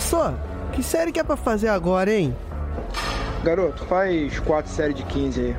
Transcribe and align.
Só, 0.00 0.34
que 0.72 0.82
série 0.82 1.12
que 1.12 1.20
é 1.20 1.24
pra 1.24 1.36
fazer 1.36 1.68
agora, 1.68 2.12
hein? 2.12 2.34
Garoto, 3.42 3.84
faz 3.84 4.38
quatro 4.40 4.70
séries 4.70 4.96
de 4.96 5.02
15 5.04 5.40
aí. 5.40 5.56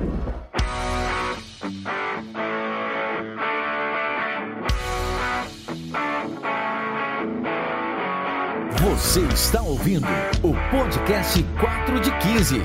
Você 8.82 9.22
está 9.34 9.62
ouvindo 9.62 10.08
o 10.44 10.54
podcast 10.72 11.44
4 11.60 12.00
de 12.00 12.12
15. 12.18 12.62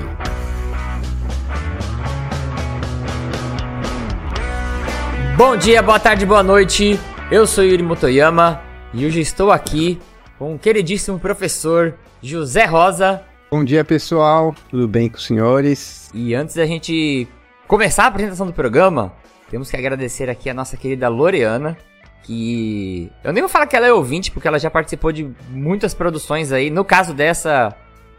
Bom 5.37 5.57
dia, 5.57 5.81
boa 5.81 5.99
tarde, 5.99 6.25
boa 6.25 6.41
noite. 6.41 6.99
Eu 7.29 7.45
sou 7.45 7.63
Yuri 7.63 7.83
Motoyama 7.83 8.61
e 8.93 9.05
hoje 9.05 9.19
estou 9.19 9.51
aqui 9.51 9.99
com 10.37 10.55
o 10.55 10.59
queridíssimo 10.59 11.19
professor 11.19 11.95
José 12.21 12.65
Rosa. 12.65 13.23
Bom 13.49 13.63
dia, 13.63 13.83
pessoal. 13.85 14.53
Tudo 14.69 14.87
bem 14.87 15.09
com 15.09 15.17
os 15.17 15.25
senhores? 15.25 16.09
E 16.13 16.33
antes 16.35 16.55
da 16.55 16.65
gente 16.65 17.27
começar 17.67 18.03
a 18.03 18.07
apresentação 18.07 18.45
do 18.45 18.53
programa, 18.53 19.13
temos 19.49 19.69
que 19.69 19.77
agradecer 19.77 20.29
aqui 20.29 20.49
a 20.49 20.53
nossa 20.53 20.75
querida 20.75 21.07
Loreana, 21.07 21.77
que 22.23 23.11
eu 23.23 23.31
nem 23.31 23.41
vou 23.41 23.49
falar 23.49 23.67
que 23.67 23.75
ela 23.75 23.87
é 23.87 23.93
ouvinte, 23.93 24.31
porque 24.31 24.47
ela 24.47 24.59
já 24.59 24.69
participou 24.69 25.11
de 25.11 25.29
muitas 25.49 25.93
produções 25.93 26.51
aí. 26.51 26.69
No 26.69 26.83
caso 26.83 27.13
dessa, 27.13 27.75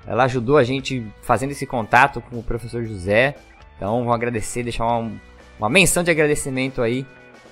ela 0.06 0.24
ajudou 0.24 0.56
a 0.56 0.64
gente 0.64 1.04
fazendo 1.22 1.50
esse 1.50 1.66
contato 1.66 2.20
com 2.20 2.38
o 2.38 2.42
professor 2.42 2.84
José. 2.84 3.34
Então, 3.76 4.04
vou 4.04 4.14
agradecer, 4.14 4.62
deixar 4.62 4.86
uma, 4.86 5.12
uma 5.58 5.68
menção 5.68 6.02
de 6.02 6.10
agradecimento 6.10 6.80
aí 6.80 7.04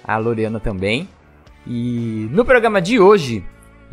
à 0.03 0.17
Loreana 0.17 0.61
também. 0.61 1.09
E 1.67 2.29
no 2.31 2.45
programa 2.45 2.81
de 2.81 3.01
hoje, 3.01 3.45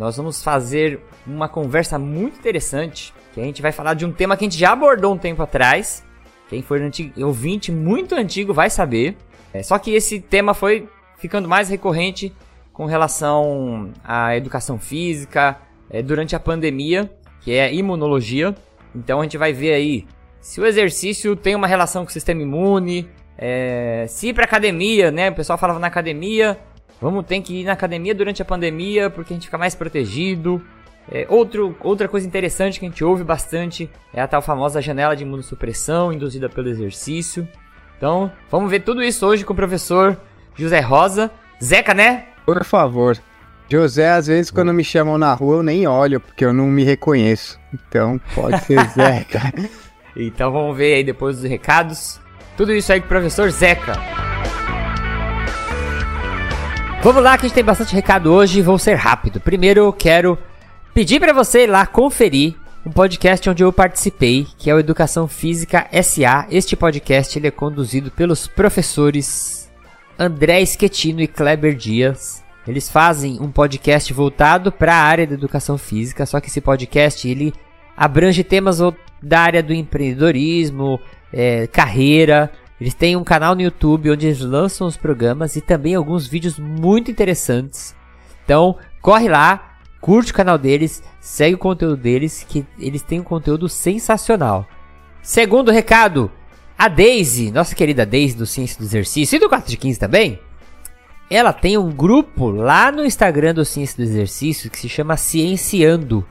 nós 0.01 0.17
vamos 0.17 0.43
fazer 0.43 0.99
uma 1.27 1.47
conversa 1.47 1.99
muito 1.99 2.39
interessante, 2.39 3.13
que 3.35 3.39
a 3.39 3.43
gente 3.43 3.61
vai 3.61 3.71
falar 3.71 3.93
de 3.93 4.03
um 4.03 4.11
tema 4.11 4.35
que 4.35 4.43
a 4.43 4.49
gente 4.49 4.57
já 4.57 4.71
abordou 4.71 5.13
um 5.13 5.17
tempo 5.17 5.43
atrás. 5.43 6.03
Quem 6.49 6.63
for 6.63 6.81
antigo, 6.81 7.23
ouvinte 7.23 7.71
muito 7.71 8.15
antigo 8.15 8.51
vai 8.51 8.67
saber. 8.67 9.15
É, 9.53 9.61
só 9.61 9.77
que 9.77 9.91
esse 9.91 10.19
tema 10.19 10.55
foi 10.55 10.89
ficando 11.19 11.47
mais 11.47 11.69
recorrente 11.69 12.33
com 12.73 12.87
relação 12.87 13.91
à 14.03 14.35
educação 14.35 14.79
física 14.79 15.59
é, 15.87 16.01
durante 16.01 16.35
a 16.35 16.39
pandemia, 16.39 17.07
que 17.41 17.51
é 17.51 17.65
a 17.65 17.71
imunologia. 17.71 18.55
Então 18.95 19.19
a 19.19 19.23
gente 19.23 19.37
vai 19.37 19.53
ver 19.53 19.73
aí 19.73 20.07
se 20.39 20.59
o 20.59 20.65
exercício 20.65 21.35
tem 21.35 21.53
uma 21.53 21.67
relação 21.67 22.03
com 22.03 22.09
o 22.09 22.11
sistema 22.11 22.41
imune, 22.41 23.07
é, 23.37 24.05
se 24.09 24.29
ir 24.29 24.33
para 24.33 24.45
academia, 24.45 25.11
né? 25.11 25.29
O 25.29 25.35
pessoal 25.35 25.59
falava 25.59 25.77
na 25.77 25.85
academia, 25.85 26.57
vamos 27.01 27.25
ter 27.25 27.41
que 27.41 27.61
ir 27.61 27.63
na 27.65 27.73
academia 27.73 28.13
durante 28.13 28.41
a 28.41 28.45
pandemia 28.45 29.09
porque 29.09 29.33
a 29.33 29.35
gente 29.35 29.47
fica 29.47 29.57
mais 29.57 29.73
protegido. 29.75 30.61
É, 31.11 31.25
outro, 31.27 31.75
outra 31.81 32.07
coisa 32.07 32.27
interessante 32.27 32.79
que 32.79 32.85
a 32.85 32.89
gente 32.89 33.03
ouve 33.03 33.23
bastante 33.23 33.89
é 34.13 34.21
a 34.21 34.27
tal 34.27 34.41
famosa 34.41 34.81
janela 34.81 35.15
de 35.15 35.23
imunossupressão 35.23 36.13
induzida 36.13 36.47
pelo 36.47 36.69
exercício. 36.69 37.47
Então, 37.97 38.31
vamos 38.49 38.69
ver 38.69 38.81
tudo 38.81 39.03
isso 39.03 39.25
hoje 39.25 39.43
com 39.43 39.53
o 39.53 39.55
professor 39.55 40.17
José 40.55 40.79
Rosa. 40.79 41.31
Zeca, 41.61 41.93
né? 41.93 42.25
Por 42.45 42.63
favor. 42.63 43.17
José, 43.69 44.09
às 44.09 44.27
vezes, 44.27 44.51
quando 44.51 44.73
me 44.73 44.83
chamam 44.83 45.17
na 45.17 45.33
rua, 45.33 45.57
eu 45.57 45.63
nem 45.63 45.87
olho, 45.87 46.19
porque 46.19 46.43
eu 46.43 46.51
não 46.51 46.65
me 46.67 46.83
reconheço. 46.83 47.59
Então, 47.73 48.19
pode 48.35 48.59
ser 48.65 48.83
Zeca. 48.91 49.53
então, 50.15 50.51
vamos 50.51 50.75
ver 50.75 50.95
aí 50.95 51.03
depois 51.03 51.37
dos 51.37 51.49
recados. 51.49 52.19
Tudo 52.57 52.73
isso 52.73 52.91
aí 52.91 52.99
com 52.99 53.05
o 53.05 53.09
professor 53.09 53.49
Zeca. 53.49 53.93
Vamos 57.03 57.23
lá 57.23 57.35
que 57.35 57.45
a 57.45 57.49
gente 57.49 57.55
tem 57.55 57.63
bastante 57.63 57.95
recado 57.95 58.31
hoje, 58.31 58.61
vou 58.61 58.77
ser 58.77 58.93
rápido. 58.93 59.39
Primeiro 59.39 59.79
eu 59.79 59.91
quero 59.91 60.37
pedir 60.93 61.19
para 61.19 61.33
você 61.33 61.63
ir 61.63 61.67
lá 61.67 61.83
conferir 61.87 62.53
um 62.85 62.91
podcast 62.91 63.49
onde 63.49 63.63
eu 63.63 63.73
participei, 63.73 64.45
que 64.55 64.69
é 64.69 64.75
o 64.75 64.77
Educação 64.77 65.27
Física 65.27 65.87
SA. 66.03 66.45
Este 66.51 66.75
podcast 66.75 67.39
ele 67.39 67.47
é 67.47 67.51
conduzido 67.51 68.11
pelos 68.11 68.45
professores 68.45 69.67
André 70.17 70.63
Schettino 70.63 71.21
e 71.21 71.27
Kleber 71.27 71.75
Dias. 71.75 72.43
Eles 72.67 72.87
fazem 72.87 73.39
um 73.41 73.49
podcast 73.49 74.13
voltado 74.13 74.71
para 74.71 74.93
a 74.93 75.01
área 75.03 75.25
da 75.25 75.33
educação 75.33 75.79
física, 75.79 76.27
só 76.27 76.39
que 76.39 76.49
esse 76.49 76.61
podcast 76.61 77.27
ele 77.27 77.51
abrange 77.97 78.43
temas 78.43 78.77
da 79.19 79.39
área 79.39 79.63
do 79.63 79.73
empreendedorismo, 79.73 80.99
é, 81.33 81.65
carreira, 81.65 82.51
eles 82.81 82.95
têm 82.95 83.15
um 83.15 83.23
canal 83.23 83.53
no 83.53 83.61
YouTube 83.61 84.09
onde 84.09 84.25
eles 84.25 84.39
lançam 84.39 84.87
os 84.87 84.97
programas 84.97 85.55
e 85.55 85.61
também 85.61 85.93
alguns 85.93 86.25
vídeos 86.25 86.57
muito 86.57 87.11
interessantes. 87.11 87.95
Então, 88.43 88.75
corre 88.99 89.29
lá, 89.29 89.75
curte 90.01 90.31
o 90.31 90.35
canal 90.35 90.57
deles, 90.57 91.03
segue 91.19 91.53
o 91.53 91.59
conteúdo 91.59 91.95
deles, 91.95 92.43
que 92.49 92.65
eles 92.79 93.03
têm 93.03 93.19
um 93.19 93.23
conteúdo 93.23 93.69
sensacional. 93.69 94.67
Segundo 95.21 95.69
recado, 95.69 96.31
a 96.75 96.87
Daisy, 96.87 97.51
nossa 97.51 97.75
querida 97.75 98.03
Daisy 98.03 98.35
do 98.35 98.47
Ciência 98.47 98.79
do 98.79 98.83
Exercício 98.83 99.35
e 99.35 99.39
do 99.39 99.47
4 99.47 99.69
de 99.69 99.77
15 99.77 99.99
também, 99.99 100.39
ela 101.29 101.53
tem 101.53 101.77
um 101.77 101.91
grupo 101.91 102.49
lá 102.49 102.91
no 102.91 103.05
Instagram 103.05 103.53
do 103.53 103.63
Ciência 103.63 103.97
do 103.97 104.09
Exercício 104.09 104.71
que 104.71 104.79
se 104.79 104.89
chama 104.89 105.17
Cienciando. 105.17 106.27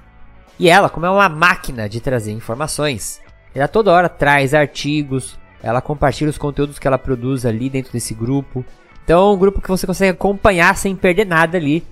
E 0.59 0.69
ela, 0.69 0.91
como 0.91 1.07
é 1.07 1.11
uma 1.11 1.29
máquina 1.29 1.89
de 1.89 2.01
trazer 2.01 2.33
informações, 2.33 3.21
ela 3.55 3.69
toda 3.69 3.93
hora 3.93 4.09
traz 4.09 4.53
artigos, 4.53 5.39
ela 5.63 5.81
compartilha 5.81 6.31
os 6.31 6.39
conteúdos 6.39 6.79
que 6.79 6.87
ela 6.87 6.99
produz 6.99 7.45
ali 7.45 7.69
dentro 7.69 7.93
desse 7.93 8.15
grupo. 8.15 8.65
Então 9.05 9.31
é 9.31 9.35
um 9.35 9.39
grupo 9.39 9.61
que 9.61 9.69
você 9.69 9.87
consegue 9.87 10.13
acompanhar 10.13 10.77
sem 10.77 10.95
perder 10.95 11.27
nada 11.27 11.59
ali 11.59 11.85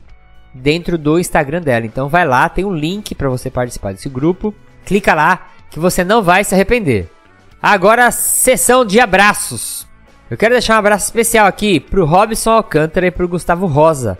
dentro 0.54 0.96
do 0.96 1.18
Instagram 1.18 1.60
dela. 1.60 1.86
Então 1.86 2.08
vai 2.08 2.26
lá, 2.26 2.48
tem 2.48 2.64
um 2.64 2.74
link 2.74 3.14
para 3.14 3.28
você 3.28 3.50
participar 3.50 3.92
desse 3.92 4.08
grupo. 4.08 4.54
Clica 4.84 5.14
lá 5.14 5.48
que 5.70 5.78
você 5.78 6.04
não 6.04 6.22
vai 6.22 6.44
se 6.44 6.54
arrepender. 6.54 7.10
Agora 7.62 8.10
sessão 8.10 8.84
de 8.84 9.00
abraços. 9.00 9.86
Eu 10.30 10.36
quero 10.36 10.54
deixar 10.54 10.74
um 10.74 10.78
abraço 10.78 11.06
especial 11.06 11.46
aqui 11.46 11.80
pro 11.80 12.04
Robson 12.04 12.50
Alcântara 12.50 13.06
e 13.06 13.10
pro 13.10 13.28
Gustavo 13.28 13.66
Rosa. 13.66 14.18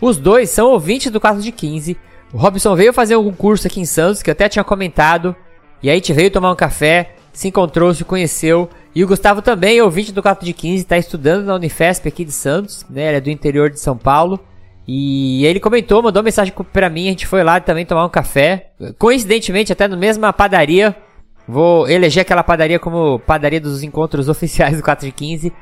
Os 0.00 0.16
dois 0.16 0.50
são 0.50 0.70
ouvintes 0.70 1.10
do 1.10 1.20
caso 1.20 1.42
de 1.42 1.50
15. 1.50 1.96
O 2.32 2.38
Robson 2.38 2.76
veio 2.76 2.92
fazer 2.92 3.16
um 3.16 3.32
curso 3.32 3.66
aqui 3.66 3.80
em 3.80 3.84
Santos, 3.84 4.22
que 4.22 4.30
eu 4.30 4.32
até 4.32 4.48
tinha 4.48 4.64
comentado. 4.64 5.34
E 5.82 5.90
aí 5.90 5.96
gente 5.96 6.12
veio 6.12 6.30
tomar 6.30 6.52
um 6.52 6.56
café, 6.56 7.14
se 7.32 7.48
encontrou, 7.48 7.92
se 7.92 8.04
conheceu. 8.04 8.70
E 8.98 9.04
o 9.04 9.06
Gustavo 9.06 9.40
também, 9.40 9.80
ouvinte 9.80 10.10
do 10.10 10.20
4 10.20 10.44
de 10.44 10.52
15, 10.52 10.82
está 10.82 10.98
estudando 10.98 11.44
na 11.44 11.54
Unifesp 11.54 12.08
aqui 12.08 12.24
de 12.24 12.32
Santos, 12.32 12.84
né? 12.90 13.06
Ele 13.06 13.16
é 13.18 13.20
do 13.20 13.30
interior 13.30 13.70
de 13.70 13.78
São 13.78 13.96
Paulo. 13.96 14.40
E 14.88 15.46
ele 15.46 15.60
comentou, 15.60 16.02
mandou 16.02 16.20
mensagem 16.20 16.52
para 16.72 16.90
mim, 16.90 17.06
a 17.06 17.10
gente 17.10 17.24
foi 17.24 17.44
lá 17.44 17.60
também 17.60 17.86
tomar 17.86 18.04
um 18.04 18.08
café. 18.08 18.72
Coincidentemente, 18.98 19.72
até 19.72 19.86
na 19.86 19.96
mesma 19.96 20.32
padaria. 20.32 20.96
Vou 21.46 21.88
eleger 21.88 22.22
aquela 22.22 22.42
padaria 22.42 22.80
como 22.80 23.20
padaria 23.20 23.60
dos 23.60 23.84
encontros 23.84 24.26
oficiais 24.28 24.78
do 24.78 24.82
4 24.82 25.06
de 25.06 25.12
15. 25.12 25.52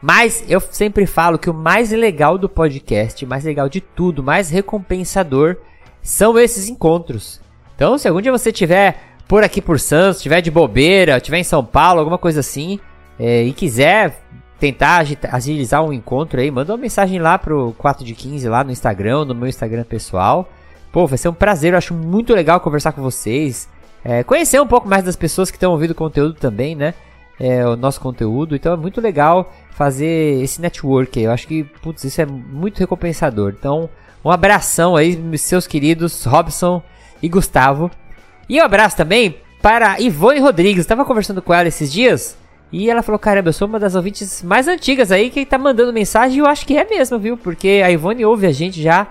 Mas 0.00 0.44
eu 0.48 0.60
sempre 0.60 1.04
falo 1.04 1.36
que 1.36 1.50
o 1.50 1.54
mais 1.54 1.90
legal 1.90 2.38
do 2.38 2.48
podcast, 2.48 3.26
mais 3.26 3.42
legal 3.42 3.68
de 3.68 3.80
tudo, 3.80 4.22
mais 4.22 4.50
recompensador, 4.50 5.56
são 6.00 6.38
esses 6.38 6.68
encontros. 6.68 7.40
Então, 7.74 7.98
se 7.98 8.06
algum 8.06 8.20
dia 8.20 8.30
você 8.30 8.52
tiver 8.52 9.13
por 9.34 9.42
aqui 9.42 9.60
por 9.60 9.80
Santos, 9.80 10.22
tiver 10.22 10.40
de 10.40 10.48
bobeira, 10.48 11.18
tiver 11.18 11.38
em 11.38 11.42
São 11.42 11.64
Paulo, 11.64 11.98
alguma 11.98 12.16
coisa 12.16 12.38
assim, 12.38 12.78
é, 13.18 13.42
e 13.42 13.52
quiser 13.52 14.22
tentar 14.60 15.04
agilizar 15.28 15.82
um 15.82 15.92
encontro 15.92 16.40
aí, 16.40 16.52
manda 16.52 16.70
uma 16.70 16.78
mensagem 16.78 17.18
lá 17.18 17.36
pro 17.36 17.74
4 17.76 18.04
de 18.04 18.14
15 18.14 18.48
lá 18.48 18.62
no 18.62 18.70
Instagram, 18.70 19.24
no 19.24 19.34
meu 19.34 19.48
Instagram 19.48 19.82
pessoal. 19.82 20.48
Pô, 20.92 21.04
vai 21.08 21.18
ser 21.18 21.30
um 21.30 21.34
prazer, 21.34 21.72
eu 21.72 21.78
acho 21.78 21.92
muito 21.92 22.32
legal 22.32 22.60
conversar 22.60 22.92
com 22.92 23.02
vocês. 23.02 23.68
É, 24.04 24.22
conhecer 24.22 24.60
um 24.60 24.68
pouco 24.68 24.88
mais 24.88 25.02
das 25.02 25.16
pessoas 25.16 25.50
que 25.50 25.56
estão 25.56 25.72
ouvindo 25.72 25.90
o 25.90 25.96
conteúdo 25.96 26.34
também, 26.34 26.76
né? 26.76 26.94
É, 27.40 27.66
o 27.66 27.74
nosso 27.74 28.00
conteúdo. 28.00 28.54
Então 28.54 28.72
é 28.72 28.76
muito 28.76 29.00
legal 29.00 29.52
fazer 29.72 30.44
esse 30.44 30.60
network. 30.60 31.20
Eu 31.20 31.32
acho 31.32 31.48
que, 31.48 31.64
putz, 31.64 32.04
isso 32.04 32.20
é 32.20 32.24
muito 32.24 32.78
recompensador. 32.78 33.52
Então, 33.58 33.90
um 34.24 34.30
abração 34.30 34.94
aí, 34.94 35.20
seus 35.36 35.66
queridos 35.66 36.22
Robson 36.24 36.80
e 37.20 37.28
Gustavo. 37.28 37.90
E 38.48 38.60
um 38.60 38.64
abraço 38.64 38.96
também 38.96 39.36
para 39.62 40.00
Ivone 40.00 40.40
Rodrigues. 40.40 40.80
Estava 40.80 41.04
conversando 41.04 41.40
com 41.40 41.54
ela 41.54 41.68
esses 41.68 41.90
dias. 41.92 42.36
E 42.70 42.90
ela 42.90 43.02
falou: 43.02 43.18
Caramba, 43.18 43.48
eu 43.48 43.52
sou 43.52 43.68
uma 43.68 43.78
das 43.78 43.94
ouvintes 43.94 44.42
mais 44.42 44.68
antigas 44.68 45.12
aí 45.12 45.30
que 45.30 45.46
tá 45.46 45.56
mandando 45.56 45.92
mensagem. 45.92 46.36
E 46.36 46.40
eu 46.40 46.46
acho 46.46 46.66
que 46.66 46.76
é 46.76 46.84
mesmo, 46.84 47.18
viu? 47.18 47.36
Porque 47.36 47.82
a 47.84 47.90
Ivone 47.90 48.24
ouve 48.24 48.46
a 48.46 48.52
gente 48.52 48.82
já 48.82 49.06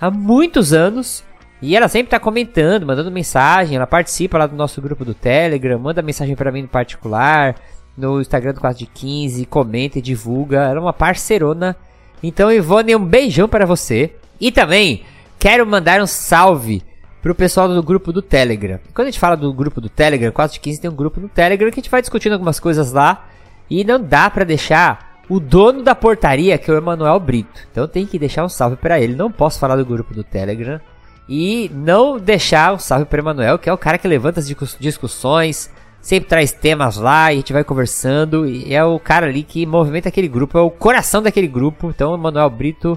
há 0.00 0.10
muitos 0.10 0.72
anos. 0.72 1.24
E 1.60 1.74
ela 1.74 1.88
sempre 1.88 2.10
tá 2.10 2.20
comentando, 2.20 2.86
mandando 2.86 3.10
mensagem. 3.10 3.76
Ela 3.76 3.86
participa 3.86 4.38
lá 4.38 4.46
do 4.46 4.54
nosso 4.54 4.80
grupo 4.82 5.04
do 5.04 5.14
Telegram, 5.14 5.78
manda 5.78 6.02
mensagem 6.02 6.36
para 6.36 6.52
mim 6.52 6.62
no 6.62 6.68
particular, 6.68 7.54
no 7.96 8.20
Instagram 8.20 8.52
do 8.52 8.60
4 8.60 8.78
de 8.78 8.86
15, 8.86 9.46
comenta 9.46 9.98
e 9.98 10.02
divulga. 10.02 10.58
Ela 10.58 10.78
é 10.78 10.80
uma 10.80 10.92
parcerona. 10.92 11.74
Então, 12.22 12.52
Ivone, 12.52 12.94
um 12.94 13.04
beijão 13.04 13.48
para 13.48 13.64
você. 13.64 14.14
E 14.38 14.52
também 14.52 15.04
quero 15.38 15.66
mandar 15.66 16.00
um 16.02 16.06
salve 16.06 16.82
pro 17.26 17.34
pessoal 17.34 17.66
do 17.66 17.82
grupo 17.82 18.12
do 18.12 18.22
Telegram. 18.22 18.78
Quando 18.94 19.08
a 19.08 19.10
gente 19.10 19.18
fala 19.18 19.36
do 19.36 19.52
grupo 19.52 19.80
do 19.80 19.88
Telegram, 19.88 20.30
4 20.30 20.54
de 20.54 20.60
15 20.60 20.80
tem 20.80 20.88
um 20.88 20.94
grupo 20.94 21.20
no 21.20 21.28
Telegram 21.28 21.72
que 21.72 21.80
a 21.80 21.82
gente 21.82 21.90
vai 21.90 22.00
discutindo 22.00 22.34
algumas 22.34 22.60
coisas 22.60 22.92
lá. 22.92 23.26
E 23.68 23.82
não 23.82 24.00
dá 24.00 24.30
para 24.30 24.44
deixar 24.44 25.20
o 25.28 25.40
dono 25.40 25.82
da 25.82 25.92
portaria, 25.92 26.56
que 26.56 26.70
é 26.70 26.74
o 26.74 26.76
Emanuel 26.76 27.18
Brito. 27.18 27.62
Então 27.72 27.88
tem 27.88 28.06
que 28.06 28.16
deixar 28.16 28.44
um 28.44 28.48
salve 28.48 28.76
para 28.76 29.00
ele. 29.00 29.16
Não 29.16 29.28
posso 29.28 29.58
falar 29.58 29.74
do 29.74 29.84
grupo 29.84 30.14
do 30.14 30.22
Telegram. 30.22 30.80
E 31.28 31.68
não 31.74 32.16
deixar 32.16 32.72
o 32.72 32.78
salve 32.78 33.06
para 33.06 33.18
Emanuel, 33.18 33.58
que 33.58 33.68
é 33.68 33.72
o 33.72 33.78
cara 33.78 33.98
que 33.98 34.06
levanta 34.06 34.38
as 34.38 34.46
discussões, 34.78 35.68
sempre 36.00 36.28
traz 36.28 36.52
temas 36.52 36.96
lá 36.96 37.32
e 37.32 37.34
a 37.34 37.38
gente 37.38 37.52
vai 37.52 37.64
conversando. 37.64 38.46
E 38.46 38.72
é 38.72 38.84
o 38.84 39.00
cara 39.00 39.26
ali 39.26 39.42
que 39.42 39.66
movimenta 39.66 40.10
aquele 40.10 40.28
grupo, 40.28 40.56
é 40.56 40.62
o 40.62 40.70
coração 40.70 41.20
daquele 41.20 41.48
grupo. 41.48 41.90
Então, 41.90 42.14
Emanuel 42.14 42.50
Brito, 42.50 42.96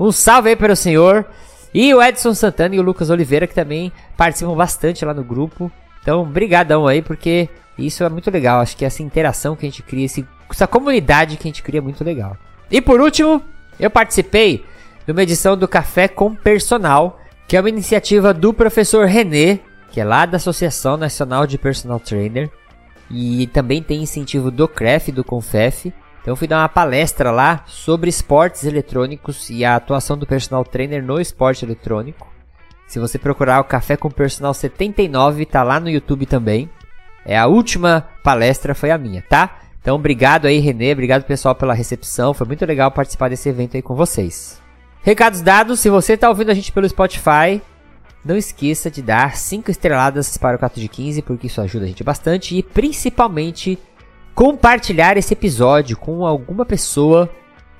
um 0.00 0.10
salve 0.10 0.48
aí 0.48 0.56
para 0.56 0.72
o 0.72 0.76
senhor. 0.76 1.26
E 1.80 1.94
o 1.94 2.02
Edson 2.02 2.34
Santana 2.34 2.74
e 2.74 2.80
o 2.80 2.82
Lucas 2.82 3.08
Oliveira, 3.08 3.46
que 3.46 3.54
também 3.54 3.92
participam 4.16 4.56
bastante 4.56 5.04
lá 5.04 5.14
no 5.14 5.22
grupo. 5.22 5.70
Então, 6.02 6.24
brigadão 6.24 6.88
aí, 6.88 7.00
porque 7.00 7.48
isso 7.78 8.02
é 8.02 8.08
muito 8.08 8.28
legal. 8.32 8.58
Acho 8.58 8.76
que 8.76 8.84
essa 8.84 9.00
interação 9.00 9.54
que 9.54 9.64
a 9.64 9.68
gente 9.68 9.84
cria, 9.84 10.04
essa 10.50 10.66
comunidade 10.66 11.36
que 11.36 11.46
a 11.46 11.50
gente 11.50 11.62
cria 11.62 11.78
é 11.78 11.80
muito 11.80 12.02
legal. 12.02 12.36
E 12.68 12.80
por 12.80 13.00
último, 13.00 13.40
eu 13.78 13.88
participei 13.88 14.64
de 15.06 15.12
uma 15.12 15.22
edição 15.22 15.56
do 15.56 15.68
Café 15.68 16.08
com 16.08 16.34
Personal, 16.34 17.20
que 17.46 17.56
é 17.56 17.60
uma 17.60 17.68
iniciativa 17.68 18.34
do 18.34 18.52
professor 18.52 19.06
René, 19.06 19.60
que 19.92 20.00
é 20.00 20.04
lá 20.04 20.26
da 20.26 20.38
Associação 20.38 20.96
Nacional 20.96 21.46
de 21.46 21.56
Personal 21.58 22.00
Trainer. 22.00 22.50
E 23.08 23.46
também 23.52 23.84
tem 23.84 24.02
incentivo 24.02 24.50
do 24.50 24.66
CREF, 24.66 25.12
do 25.12 25.22
CONFEF. 25.22 25.92
Então 26.28 26.36
fui 26.36 26.46
dar 26.46 26.60
uma 26.60 26.68
palestra 26.68 27.30
lá 27.30 27.64
sobre 27.66 28.10
esportes 28.10 28.64
eletrônicos 28.64 29.48
e 29.48 29.64
a 29.64 29.76
atuação 29.76 30.14
do 30.14 30.26
personal 30.26 30.62
trainer 30.62 31.02
no 31.02 31.18
esporte 31.18 31.64
eletrônico. 31.64 32.30
Se 32.86 32.98
você 32.98 33.18
procurar 33.18 33.60
o 33.60 33.64
Café 33.64 33.96
com 33.96 34.10
Personal 34.10 34.52
79, 34.52 35.46
tá 35.46 35.62
lá 35.62 35.80
no 35.80 35.88
YouTube 35.88 36.26
também. 36.26 36.68
É 37.24 37.38
a 37.38 37.46
última 37.46 38.06
palestra 38.22 38.74
foi 38.74 38.90
a 38.90 38.98
minha, 38.98 39.22
tá? 39.22 39.60
Então 39.80 39.96
obrigado 39.96 40.44
aí, 40.44 40.58
Renê, 40.58 40.92
obrigado 40.92 41.24
pessoal 41.24 41.54
pela 41.54 41.72
recepção. 41.72 42.34
Foi 42.34 42.46
muito 42.46 42.66
legal 42.66 42.90
participar 42.90 43.30
desse 43.30 43.48
evento 43.48 43.78
aí 43.78 43.82
com 43.82 43.94
vocês. 43.94 44.60
Recados 45.02 45.40
dados, 45.40 45.80
se 45.80 45.88
você 45.88 46.14
tá 46.14 46.28
ouvindo 46.28 46.50
a 46.50 46.54
gente 46.54 46.72
pelo 46.72 46.86
Spotify, 46.86 47.62
não 48.22 48.36
esqueça 48.36 48.90
de 48.90 49.00
dar 49.00 49.34
5 49.34 49.70
estreladas 49.70 50.36
para 50.36 50.56
o 50.56 50.58
4 50.58 50.78
de 50.78 50.88
15, 50.88 51.22
porque 51.22 51.46
isso 51.46 51.62
ajuda 51.62 51.86
a 51.86 51.88
gente 51.88 52.04
bastante 52.04 52.54
e 52.54 52.62
principalmente 52.62 53.78
compartilhar 54.38 55.16
esse 55.16 55.32
episódio 55.32 55.96
com 55.96 56.24
alguma 56.24 56.64
pessoa 56.64 57.28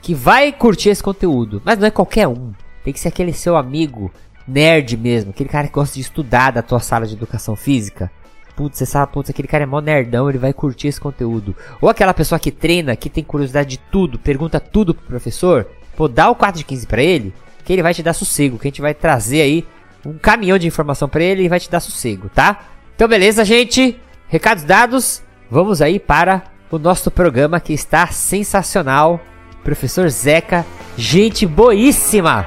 que 0.02 0.12
vai 0.12 0.50
curtir 0.50 0.88
esse 0.88 1.00
conteúdo. 1.00 1.62
Mas 1.64 1.78
não 1.78 1.86
é 1.86 1.90
qualquer 1.92 2.26
um. 2.26 2.52
Tem 2.82 2.92
que 2.92 2.98
ser 2.98 3.06
aquele 3.06 3.32
seu 3.32 3.56
amigo 3.56 4.10
nerd 4.44 4.96
mesmo, 4.96 5.30
aquele 5.30 5.48
cara 5.48 5.68
que 5.68 5.74
gosta 5.74 5.94
de 5.94 6.00
estudar 6.00 6.50
da 6.50 6.60
tua 6.60 6.80
sala 6.80 7.06
de 7.06 7.14
educação 7.14 7.54
física. 7.54 8.10
Putz, 8.56 8.76
você 8.76 8.86
sabe, 8.86 9.12
putz, 9.12 9.30
aquele 9.30 9.46
cara 9.46 9.62
é 9.62 9.66
mó 9.68 9.80
nerdão, 9.80 10.28
ele 10.28 10.38
vai 10.38 10.52
curtir 10.52 10.88
esse 10.88 11.00
conteúdo. 11.00 11.54
Ou 11.80 11.88
aquela 11.88 12.12
pessoa 12.12 12.40
que 12.40 12.50
treina, 12.50 12.96
que 12.96 13.08
tem 13.08 13.22
curiosidade 13.22 13.68
de 13.68 13.78
tudo, 13.78 14.18
pergunta 14.18 14.58
tudo 14.58 14.92
pro 14.92 15.06
professor. 15.06 15.64
Pô, 15.96 16.08
dá 16.08 16.28
o 16.28 16.34
4 16.34 16.58
de 16.58 16.64
15 16.64 16.88
pra 16.88 17.00
ele, 17.00 17.32
que 17.64 17.72
ele 17.72 17.84
vai 17.84 17.94
te 17.94 18.02
dar 18.02 18.14
sossego, 18.14 18.58
que 18.58 18.66
a 18.66 18.70
gente 18.70 18.80
vai 18.80 18.94
trazer 18.94 19.42
aí 19.42 19.64
um 20.04 20.18
caminhão 20.18 20.58
de 20.58 20.66
informação 20.66 21.08
para 21.08 21.22
ele 21.22 21.44
e 21.44 21.48
vai 21.48 21.60
te 21.60 21.70
dar 21.70 21.78
sossego, 21.78 22.28
tá? 22.28 22.64
Então 22.96 23.06
beleza, 23.06 23.44
gente? 23.44 23.96
Recados 24.26 24.64
dados. 24.64 25.27
Vamos 25.50 25.80
aí 25.80 25.98
para 25.98 26.44
o 26.70 26.78
nosso 26.78 27.10
programa 27.10 27.58
que 27.58 27.72
está 27.72 28.06
sensacional. 28.08 29.18
Professor 29.64 30.06
Zeca, 30.10 30.64
gente 30.94 31.46
boíssima. 31.46 32.46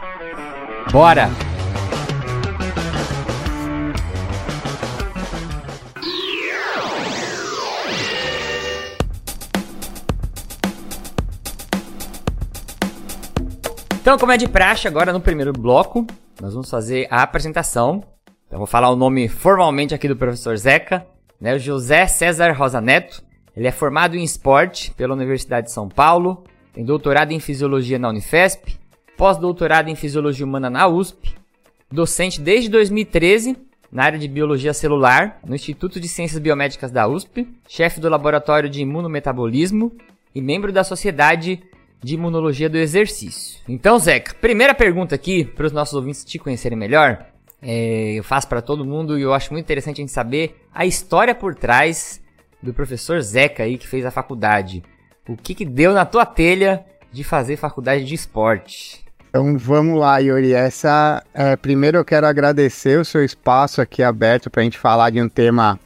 Bora! 0.91 1.27
Então, 13.99 14.17
como 14.19 14.31
é 14.31 14.37
de 14.37 14.47
praxe, 14.47 14.87
agora 14.87 15.11
no 15.11 15.21
primeiro 15.21 15.53
bloco, 15.53 16.05
nós 16.39 16.53
vamos 16.53 16.69
fazer 16.69 17.07
a 17.09 17.23
apresentação. 17.23 18.03
Então, 18.45 18.59
vou 18.59 18.67
falar 18.67 18.89
o 18.91 18.95
nome 18.95 19.27
formalmente 19.27 19.95
aqui 19.95 20.07
do 20.07 20.15
professor 20.15 20.55
Zeca, 20.55 21.07
né? 21.41 21.55
O 21.55 21.59
José 21.59 22.05
César 22.05 22.51
Rosa 22.51 22.79
Neto. 22.79 23.23
Ele 23.57 23.67
é 23.67 23.71
formado 23.71 24.15
em 24.15 24.23
esporte 24.23 24.91
pela 24.91 25.13
Universidade 25.13 25.67
de 25.67 25.73
São 25.73 25.89
Paulo, 25.89 26.45
tem 26.71 26.85
doutorado 26.85 27.33
em 27.33 27.39
fisiologia 27.39 27.99
na 27.99 28.07
Unifesp, 28.07 28.79
pós-doutorado 29.17 29.89
em 29.89 29.95
fisiologia 29.95 30.45
humana 30.45 30.69
na 30.69 30.87
USP, 30.87 31.35
docente 31.91 32.39
desde 32.39 32.69
2013 32.69 33.57
na 33.91 34.05
área 34.05 34.17
de 34.17 34.27
biologia 34.27 34.73
celular 34.73 35.39
no 35.45 35.53
Instituto 35.53 35.99
de 35.99 36.07
Ciências 36.07 36.39
Biomédicas 36.39 36.91
da 36.91 37.09
USP, 37.09 37.45
chefe 37.67 37.99
do 37.99 38.07
laboratório 38.07 38.69
de 38.69 38.81
imunometabolismo 38.81 39.91
e 40.33 40.41
membro 40.41 40.71
da 40.71 40.83
Sociedade 40.83 41.61
de 42.01 42.15
Imunologia 42.15 42.69
do 42.69 42.77
Exercício. 42.77 43.59
Então, 43.67 43.99
Zeca, 43.99 44.33
primeira 44.35 44.73
pergunta 44.73 45.13
aqui 45.13 45.43
para 45.43 45.67
os 45.67 45.73
nossos 45.73 45.93
ouvintes 45.93 46.23
te 46.23 46.39
conhecerem 46.39 46.77
melhor. 46.77 47.30
É, 47.61 48.13
eu 48.13 48.23
faço 48.23 48.47
para 48.47 48.61
todo 48.61 48.85
mundo 48.85 49.19
e 49.19 49.21
eu 49.21 49.33
acho 49.33 49.53
muito 49.53 49.65
interessante 49.65 49.97
a 49.97 50.03
gente 50.03 50.11
saber 50.11 50.65
a 50.73 50.85
história 50.85 51.35
por 51.35 51.53
trás 51.53 52.21
do 52.61 52.73
professor 52.73 53.21
Zeca 53.21 53.63
aí 53.63 53.77
que 53.77 53.87
fez 53.87 54.05
a 54.05 54.11
faculdade. 54.11 54.83
O 55.27 55.37
que 55.37 55.53
que 55.53 55.65
deu 55.65 55.93
na 55.93 56.05
tua 56.05 56.25
telha 56.25 56.83
de 57.11 57.23
fazer 57.23 57.57
faculdade 57.57 58.03
de 58.05 58.15
esporte? 58.15 59.05
Então 59.29 59.57
vamos 59.57 59.99
lá, 59.99 60.17
Yuri. 60.17 60.53
Essa, 60.53 61.23
é, 61.33 61.55
primeiro 61.55 61.97
eu 61.97 62.05
quero 62.05 62.27
agradecer 62.27 62.99
o 62.99 63.05
seu 63.05 63.23
espaço 63.23 63.79
aqui 63.79 64.03
aberto 64.03 64.49
para 64.49 64.61
a 64.61 64.63
gente 64.63 64.77
falar 64.77 65.09
de 65.09 65.21
um 65.21 65.29
tema 65.29 65.79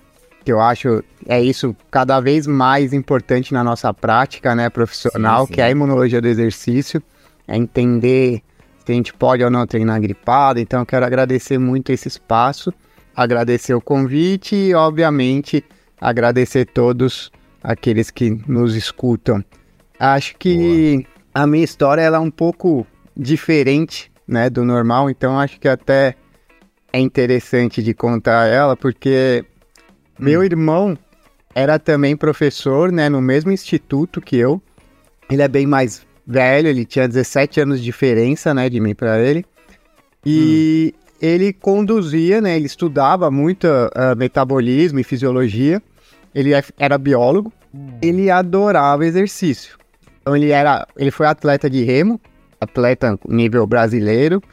que 0.44 0.51
eu 0.51 0.62
acho 0.62 1.04
é 1.27 1.42
isso 1.42 1.75
cada 1.89 2.19
vez 2.19 2.45
mais 2.45 2.94
importante 2.94 3.51
na 3.51 3.63
nossa 3.63 3.92
prática, 3.94 4.54
né, 4.54 4.69
profissional, 4.69 5.42
sim, 5.42 5.48
sim. 5.48 5.54
que 5.54 5.62
é 5.62 5.66
a 5.66 5.72
imunologia 5.72 6.22
do 6.22 6.27
exercício, 6.27 7.01
é 7.48 7.57
entender 7.57 8.44
se 8.86 8.92
a 8.92 8.96
gente 8.96 9.14
pode 9.14 9.44
ou 9.44 9.50
não 9.50 9.66
treinar 9.66 10.00
gripado. 10.00 10.60
Então 10.60 10.82
eu 10.82 10.86
quero 10.86 11.06
agradecer 11.06 11.58
muito 11.58 11.92
esse 11.92 12.08
espaço, 12.08 12.74
agradecer 13.16 13.74
o 13.74 13.82
convite 13.82 14.56
e, 14.56 14.74
obviamente, 14.74 15.64
agradecer 16.00 16.66
todos 16.66 17.32
aqueles 17.64 18.12
que 18.12 18.30
nos 18.48 18.76
escutam. 18.76 19.44
Acho 20.00 20.36
que 20.38 20.98
Boa. 20.98 21.08
a 21.34 21.48
minha 21.48 21.64
história 21.64 22.02
ela 22.02 22.18
é 22.18 22.20
um 22.20 22.32
pouco 22.32 22.86
diferente, 23.18 24.12
né, 24.28 24.50
do 24.50 24.64
normal, 24.64 25.10
então 25.10 25.40
acho 25.40 25.60
que 25.60 25.68
até 25.68 26.16
é 26.92 27.00
interessante 27.00 27.82
de 27.82 27.94
contar 27.94 28.48
ela, 28.48 28.76
porque 28.76 29.44
hum. 30.20 30.24
meu 30.24 30.44
irmão 30.44 30.98
era 31.54 31.80
também 31.80 32.18
professor, 32.18 32.92
né, 32.92 33.08
no 33.08 33.22
mesmo 33.22 33.52
instituto 33.52 34.20
que 34.20 34.36
eu. 34.36 34.62
Ele 35.30 35.42
é 35.42 35.48
bem 35.48 35.66
mais 35.66 36.05
velho, 36.25 36.68
ele 36.68 36.86
tinha 36.86 37.07
17 37.07 37.62
anos 37.62 37.80
de 37.80 37.86
diferença, 37.86 38.54
né, 38.54 38.69
de 38.69 38.80
mim 38.80 38.95
para 38.95 39.19
ele. 39.19 39.45
E 40.25 40.94
hum. 40.94 41.07
ele 41.22 41.54
conduzia, 41.54 42.42
né, 42.42 42.56
ele 42.56 42.66
estudava 42.66 43.29
muito 43.29 43.65
uh, 43.65 44.15
metabolismo 44.17 45.00
e 45.00 45.03
fisiologia 45.03 45.82
ele 46.36 46.53
é, 46.53 46.62
era 46.77 46.98
biólogo, 46.98 47.51
hum. 47.74 47.98
ele 48.01 48.29
adorava 48.29 49.05
exercício. 49.05 49.77
Então 50.22 50.36
ele 50.36 50.51
era, 50.51 50.86
ele 50.98 51.10
foi 51.10 51.25
atleta 51.25 51.70
de 51.70 51.82
remo, 51.84 52.20
atleta 52.60 53.17
nível 53.27 53.65
brasileiro. 53.65 54.44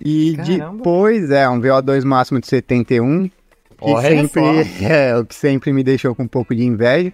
E 0.00 0.36
Caramba. 0.36 0.76
depois, 0.76 1.30
é, 1.30 1.48
um 1.48 1.60
VO2 1.60 2.04
máximo 2.04 2.40
de 2.40 2.46
71, 2.46 3.28
que 3.28 3.32
Olha 3.80 4.08
sempre, 4.08 4.40
é, 4.84 5.16
o 5.16 5.24
que 5.24 5.34
sempre 5.34 5.72
me 5.72 5.82
deixou 5.82 6.14
com 6.14 6.22
um 6.22 6.28
pouco 6.28 6.54
de 6.54 6.64
inveja. 6.64 7.12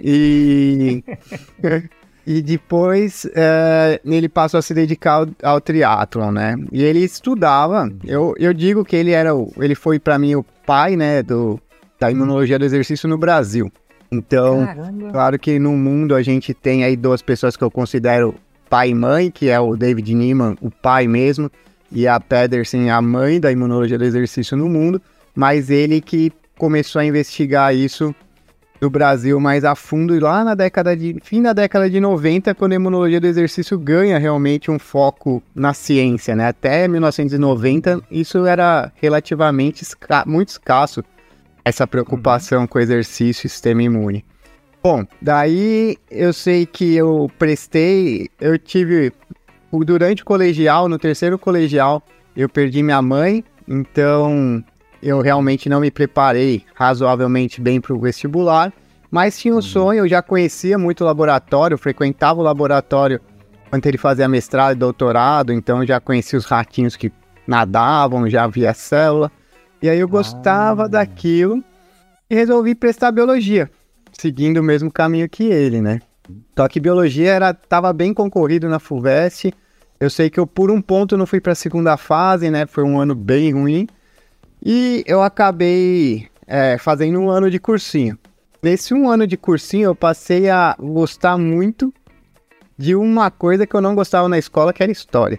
E, 0.00 1.02
e 2.28 2.42
depois 2.42 3.26
é, 3.34 3.98
ele 4.04 4.28
passou 4.28 4.58
a 4.58 4.62
se 4.62 4.74
dedicar 4.74 5.12
ao, 5.12 5.26
ao 5.42 5.60
triatlon, 5.62 6.30
né? 6.30 6.56
E 6.70 6.84
ele 6.84 6.98
estudava, 6.98 7.90
eu, 8.04 8.34
eu 8.38 8.52
digo 8.52 8.84
que 8.84 8.94
ele 8.94 9.12
era, 9.12 9.34
o, 9.34 9.50
ele 9.56 9.74
foi 9.74 9.98
para 9.98 10.18
mim 10.18 10.34
o 10.34 10.44
pai, 10.66 10.94
né, 10.94 11.22
do, 11.22 11.58
da 11.98 12.10
imunologia 12.10 12.58
do 12.58 12.66
exercício 12.66 13.08
no 13.08 13.16
Brasil. 13.16 13.72
Então, 14.12 14.66
Caramba. 14.66 15.10
claro 15.10 15.38
que 15.38 15.58
no 15.58 15.72
mundo 15.72 16.14
a 16.14 16.20
gente 16.20 16.52
tem 16.52 16.84
aí 16.84 16.96
duas 16.96 17.22
pessoas 17.22 17.56
que 17.56 17.64
eu 17.64 17.70
considero 17.70 18.34
pai 18.68 18.90
e 18.90 18.94
mãe, 18.94 19.30
que 19.30 19.48
é 19.48 19.58
o 19.58 19.74
David 19.74 20.14
Niemann, 20.14 20.54
o 20.60 20.70
pai 20.70 21.08
mesmo, 21.08 21.50
e 21.90 22.06
a 22.06 22.20
Pedersen, 22.20 22.90
a 22.90 23.00
mãe 23.00 23.40
da 23.40 23.50
imunologia 23.50 23.96
do 23.96 24.04
exercício 24.04 24.54
no 24.54 24.68
mundo, 24.68 25.00
mas 25.34 25.70
ele 25.70 26.02
que 26.02 26.30
começou 26.58 27.00
a 27.00 27.06
investigar 27.06 27.74
isso 27.74 28.14
no 28.80 28.88
Brasil 28.88 29.38
mais 29.40 29.64
a 29.64 29.74
fundo 29.74 30.14
e 30.14 30.20
lá 30.20 30.44
na 30.44 30.54
década 30.54 30.96
de 30.96 31.16
fim 31.22 31.42
da 31.42 31.52
década 31.52 31.88
de 31.90 32.00
90, 32.00 32.54
quando 32.54 32.72
a 32.72 32.76
imunologia 32.76 33.20
do 33.20 33.26
exercício 33.26 33.78
ganha 33.78 34.18
realmente 34.18 34.70
um 34.70 34.78
foco 34.78 35.42
na 35.54 35.74
ciência, 35.74 36.36
né? 36.36 36.48
Até 36.48 36.86
1990 36.86 38.00
isso 38.10 38.46
era 38.46 38.92
relativamente 38.96 39.82
esca 39.82 40.24
muito 40.26 40.48
escasso 40.48 41.02
essa 41.64 41.86
preocupação 41.86 42.62
uhum. 42.62 42.66
com 42.66 42.78
o 42.78 42.80
exercício 42.80 43.46
e 43.46 43.50
sistema 43.50 43.82
imune. 43.82 44.24
Bom, 44.82 45.04
daí 45.20 45.98
eu 46.10 46.32
sei 46.32 46.64
que 46.64 46.94
eu 46.94 47.30
prestei, 47.38 48.30
eu 48.40 48.58
tive 48.58 49.12
durante 49.72 50.22
o 50.22 50.24
colegial, 50.24 50.88
no 50.88 50.98
terceiro 50.98 51.38
colegial, 51.38 52.02
eu 52.36 52.48
perdi 52.48 52.82
minha 52.82 53.02
mãe, 53.02 53.44
então 53.66 54.64
eu 55.02 55.20
realmente 55.20 55.68
não 55.68 55.80
me 55.80 55.90
preparei 55.90 56.64
razoavelmente 56.74 57.60
bem 57.60 57.80
para 57.80 57.94
o 57.94 58.00
vestibular, 58.00 58.72
mas 59.10 59.38
tinha 59.38 59.54
um 59.54 59.56
uhum. 59.56 59.62
sonho, 59.62 60.04
eu 60.04 60.08
já 60.08 60.22
conhecia 60.22 60.78
muito 60.78 61.02
o 61.02 61.06
laboratório, 61.06 61.78
frequentava 61.78 62.40
o 62.40 62.42
laboratório 62.42 63.20
quando 63.70 63.86
ele 63.86 63.98
fazia 63.98 64.28
mestrado 64.28 64.72
e 64.72 64.78
doutorado, 64.78 65.52
então 65.52 65.84
já 65.84 66.00
conhecia 66.00 66.38
os 66.38 66.46
ratinhos 66.46 66.96
que 66.96 67.12
nadavam, 67.46 68.28
já 68.28 68.46
via 68.46 68.74
célula. 68.74 69.30
E 69.80 69.88
aí 69.88 69.98
eu 69.98 70.08
gostava 70.08 70.84
Ah. 70.84 70.88
daquilo 70.88 71.62
e 72.28 72.34
resolvi 72.34 72.74
prestar 72.74 73.12
biologia, 73.12 73.70
seguindo 74.12 74.58
o 74.58 74.62
mesmo 74.62 74.90
caminho 74.90 75.28
que 75.28 75.44
ele, 75.44 75.80
né? 75.80 76.00
Só 76.56 76.68
que 76.68 76.80
biologia 76.80 77.32
era 77.32 77.54
tava 77.54 77.92
bem 77.92 78.12
concorrido 78.12 78.68
na 78.68 78.78
FUVEST. 78.78 79.52
Eu 80.00 80.10
sei 80.10 80.28
que 80.28 80.38
eu 80.38 80.46
por 80.46 80.70
um 80.70 80.80
ponto 80.80 81.16
não 81.16 81.26
fui 81.26 81.40
para 81.40 81.52
a 81.52 81.56
segunda 81.56 81.96
fase, 81.96 82.50
né? 82.50 82.66
Foi 82.66 82.84
um 82.84 83.00
ano 83.00 83.14
bem 83.14 83.52
ruim. 83.52 83.86
E 84.64 85.04
eu 85.06 85.22
acabei 85.22 86.28
é, 86.46 86.78
fazendo 86.78 87.18
um 87.20 87.30
ano 87.30 87.50
de 87.50 87.58
cursinho. 87.58 88.18
Nesse 88.62 88.92
um 88.92 89.08
ano 89.08 89.26
de 89.26 89.36
cursinho, 89.36 89.84
eu 89.84 89.94
passei 89.94 90.50
a 90.50 90.74
gostar 90.78 91.38
muito 91.38 91.92
de 92.76 92.94
uma 92.94 93.30
coisa 93.30 93.66
que 93.66 93.74
eu 93.74 93.80
não 93.80 93.94
gostava 93.94 94.28
na 94.28 94.38
escola, 94.38 94.72
que 94.72 94.82
era 94.82 94.90
história. 94.90 95.38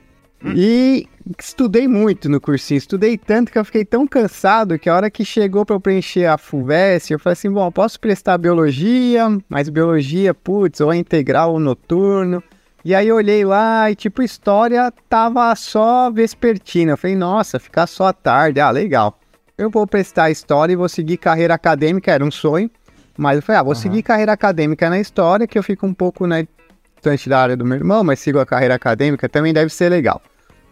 E 0.56 1.08
estudei 1.38 1.88
muito 1.88 2.30
no 2.30 2.40
cursinho, 2.40 2.78
estudei 2.78 3.18
tanto 3.18 3.52
que 3.52 3.60
eu 3.60 3.66
fiquei 3.66 3.84
tão 3.84 4.08
cansado 4.08 4.80
que 4.80 4.90
a 4.90 4.96
hora 4.96 5.12
que 5.12 5.26
chegou 5.26 5.66
para 5.66 5.76
eu 5.76 5.82
preencher 5.82 6.26
a 6.26 6.38
FUVEST, 6.38 7.12
eu 7.12 7.20
falei 7.20 7.34
assim, 7.34 7.52
bom, 7.52 7.70
posso 7.72 8.00
prestar 8.00 8.38
biologia, 8.38 9.26
mas 9.50 9.68
biologia, 9.68 10.34
putz, 10.34 10.80
ou 10.80 10.94
é 10.94 10.98
integral 10.98 11.54
ou 11.54 11.60
noturno. 11.60 12.42
E 12.84 12.96
aí 12.96 13.08
eu 13.08 13.16
olhei 13.18 13.44
lá 13.44 13.92
e 13.92 13.96
tipo, 13.96 14.22
história 14.22 14.92
tava 15.10 15.54
só 15.56 16.10
vespertina. 16.10 16.94
Eu 16.94 16.98
falei, 16.98 17.16
nossa, 17.16 17.60
ficar 17.60 17.88
só 17.88 18.08
à 18.08 18.14
tarde, 18.14 18.60
ah, 18.60 18.72
legal. 18.72 19.20
Eu 19.58 19.70
vou 19.70 19.86
prestar 19.86 20.32
história 20.32 20.72
e 20.74 20.76
vou 20.76 20.88
seguir 20.88 21.18
carreira 21.18 21.54
acadêmica, 21.54 22.12
era 22.12 22.24
um 22.24 22.32
sonho. 22.32 22.70
Mas 23.18 23.36
eu 23.36 23.42
falei, 23.42 23.60
ah, 23.60 23.64
vou 23.64 23.76
seguir 23.76 24.02
carreira 24.02 24.32
acadêmica 24.32 24.90
na 24.90 24.98
história, 24.98 25.46
que 25.46 25.60
eu 25.60 25.64
fico 25.64 25.86
um 25.86 25.94
pouco, 25.94 26.26
né, 26.26 26.48
distante 26.96 27.28
da 27.28 27.42
área 27.42 27.58
do 27.58 27.66
meu 27.66 27.78
irmão, 27.78 28.02
mas 28.02 28.20
sigo 28.20 28.40
a 28.40 28.46
carreira 28.46 28.76
acadêmica, 28.76 29.28
também 29.28 29.54
deve 29.54 29.74
ser 29.74 29.90
legal. 29.90 30.22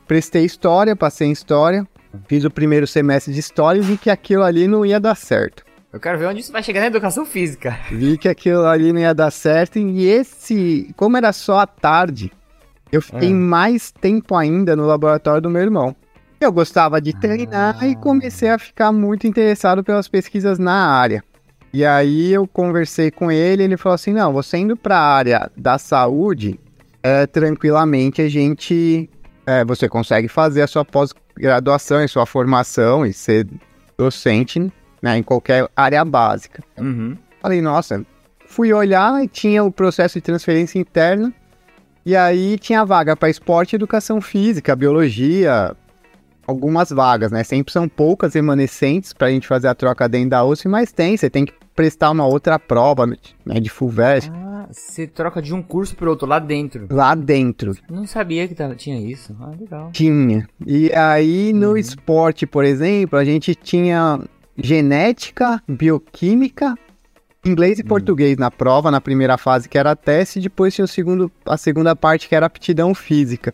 Prestei 0.08 0.46
história, 0.46 0.96
passei 0.96 1.28
em 1.28 1.32
história, 1.32 1.86
fiz 2.28 2.46
o 2.46 2.50
primeiro 2.50 2.88
semestre 2.88 3.34
de 3.34 3.40
história 3.42 3.80
e 3.80 3.82
vi 3.82 3.98
que 3.98 4.10
aquilo 4.10 4.44
ali 4.44 4.66
não 4.66 4.86
ia 4.86 5.00
dar 5.00 5.16
certo. 5.16 5.67
Eu 5.92 6.00
quero 6.00 6.18
ver 6.20 6.28
onde 6.28 6.42
isso 6.42 6.52
vai 6.52 6.62
chegar 6.62 6.82
na 6.82 6.88
educação 6.88 7.26
física. 7.26 7.78
Vi 7.92 8.18
que 8.18 8.28
aquilo 8.28 8.66
ali 8.66 8.92
não 8.92 9.00
ia 9.00 9.14
dar 9.14 9.32
certo 9.32 9.80
e 9.80 10.06
esse, 10.06 10.94
como 10.98 11.16
era 11.18 11.32
só 11.32 11.60
à 11.60 11.68
tarde, 11.68 12.32
eu 12.92 13.02
fiquei 13.02 13.30
É. 13.30 13.34
mais 13.34 13.92
tempo 13.92 14.36
ainda 14.36 14.76
no 14.76 14.86
laboratório 14.86 15.42
do 15.42 15.50
meu 15.50 15.62
irmão. 15.62 15.96
Eu 16.40 16.52
gostava 16.52 17.02
de 17.02 17.14
treinar 17.18 17.84
e 17.84 17.96
comecei 17.96 18.50
a 18.50 18.60
ficar 18.60 18.92
muito 18.92 19.26
interessado 19.26 19.84
pelas 19.84 20.08
pesquisas 20.08 20.60
na 20.60 20.88
área. 20.92 21.24
E 21.74 21.84
aí 21.84 22.32
eu 22.32 22.48
conversei 22.48 23.10
com 23.10 23.32
ele, 23.32 23.64
ele 23.64 23.76
falou 23.78 23.96
assim: 23.96 24.14
"Não, 24.14 24.32
você 24.32 24.58
indo 24.58 24.78
para 24.78 24.98
a 24.98 25.16
área 25.16 25.52
da 25.58 25.78
saúde, 25.80 26.60
é, 27.02 27.26
tranquilamente 27.26 28.22
a 28.22 28.30
gente 28.30 29.10
é, 29.48 29.66
você 29.66 29.90
consegue 29.90 30.28
fazer 30.28 30.62
a 30.62 30.68
sua 30.68 30.86
pós-graduação 30.86 32.04
e 32.04 32.08
sua 32.08 32.26
formação 32.26 33.06
e 33.06 33.12
ser 33.14 33.48
docente 33.98 34.72
né, 35.02 35.18
em 35.18 35.24
qualquer 35.24 35.68
área 35.76 36.04
básica. 36.04 36.64
Uhum. 36.78 37.18
Falei, 37.42 37.62
nossa, 37.62 38.06
fui 38.46 38.74
olhar 38.74 39.24
e 39.24 39.28
tinha 39.28 39.64
o 39.64 39.72
processo 39.72 40.16
de 40.16 40.22
transferência 40.22 40.80
interna. 40.80 41.34
E 42.06 42.16
aí 42.16 42.58
tinha 42.58 42.86
vaga 42.86 43.16
para 43.16 43.30
esporte 43.30 43.76
educação 43.76 44.22
física, 44.22 44.76
biologia, 44.76 45.76
algumas 46.48 46.90
vagas, 46.90 47.32
né? 47.32 47.44
Sempre 47.44 47.74
são 47.74 47.90
poucas 47.90 48.34
remanescentes 48.34 49.12
para 49.12 49.28
a 49.28 49.30
gente 49.30 49.46
fazer 49.46 49.68
a 49.68 49.76
troca 49.76 50.08
dentro 50.08 50.30
da 50.30 50.46
USP, 50.46 50.70
mas 50.70 50.94
tem, 50.94 51.18
você 51.18 51.30
tem 51.30 51.46
que 51.46 51.54
prestar 51.76 52.10
uma 52.10 52.26
outra 52.26 52.58
prova 52.58 53.06
né, 53.06 53.60
de 53.60 53.70
FUVEST 53.70 54.32
Ah, 54.34 54.68
você 54.72 55.06
troca 55.06 55.42
de 55.42 55.54
um 55.54 55.62
curso 55.62 55.96
pro 55.96 56.10
outro 56.10 56.28
lá 56.28 56.40
dentro. 56.40 56.88
lá 56.90 57.14
dentro. 57.14 57.76
Não 57.90 58.08
sabia 58.08 58.48
que 58.48 58.56
tinha 58.76 59.00
isso. 59.00 59.36
Ah, 59.40 59.52
legal. 59.60 59.92
Tinha. 59.92 60.48
E 60.66 60.92
aí 60.94 61.54
no 61.54 61.78
esporte, 61.78 62.48
por 62.48 62.64
exemplo, 62.64 63.20
a 63.20 63.26
gente 63.26 63.54
tinha 63.54 64.20
genética, 64.58 65.62
bioquímica, 65.68 66.76
inglês 67.46 67.80
e 67.80 67.84
português 67.84 68.38
na 68.38 68.52
prova, 68.52 68.92
na 68.92 69.00
primeira 69.00 69.38
fase 69.38 69.70
que 69.70 69.78
era 69.78 69.96
teste, 69.96 70.40
e 70.40 70.42
depois 70.42 70.74
tinha 70.74 70.86
o 70.86 70.88
segundo, 70.88 71.32
a 71.46 71.58
segunda 71.58 71.96
parte 71.96 72.28
que 72.28 72.36
era 72.36 72.46
aptidão 72.46 72.94
física. 72.94 73.54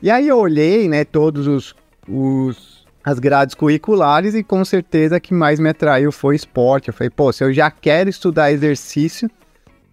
E 0.00 0.10
aí 0.10 0.28
eu 0.28 0.38
olhei, 0.38 0.88
né, 0.88 1.04
todos 1.04 1.46
os, 1.46 1.74
os 2.08 2.86
as 3.06 3.20
grades 3.20 3.54
curriculares 3.54 4.34
e 4.34 4.42
com 4.42 4.64
certeza 4.64 5.20
que 5.20 5.32
mais 5.32 5.60
me 5.60 5.68
atraiu 5.68 6.10
foi 6.10 6.34
esporte. 6.34 6.88
Eu 6.88 6.94
falei, 6.94 7.08
pô, 7.08 7.32
se 7.32 7.44
eu 7.44 7.52
já 7.52 7.70
quero 7.70 8.10
estudar 8.10 8.50
exercício, 8.50 9.30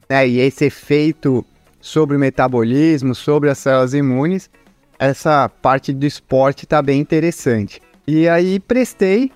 né, 0.09 0.27
e 0.27 0.39
esse 0.39 0.65
efeito 0.65 1.45
sobre 1.79 2.17
o 2.17 2.19
metabolismo, 2.19 3.13
sobre 3.13 3.51
as 3.51 3.59
células 3.59 3.93
imunes, 3.93 4.49
essa 4.97 5.47
parte 5.47 5.93
do 5.93 6.05
esporte 6.07 6.65
tá 6.65 6.81
bem 6.81 6.99
interessante. 6.99 7.79
E 8.07 8.27
aí 8.27 8.59
prestei, 8.59 9.31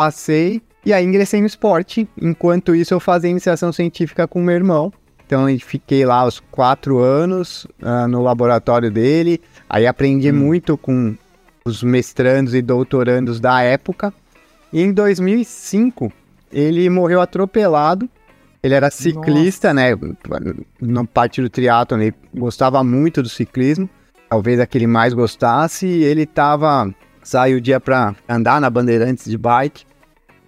passei 0.00 0.62
e 0.84 0.94
aí 0.94 1.04
ingressei 1.04 1.42
no 1.42 1.46
esporte. 1.46 2.08
Enquanto 2.20 2.74
isso 2.74 2.94
eu 2.94 3.00
fazia 3.00 3.28
iniciação 3.28 3.70
científica 3.70 4.26
com 4.26 4.40
meu 4.40 4.54
irmão. 4.54 4.90
Então 5.26 5.48
eu 5.48 5.60
fiquei 5.60 6.06
lá 6.06 6.24
os 6.24 6.40
quatro 6.40 6.98
anos 6.98 7.66
ah, 7.82 8.08
no 8.08 8.22
laboratório 8.22 8.90
dele. 8.90 9.42
Aí 9.68 9.86
aprendi 9.86 10.32
muito 10.32 10.78
com 10.78 11.14
os 11.66 11.82
mestrandos 11.82 12.54
e 12.54 12.62
doutorandos 12.62 13.38
da 13.40 13.60
época. 13.60 14.12
E 14.72 14.80
em 14.80 14.90
2005 14.90 16.10
ele 16.50 16.88
morreu 16.88 17.20
atropelado. 17.20 18.08
Ele 18.62 18.74
era 18.74 18.90
ciclista, 18.90 19.74
né? 19.74 19.90
Na 20.80 21.04
parte 21.04 21.42
do 21.42 21.50
triatlon 21.50 22.00
ele 22.00 22.14
gostava 22.34 22.82
muito 22.82 23.22
do 23.22 23.28
ciclismo. 23.28 23.88
Talvez 24.30 24.58
a 24.60 24.66
que 24.66 24.78
ele 24.78 24.86
mais 24.86 25.12
gostasse. 25.12 25.86
Ele 25.86 26.24
tava 26.24 26.90
saiu 27.22 27.58
o 27.58 27.60
dia 27.60 27.78
para 27.78 28.16
andar 28.26 28.62
na 28.62 28.70
Bandeirantes 28.70 29.26
de 29.26 29.36
bike 29.36 29.89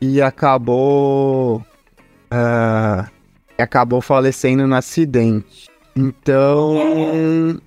e 0.03 0.21
acabou 0.21 1.65
ah, 2.29 3.09
acabou 3.57 4.01
falecendo 4.01 4.67
no 4.67 4.75
acidente. 4.75 5.71
Então, 5.95 7.61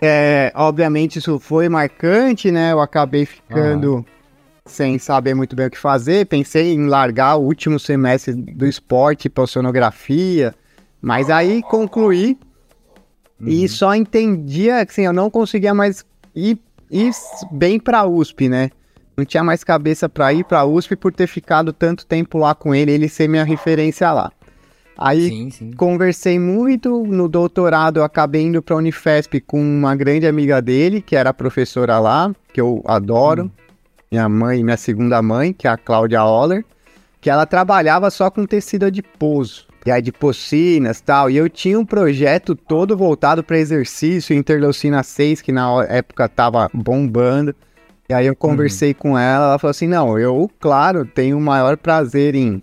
é, 0.00 0.50
obviamente 0.56 1.20
isso 1.20 1.38
foi 1.38 1.68
marcante, 1.68 2.50
né? 2.50 2.72
Eu 2.72 2.80
acabei 2.80 3.24
ficando 3.24 4.04
sem 4.64 4.98
saber 4.98 5.34
muito 5.34 5.54
bem 5.54 5.66
o 5.66 5.70
que 5.70 5.78
fazer. 5.78 6.26
Pensei 6.26 6.72
em 6.72 6.88
largar 6.88 7.36
o 7.36 7.42
último 7.42 7.78
semestre 7.78 8.34
do 8.34 8.66
esporte 8.66 9.28
para 9.28 9.44
oceanografia, 9.44 10.52
mas 11.00 11.30
aí 11.30 11.62
concluí 11.62 12.36
e 13.40 13.68
só 13.68 13.94
entendia 13.94 14.84
que 14.84 14.90
assim, 14.90 15.02
eu 15.02 15.12
não 15.12 15.30
conseguia 15.30 15.72
mais 15.72 16.04
ir, 16.34 16.58
ir 16.90 17.12
bem 17.52 17.78
para 17.78 18.00
a 18.00 18.06
USP, 18.06 18.48
né? 18.48 18.70
Não 19.16 19.24
tinha 19.24 19.42
mais 19.42 19.64
cabeça 19.64 20.08
para 20.08 20.32
ir 20.32 20.44
para 20.44 20.60
a 20.60 20.64
USP 20.66 20.94
por 20.94 21.12
ter 21.12 21.26
ficado 21.26 21.72
tanto 21.72 22.04
tempo 22.04 22.36
lá 22.38 22.54
com 22.54 22.74
ele, 22.74 22.92
ele 22.92 23.08
ser 23.08 23.28
minha 23.28 23.44
referência 23.44 24.12
lá. 24.12 24.30
Aí 24.98 25.28
Sim, 25.28 25.50
sim. 25.50 25.70
conversei 25.72 26.38
muito 26.38 27.04
no 27.06 27.28
doutorado, 27.28 27.98
eu 27.98 28.04
acabei 28.04 28.42
indo 28.42 28.62
para 28.62 28.74
a 28.74 28.78
Unifesp 28.78 29.40
com 29.40 29.60
uma 29.60 29.94
grande 29.94 30.26
amiga 30.26 30.60
dele, 30.62 31.02
que 31.02 31.14
era 31.14 31.34
professora 31.34 31.98
lá, 31.98 32.32
que 32.52 32.60
eu 32.60 32.82
adoro, 32.86 33.50
minha 34.10 34.28
mãe, 34.28 34.64
minha 34.64 34.76
segunda 34.76 35.20
mãe, 35.20 35.52
que 35.52 35.66
é 35.66 35.70
a 35.70 35.76
Cláudia 35.76 36.24
Oller, 36.24 36.64
que 37.20 37.28
ela 37.28 37.44
trabalhava 37.44 38.10
só 38.10 38.30
com 38.30 38.46
tecido 38.46 38.86
adiposo, 38.86 39.66
e 39.84 39.90
adipocinas 39.90 40.98
e 40.98 41.02
tal, 41.02 41.30
e 41.30 41.36
eu 41.36 41.48
tinha 41.48 41.78
um 41.78 41.84
projeto 41.84 42.54
todo 42.54 42.96
voltado 42.96 43.44
para 43.44 43.58
exercício, 43.58 44.34
interleucina 44.34 45.02
6, 45.02 45.42
que 45.42 45.52
na 45.52 45.84
época 45.84 46.28
tava 46.28 46.70
bombando, 46.72 47.54
e 48.08 48.14
aí 48.14 48.26
eu 48.26 48.36
conversei 48.36 48.94
com 48.94 49.18
ela, 49.18 49.46
ela 49.46 49.58
falou 49.58 49.70
assim, 49.70 49.88
não, 49.88 50.18
eu, 50.18 50.50
claro, 50.60 51.04
tenho 51.04 51.36
o 51.36 51.40
maior 51.40 51.76
prazer 51.76 52.34
em, 52.34 52.62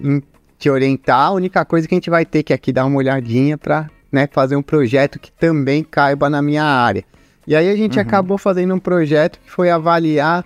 em 0.00 0.22
te 0.58 0.70
orientar, 0.70 1.26
a 1.26 1.32
única 1.32 1.64
coisa 1.64 1.86
que 1.86 1.94
a 1.94 1.96
gente 1.96 2.10
vai 2.10 2.24
ter 2.24 2.42
que 2.42 2.52
aqui 2.52 2.72
dar 2.72 2.86
uma 2.86 2.98
olhadinha 2.98 3.58
para 3.58 3.88
né, 4.10 4.28
fazer 4.30 4.56
um 4.56 4.62
projeto 4.62 5.18
que 5.18 5.30
também 5.32 5.84
caiba 5.84 6.30
na 6.30 6.40
minha 6.40 6.64
área. 6.64 7.04
E 7.46 7.56
aí 7.56 7.70
a 7.70 7.76
gente 7.76 7.98
acabou 7.98 8.36
fazendo 8.36 8.74
um 8.74 8.78
projeto 8.78 9.38
que 9.40 9.50
foi 9.50 9.70
avaliar 9.70 10.44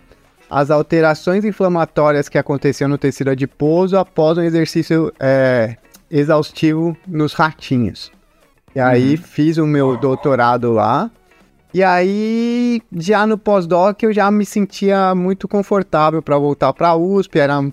as 0.49 0.71
alterações 0.71 1.45
inflamatórias 1.45 2.29
que 2.29 2.39
aconteciam 2.39 2.89
no 2.89 2.99
tecido 2.99 3.31
adiposo 3.31 3.97
após 3.97 4.39
um 4.39 4.43
exercício 4.43 5.13
é, 5.19 5.77
exaustivo 6.11 6.97
nos 7.09 7.33
ratinhos. 7.33 8.13
E 8.75 8.81
aí 8.81 9.17
fiz 9.17 9.59
o 9.59 9.67
meu 9.67 9.97
doutorado 9.97 10.73
lá. 10.73 11.11
E 11.75 11.83
aí, 11.83 12.83
já 12.93 13.27
no 13.27 13.39
pós-doc, 13.39 14.03
eu 14.03 14.13
já 14.13 14.31
me 14.31 14.45
sentia 14.45 15.15
muito 15.15 15.49
confortável 15.49 16.21
para 16.21 16.37
voltar 16.37 16.73
para 16.75 16.89
a 16.89 16.97
USP. 16.97 17.39
Era, 17.39 17.65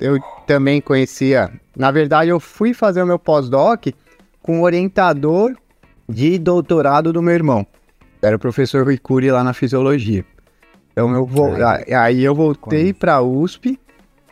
eu 0.00 0.18
também 0.46 0.80
conhecia. 0.80 1.50
Na 1.76 1.90
verdade, 1.90 2.30
eu 2.30 2.38
fui 2.38 2.72
fazer 2.72 3.02
o 3.02 3.06
meu 3.06 3.18
pós-doc 3.18 3.86
com 4.40 4.60
o 4.60 4.62
orientador 4.62 5.56
de 6.08 6.38
doutorado 6.38 7.12
do 7.12 7.20
meu 7.20 7.34
irmão. 7.34 7.66
Era 8.22 8.36
o 8.36 8.38
professor 8.38 8.84
Rui 8.84 8.98
Cury 8.98 9.30
lá 9.30 9.42
na 9.42 9.52
fisiologia. 9.52 10.24
Então 10.92 11.12
eu 11.14 11.26
vou, 11.26 11.52
aí 11.96 12.24
eu 12.24 12.34
voltei 12.34 12.92
para 12.92 13.16
a 13.16 13.22
USP 13.22 13.78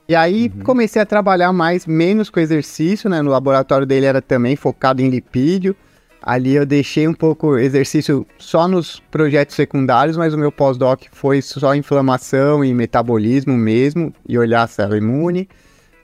e 0.09 0.15
aí 0.15 0.49
comecei 0.65 1.03
a 1.03 1.07
trabalhar 1.07 1.53
mais 1.53 1.87
menos 1.87 2.31
com 2.31 2.41
exercício, 2.41 3.11
né? 3.11 3.23
No 3.23 3.31
laboratório 3.31 3.87
dele 3.87 4.07
era 4.07 4.23
também 4.23 4.57
focado 4.57 5.03
em 5.03 5.09
lipídio. 5.09 5.77
Ali 6.27 6.57
eu 6.57 6.67
deixei 6.67 7.07
um 7.07 7.15
pouco 7.15 7.57
exercício 7.57 8.27
só 8.37 8.67
nos 8.67 8.99
projetos 9.13 9.55
secundários, 9.55 10.17
mas 10.17 10.35
o 10.35 10.39
meu 10.39 10.51
pós-doc 10.51 11.05
foi 11.13 11.41
só 11.41 11.73
inflamação 11.73 12.65
e 12.65 12.75
metabolismo 12.75 13.57
mesmo, 13.57 14.13
e 14.29 14.37
olhar 14.37 14.65
a 14.65 14.67
célula 14.67 14.99
imune. 14.99 15.49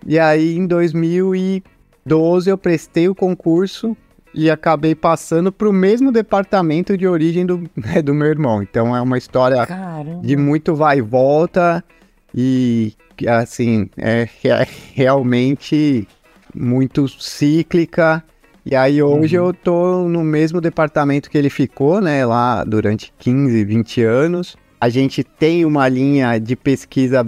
E 0.06 0.20
aí 0.20 0.56
em 0.56 0.64
2012 0.64 2.48
eu 2.48 2.56
prestei 2.56 3.08
o 3.08 3.16
concurso 3.16 3.96
e 4.32 4.48
acabei 4.48 4.94
passando 4.94 5.50
para 5.50 5.68
o 5.68 5.72
mesmo 5.72 6.12
departamento 6.12 6.96
de 6.96 7.06
origem 7.06 7.44
do, 7.44 7.58
né, 7.74 8.00
do 8.00 8.14
meu 8.14 8.28
irmão. 8.28 8.62
Então 8.62 8.94
é 8.94 9.02
uma 9.02 9.18
história 9.18 9.66
Caramba. 9.66 10.24
de 10.24 10.36
muito 10.36 10.72
vai 10.76 10.98
e 10.98 11.02
volta 11.02 11.82
e 12.32 12.94
assim 13.26 13.90
é, 13.96 14.28
é 14.44 14.66
realmente 14.94 16.06
muito 16.54 17.08
cíclica. 17.08 18.22
E 18.64 18.76
aí 18.76 19.02
hoje 19.02 19.38
Uhum. 19.38 19.46
eu 19.46 19.54
tô 19.54 20.08
no 20.08 20.22
mesmo 20.22 20.60
departamento 20.60 21.28
que 21.28 21.36
ele 21.36 21.50
ficou, 21.50 22.00
né, 22.00 22.24
lá 22.24 22.62
durante 22.64 23.12
15, 23.18 23.64
20 23.64 24.02
anos. 24.02 24.56
A 24.80 24.88
gente 24.88 25.22
tem 25.24 25.64
uma 25.64 25.88
linha 25.88 26.38
de 26.38 26.54
pesquisa 26.56 27.24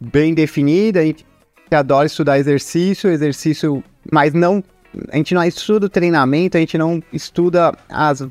bem 0.00 0.34
definida, 0.34 1.00
a 1.00 1.04
gente 1.04 1.24
adora 1.70 2.06
estudar 2.06 2.38
exercício, 2.38 3.10
exercício, 3.10 3.82
mas 4.12 4.32
não 4.34 4.62
a 5.10 5.16
gente 5.16 5.34
não 5.34 5.42
estuda 5.42 5.86
o 5.86 5.88
treinamento, 5.88 6.56
a 6.56 6.60
gente 6.60 6.78
não 6.78 7.02
estuda 7.12 7.72
as 7.88 8.24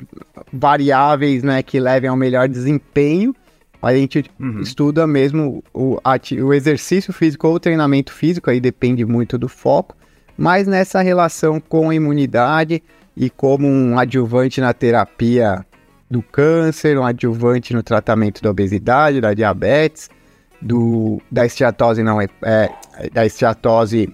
variáveis, 0.51 1.43
né, 1.43 1.61
que 1.61 1.79
levem 1.79 2.09
ao 2.09 2.15
melhor 2.15 2.47
desempenho, 2.47 3.35
a 3.81 3.93
gente 3.93 4.23
Uhum. 4.39 4.61
estuda 4.61 5.05
mesmo 5.05 5.61
o, 5.73 5.97
o 6.41 6.53
exercício 6.53 7.11
físico 7.11 7.47
ou 7.49 7.55
o 7.55 7.59
treinamento 7.59 8.13
físico, 8.13 8.49
aí 8.49 8.61
depende 8.61 9.03
muito 9.03 9.37
do 9.37 9.49
foco, 9.49 9.93
mas 10.37 10.67
nessa 10.67 11.01
relação 11.01 11.59
com 11.59 11.89
a 11.89 11.95
imunidade 11.95 12.81
e 13.15 13.29
como 13.29 13.67
um 13.67 13.97
adjuvante 13.97 14.59
na 14.59 14.73
terapia 14.73 15.65
do 16.09 16.21
câncer, 16.21 16.97
um 16.97 17.05
adjuvante 17.05 17.73
no 17.73 17.83
tratamento 17.83 18.41
da 18.41 18.49
obesidade, 18.49 19.21
da 19.21 19.33
diabetes, 19.33 20.09
do, 20.61 21.21
da 21.31 21.45
esteatose 21.45 22.03
não 22.03 22.21
é, 22.21 22.29
da 23.11 23.25
esteatose 23.25 24.13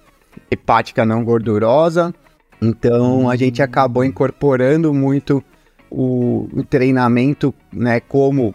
hepática 0.50 1.04
não 1.04 1.24
gordurosa. 1.24 2.14
Então 2.60 3.30
a 3.30 3.36
gente 3.36 3.62
acabou 3.62 4.04
incorporando 4.04 4.92
muito 4.92 5.42
o, 5.90 6.48
o 6.52 6.62
treinamento, 6.62 7.54
né, 7.72 8.00
como 8.00 8.54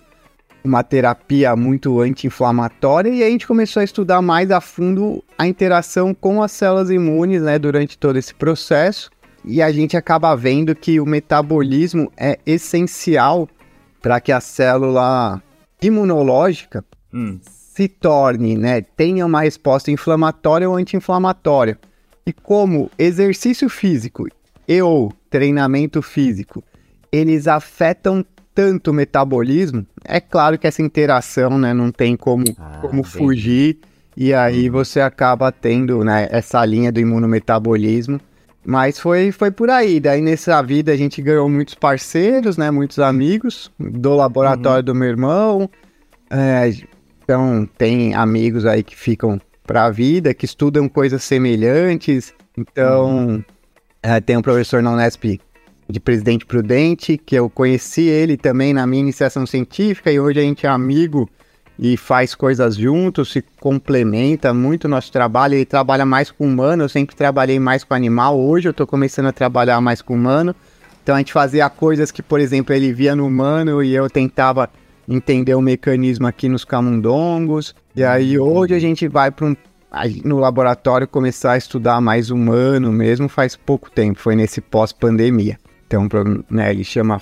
uma 0.66 0.84
terapia 0.84 1.56
muito 1.56 2.00
anti-inflamatória 2.02 3.10
e 3.10 3.24
a 3.24 3.30
gente 3.30 3.48
começou 3.48 3.82
a 3.82 3.84
estudar 3.84 4.22
mais 4.22 4.52
a 4.52 4.60
fundo 4.60 5.24
a 5.38 5.48
interação 5.48 6.14
com 6.14 6.42
as 6.42 6.52
células 6.52 6.90
imunes, 6.90 7.42
né, 7.42 7.60
durante 7.60 7.98
todo 7.98 8.18
esse 8.18 8.34
processo. 8.34 9.10
E 9.44 9.62
a 9.62 9.72
gente 9.72 9.96
acaba 9.96 10.36
vendo 10.36 10.76
que 10.76 11.00
o 11.00 11.06
metabolismo 11.06 12.12
é 12.18 12.40
essencial 12.46 13.48
para 14.02 14.20
que 14.20 14.32
a 14.32 14.40
célula 14.40 15.42
imunológica 15.82 16.84
Hum. 17.14 17.40
se 17.42 17.88
torne, 17.88 18.58
né, 18.58 18.82
tenha 18.82 19.26
uma 19.26 19.42
resposta 19.42 19.90
inflamatória 19.90 20.70
ou 20.70 20.76
anti-inflamatória. 20.76 21.80
E 22.26 22.34
como 22.34 22.92
exercício 22.98 23.70
físico 23.70 24.28
e 24.68 24.82
ou 24.82 25.14
treinamento 25.30 26.02
físico, 26.02 26.64
eles 27.12 27.48
afetam 27.48 28.26
tanto 28.56 28.94
metabolismo, 28.94 29.86
é 30.06 30.22
claro 30.22 30.58
que 30.58 30.66
essa 30.66 30.82
interação, 30.82 31.58
né, 31.60 31.74
não 31.74 31.92
tem 31.92 32.16
como, 32.16 32.46
Ah, 32.58 32.80
como 32.80 33.04
fugir, 33.04 33.78
e 34.16 34.34
aí 34.34 34.70
você 34.70 35.02
acaba 35.02 35.52
tendo, 35.52 36.04
né, 36.06 36.30
essa 36.32 36.64
linha 36.66 36.92
do 36.92 37.02
imunometabolismo. 37.02 38.20
Mas 38.68 38.98
foi, 38.98 39.32
foi 39.32 39.52
por 39.52 39.70
aí. 39.70 40.00
Daí 40.00 40.22
nessa 40.22 40.60
vida 40.64 40.92
a 40.92 40.96
gente 40.96 41.22
ganhou 41.22 41.48
muitos 41.48 41.76
parceiros, 41.76 42.58
né? 42.58 42.72
Muitos 42.72 42.98
amigos 42.98 43.72
do 43.78 44.16
laboratório 44.16 44.82
do 44.82 44.96
meu 44.96 45.08
irmão. 45.08 45.70
É, 46.32 46.74
então 47.24 47.70
tem 47.78 48.16
amigos 48.16 48.66
aí 48.66 48.82
que 48.82 48.96
ficam 48.96 49.40
pra 49.68 49.92
vida, 49.92 50.34
que 50.34 50.46
estudam 50.46 50.90
coisas 50.90 51.24
semelhantes. 51.24 52.34
Então 52.58 53.46
é, 54.02 54.20
tem 54.20 54.36
um 54.36 54.42
professor 54.42 54.82
na 54.82 54.94
Unesp 54.94 55.40
de 55.90 56.00
Presidente 56.00 56.46
Prudente, 56.46 57.18
que 57.18 57.36
eu 57.36 57.50
conheci 57.50 58.04
ele 58.04 58.38
também 58.38 58.74
na 58.74 58.88
minha 58.88 59.02
iniciação 59.02 59.46
científica 59.46 60.12
e 60.12 60.20
hoje 60.20 60.40
a 60.40 60.44
gente 60.44 60.66
é 60.66 60.70
amigo 60.70 61.30
e 61.78 61.98
faz 61.98 62.34
coisas 62.34 62.76
juntos, 62.76 63.32
se 63.32 63.44
complementa 63.60 64.54
muito 64.54 64.86
o 64.86 64.88
nosso 64.88 65.12
trabalho. 65.12 65.56
Ele 65.56 65.66
trabalha 65.66 66.06
mais 66.06 66.32
com 66.32 66.46
humano, 66.48 66.84
eu 66.84 66.90
sempre 66.90 67.16
trabalhei 67.16 67.60
mais 67.60 67.84
com 67.84 67.94
animal. 67.94 68.40
Hoje 68.40 68.70
eu 68.70 68.74
tô 68.74 68.88
começando 68.88 69.28
a 69.28 69.32
trabalhar 69.32 69.80
mais 69.82 70.02
com 70.02 70.16
humano. 70.16 70.56
Então 71.04 71.16
a 71.16 71.18
gente 71.20 71.34
fazia 71.34 71.70
coisas 71.70 72.12
que, 72.12 72.24
por 72.24 72.40
exemplo, 72.40 72.74
ele 72.74 72.92
via 72.92 73.16
no 73.16 73.28
humano 73.28 73.84
e 73.84 73.94
eu 73.94 74.10
tentava 74.10 74.70
entender 75.08 75.54
o 75.54 75.62
mecanismo 75.62 76.26
aqui 76.26 76.50
nos 76.50 76.66
camundongos. 76.66 77.76
E 77.96 78.04
aí 78.04 78.40
hoje 78.40 78.74
a 78.74 78.80
gente 78.80 79.08
vai 79.08 79.30
para 79.30 79.46
um 79.46 79.56
no 80.26 80.40
laboratório 80.40 81.08
começar 81.08 81.54
a 81.54 81.58
estudar 81.58 82.02
mais 82.02 82.30
humano 82.30 82.92
mesmo 82.92 83.30
faz 83.30 83.56
pouco 83.56 83.90
tempo, 83.90 84.20
foi 84.20 84.36
nesse 84.36 84.60
pós-pandemia. 84.60 85.58
Então, 85.88 86.08
né, 86.50 86.72
ele 86.72 86.84
chama 86.84 87.22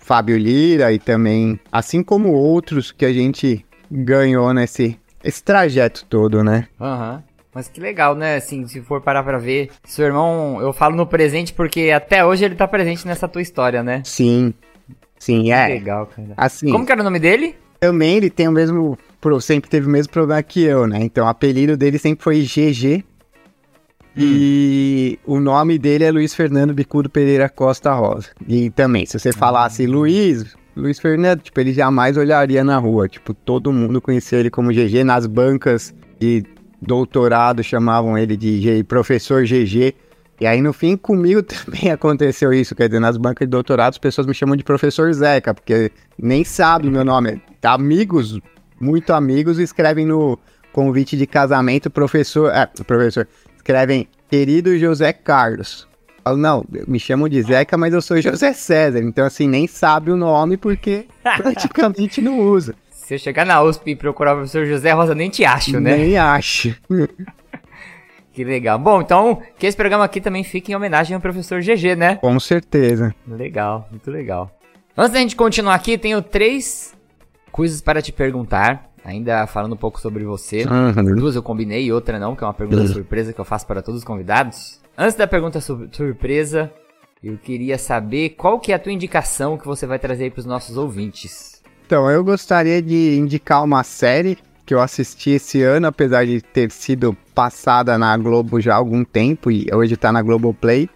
Fábio 0.00 0.36
Lira 0.36 0.92
e 0.92 0.98
também, 0.98 1.58
assim 1.70 2.02
como 2.02 2.32
outros 2.32 2.90
que 2.90 3.04
a 3.04 3.12
gente 3.12 3.64
ganhou 3.90 4.52
nesse 4.52 4.98
esse 5.22 5.42
trajeto 5.42 6.04
todo, 6.06 6.42
né? 6.42 6.66
Aham. 6.80 7.22
Mas 7.54 7.68
que 7.68 7.80
legal, 7.80 8.14
né? 8.14 8.36
Assim, 8.36 8.66
se 8.66 8.80
for 8.80 9.00
parar 9.02 9.22
pra 9.22 9.36
ver. 9.38 9.68
Seu 9.84 10.06
irmão, 10.06 10.58
eu 10.60 10.72
falo 10.72 10.96
no 10.96 11.06
presente 11.06 11.52
porque 11.52 11.90
até 11.94 12.24
hoje 12.24 12.44
ele 12.44 12.54
tá 12.54 12.66
presente 12.66 13.06
nessa 13.06 13.28
tua 13.28 13.42
história, 13.42 13.82
né? 13.82 14.00
Sim, 14.04 14.54
sim, 15.18 15.44
Que 15.44 15.52
é. 15.52 15.68
legal, 15.68 16.06
cara. 16.06 16.28
Assim, 16.36 16.70
Como 16.70 16.86
que 16.86 16.92
era 16.92 17.00
o 17.02 17.04
nome 17.04 17.18
dele? 17.18 17.54
também 17.78 18.16
ele 18.16 18.30
tem 18.30 18.46
o 18.46 18.52
mesmo, 18.52 18.96
sempre 19.40 19.68
teve 19.68 19.88
o 19.88 19.90
mesmo 19.90 20.12
problema 20.12 20.40
que 20.40 20.62
eu, 20.62 20.86
né? 20.86 20.98
Então, 21.02 21.26
o 21.26 21.28
apelido 21.28 21.76
dele 21.76 21.98
sempre 21.98 22.22
foi 22.22 22.40
GG. 22.42 23.04
E 24.16 25.18
o 25.24 25.40
nome 25.40 25.78
dele 25.78 26.04
é 26.04 26.10
Luiz 26.10 26.34
Fernando 26.34 26.74
Bicudo 26.74 27.08
Pereira 27.08 27.48
Costa 27.48 27.92
Rosa. 27.94 28.28
E 28.46 28.70
também, 28.70 29.06
se 29.06 29.18
você 29.18 29.32
falasse 29.32 29.86
Luiz, 29.86 30.54
Luiz 30.76 30.98
Fernando, 30.98 31.40
tipo, 31.40 31.58
ele 31.60 31.72
jamais 31.72 32.16
olharia 32.16 32.62
na 32.62 32.76
rua. 32.78 33.08
Tipo, 33.08 33.32
todo 33.32 33.72
mundo 33.72 34.00
conhecia 34.00 34.38
ele 34.38 34.50
como 34.50 34.70
GG. 34.70 35.02
Nas 35.04 35.26
bancas 35.26 35.94
de 36.20 36.44
doutorado 36.80 37.62
chamavam 37.62 38.18
ele 38.18 38.36
de 38.36 38.60
G- 38.60 38.84
professor 38.84 39.44
GG. 39.44 39.94
E 40.40 40.46
aí, 40.46 40.60
no 40.60 40.72
fim, 40.72 40.96
comigo 40.96 41.40
também 41.44 41.90
aconteceu 41.90 42.52
isso. 42.52 42.74
Quer 42.74 42.88
dizer, 42.88 43.00
nas 43.00 43.16
bancas 43.16 43.46
de 43.46 43.50
doutorado, 43.50 43.92
as 43.92 43.98
pessoas 43.98 44.26
me 44.26 44.34
chamam 44.34 44.56
de 44.56 44.64
professor 44.64 45.12
Zeca, 45.12 45.54
porque 45.54 45.90
nem 46.18 46.44
sabem 46.44 46.90
meu 46.90 47.04
nome. 47.04 47.40
Amigos, 47.62 48.38
muito 48.80 49.12
amigos, 49.12 49.58
escrevem 49.58 50.04
no 50.04 50.38
convite 50.72 51.16
de 51.16 51.26
casamento, 51.26 51.88
professor. 51.90 52.50
É, 52.52 52.66
professor. 52.86 53.28
Escrevem, 53.62 54.08
querido 54.28 54.76
José 54.76 55.12
Carlos. 55.12 55.86
Falo, 56.24 56.36
não, 56.36 56.64
me 56.88 56.98
chamam 56.98 57.28
de 57.28 57.40
Zeca, 57.42 57.78
mas 57.78 57.94
eu 57.94 58.02
sou 58.02 58.20
José 58.20 58.52
César. 58.52 58.98
Então, 58.98 59.24
assim, 59.24 59.46
nem 59.46 59.68
sabe 59.68 60.10
o 60.10 60.16
nome 60.16 60.56
porque 60.56 61.06
praticamente 61.22 62.20
não 62.20 62.40
usa. 62.40 62.74
Se 62.90 63.14
eu 63.14 63.18
chegar 63.20 63.46
na 63.46 63.62
USP 63.62 63.92
e 63.92 63.96
procurar 63.96 64.32
o 64.32 64.38
professor 64.38 64.66
José 64.66 64.90
Rosa, 64.90 65.14
nem 65.14 65.30
te 65.30 65.44
acho, 65.44 65.78
né? 65.78 65.96
Nem 65.96 66.18
acho. 66.18 66.76
Que 68.34 68.44
legal. 68.44 68.78
Bom, 68.78 69.02
então, 69.02 69.42
que 69.58 69.66
esse 69.66 69.76
programa 69.76 70.04
aqui 70.04 70.18
também 70.18 70.42
fique 70.42 70.72
em 70.72 70.74
homenagem 70.74 71.14
ao 71.14 71.20
professor 71.20 71.60
GG, 71.60 71.94
né? 71.94 72.16
Com 72.16 72.40
certeza. 72.40 73.14
Legal, 73.28 73.86
muito 73.90 74.10
legal. 74.10 74.50
Antes 74.96 75.12
da 75.12 75.18
gente 75.18 75.36
continuar 75.36 75.74
aqui, 75.74 75.98
tenho 75.98 76.22
três 76.22 76.94
coisas 77.50 77.82
para 77.82 78.00
te 78.00 78.10
perguntar. 78.10 78.90
Ainda 79.04 79.46
falando 79.46 79.72
um 79.72 79.76
pouco 79.76 80.00
sobre 80.00 80.24
você. 80.24 80.64
Uhum. 80.64 81.16
Duas 81.16 81.34
eu 81.34 81.42
combinei 81.42 81.84
e 81.84 81.92
outra 81.92 82.18
não, 82.18 82.36
que 82.36 82.44
é 82.44 82.46
uma 82.46 82.54
pergunta 82.54 82.86
surpresa 82.86 83.32
que 83.32 83.40
eu 83.40 83.44
faço 83.44 83.66
para 83.66 83.82
todos 83.82 84.00
os 84.00 84.04
convidados. 84.04 84.80
Antes 84.96 85.16
da 85.16 85.26
pergunta 85.26 85.60
sur- 85.60 85.88
surpresa, 85.90 86.70
eu 87.22 87.36
queria 87.36 87.78
saber 87.78 88.30
qual 88.30 88.60
que 88.60 88.70
é 88.72 88.74
a 88.74 88.78
tua 88.78 88.92
indicação 88.92 89.58
que 89.58 89.66
você 89.66 89.86
vai 89.86 89.98
trazer 89.98 90.24
aí 90.24 90.30
para 90.30 90.40
os 90.40 90.46
nossos 90.46 90.76
ouvintes. 90.76 91.60
Então, 91.86 92.10
eu 92.10 92.22
gostaria 92.22 92.80
de 92.80 93.16
indicar 93.18 93.64
uma 93.64 93.82
série 93.82 94.38
que 94.64 94.72
eu 94.72 94.80
assisti 94.80 95.30
esse 95.30 95.62
ano, 95.62 95.88
apesar 95.88 96.24
de 96.24 96.40
ter 96.40 96.70
sido 96.70 97.16
passada 97.34 97.98
na 97.98 98.16
Globo 98.16 98.60
já 98.60 98.74
há 98.74 98.76
algum 98.76 99.04
tempo 99.04 99.50
e 99.50 99.66
hoje 99.72 99.96
tá 99.96 100.12
na 100.12 100.22
Globoplay, 100.22 100.88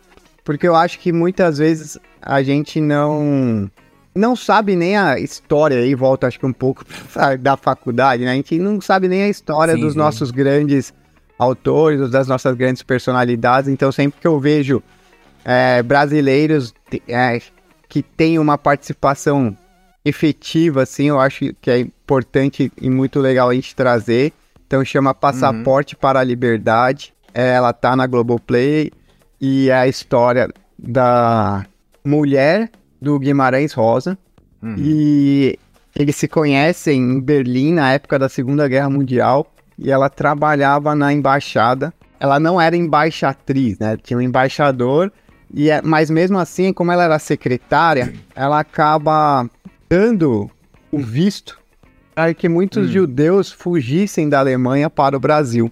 porque 0.45 0.69
eu 0.69 0.77
acho 0.77 1.01
que 1.01 1.13
muitas 1.13 1.59
vezes 1.59 1.99
a 2.23 2.43
gente 2.43 2.81
não 2.81 3.69
não 4.17 4.35
sabe 4.35 4.75
nem 4.75 4.97
a 4.97 5.19
história 5.19 5.79
aí, 5.79 5.95
volta 5.95 6.27
acho 6.27 6.39
que 6.39 6.47
um 6.47 6.53
pouco 6.53 6.85
da 7.39 7.57
faculdade, 7.57 8.25
né? 8.25 8.33
A 8.33 8.35
gente 8.35 8.59
não 8.59 8.81
sabe 8.81 9.09
nem 9.09 9.23
a 9.23 9.29
história 9.29 9.75
Sim, 9.75 9.81
dos 9.81 9.93
sim. 9.93 9.99
nossos 9.99 10.31
grandes 10.31 10.93
autores, 11.39 12.11
das 12.11 12.27
nossas 12.27 12.57
grandes 12.57 12.83
personalidades, 12.83 13.69
então 13.69 13.93
sempre 13.93 14.21
que 14.21 14.27
eu 14.27 14.41
vejo 14.41 14.83
é, 15.45 15.83
brasileiros 15.83 16.75
é, 17.07 17.41
que 17.89 18.03
têm 18.03 18.39
uma 18.39 18.57
participação 18.57 19.57
efetiva, 20.05 20.83
assim, 20.83 21.09
eu 21.09 21.21
acho 21.21 21.53
que 21.61 21.71
é 21.71 21.81
importante 21.81 22.73
e 22.81 22.89
muito 22.89 23.21
legal 23.21 23.51
a 23.51 23.55
gente 23.55 23.75
trazer. 23.75 24.33
Então 24.67 24.85
chama 24.85 25.15
Passaporte 25.15 25.95
para 25.95 26.21
a 26.21 26.25
Liberdade. 26.25 27.13
É, 27.35 27.55
Ela 27.55 27.73
tá 27.73 27.95
na 27.95 28.07
Globoplay 28.07 28.91
e 29.41 29.69
é 29.69 29.75
a 29.75 29.89
história 29.89 30.49
da 30.79 31.67
mulher 32.05 32.71
do 33.01 33.19
Guimarães 33.19 33.73
Rosa. 33.73 34.19
Uhum. 34.63 34.75
E 34.79 35.59
eles 35.95 36.17
se 36.17 36.29
conhecem 36.29 37.01
em 37.01 37.21
Berlim 37.21 37.73
na 37.73 37.93
época 37.93 38.19
da 38.19 38.29
Segunda 38.29 38.67
Guerra 38.69 38.91
Mundial. 38.91 39.53
E 39.79 39.91
ela 39.91 40.09
trabalhava 40.09 40.95
na 40.95 41.13
embaixada. 41.13 41.93
Ela 42.19 42.41
não 42.41 42.61
era 42.61 42.77
embaixatriz, 42.77 43.79
né? 43.79 43.97
Tinha 43.97 44.19
um 44.19 44.23
embaixador. 44.23 45.13
E 45.53 45.71
é, 45.71 45.81
mas 45.83 46.11
mesmo 46.11 46.39
assim, 46.39 46.73
como 46.73 46.91
ela 46.91 47.05
era 47.05 47.19
secretária, 47.19 48.13
ela 48.35 48.59
acaba 48.59 49.49
dando 49.89 50.51
o 50.91 50.99
visto 50.99 51.59
para 52.15 52.33
que 52.33 52.49
muitos 52.49 52.89
judeus 52.89 53.53
fugissem 53.53 54.29
da 54.29 54.39
Alemanha 54.39 54.89
para 54.89 55.17
o 55.17 55.21
Brasil. 55.21 55.71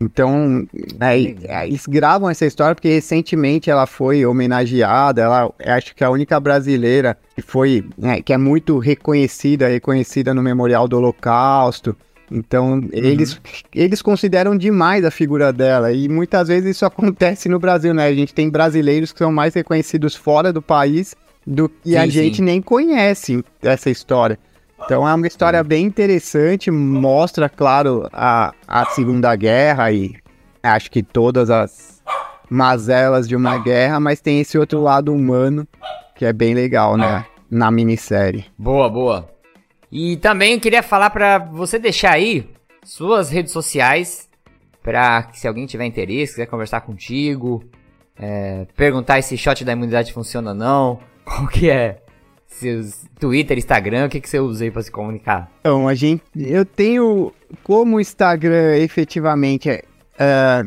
Então, 0.00 0.66
né, 0.98 1.20
é, 1.42 1.66
eles 1.66 1.86
gravam 1.86 2.30
essa 2.30 2.46
história 2.46 2.74
porque 2.74 2.88
recentemente 2.88 3.68
ela 3.68 3.86
foi 3.86 4.24
homenageada. 4.24 5.22
Ela 5.22 5.52
é, 5.58 5.72
acho 5.72 5.94
que 5.94 6.04
é 6.04 6.06
a 6.06 6.10
única 6.10 6.38
brasileira 6.38 7.18
que 7.34 7.42
foi, 7.42 7.84
né, 7.96 8.22
que 8.22 8.32
é 8.32 8.38
muito 8.38 8.78
reconhecida, 8.78 9.66
reconhecida 9.66 10.32
no 10.32 10.42
Memorial 10.42 10.86
do 10.86 10.96
Holocausto. 10.98 11.96
Então, 12.30 12.86
eles, 12.92 13.40
eles 13.74 14.02
consideram 14.02 14.56
demais 14.56 15.04
a 15.04 15.10
figura 15.10 15.52
dela. 15.52 15.92
E 15.92 16.08
muitas 16.08 16.48
vezes 16.48 16.76
isso 16.76 16.84
acontece 16.86 17.48
no 17.48 17.58
Brasil, 17.58 17.92
né? 17.92 18.06
A 18.06 18.14
gente 18.14 18.34
tem 18.34 18.50
brasileiros 18.50 19.12
que 19.12 19.18
são 19.18 19.32
mais 19.32 19.54
reconhecidos 19.54 20.14
fora 20.14 20.52
do 20.52 20.62
país 20.62 21.16
do 21.46 21.70
e 21.84 21.96
a 21.96 22.06
gente 22.06 22.36
sim. 22.36 22.42
nem 22.42 22.60
conhece 22.60 23.42
essa 23.62 23.88
história. 23.88 24.38
Então 24.84 25.06
é 25.06 25.14
uma 25.14 25.26
história 25.26 25.62
bem 25.62 25.84
interessante, 25.86 26.70
mostra, 26.70 27.48
claro, 27.48 28.08
a, 28.12 28.52
a 28.66 28.86
Segunda 28.86 29.34
Guerra 29.36 29.92
e 29.92 30.14
acho 30.62 30.90
que 30.90 31.02
todas 31.02 31.50
as 31.50 32.02
mazelas 32.48 33.28
de 33.28 33.36
uma 33.36 33.58
guerra, 33.58 34.00
mas 34.00 34.20
tem 34.20 34.40
esse 34.40 34.58
outro 34.58 34.80
lado 34.80 35.12
humano 35.12 35.66
que 36.14 36.24
é 36.24 36.32
bem 36.32 36.54
legal, 36.54 36.96
né? 36.96 37.24
Na 37.50 37.70
minissérie. 37.70 38.46
Boa, 38.58 38.88
boa. 38.88 39.30
E 39.90 40.16
também 40.18 40.58
queria 40.58 40.82
falar 40.82 41.10
pra 41.10 41.38
você 41.38 41.78
deixar 41.78 42.12
aí 42.12 42.50
suas 42.84 43.30
redes 43.30 43.52
sociais 43.52 44.28
pra 44.82 45.22
que 45.24 45.38
se 45.38 45.46
alguém 45.46 45.66
tiver 45.66 45.86
interesse, 45.86 46.32
quiser 46.34 46.46
conversar 46.46 46.80
contigo, 46.80 47.62
é, 48.18 48.66
perguntar 48.76 49.22
se 49.22 49.36
shot 49.36 49.64
da 49.64 49.72
imunidade 49.72 50.12
funciona 50.12 50.50
ou 50.50 50.56
não, 50.56 50.98
qual 51.24 51.46
que 51.46 51.70
é 51.70 52.02
seus 52.48 53.04
Twitter, 53.20 53.56
Instagram, 53.58 54.06
o 54.06 54.08
que 54.08 54.20
que 54.20 54.28
você 54.28 54.40
usa 54.40 54.64
aí 54.64 54.70
pra 54.70 54.82
se 54.82 54.90
comunicar? 54.90 55.50
Então, 55.60 55.86
a 55.86 55.94
gente. 55.94 56.22
Eu 56.36 56.64
tenho. 56.64 57.32
Como 57.62 57.96
o 57.96 58.00
Instagram 58.00 58.76
efetivamente 58.78 59.70
é. 59.70 59.82
é, 60.18 60.64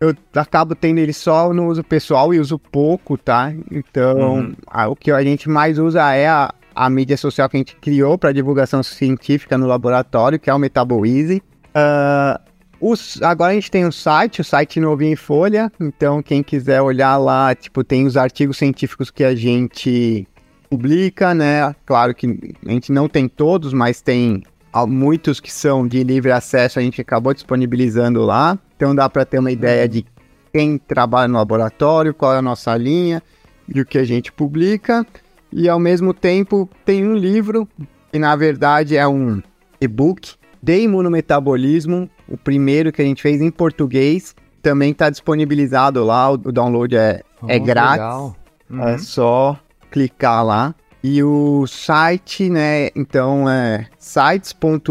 eu 0.00 0.14
acabo 0.34 0.74
tendo 0.74 0.98
ele 0.98 1.12
só 1.12 1.52
no 1.52 1.66
uso 1.68 1.82
pessoal 1.84 2.32
e 2.34 2.40
uso 2.40 2.58
pouco, 2.58 3.16
tá? 3.18 3.52
Então, 3.70 4.18
Uhum. 4.38 4.54
a- 4.66 4.88
o 4.88 4.96
que 4.96 5.10
a 5.10 5.22
gente 5.22 5.48
mais 5.48 5.78
usa 5.78 6.12
é 6.14 6.26
a, 6.28 6.52
a 6.74 6.88
mídia 6.90 7.16
social 7.16 7.48
que 7.48 7.56
a 7.56 7.60
gente 7.60 7.76
criou 7.76 8.16
para 8.16 8.32
divulgação 8.32 8.82
científica 8.82 9.58
no 9.58 9.66
laboratório, 9.66 10.38
que 10.38 10.48
é 10.48 10.54
o 10.54 10.58
Metabolize. 10.58 11.42
Ah, 11.74 12.40
os- 12.80 13.20
agora 13.22 13.52
a 13.52 13.54
gente 13.54 13.70
tem 13.70 13.84
um 13.86 13.92
site, 13.92 14.40
o 14.40 14.44
site 14.44 14.80
novinho 14.80 15.12
em 15.12 15.16
folha. 15.16 15.70
Então, 15.78 16.22
quem 16.22 16.42
quiser 16.42 16.80
olhar 16.80 17.18
lá, 17.18 17.54
tipo, 17.54 17.84
tem 17.84 18.06
os 18.06 18.16
artigos 18.16 18.56
científicos 18.56 19.10
que 19.10 19.22
a 19.22 19.34
gente 19.34 20.26
publica, 20.70 21.34
né? 21.34 21.74
Claro 21.84 22.14
que 22.14 22.54
a 22.64 22.70
gente 22.70 22.92
não 22.92 23.08
tem 23.08 23.28
todos, 23.28 23.72
mas 23.72 24.00
tem 24.00 24.42
muitos 24.86 25.40
que 25.40 25.52
são 25.52 25.86
de 25.86 26.04
livre 26.04 26.30
acesso, 26.30 26.78
a 26.78 26.82
gente 26.82 27.00
acabou 27.00 27.34
disponibilizando 27.34 28.22
lá. 28.22 28.56
Então 28.76 28.94
dá 28.94 29.10
para 29.10 29.24
ter 29.24 29.40
uma 29.40 29.50
ideia 29.50 29.88
de 29.88 30.06
quem 30.52 30.78
trabalha 30.78 31.26
no 31.28 31.38
laboratório, 31.38 32.14
qual 32.14 32.34
é 32.34 32.38
a 32.38 32.42
nossa 32.42 32.76
linha 32.76 33.20
e 33.68 33.80
o 33.80 33.84
que 33.84 33.98
a 33.98 34.04
gente 34.04 34.30
publica. 34.32 35.04
E 35.52 35.68
ao 35.68 35.80
mesmo 35.80 36.14
tempo 36.14 36.68
tem 36.84 37.04
um 37.06 37.14
livro, 37.16 37.68
que 38.12 38.18
na 38.18 38.36
verdade 38.36 38.96
é 38.96 39.06
um 39.06 39.42
e-book 39.80 40.34
de 40.62 40.82
imunometabolismo, 40.82 42.08
o 42.28 42.36
primeiro 42.36 42.92
que 42.92 43.02
a 43.02 43.04
gente 43.04 43.22
fez 43.22 43.40
em 43.40 43.50
português. 43.50 44.36
Também 44.62 44.92
está 44.92 45.10
disponibilizado 45.10 46.04
lá, 46.04 46.30
o 46.30 46.36
download 46.36 46.94
é, 46.94 47.22
é 47.48 47.56
Oh, 47.56 47.64
grátis. 47.64 47.92
legal. 47.92 48.36
Uhum. 48.68 48.88
É 48.88 48.98
só 48.98 49.58
clicar 49.90 50.44
lá. 50.44 50.74
E 51.02 51.22
o 51.22 51.66
site, 51.66 52.50
né? 52.50 52.90
Então 52.94 53.48
é 53.48 53.86
sites.usp.br 53.98 54.84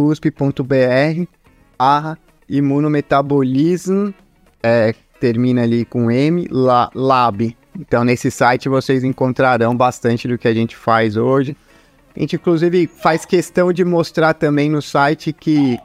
barra 1.78 2.18
imunometabolismo, 2.50 4.14
é, 4.62 4.94
termina 5.20 5.62
ali 5.64 5.86
com 5.86 6.10
M, 6.10 6.48
la, 6.50 6.90
lab. 6.94 7.56
Então 7.80 8.04
nesse 8.04 8.32
site 8.32 8.68
vocês 8.68 9.04
encontrarão 9.04 9.78
bastante 9.78 10.28
do 10.28 10.38
que 10.38 10.48
a 10.48 10.54
gente 10.54 10.76
faz 10.76 11.16
hoje. 11.16 11.56
A 12.16 12.20
gente 12.20 12.36
inclusive 12.36 12.88
faz 12.88 13.26
questão 13.26 13.72
de 13.72 13.86
mostrar 13.86 14.34
também 14.34 14.70
no 14.70 14.82
site 14.82 15.32
que 15.32 15.80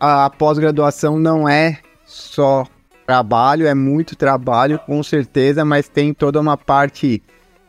a 0.00 0.30
pós-graduação 0.30 1.18
não 1.18 1.48
é 1.48 1.78
só 2.06 2.66
trabalho, 3.06 3.66
é 3.66 3.74
muito 3.74 4.16
trabalho, 4.16 4.78
com 4.80 5.02
certeza, 5.02 5.64
mas 5.64 5.88
tem 5.88 6.12
toda 6.12 6.40
uma 6.40 6.56
parte 6.56 7.22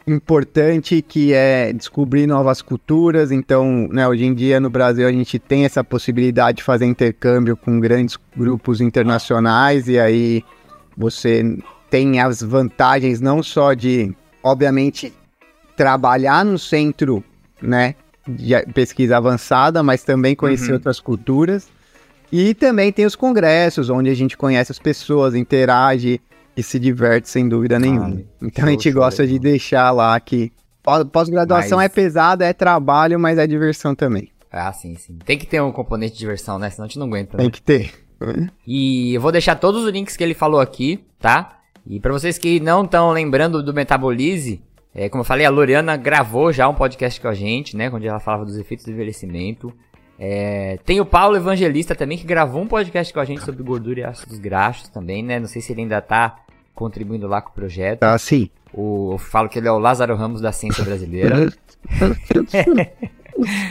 importante 0.10 1.02
que 1.02 1.34
é 1.34 1.72
descobrir 1.74 2.28
novas 2.28 2.62
culturas. 2.62 3.32
Então, 3.32 3.88
né, 3.92 4.08
hoje 4.08 4.26
em 4.26 4.34
dia 4.34 4.60
no 4.60 4.70
Brasil 4.70 5.08
a 5.08 5.12
gente 5.12 5.38
tem 5.40 5.66
essa 5.66 5.84
possibilidade 5.84 6.58
de 6.58 6.64
fazer 6.64 6.86
intercâmbio 6.86 7.56
com 7.56 7.80
grandes 7.80 8.18
grupos 8.36 8.82
internacionais 8.82 9.88
e 9.88 10.00
aí 10.00 10.44
você 10.98 11.58
tem 11.90 12.20
as 12.20 12.42
vantagens 12.42 13.22
não 13.22 13.42
só 13.42 13.74
de, 13.74 14.14
obviamente, 14.44 15.14
trabalhar 15.76 16.44
no 16.44 16.58
centro, 16.60 17.24
né, 17.62 17.96
de 18.28 18.54
pesquisa 18.74 19.18
avançada, 19.18 19.82
mas 19.82 20.04
também 20.04 20.36
conhecer 20.36 20.70
Uhum. 20.70 20.74
outras 20.76 21.00
culturas. 21.00 21.68
E 22.32 22.54
também 22.54 22.92
tem 22.92 23.06
os 23.06 23.16
congressos, 23.16 23.90
onde 23.90 24.10
a 24.10 24.14
gente 24.14 24.38
conhece 24.38 24.72
as 24.72 24.78
pessoas, 24.78 25.34
interage 25.34 26.22
e 26.60 26.64
se 26.64 26.80
diverte 26.80 27.30
sem 27.30 27.48
dúvida 27.48 27.80
nenhuma. 27.80 28.22
então 28.42 28.66
a 28.66 28.70
gente 28.72 28.92
gosta 28.92 29.26
de 29.26 29.40
deixar 29.40 29.92
lá 29.92 30.20
que 30.20 30.52
pós- 30.84 31.04
pós-graduação 31.06 31.78
Mas- 31.78 31.86
é 31.86 31.90
pesada, 31.90 32.46
é 32.46 32.54
trabalho, 32.54 33.20
mas 33.20 33.38
é 33.38 33.48
diversão 33.48 33.96
também. 33.96 34.30
Ah, 34.52 34.72
sim, 34.74 34.96
sim. 34.96 35.18
Tem 35.26 35.38
que 35.38 35.46
ter 35.46 35.62
um 35.62 35.72
componente 35.72 36.14
de 36.14 36.20
diversão, 36.20 36.58
né? 36.60 36.70
Senão 36.70 36.86
a 36.86 36.88
gente 36.88 36.98
não 37.00 37.06
aguenta. 37.08 37.38
né? 37.38 37.44
Tem 37.44 37.52
que 37.52 37.62
ter. 37.62 37.92
E 38.68 39.14
eu 39.14 39.22
vou 39.22 39.32
deixar 39.32 39.56
todos 39.56 39.84
os 39.86 39.92
links 39.92 40.18
que 40.18 40.24
ele 40.24 40.34
falou 40.34 40.60
aqui, 40.60 41.04
tá? 41.20 41.60
E 41.88 42.00
pra 42.00 42.12
vocês 42.12 42.38
que 42.38 42.60
não 42.60 42.84
estão 42.84 43.12
lembrando 43.12 43.64
do 43.64 43.74
Metabolize, 43.74 44.62
é, 44.94 45.08
como 45.08 45.22
eu 45.22 45.26
falei, 45.26 45.46
a 45.46 45.50
Loriana 45.50 45.96
gravou 45.96 46.52
já 46.52 46.68
um 46.68 46.74
podcast 46.74 47.22
com 47.22 47.28
a 47.28 47.34
gente, 47.34 47.78
né? 47.78 47.90
Onde 47.94 48.08
ela 48.08 48.20
falava 48.20 48.44
dos 48.44 48.58
efeitos 48.58 48.86
do 48.86 48.92
envelhecimento. 48.92 49.72
É, 50.18 50.78
tem 50.84 51.00
o 51.00 51.06
Paulo 51.06 51.38
Evangelista 51.38 51.96
também, 51.96 52.18
que 52.18 52.26
gravou 52.26 52.62
um 52.62 52.68
podcast 52.68 53.14
com 53.14 53.20
a 53.22 53.26
gente 53.26 53.42
sobre 53.42 53.64
gordura 53.64 54.02
e 54.02 54.04
ácidos 54.04 54.38
graxos 54.38 54.90
também, 54.90 55.24
né? 55.24 55.40
Não 55.40 55.48
sei 55.48 55.62
se 55.62 55.72
ele 55.72 55.82
ainda 55.82 56.02
tá 56.02 56.38
contribuindo 56.80 57.28
lá 57.28 57.42
com 57.42 57.50
o 57.50 57.54
projeto. 57.54 58.00
Tá 58.00 58.14
assim. 58.14 58.50
O, 58.74 59.12
eu 59.14 59.18
falo 59.18 59.50
que 59.50 59.60
ele 59.60 59.68
é 59.68 59.72
o 59.72 59.78
Lázaro 59.78 60.16
Ramos 60.16 60.40
da 60.40 60.52
ciência 60.52 60.84
brasileira. 60.84 61.52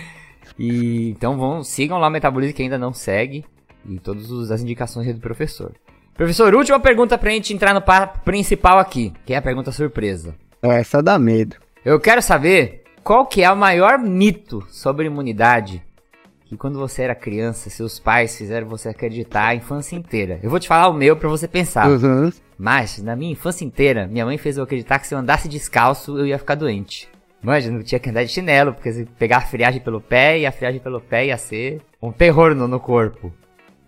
E 0.58 1.10
então 1.10 1.38
vão, 1.38 1.62
sigam 1.62 1.98
lá 1.98 2.08
o 2.08 2.10
Metabolize 2.10 2.52
que 2.52 2.62
ainda 2.62 2.76
não 2.76 2.92
segue. 2.92 3.44
E 3.88 3.98
todas 4.00 4.50
as 4.50 4.60
indicações 4.60 5.06
do 5.14 5.20
professor. 5.20 5.72
Professor, 6.14 6.52
última 6.52 6.80
pergunta 6.80 7.16
pra 7.16 7.30
gente 7.30 7.54
entrar 7.54 7.72
no 7.72 7.80
papo 7.80 8.18
principal 8.24 8.78
aqui, 8.78 9.12
que 9.24 9.32
é 9.32 9.36
a 9.36 9.42
pergunta 9.42 9.70
surpresa. 9.70 10.34
Essa 10.60 11.00
dá 11.00 11.16
medo. 11.16 11.54
Eu 11.84 12.00
quero 12.00 12.20
saber 12.20 12.82
qual 13.04 13.24
que 13.24 13.44
é 13.44 13.50
o 13.50 13.56
maior 13.56 14.00
mito 14.00 14.66
sobre 14.68 15.06
imunidade 15.06 15.80
que 16.48 16.56
quando 16.56 16.78
você 16.78 17.02
era 17.02 17.14
criança, 17.14 17.70
seus 17.70 18.00
pais 18.00 18.36
fizeram 18.36 18.66
você 18.66 18.88
acreditar 18.88 19.48
a 19.48 19.54
infância 19.54 19.94
inteira. 19.94 20.40
Eu 20.42 20.48
vou 20.48 20.58
te 20.58 20.66
falar 20.66 20.88
o 20.88 20.94
meu 20.94 21.14
pra 21.14 21.28
você 21.28 21.46
pensar. 21.46 21.88
Uhum. 21.88 22.32
Mas, 22.58 23.00
na 23.02 23.14
minha 23.14 23.32
infância 23.32 23.64
inteira, 23.64 24.08
minha 24.08 24.24
mãe 24.24 24.36
fez 24.36 24.56
eu 24.56 24.64
acreditar 24.64 24.98
que 24.98 25.06
se 25.06 25.14
eu 25.14 25.18
andasse 25.18 25.48
descalço, 25.48 26.18
eu 26.18 26.26
ia 26.26 26.38
ficar 26.38 26.56
doente. 26.56 27.08
Manja, 27.40 27.70
não 27.70 27.82
tinha 27.84 28.00
que 28.00 28.10
andar 28.10 28.24
de 28.24 28.32
chinelo, 28.32 28.74
porque 28.74 28.92
se 28.92 29.04
pegar 29.04 29.36
a 29.36 29.40
friagem 29.42 29.80
pelo 29.80 30.00
pé, 30.00 30.40
e 30.40 30.46
a 30.46 30.50
friagem 30.50 30.80
pelo 30.80 31.00
pé 31.00 31.26
ia 31.26 31.38
ser 31.38 31.80
um 32.02 32.10
terror 32.10 32.54
no, 32.54 32.66
no 32.66 32.80
corpo. 32.80 33.32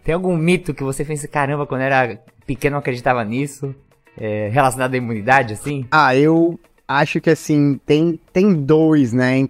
Tem 0.04 0.14
algum 0.14 0.37
mito 0.37 0.72
que 0.72 0.85
você 0.85 1.04
fez, 1.04 1.26
caramba, 1.26 1.66
quando 1.66 1.80
era 1.80 2.20
pequeno 2.46 2.76
eu 2.76 2.78
acreditava 2.78 3.24
nisso? 3.24 3.74
É, 4.16 4.48
relacionado 4.48 4.94
à 4.94 4.96
imunidade, 4.96 5.54
assim? 5.54 5.87
Ah, 5.90 6.14
eu 6.14 6.59
acho 6.87 7.20
que 7.20 7.30
assim, 7.30 7.80
tem, 7.85 8.20
tem 8.33 8.52
dois, 8.54 9.12
né? 9.12 9.48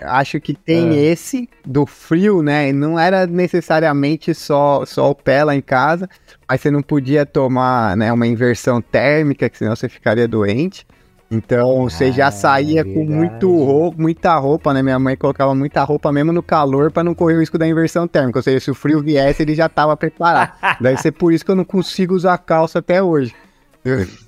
Acho 0.00 0.40
que 0.40 0.54
tem 0.54 0.90
É. 0.96 1.02
esse 1.04 1.48
do 1.64 1.84
frio, 1.84 2.42
né? 2.42 2.72
Não 2.72 2.98
era 2.98 3.26
necessariamente 3.26 4.34
só, 4.34 4.84
só 4.86 5.10
o 5.10 5.14
pé 5.14 5.44
lá 5.44 5.54
em 5.54 5.60
casa, 5.60 6.08
mas 6.52 6.60
você 6.60 6.70
não 6.70 6.82
podia 6.82 7.24
tomar 7.24 7.96
né, 7.96 8.12
uma 8.12 8.26
inversão 8.26 8.82
térmica, 8.82 9.48
que 9.48 9.56
senão 9.56 9.74
você 9.74 9.88
ficaria 9.88 10.28
doente. 10.28 10.86
Então 11.30 11.88
você 11.88 12.04
Ah, 12.04 12.10
já 12.10 12.30
saía 12.30 12.84
com 12.84 12.90
verdade. 12.92 13.10
muito 13.14 13.64
roupa, 13.64 14.02
muita 14.02 14.36
roupa, 14.36 14.74
né? 14.74 14.82
Minha 14.82 14.98
mãe 14.98 15.16
colocava 15.16 15.54
muita 15.54 15.82
roupa 15.82 16.12
mesmo 16.12 16.30
no 16.30 16.42
calor 16.42 16.92
para 16.92 17.02
não 17.02 17.14
correr 17.14 17.36
o 17.36 17.40
risco 17.40 17.56
da 17.56 17.66
inversão 17.66 18.06
térmica. 18.06 18.38
Ou 18.38 18.42
seja, 18.42 18.60
se 18.60 18.70
o 18.70 18.74
frio 18.74 19.00
viesse, 19.02 19.42
ele 19.42 19.54
já 19.54 19.66
tava 19.66 19.96
preparado. 19.96 20.52
Deve 20.78 21.00
ser 21.00 21.12
por 21.12 21.32
isso 21.32 21.42
que 21.42 21.50
eu 21.50 21.56
não 21.56 21.64
consigo 21.64 22.14
usar 22.14 22.36
calça 22.36 22.80
até 22.80 23.02
hoje. 23.02 23.34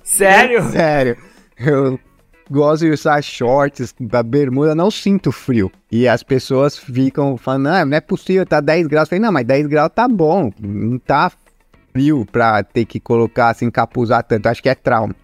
Sério? 0.03 0.63
Sério. 0.71 1.15
Eu 1.59 1.99
gosto 2.49 2.85
de 2.85 2.91
usar 2.91 3.21
shorts, 3.21 3.93
da 3.99 4.23
bermuda, 4.23 4.73
não 4.73 4.89
sinto 4.89 5.31
frio. 5.31 5.71
E 5.91 6.07
as 6.07 6.23
pessoas 6.23 6.75
ficam 6.75 7.37
falando, 7.37 7.67
ah, 7.67 7.85
não 7.85 7.95
é 7.97 8.01
possível, 8.01 8.47
tá 8.47 8.59
10 8.59 8.87
graus. 8.87 9.05
Eu 9.05 9.09
falei, 9.11 9.21
não, 9.21 9.31
mas 9.31 9.45
10 9.45 9.67
graus 9.67 9.91
tá 9.93 10.07
bom, 10.07 10.51
não 10.59 10.97
tá 10.97 11.31
frio 11.95 12.25
pra 12.29 12.61
ter 12.61 12.83
que 12.83 12.99
colocar, 12.99 13.49
assim, 13.49 13.67
encapuzar 13.67 14.21
tanto. 14.23 14.47
Acho 14.47 14.61
que 14.61 14.67
é 14.67 14.75
trauma. 14.75 15.15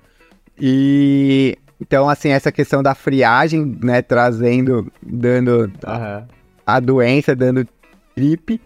E 0.57 1.57
então, 1.81 2.07
assim, 2.07 2.29
essa 2.29 2.51
questão 2.51 2.81
da 2.81 2.95
friagem, 2.95 3.77
né, 3.83 4.01
trazendo, 4.01 4.89
dando 5.03 5.69
Aham. 5.85 6.27
a 6.65 6.79
doença, 6.79 7.35
dando 7.35 7.67
gripe. 8.15 8.61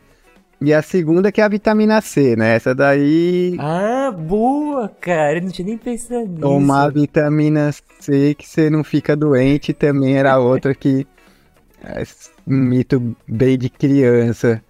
E 0.61 0.73
a 0.73 0.81
segunda 0.81 1.31
que 1.31 1.41
é 1.41 1.43
a 1.43 1.49
vitamina 1.49 1.99
C, 1.99 2.35
né? 2.35 2.55
Essa 2.55 2.73
daí 2.73 3.55
Ah, 3.59 4.09
boa, 4.11 4.87
cara. 4.87 5.37
Eu 5.37 5.43
não 5.43 5.49
tinha 5.49 5.65
nem 5.67 5.77
pensado 5.77 6.27
nisso. 6.27 6.41
Tomar 6.41 6.91
vitamina 6.91 7.71
C 7.99 8.33
que 8.35 8.47
você 8.47 8.69
não 8.69 8.83
fica 8.83 9.15
doente 9.15 9.73
também 9.73 10.17
era 10.17 10.39
outra 10.39 10.73
que 10.73 11.05
é 11.83 12.03
um 12.47 12.55
mito 12.55 13.15
bem 13.27 13.57
de 13.57 13.69
criança. 13.69 14.63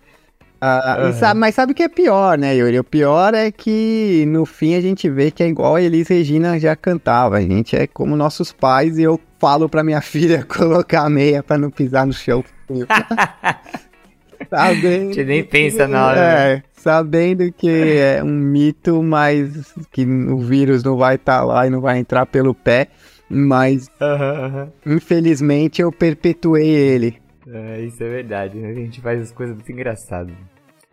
Ah, 0.68 0.96
e 0.98 1.02
Aham. 1.04 1.12
sabe- 1.14 1.40
mas 1.40 1.54
sabe 1.54 1.72
o 1.74 1.76
que 1.76 1.84
é 1.84 1.88
pior, 1.90 2.38
né, 2.40 2.56
Yuri? 2.56 2.80
O 2.80 2.84
pior 2.84 3.36
é 3.36 3.52
que 3.52 4.26
no 4.28 4.46
fim 4.48 4.74
a 4.74 4.82
gente 4.82 5.08
vê 5.08 5.30
que 5.30 5.44
é 5.44 5.48
igual 5.48 5.76
a 5.76 5.82
Elis 5.82 6.08
Regina 6.08 6.60
já 6.60 6.76
cantava. 6.76 7.38
A 7.38 7.42
gente 7.42 7.76
é 7.76 7.86
como 7.86 8.16
nossos 8.16 8.52
pais 8.52 8.98
e 8.98 9.04
eu 9.04 9.20
falo 9.38 9.70
pra 9.70 9.84
minha 9.84 10.02
filha 10.02 10.44
colocar 10.44 11.04
a 11.04 11.10
meia 11.10 11.44
pra 11.44 11.56
não 11.58 11.70
pisar 11.70 12.08
no 12.08 12.14
chão. 12.14 12.44
Sabendo 14.50 15.14
Você 15.14 15.24
nem 15.24 15.44
pensa 15.44 15.88
na 15.88 16.08
hora, 16.08 16.20
né? 16.20 16.54
É, 16.56 16.64
sabendo 16.74 17.52
que 17.52 17.70
é 17.70 18.24
um 18.24 18.28
mito, 18.28 19.02
mas 19.04 19.74
que 19.92 20.04
o 20.06 20.38
vírus 20.40 20.84
não 20.84 20.98
vai 20.98 21.16
estar 21.16 21.44
lá 21.44 21.66
e 21.66 21.70
não 21.70 21.80
vai 21.82 21.98
entrar 22.00 22.26
pelo 22.26 22.54
pé. 22.54 22.88
Mas 23.30 23.88
Aham, 24.00 24.46
aham. 24.46 24.70
infelizmente 24.86 25.82
eu 25.82 25.92
perpetuei 25.92 26.68
ele. 26.68 27.18
É, 27.48 27.82
isso 27.82 28.04
é 28.04 28.10
verdade, 28.10 28.58
né? 28.58 28.70
A 28.70 28.74
gente 28.74 29.00
faz 29.02 29.22
as 29.22 29.32
coisas 29.32 29.56
muito 29.56 29.72
engraçadas. 29.72 30.34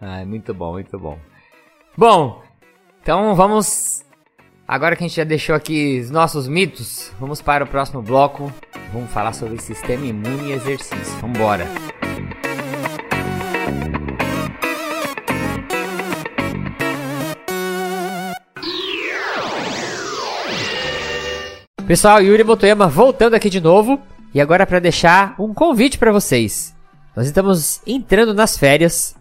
Ah, 0.05 0.21
é 0.21 0.25
muito 0.25 0.53
bom, 0.53 0.73
muito 0.73 0.99
bom. 0.99 1.17
Bom, 1.97 2.43
então 3.01 3.37
vamos. 3.37 4.05
Agora 4.67 4.97
que 4.97 5.05
a 5.05 5.07
gente 5.07 5.17
já 5.17 5.23
deixou 5.23 5.55
aqui 5.55 6.01
os 6.01 6.11
nossos 6.11 6.49
mitos, 6.49 7.13
vamos 7.21 7.41
para 7.41 7.63
o 7.63 7.69
próximo 7.69 8.03
bloco. 8.03 8.53
Vamos 8.93 9.13
falar 9.13 9.33
sobre 9.33 9.61
sistema 9.61 10.05
imune 10.05 10.51
e 10.51 10.53
exercício. 10.55 11.17
Vambora! 11.21 11.69
Pessoal, 21.87 22.21
Yuri 22.21 22.43
Motoyama 22.43 22.89
voltando 22.89 23.35
aqui 23.35 23.49
de 23.49 23.61
novo. 23.61 24.01
E 24.35 24.41
agora 24.41 24.67
para 24.67 24.81
deixar 24.81 25.37
um 25.39 25.55
convite 25.55 25.97
para 25.97 26.11
vocês. 26.11 26.75
Nós 27.15 27.27
estamos 27.27 27.81
entrando 27.87 28.35
nas 28.35 28.59
férias. 28.59 29.15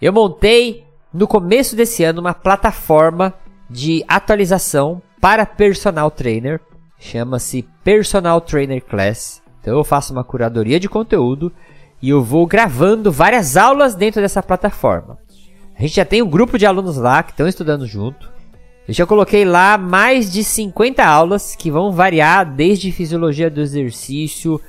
Eu 0.00 0.12
montei 0.12 0.84
no 1.12 1.26
começo 1.26 1.76
desse 1.76 2.02
ano 2.04 2.20
uma 2.20 2.34
plataforma 2.34 3.32
de 3.70 4.04
atualização 4.08 5.00
para 5.20 5.46
personal 5.46 6.10
trainer. 6.10 6.60
Chama-se 6.98 7.66
Personal 7.82 8.40
Trainer 8.40 8.82
Class. 8.82 9.42
Então 9.60 9.76
eu 9.76 9.84
faço 9.84 10.12
uma 10.12 10.24
curadoria 10.24 10.78
de 10.78 10.88
conteúdo 10.88 11.52
e 12.02 12.10
eu 12.10 12.22
vou 12.22 12.46
gravando 12.46 13.10
várias 13.10 13.56
aulas 13.56 13.94
dentro 13.94 14.20
dessa 14.20 14.42
plataforma. 14.42 15.18
A 15.76 15.82
gente 15.82 15.96
já 15.96 16.04
tem 16.04 16.22
um 16.22 16.28
grupo 16.28 16.58
de 16.58 16.66
alunos 16.66 16.96
lá 16.96 17.22
que 17.22 17.30
estão 17.30 17.48
estudando 17.48 17.86
junto. 17.86 18.30
Eu 18.86 18.92
já 18.92 19.06
coloquei 19.06 19.44
lá 19.44 19.78
mais 19.78 20.30
de 20.30 20.44
50 20.44 21.04
aulas 21.04 21.56
que 21.56 21.70
vão 21.70 21.90
variar 21.90 22.44
desde 22.44 22.92
fisiologia 22.92 23.50
do 23.50 23.62
exercício, 23.62 24.60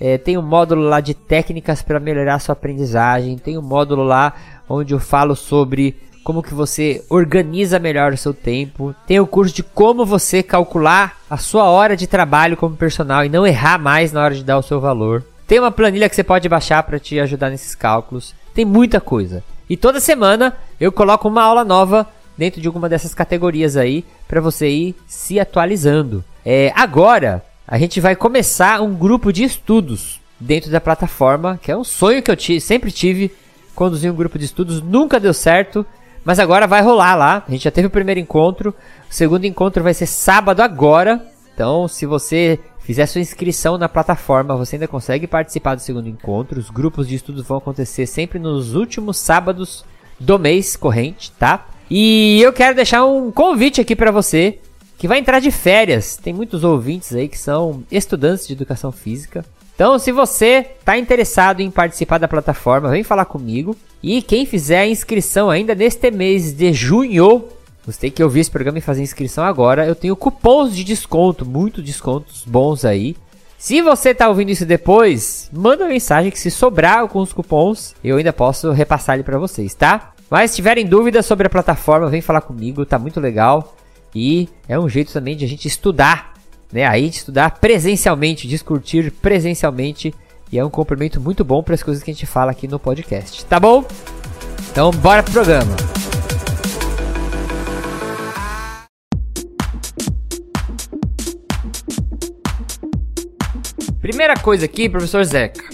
eh, 0.00 0.16
tem 0.16 0.38
um 0.38 0.42
módulo 0.42 0.82
lá 0.82 1.00
de 1.00 1.14
técnicas 1.14 1.82
para 1.82 1.98
melhorar 1.98 2.38
sua 2.38 2.52
aprendizagem, 2.52 3.36
tem 3.36 3.58
um 3.58 3.62
módulo 3.62 4.04
lá 4.04 4.32
onde 4.68 4.94
eu 4.94 5.00
falo 5.00 5.34
sobre 5.36 5.96
como 6.24 6.42
que 6.42 6.54
você 6.54 7.04
organiza 7.10 7.78
melhor 7.78 8.12
o 8.12 8.16
seu 8.16 8.32
tempo, 8.32 8.94
tem 9.06 9.20
o 9.20 9.26
curso 9.26 9.54
de 9.54 9.62
como 9.62 10.06
você 10.06 10.42
calcular 10.42 11.18
a 11.28 11.36
sua 11.36 11.64
hora 11.64 11.94
de 11.94 12.06
trabalho 12.06 12.56
como 12.56 12.76
personal 12.76 13.24
e 13.24 13.28
não 13.28 13.46
errar 13.46 13.78
mais 13.78 14.10
na 14.10 14.24
hora 14.24 14.34
de 14.34 14.42
dar 14.42 14.56
o 14.56 14.62
seu 14.62 14.80
valor. 14.80 15.22
Tem 15.46 15.58
uma 15.58 15.70
planilha 15.70 16.08
que 16.08 16.16
você 16.16 16.24
pode 16.24 16.48
baixar 16.48 16.82
para 16.82 16.98
te 16.98 17.20
ajudar 17.20 17.50
nesses 17.50 17.74
cálculos. 17.74 18.34
Tem 18.54 18.64
muita 18.64 19.00
coisa. 19.00 19.44
E 19.68 19.76
toda 19.76 20.00
semana 20.00 20.56
eu 20.80 20.90
coloco 20.90 21.28
uma 21.28 21.42
aula 21.42 21.62
nova 21.62 22.08
dentro 22.36 22.60
de 22.60 22.66
alguma 22.66 22.88
dessas 22.88 23.14
categorias 23.14 23.76
aí 23.76 24.04
para 24.26 24.40
você 24.40 24.68
ir 24.68 24.94
se 25.06 25.38
atualizando. 25.38 26.24
É, 26.44 26.72
agora 26.74 27.44
a 27.68 27.78
gente 27.78 28.00
vai 28.00 28.16
começar 28.16 28.80
um 28.80 28.94
grupo 28.94 29.32
de 29.32 29.44
estudos 29.44 30.20
dentro 30.40 30.70
da 30.70 30.80
plataforma, 30.80 31.58
que 31.62 31.70
é 31.70 31.76
um 31.76 31.84
sonho 31.84 32.22
que 32.22 32.30
eu 32.30 32.60
sempre 32.60 32.90
tive 32.90 33.30
conduzir 33.74 34.10
um 34.10 34.16
grupo 34.16 34.38
de 34.38 34.44
estudos, 34.44 34.80
nunca 34.80 35.20
deu 35.20 35.34
certo, 35.34 35.84
mas 36.24 36.38
agora 36.38 36.66
vai 36.66 36.82
rolar 36.82 37.14
lá. 37.14 37.44
A 37.46 37.50
gente 37.50 37.64
já 37.64 37.70
teve 37.70 37.88
o 37.88 37.90
primeiro 37.90 38.20
encontro, 38.20 38.74
o 39.10 39.14
segundo 39.14 39.44
encontro 39.44 39.82
vai 39.82 39.94
ser 39.94 40.06
sábado 40.06 40.60
agora. 40.60 41.24
Então, 41.54 41.86
se 41.86 42.06
você 42.06 42.58
fizer 42.80 43.06
sua 43.06 43.20
inscrição 43.20 43.78
na 43.78 43.88
plataforma, 43.88 44.56
você 44.56 44.76
ainda 44.76 44.88
consegue 44.88 45.26
participar 45.26 45.74
do 45.74 45.80
segundo 45.80 46.08
encontro. 46.08 46.58
Os 46.58 46.70
grupos 46.70 47.08
de 47.08 47.14
estudos 47.14 47.46
vão 47.46 47.58
acontecer 47.58 48.06
sempre 48.06 48.38
nos 48.38 48.74
últimos 48.74 49.16
sábados 49.16 49.84
do 50.18 50.38
mês 50.38 50.76
corrente, 50.76 51.32
tá? 51.32 51.66
E 51.90 52.40
eu 52.42 52.52
quero 52.52 52.76
deixar 52.76 53.04
um 53.04 53.30
convite 53.30 53.80
aqui 53.80 53.94
para 53.94 54.10
você 54.10 54.58
que 54.98 55.08
vai 55.08 55.18
entrar 55.18 55.40
de 55.40 55.50
férias. 55.50 56.16
Tem 56.16 56.32
muitos 56.32 56.64
ouvintes 56.64 57.12
aí 57.14 57.28
que 57.28 57.38
são 57.38 57.82
estudantes 57.90 58.46
de 58.46 58.52
educação 58.52 58.90
física. 58.92 59.44
Então, 59.74 59.98
se 59.98 60.12
você 60.12 60.66
está 60.78 60.96
interessado 60.96 61.60
em 61.60 61.70
participar 61.70 62.18
da 62.18 62.28
plataforma, 62.28 62.90
vem 62.90 63.02
falar 63.02 63.24
comigo. 63.24 63.76
E 64.02 64.22
quem 64.22 64.46
fizer 64.46 64.80
a 64.80 64.86
inscrição 64.86 65.50
ainda 65.50 65.74
neste 65.74 66.10
mês 66.10 66.52
de 66.52 66.72
junho, 66.72 67.48
você 67.84 68.00
tem 68.00 68.10
que 68.10 68.22
ouvir 68.22 68.40
esse 68.40 68.50
programa 68.50 68.78
e 68.78 68.82
fazer 68.82 69.02
inscrição 69.02 69.44
agora. 69.44 69.84
Eu 69.84 69.94
tenho 69.94 70.14
cupons 70.14 70.76
de 70.76 70.84
desconto, 70.84 71.44
muitos 71.44 71.82
descontos 71.82 72.44
bons 72.46 72.84
aí. 72.84 73.16
Se 73.58 73.80
você 73.80 74.10
está 74.10 74.28
ouvindo 74.28 74.50
isso 74.50 74.66
depois, 74.66 75.48
manda 75.52 75.84
uma 75.84 75.90
mensagem 75.90 76.30
que 76.30 76.38
se 76.38 76.50
sobrar 76.50 76.98
alguns 76.98 77.32
cupons, 77.32 77.94
eu 78.04 78.18
ainda 78.18 78.32
posso 78.32 78.70
repassar 78.72 79.16
ele 79.16 79.24
para 79.24 79.38
vocês, 79.38 79.74
tá? 79.74 80.12
Mas 80.30 80.50
se 80.50 80.56
tiverem 80.56 80.86
dúvidas 80.86 81.24
sobre 81.24 81.46
a 81.46 81.50
plataforma, 81.50 82.10
vem 82.10 82.20
falar 82.20 82.42
comigo, 82.42 82.84
tá 82.84 82.98
muito 82.98 83.18
legal. 83.18 83.74
E 84.14 84.48
é 84.68 84.78
um 84.78 84.88
jeito 84.88 85.12
também 85.12 85.34
de 85.34 85.44
a 85.44 85.48
gente 85.48 85.66
estudar, 85.66 86.33
né? 86.74 86.84
Aí 86.84 87.08
de 87.08 87.18
estudar 87.18 87.60
presencialmente, 87.60 88.48
discutir 88.48 89.12
presencialmente. 89.12 90.12
E 90.50 90.58
é 90.58 90.64
um 90.64 90.68
complemento 90.68 91.20
muito 91.20 91.44
bom 91.44 91.62
para 91.62 91.74
as 91.74 91.82
coisas 91.82 92.02
que 92.02 92.10
a 92.10 92.14
gente 92.14 92.26
fala 92.26 92.50
aqui 92.50 92.66
no 92.66 92.78
podcast, 92.78 93.44
tá 93.46 93.60
bom? 93.60 93.84
Então 94.70 94.90
bora 94.90 95.22
pro 95.22 95.32
programa. 95.32 95.74
Primeira 104.00 104.34
coisa 104.34 104.66
aqui, 104.66 104.88
professor 104.88 105.24
Zeca. 105.24 105.64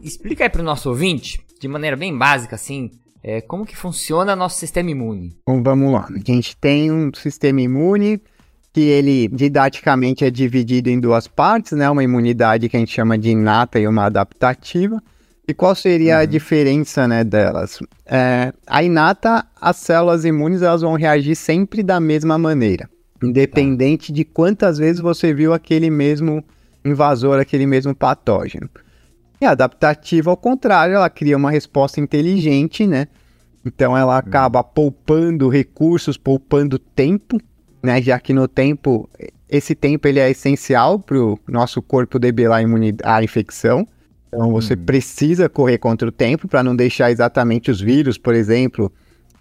Explica 0.00 0.44
aí 0.44 0.50
pro 0.50 0.62
nosso 0.62 0.88
ouvinte, 0.88 1.44
de 1.60 1.68
maneira 1.68 1.96
bem 1.96 2.16
básica, 2.16 2.54
assim, 2.54 2.90
é, 3.22 3.40
como 3.42 3.66
que 3.66 3.76
funciona 3.76 4.34
nosso 4.34 4.58
sistema 4.58 4.90
imune. 4.90 5.36
Então 5.42 5.62
vamos 5.62 5.92
lá. 5.92 6.08
A 6.08 6.32
gente 6.32 6.56
tem 6.56 6.90
um 6.90 7.12
sistema 7.14 7.60
imune 7.60 8.20
que 8.72 8.80
ele 8.80 9.28
didaticamente 9.28 10.24
é 10.24 10.30
dividido 10.30 10.88
em 10.88 11.00
duas 11.00 11.26
partes, 11.26 11.72
né? 11.72 11.90
Uma 11.90 12.04
imunidade 12.04 12.68
que 12.68 12.76
a 12.76 12.80
gente 12.80 12.92
chama 12.92 13.18
de 13.18 13.30
inata 13.30 13.78
e 13.80 13.86
uma 13.86 14.04
adaptativa. 14.04 15.02
E 15.46 15.54
qual 15.54 15.74
seria 15.74 16.18
a 16.18 16.24
diferença, 16.24 17.08
né, 17.08 17.24
delas? 17.24 17.80
É, 18.06 18.52
a 18.66 18.82
inata, 18.84 19.44
as 19.60 19.76
células 19.78 20.24
imunes, 20.24 20.62
elas 20.62 20.82
vão 20.82 20.94
reagir 20.94 21.34
sempre 21.34 21.82
da 21.82 21.98
mesma 21.98 22.38
maneira, 22.38 22.88
independente 23.20 24.12
de 24.12 24.24
quantas 24.24 24.78
vezes 24.78 25.00
você 25.00 25.34
viu 25.34 25.52
aquele 25.52 25.90
mesmo 25.90 26.44
invasor, 26.84 27.40
aquele 27.40 27.66
mesmo 27.66 27.92
patógeno. 27.92 28.70
E 29.40 29.44
a 29.44 29.50
adaptativa, 29.50 30.30
ao 30.30 30.36
contrário, 30.36 30.94
ela 30.94 31.10
cria 31.10 31.36
uma 31.36 31.50
resposta 31.50 32.00
inteligente, 32.00 32.86
né? 32.86 33.08
Então 33.64 33.96
ela 33.96 34.16
acaba 34.16 34.62
poupando 34.62 35.48
recursos, 35.48 36.16
poupando 36.16 36.78
tempo, 36.78 37.38
né? 37.82 38.00
Já 38.02 38.18
que 38.18 38.32
no 38.32 38.46
tempo, 38.46 39.08
esse 39.48 39.74
tempo 39.74 40.06
ele 40.06 40.18
é 40.18 40.30
essencial 40.30 40.98
para 40.98 41.18
o 41.18 41.38
nosso 41.48 41.80
corpo 41.80 42.18
debelar 42.18 42.62
a, 43.04 43.16
a 43.16 43.24
infecção. 43.24 43.86
Então 44.28 44.50
você 44.52 44.76
precisa 44.76 45.48
correr 45.48 45.78
contra 45.78 46.08
o 46.08 46.12
tempo 46.12 46.46
para 46.46 46.62
não 46.62 46.76
deixar 46.76 47.10
exatamente 47.10 47.70
os 47.70 47.80
vírus, 47.80 48.16
por 48.16 48.32
exemplo, 48.32 48.92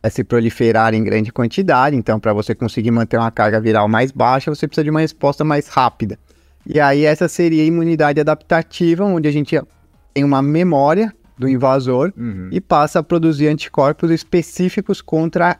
eh, 0.01 0.09
se 0.09 0.23
proliferarem 0.23 0.99
em 0.99 1.03
grande 1.03 1.31
quantidade. 1.31 1.95
Então, 1.95 2.19
para 2.19 2.33
você 2.33 2.55
conseguir 2.55 2.89
manter 2.89 3.17
uma 3.17 3.29
carga 3.29 3.61
viral 3.61 3.87
mais 3.87 4.11
baixa, 4.11 4.49
você 4.53 4.67
precisa 4.67 4.83
de 4.83 4.89
uma 4.89 5.01
resposta 5.01 5.43
mais 5.43 5.67
rápida. 5.67 6.17
E 6.65 6.79
aí 6.79 7.05
essa 7.05 7.27
seria 7.27 7.61
a 7.61 7.65
imunidade 7.65 8.19
adaptativa, 8.19 9.03
onde 9.03 9.27
a 9.27 9.31
gente 9.31 9.59
tem 10.13 10.23
uma 10.23 10.41
memória 10.41 11.13
do 11.37 11.47
invasor 11.47 12.11
e 12.51 12.59
passa 12.59 12.99
a 12.99 13.03
produzir 13.03 13.47
anticorpos 13.47 14.11
específicos 14.11 15.01
contra 15.01 15.57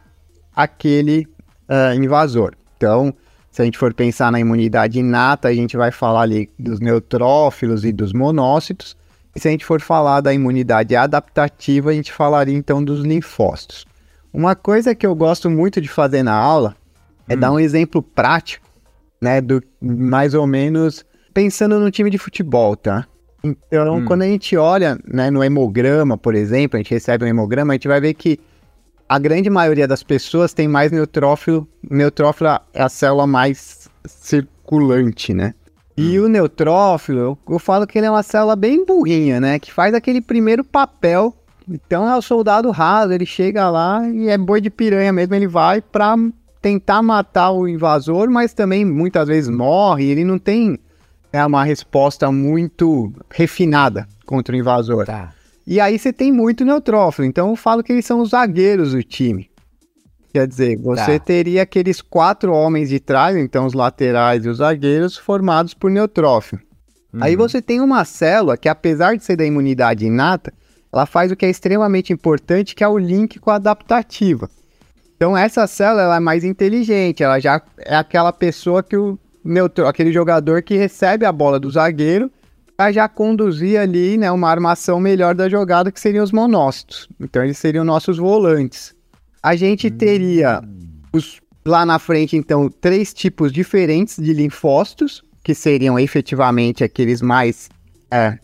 aquele 0.54 1.26
ah, 1.68 1.96
invasor. 1.96 2.54
Então, 2.80 3.13
Se 3.52 3.63
a 3.63 3.65
gente 3.65 3.80
for 3.80 3.94
pensar 3.94 4.32
na 4.32 4.39
imunidade 4.39 5.00
inata, 5.00 5.48
a 5.48 5.54
gente 5.54 5.76
vai 5.76 5.92
falar 5.92 6.22
ali 6.22 6.50
dos 6.58 6.80
neutrófilos 6.80 7.84
e 7.84 7.92
dos 7.92 8.13
monócitos. 8.13 8.96
E 9.36 9.39
se 9.39 9.48
a 9.48 9.52
gente 9.52 9.65
for 9.65 9.82
falar 9.82 10.22
da 10.22 10.32
imunidade 10.32 10.96
adaptativa, 10.96 11.89
a 11.89 11.94
gente 11.94 12.13
falaria 12.13 12.56
então 12.56 12.84
dos 12.84 13.00
linfócitos. 13.00 13.86
Uma 14.32 14.56
coisa 14.56 14.94
que 14.94 15.06
eu 15.06 15.15
gosto 15.15 15.50
muito 15.50 15.82
de 15.82 15.88
fazer 15.88 16.22
na 16.22 16.34
aula 16.34 16.76
é 17.28 17.36
hum. 17.36 17.39
dar 17.39 17.52
um 17.52 17.60
exemplo 17.60 18.04
prático, 18.04 18.68
né, 19.20 19.42
do 19.42 19.63
mais 19.82 20.36
ou 20.36 20.46
menos 20.46 21.04
pensando 21.34 21.80
no 21.80 21.89
time 21.89 22.12
de 22.12 22.20
futebol, 22.20 22.76
tá? 22.76 23.08
Então, 23.44 23.98
hum. 23.98 24.06
quando 24.06 24.22
a 24.22 24.28
gente 24.28 24.56
olha, 24.58 25.00
né, 25.08 25.32
no 25.32 25.44
hemograma, 25.44 26.18
por 26.18 26.36
exemplo, 26.36 26.78
a 26.78 26.80
gente 26.80 26.94
recebe 26.94 27.26
um 27.26 27.28
hemograma, 27.28 27.74
a 27.74 27.76
gente 27.76 27.88
vai 27.88 28.00
ver 28.00 28.13
que 28.13 28.39
a 29.10 29.17
grande 29.17 29.50
maioria 29.50 29.88
das 29.88 30.04
pessoas 30.04 30.54
tem 30.54 30.67
mais 30.67 30.91
neutrófilo. 30.91 31.67
Neutrófilo 31.89 32.50
é 32.72 32.84
a 32.84 32.88
célula 32.88 33.26
mais 33.26 33.89
circulante, 34.06 35.34
né? 35.34 35.56
E 35.98 36.19
hum. 36.19 36.26
o 36.26 36.28
neutrófilo, 36.30 37.19
eu, 37.19 37.38
eu, 37.50 37.60
falo 37.60 37.88
que 37.88 37.98
ele 37.98 38.06
é 38.06 38.12
uma 38.12 38.22
célula 38.22 38.56
bem 38.56 38.86
burrinha, 38.86 39.39
né? 39.39 39.58
Que 39.58 39.74
faz 39.74 39.95
aquele 39.95 40.22
primeiro 40.22 40.63
papel. 40.63 41.36
Então 41.67 42.08
é 42.08 42.15
o 42.15 42.22
soldado 42.22 42.69
raso, 42.69 43.12
ele 43.12 43.26
chega 43.26 43.69
lá 43.69 44.08
e 44.08 44.30
é 44.30 44.38
boi 44.38 44.62
de 44.62 44.69
piranha 44.69 45.12
mesmo, 45.12 45.36
ele 45.36 45.48
vai 45.48 45.82
pra 45.82 46.15
tentar 46.62 47.02
matar 47.02 47.52
o 47.52 47.67
invasor, 47.67 48.30
mas 48.30 48.54
também 48.54 48.84
muitas 48.84 49.28
vezes 49.28 49.50
morre, 49.50 50.06
ele 50.06 50.24
não 50.24 50.39
tem 50.39 50.80
é, 51.32 51.45
uma 51.45 51.63
resposta 51.63 52.32
muito 52.32 53.13
refinada 53.30 54.08
contra 54.26 54.56
o 54.56 54.58
invasor. 54.58 55.06
Tá. 55.06 55.32
E 55.69 55.79
aí 55.79 55.99
você 55.99 56.12
tem 56.12 56.32
muito 56.32 56.65
neutrófilo. 56.65 57.27
Então 57.27 57.51
eu 57.51 57.55
falo 57.55 57.84
que 57.84 57.93
eles 57.93 58.03
são 58.03 58.21
os 58.21 58.32
zagueiros 58.32 58.93
do 58.93 59.03
time. 59.03 59.47
Quer 60.34 60.47
dizer, 60.47 60.79
você 60.79 61.19
tá. 61.19 61.25
teria 61.25 61.62
aqueles 61.62 62.01
quatro 62.01 62.51
homens 62.51 62.89
de 62.89 62.99
trás, 62.99 63.38
então 63.38 63.67
os 63.67 63.73
laterais 63.73 64.45
e 64.45 64.49
os 64.49 64.58
zagueiros, 64.58 65.15
formados 65.15 65.75
por 65.75 65.91
neutrófilo. 65.91 66.60
Uhum. 67.13 67.19
Aí 67.23 67.36
você 67.36 67.62
tem 67.62 67.82
uma 67.82 68.03
célula 68.03 68.58
que, 68.58 68.67
apesar 68.67 69.15
de 69.15 69.23
ser 69.23 69.36
da 69.36 69.45
imunidade 69.45 70.08
inata, 70.08 70.51
ela 70.91 71.05
faz 71.05 71.32
o 71.32 71.36
que 71.36 71.45
é 71.45 71.49
extremamente 71.51 72.12
importante, 72.12 72.73
que 72.73 72.84
é 72.84 72.88
o 72.88 72.97
link 72.97 73.39
com 73.39 73.51
a 73.51 73.55
adaptativa. 73.55 74.49
Então 75.15 75.38
essa 75.38 75.67
célula 75.67 76.01
ela 76.01 76.17
é 76.17 76.19
mais 76.19 76.43
inteligente, 76.43 77.21
ela 77.21 77.39
já 77.39 77.62
é 77.77 77.95
aquela 77.95 78.34
pessoa 78.34 78.82
que 78.82 78.97
o 78.97 79.19
neutro, 79.43 79.86
aquele 79.86 80.12
jogador 80.12 80.63
que 80.63 80.75
recebe 80.75 81.25
a 81.27 81.32
bola 81.32 81.60
do 81.60 81.69
zagueiro 81.69 82.32
para 82.80 82.94
já 82.94 83.10
conduzir 83.10 83.78
ali, 83.78 84.18
né, 84.18 84.32
uma 84.32 84.50
armação 84.50 85.02
melhor 85.02 85.36
da 85.36 85.50
jogada, 85.50 85.92
que 85.92 86.00
seriam 86.00 86.24
os 86.24 86.32
monócitos. 86.32 87.10
Então, 87.20 87.44
eles 87.44 87.58
seriam 87.58 87.84
nossos 87.84 88.18
volantes. 88.18 88.96
A 89.44 89.54
gente 89.54 89.92
teria 89.92 90.62
os, 91.12 91.42
lá 91.65 91.86
na 91.86 92.00
frente, 92.00 92.38
então, 92.38 92.70
três 92.70 93.13
tipos 93.13 93.52
diferentes 93.52 94.15
de 94.15 94.32
linfócitos, 94.32 95.22
que 95.44 95.54
seriam 95.54 96.00
efetivamente 96.00 96.82
aqueles 96.82 97.22
mais 97.22 97.70
é, 98.10 98.39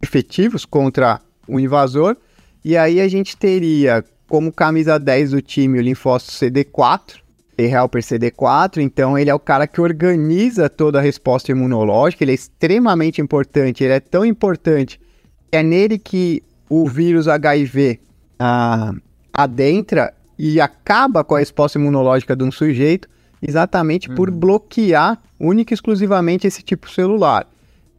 efetivos 0.00 0.64
contra 0.64 1.20
o 1.48 1.58
invasor. 1.58 2.16
E 2.64 2.76
aí 2.76 3.00
a 3.00 3.08
gente 3.08 3.36
teria 3.36 4.04
como 4.28 4.52
camisa 4.52 4.96
10 4.96 5.32
do 5.32 5.42
time 5.42 5.80
o 5.80 5.82
linfócito 5.82 6.30
CD4, 6.34 7.16
T-helper 7.56 8.02
CD4, 8.02 8.78
então 8.78 9.18
ele 9.18 9.30
é 9.30 9.34
o 9.34 9.38
cara 9.38 9.66
que 9.66 9.80
organiza 9.80 10.68
toda 10.68 10.98
a 10.98 11.02
resposta 11.02 11.50
imunológica, 11.50 12.22
ele 12.22 12.32
é 12.32 12.34
extremamente 12.34 13.20
importante, 13.20 13.82
ele 13.82 13.94
é 13.94 14.00
tão 14.00 14.24
importante, 14.24 15.00
é 15.50 15.62
nele 15.62 15.98
que 15.98 16.42
o 16.68 16.86
vírus 16.86 17.26
HIV 17.28 17.98
ah, 18.38 18.92
adentra 19.32 20.12
e 20.38 20.60
acaba 20.60 21.24
com 21.24 21.34
a 21.34 21.38
resposta 21.38 21.78
imunológica 21.78 22.36
de 22.36 22.44
um 22.44 22.52
sujeito, 22.52 23.08
exatamente 23.40 24.10
uhum. 24.10 24.14
por 24.14 24.30
bloquear 24.30 25.18
única 25.40 25.72
e 25.72 25.74
exclusivamente 25.74 26.46
esse 26.46 26.62
tipo 26.62 26.90
celular. 26.90 27.46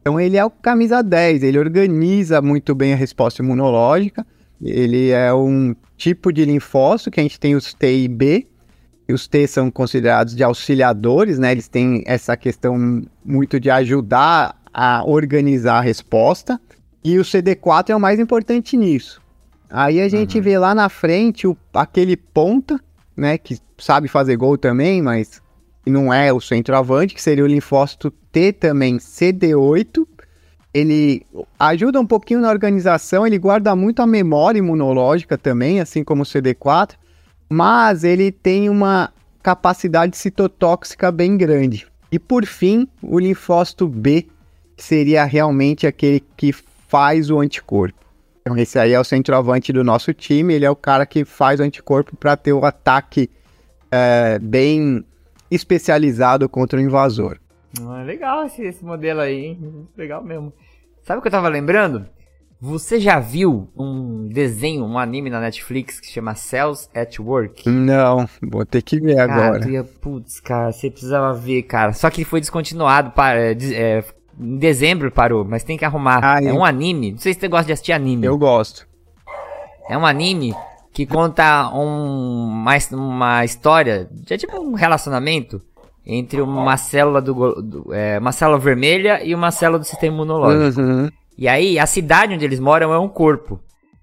Então 0.00 0.20
ele 0.20 0.36
é 0.36 0.44
o 0.44 0.50
camisa 0.50 1.02
10, 1.02 1.42
ele 1.42 1.58
organiza 1.58 2.40
muito 2.40 2.74
bem 2.74 2.92
a 2.92 2.96
resposta 2.96 3.42
imunológica, 3.42 4.24
ele 4.62 5.10
é 5.10 5.34
um 5.34 5.74
tipo 5.96 6.32
de 6.32 6.44
linfócito 6.44 7.10
que 7.10 7.20
a 7.20 7.22
gente 7.22 7.40
tem 7.40 7.56
os 7.56 7.74
T 7.74 8.04
e 8.04 8.08
B, 8.08 8.46
os 9.12 9.26
T 9.26 9.46
são 9.46 9.70
considerados 9.70 10.36
de 10.36 10.44
auxiliadores, 10.44 11.38
né? 11.38 11.52
Eles 11.52 11.66
têm 11.66 12.02
essa 12.06 12.36
questão 12.36 13.02
muito 13.24 13.58
de 13.58 13.70
ajudar 13.70 14.54
a 14.72 15.02
organizar 15.04 15.78
a 15.78 15.80
resposta. 15.80 16.60
E 17.02 17.18
o 17.18 17.22
CD4 17.22 17.90
é 17.90 17.96
o 17.96 18.00
mais 18.00 18.20
importante 18.20 18.76
nisso. 18.76 19.20
Aí 19.70 20.00
a 20.00 20.08
gente 20.08 20.36
uhum. 20.36 20.44
vê 20.44 20.58
lá 20.58 20.74
na 20.74 20.90
frente 20.90 21.46
o, 21.46 21.56
aquele 21.72 22.16
ponta, 22.18 22.78
né? 23.16 23.38
Que 23.38 23.58
sabe 23.78 24.08
fazer 24.08 24.36
gol 24.36 24.58
também, 24.58 25.00
mas 25.00 25.40
não 25.86 26.12
é 26.12 26.30
o 26.30 26.40
centroavante, 26.40 27.14
que 27.14 27.22
seria 27.22 27.44
o 27.44 27.48
linfócito 27.48 28.10
T 28.10 28.52
também, 28.52 28.98
CD8. 28.98 30.06
Ele 30.74 31.24
ajuda 31.58 31.98
um 31.98 32.06
pouquinho 32.06 32.40
na 32.40 32.50
organização, 32.50 33.26
ele 33.26 33.38
guarda 33.38 33.74
muito 33.74 34.02
a 34.02 34.06
memória 34.06 34.58
imunológica 34.58 35.38
também, 35.38 35.80
assim 35.80 36.04
como 36.04 36.22
o 36.22 36.26
CD4 36.26 36.90
mas 37.48 38.04
ele 38.04 38.30
tem 38.30 38.68
uma 38.68 39.12
capacidade 39.42 40.16
citotóxica 40.16 41.10
bem 41.10 41.36
grande. 41.36 41.86
E 42.10 42.18
por 42.18 42.44
fim, 42.46 42.88
o 43.02 43.18
linfócito 43.18 43.86
B 43.86 44.26
seria 44.76 45.24
realmente 45.24 45.86
aquele 45.86 46.22
que 46.36 46.52
faz 46.52 47.30
o 47.30 47.40
anticorpo. 47.40 47.98
Então 48.40 48.56
esse 48.56 48.78
aí 48.78 48.92
é 48.92 49.00
o 49.00 49.04
centroavante 49.04 49.72
do 49.72 49.84
nosso 49.84 50.14
time, 50.14 50.54
ele 50.54 50.64
é 50.64 50.70
o 50.70 50.76
cara 50.76 51.04
que 51.04 51.24
faz 51.24 51.60
o 51.60 51.62
anticorpo 51.62 52.16
para 52.16 52.36
ter 52.36 52.52
o 52.52 52.64
ataque 52.64 53.30
é, 53.90 54.38
bem 54.38 55.04
especializado 55.50 56.48
contra 56.48 56.78
o 56.78 56.82
invasor. 56.82 57.38
Ah, 57.80 58.02
legal 58.02 58.46
esse, 58.46 58.62
esse 58.62 58.84
modelo 58.84 59.20
aí, 59.20 59.46
hein? 59.46 59.88
Legal 59.96 60.24
mesmo. 60.24 60.52
Sabe 61.02 61.18
o 61.18 61.22
que 61.22 61.28
eu 61.28 61.32
tava 61.32 61.48
lembrando? 61.48 62.06
Você 62.60 62.98
já 62.98 63.20
viu 63.20 63.68
um 63.76 64.26
desenho, 64.26 64.84
um 64.84 64.98
anime 64.98 65.30
na 65.30 65.40
Netflix 65.40 66.00
que 66.00 66.08
chama 66.08 66.34
Cells 66.34 66.88
at 66.92 67.20
Work? 67.20 67.68
Não, 67.68 68.28
vou 68.42 68.66
ter 68.66 68.82
que 68.82 68.98
ver 68.98 69.14
cara, 69.14 69.32
agora. 69.32 69.70
Ia, 69.70 69.84
putz, 69.84 70.40
cara, 70.40 70.72
você 70.72 70.90
precisava 70.90 71.32
ver, 71.34 71.62
cara. 71.62 71.92
Só 71.92 72.10
que 72.10 72.24
foi 72.24 72.40
descontinuado, 72.40 73.12
para, 73.12 73.38
é, 73.38 73.56
é, 73.72 74.04
em 74.40 74.56
dezembro 74.56 75.12
parou, 75.12 75.44
mas 75.44 75.62
tem 75.62 75.78
que 75.78 75.84
arrumar. 75.84 76.18
Ah, 76.20 76.42
é 76.42 76.52
um 76.52 76.64
anime, 76.64 77.12
não 77.12 77.18
sei 77.18 77.32
se 77.32 77.38
você 77.38 77.46
gosta 77.46 77.66
de 77.66 77.74
assistir 77.74 77.92
anime. 77.92 78.26
Eu 78.26 78.36
gosto. 78.36 78.88
É 79.88 79.96
um 79.96 80.04
anime 80.04 80.52
que 80.92 81.06
conta 81.06 81.70
um, 81.72 82.48
uma, 82.48 82.72
uma 82.90 83.44
história, 83.44 84.10
é 84.28 84.36
tipo 84.36 84.60
um 84.60 84.74
relacionamento 84.74 85.62
entre 86.04 86.40
uma 86.40 86.76
célula 86.76 87.22
do, 87.22 87.62
do 87.62 87.94
é, 87.94 88.18
uma 88.18 88.32
célula 88.32 88.58
vermelha 88.58 89.24
e 89.24 89.32
uma 89.32 89.52
célula 89.52 89.78
do 89.78 89.84
sistema 89.84 90.12
imunológico. 90.12 90.80
Uhum. 90.80 91.08
E 91.38 91.46
aí, 91.46 91.78
a 91.78 91.86
cidade 91.86 92.34
onde 92.34 92.44
eles 92.44 92.58
moram 92.58 92.92
é 92.92 92.98
um 92.98 93.08
corpo. 93.08 93.60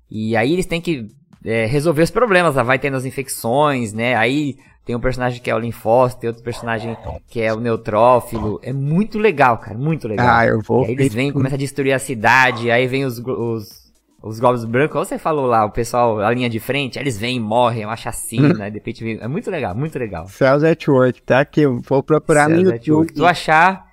E 0.09 0.37
aí 0.37 0.53
eles 0.53 0.65
têm 0.65 0.79
que 0.79 1.07
é, 1.43 1.65
resolver 1.65 2.01
os 2.01 2.09
problemas. 2.09 2.55
Lá 2.55 2.63
vai 2.63 2.79
tendo 2.79 2.95
as 2.95 3.05
infecções, 3.05 3.91
né? 3.91 4.15
Aí 4.15 4.57
tem 4.85 4.95
um 4.95 4.99
personagem 4.99 5.41
que 5.41 5.49
é 5.49 5.55
o 5.55 5.59
linfócito, 5.59 6.21
tem 6.21 6.27
outro 6.29 6.43
personagem 6.43 6.95
que 7.27 7.41
é 7.41 7.51
o 7.53 7.59
neutrófilo. 7.59 8.59
É 8.63 8.71
muito 8.71 9.17
legal, 9.17 9.57
cara. 9.57 9.77
Muito 9.77 10.07
legal. 10.07 10.27
Ah, 10.27 10.45
eu 10.45 10.61
vou. 10.61 10.83
E 10.83 10.87
aí 10.87 10.91
eles 10.93 11.13
vêm, 11.13 11.31
começam 11.31 11.55
a 11.55 11.59
destruir 11.59 11.91
a 11.91 11.99
cidade. 11.99 12.71
Aí 12.71 12.87
vem 12.87 13.03
os, 13.03 13.19
os, 13.19 13.91
os 14.21 14.39
globos 14.39 14.63
brancos. 14.63 14.93
Como 14.93 15.03
você 15.03 15.17
falou 15.17 15.47
lá, 15.47 15.65
o 15.65 15.71
pessoal, 15.71 16.19
a 16.19 16.31
linha 16.31 16.49
de 16.49 16.59
frente, 16.59 16.97
eles 16.99 17.17
vêm, 17.17 17.39
morrem, 17.39 17.83
é 17.83 17.85
uma 17.87 17.95
chacina. 17.95 18.69
de 18.69 18.75
repente 18.77 19.03
vem. 19.03 19.17
É 19.19 19.27
muito 19.27 19.49
legal, 19.49 19.75
muito 19.75 19.97
legal. 19.99 20.27
Cells 20.27 20.65
at 20.65 20.87
Work, 20.87 21.21
tá 21.23 21.39
aqui. 21.39 21.61
Eu 21.61 21.81
vou 21.81 22.03
procurar 22.03 22.45
Cells 22.45 22.63
no 22.63 22.71
YouTube. 22.71 23.07
Se 23.07 23.13
tu 23.15 23.25
achar, 23.25 23.84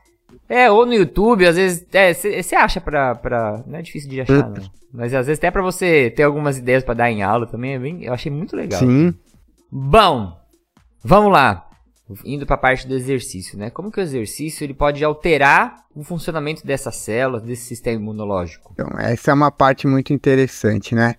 é, 0.52 0.70
ou 0.70 0.84
no 0.84 0.92
YouTube, 0.92 1.46
às 1.46 1.56
vezes. 1.56 1.86
Você 1.90 2.54
é, 2.54 2.58
acha 2.58 2.78
pra, 2.78 3.14
pra. 3.14 3.64
Não 3.66 3.78
é 3.78 3.80
difícil 3.80 4.10
de 4.10 4.20
achar, 4.20 4.50
não. 4.50 4.62
Mas 4.92 5.14
às 5.14 5.26
vezes 5.26 5.38
até 5.38 5.50
pra 5.50 5.62
você 5.62 6.10
ter 6.10 6.24
algumas 6.24 6.58
ideias 6.58 6.84
para 6.84 6.92
dar 6.92 7.10
em 7.10 7.22
aula 7.22 7.46
também. 7.46 7.72
É 7.72 7.78
bem, 7.78 8.04
eu 8.04 8.12
achei 8.12 8.30
muito 8.30 8.54
legal. 8.54 8.78
Sim. 8.78 9.14
Bom, 9.70 10.38
vamos 11.02 11.32
lá. 11.32 11.70
Indo 12.26 12.44
para 12.44 12.56
a 12.56 12.58
parte 12.58 12.86
do 12.86 12.94
exercício, 12.94 13.58
né? 13.58 13.70
Como 13.70 13.90
que 13.90 13.98
o 13.98 14.02
exercício 14.02 14.62
ele 14.62 14.74
pode 14.74 15.02
alterar 15.02 15.86
o 15.94 16.04
funcionamento 16.04 16.66
dessas 16.66 16.96
células, 16.96 17.40
desse 17.40 17.62
sistema 17.62 17.98
imunológico? 17.98 18.72
Então, 18.74 18.90
essa 18.98 19.30
é 19.30 19.34
uma 19.34 19.50
parte 19.50 19.86
muito 19.86 20.12
interessante, 20.12 20.94
né? 20.94 21.14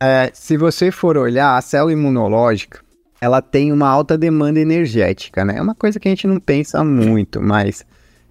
É, 0.00 0.30
se 0.32 0.56
você 0.56 0.92
for 0.92 1.16
olhar, 1.16 1.56
a 1.56 1.60
célula 1.60 1.92
imunológica, 1.92 2.80
ela 3.20 3.42
tem 3.42 3.72
uma 3.72 3.88
alta 3.88 4.16
demanda 4.16 4.60
energética, 4.60 5.44
né? 5.44 5.56
É 5.56 5.62
uma 5.62 5.74
coisa 5.74 5.98
que 5.98 6.06
a 6.06 6.12
gente 6.12 6.28
não 6.28 6.38
pensa 6.38 6.84
muito, 6.84 7.42
mas 7.42 7.84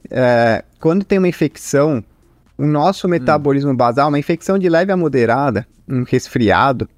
é, 0.10 0.64
quando 0.80 1.06
tem 1.06 1.18
uma 1.18 1.28
infecção, 1.28 2.04
o 2.58 2.66
nosso 2.66 3.08
hum. 3.08 3.10
metabolismo 3.10 3.72
hum. 3.72 3.76
basal, 3.76 4.10
uma 4.10 4.20
infecção 4.20 4.58
de 4.58 4.70
leve 4.70 4.92
a 4.92 4.98
moderada, 4.98 5.68
um 5.88 6.04
resfriado, 6.04 6.90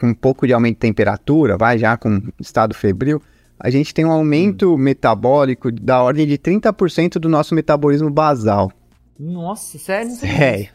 com 0.00 0.08
um 0.08 0.14
pouco 0.14 0.46
de 0.46 0.52
aumento 0.52 0.74
de 0.74 0.80
temperatura, 0.80 1.56
vai 1.56 1.78
já 1.78 1.96
com 1.96 2.22
estado 2.40 2.74
febril, 2.74 3.20
a 3.58 3.70
gente 3.70 3.92
tem 3.92 4.04
um 4.04 4.12
aumento 4.12 4.74
hum. 4.74 4.78
metabólico 4.78 5.70
da 5.72 6.02
ordem 6.02 6.26
de 6.26 6.38
30% 6.38 7.18
do 7.18 7.28
nosso 7.28 7.54
metabolismo 7.54 8.10
basal. 8.10 8.72
Nossa, 9.18 9.78
sério? 9.78 10.10
Sério. 10.12 10.68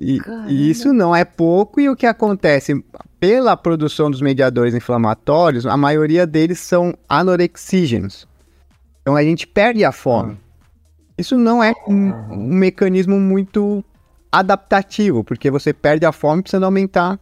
E, 0.00 0.18
e, 0.48 0.70
isso 0.70 0.92
não 0.92 1.14
é 1.14 1.24
pouco, 1.24 1.80
e 1.80 1.88
o 1.88 1.96
que 1.96 2.06
acontece? 2.06 2.84
Pela 3.18 3.56
produção 3.56 4.10
dos 4.10 4.20
mediadores 4.20 4.74
inflamatórios, 4.74 5.66
a 5.66 5.76
maioria 5.76 6.26
deles 6.26 6.58
são 6.58 6.94
anorexígenos. 7.08 8.28
Então 9.00 9.16
a 9.16 9.22
gente 9.22 9.46
perde 9.46 9.84
a 9.84 9.92
fome. 9.92 10.36
Isso 11.16 11.36
não 11.38 11.62
é 11.62 11.72
um, 11.88 12.12
um 12.32 12.54
mecanismo 12.54 13.18
muito 13.18 13.84
adaptativo, 14.30 15.22
porque 15.22 15.50
você 15.50 15.72
perde 15.72 16.04
a 16.04 16.12
fome 16.12 16.42
precisando 16.42 16.64
aumentar 16.64 17.18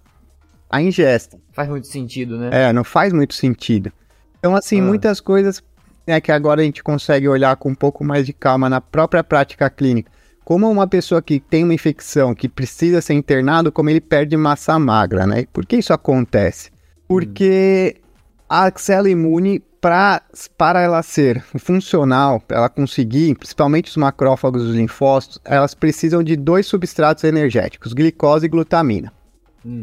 a 0.70 0.80
ingesta. 0.80 1.38
Faz 1.53 1.68
muito 1.68 1.86
sentido, 1.86 2.38
né? 2.38 2.49
É, 2.51 2.72
não 2.72 2.84
faz 2.84 3.12
muito 3.12 3.34
sentido. 3.34 3.93
Então, 4.38 4.57
assim, 4.57 4.80
Ah. 4.80 4.84
muitas 4.84 5.20
coisas 5.20 5.62
é 6.07 6.20
que 6.20 6.32
agora 6.32 6.62
a 6.62 6.64
gente 6.64 6.82
consegue 6.82 7.28
olhar 7.28 7.55
com 7.57 7.68
um 7.70 7.74
pouco 7.74 8.03
mais 8.03 8.24
de 8.24 8.32
calma 8.32 8.68
na 8.70 8.80
própria 8.80 9.22
prática 9.22 9.68
clínica. 9.68 10.11
Como 10.45 10.68
uma 10.68 10.88
pessoa 10.88 11.22
que 11.22 11.38
tem 11.38 11.62
uma 11.62 11.74
infecção, 11.74 12.34
que 12.34 12.49
precisa 12.49 13.01
ser 13.01 13.12
internado, 13.14 13.70
como 13.70 13.90
ele 13.90 14.01
perde 14.01 14.36
massa 14.36 14.76
magra, 14.78 15.26
né? 15.26 15.40
E 15.40 15.47
Por 15.47 15.64
que 15.66 15.76
isso 15.76 15.93
acontece? 15.93 16.70
Porque 17.07 18.01
a 18.49 18.72
célula 18.74 19.11
imune, 19.11 19.62
pra, 19.83 20.22
para 20.57 20.80
ela 20.80 21.03
ser 21.03 21.43
funcional, 21.59 22.41
para 22.41 22.57
ela 22.57 22.68
conseguir, 22.70 23.35
principalmente 23.35 23.91
os 23.91 23.97
macrófagos 23.97 24.62
e 24.62 24.66
os 24.66 24.74
linfócitos, 24.74 25.39
elas 25.45 25.74
precisam 25.74 26.22
de 26.22 26.37
dois 26.37 26.64
substratos 26.66 27.24
energéticos, 27.24 27.93
glicose 27.93 28.47
e 28.47 28.49
glutamina. 28.49 29.12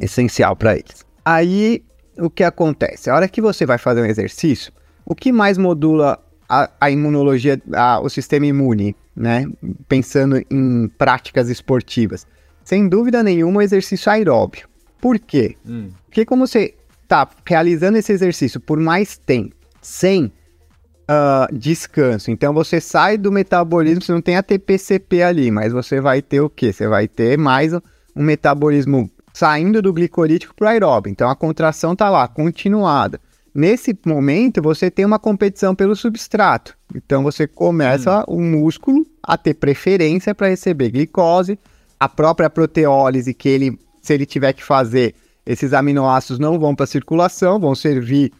Essencial 0.02 0.56
para 0.56 0.74
eles. 0.74 1.06
Aí, 1.24 1.84
o 2.18 2.30
que 2.30 2.44
acontece? 2.44 3.10
A 3.10 3.16
hora 3.16 3.28
que 3.30 3.42
você 3.42 3.66
vai 3.66 3.78
fazer 3.78 4.02
um 4.02 4.06
exercício, 4.06 4.74
o 5.06 5.14
que 5.14 5.32
mais 5.32 5.58
modula 5.58 6.20
a, 6.50 6.70
a 6.82 6.90
imunologia, 6.90 7.62
a- 7.74 8.00
o 8.02 8.10
sistema 8.10 8.46
imune, 8.46 8.96
né? 9.16 9.46
Pensando 9.88 10.42
em 10.50 10.88
práticas 10.98 11.50
esportivas. 11.50 12.26
Sem 12.64 12.90
dúvida 12.90 13.22
nenhuma, 13.24 13.60
o 13.60 13.62
exercício 13.62 14.12
aeróbio. 14.12 14.68
Por 15.00 15.18
quê? 15.20 15.56
Hum. 15.66 15.90
Porque 16.06 16.26
como 16.26 16.46
você 16.46 16.74
está 17.04 17.28
realizando 17.46 17.98
esse 17.98 18.12
exercício 18.12 18.60
por 18.60 18.80
mais 18.80 19.18
tempo, 19.18 19.56
sem 19.82 20.32
ah, 21.12 21.48
descanso, 21.52 22.30
então 22.30 22.54
você 22.54 22.80
sai 22.80 23.18
do 23.18 23.32
metabolismo, 23.32 24.04
você 24.04 24.12
não 24.12 24.22
tem 24.22 24.38
a 24.38 24.44
TPCP 24.44 25.24
ali, 25.24 25.50
mas 25.50 25.74
você 25.74 26.00
vai 26.00 26.22
ter 26.22 26.40
o 26.40 26.48
quê? 26.48 26.72
Você 26.72 26.88
vai 26.88 27.08
ter 27.08 27.36
mais 27.36 27.74
um, 27.74 27.82
metabolismo 28.16 29.10
saindo 29.34 29.82
do 29.82 29.92
glicolítico 29.92 30.54
para 30.54 30.66
o 30.66 30.70
aeróbio. 30.70 31.10
Então 31.10 31.28
a 31.28 31.36
contração 31.36 31.94
está 31.94 32.12
lá, 32.12 32.28
continuada. 32.28 33.20
Nesse 33.56 33.98
momento, 34.06 34.62
você 34.62 34.92
tem 34.92 35.04
uma 35.04 35.18
competição 35.18 35.74
pelo 35.74 35.96
substrato. 35.96 36.78
Então 36.94 37.24
você 37.24 37.48
começa 37.48 38.24
o 38.28 38.40
músculo 38.40 39.04
a 39.24 39.36
ter 39.36 39.56
preferência 39.56 40.36
para 40.36 40.50
receber 40.50 40.92
glicose, 40.92 41.58
a 42.00 42.08
própria 42.08 42.52
proteólise 42.52 43.34
que 43.34 43.50
ele, 43.50 43.80
se 44.00 44.14
ele 44.14 44.28
tiver 44.28 44.54
que 44.54 44.64
fazer, 44.64 45.16
esses 45.44 45.74
aminoácidos 45.74 46.38
não 46.38 46.60
vão 46.60 46.76
para 46.76 46.84
a 46.84 46.88
circulação, 46.88 47.60
vão 47.60 47.74
servir 47.74 48.32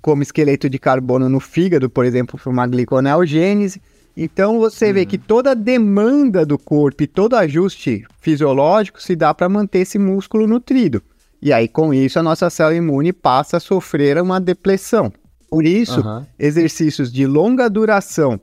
como 0.00 0.22
esqueleto 0.22 0.68
de 0.70 0.78
carbono 0.78 1.28
no 1.28 1.40
fígado, 1.40 1.90
por 1.90 2.04
exemplo, 2.04 2.38
para 2.38 2.50
uma 2.50 2.66
gliconeogênese. 2.66 3.80
Então 4.16 4.58
você 4.58 4.92
vê 4.92 5.04
que 5.04 5.18
toda 5.18 5.50
a 5.50 5.54
demanda 5.54 6.46
do 6.46 6.58
corpo 6.58 7.02
e 7.02 7.06
todo 7.06 7.36
ajuste 7.36 8.04
fisiológico 8.20 9.02
se 9.02 9.14
dá 9.14 9.34
para 9.34 9.48
manter 9.48 9.80
esse 9.80 9.98
músculo 9.98 10.46
nutrido. 10.46 11.02
E 11.42 11.52
aí, 11.52 11.68
com 11.68 11.92
isso, 11.92 12.18
a 12.18 12.22
nossa 12.22 12.48
célula 12.48 12.76
imune 12.76 13.12
passa 13.12 13.58
a 13.58 13.60
sofrer 13.60 14.20
uma 14.20 14.40
depressão. 14.40 15.12
Por 15.50 15.66
isso, 15.66 16.00
Aham. 16.00 16.26
exercícios 16.38 17.12
de 17.12 17.26
longa 17.26 17.68
duração 17.68 18.40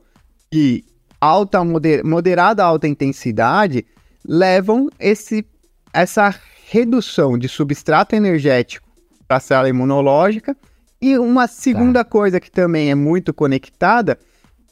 e 0.52 0.84
alta, 1.20 1.64
moder- 1.64 2.04
moderada 2.04 2.64
alta 2.64 2.86
intensidade 2.86 3.84
levam 4.26 4.88
esse, 4.98 5.44
essa 5.92 6.34
redução 6.70 7.36
de 7.36 7.48
substrato 7.48 8.14
energético 8.14 8.88
para 9.26 9.38
a 9.38 9.40
célula 9.40 9.68
imunológica. 9.68 10.56
E 11.04 11.18
uma 11.18 11.46
segunda 11.46 12.02
coisa 12.02 12.40
que 12.40 12.50
também 12.50 12.90
é 12.90 12.94
muito 12.94 13.34
conectada 13.34 14.18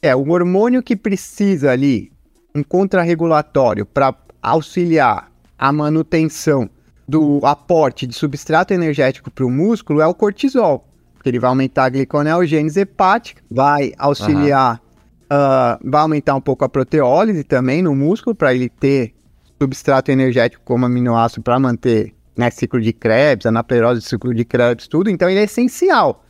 é 0.01 0.15
o 0.15 0.31
hormônio 0.31 0.81
que 0.81 0.95
precisa 0.95 1.69
ali, 1.69 2.11
um 2.55 2.63
contrarregulatório 2.63 3.85
para 3.85 4.15
auxiliar 4.41 5.31
a 5.59 5.71
manutenção 5.71 6.67
do 7.07 7.39
aporte 7.45 8.07
de 8.07 8.15
substrato 8.15 8.73
energético 8.73 9.29
para 9.29 9.45
o 9.45 9.51
músculo 9.51 10.01
é 10.01 10.07
o 10.07 10.13
cortisol. 10.15 10.89
Porque 11.13 11.29
ele 11.29 11.37
vai 11.37 11.49
aumentar 11.49 11.83
a 11.83 11.89
gliconeogênese 11.89 12.79
hepática, 12.79 13.43
vai 13.51 13.93
auxiliar, 13.95 14.81
ah, 15.29 15.77
vai 15.83 16.01
aumentar 16.01 16.33
um 16.33 16.41
pouco 16.41 16.65
a 16.65 16.69
proteólise 16.69 17.43
também 17.43 17.83
no 17.83 17.93
músculo 17.93 18.35
para 18.35 18.55
ele 18.55 18.69
ter 18.69 19.13
substrato 19.61 20.09
energético 20.09 20.63
como 20.65 20.87
aminoácido 20.87 21.43
para 21.43 21.59
manter 21.59 22.15
né, 22.35 22.49
ciclo 22.49 22.81
de 22.81 22.91
Krebs, 22.91 23.45
anaplerose, 23.45 24.01
ciclo 24.01 24.33
de 24.33 24.43
Krebs, 24.43 24.87
tudo. 24.87 25.11
Então 25.11 25.29
ele 25.29 25.39
é 25.39 25.43
essencial. 25.43 26.22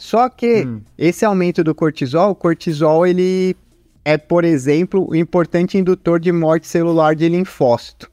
Só 0.00 0.30
que 0.30 0.66
esse 0.96 1.26
aumento 1.26 1.62
do 1.62 1.74
cortisol, 1.74 2.30
o 2.30 2.34
cortisol 2.34 3.06
ele 3.06 3.54
é, 4.02 4.16
por 4.16 4.46
exemplo, 4.46 5.06
o 5.06 5.14
importante 5.14 5.76
indutor 5.76 6.18
de 6.18 6.32
morte 6.32 6.66
celular 6.66 7.14
de 7.14 7.28
linfócito. 7.28 8.10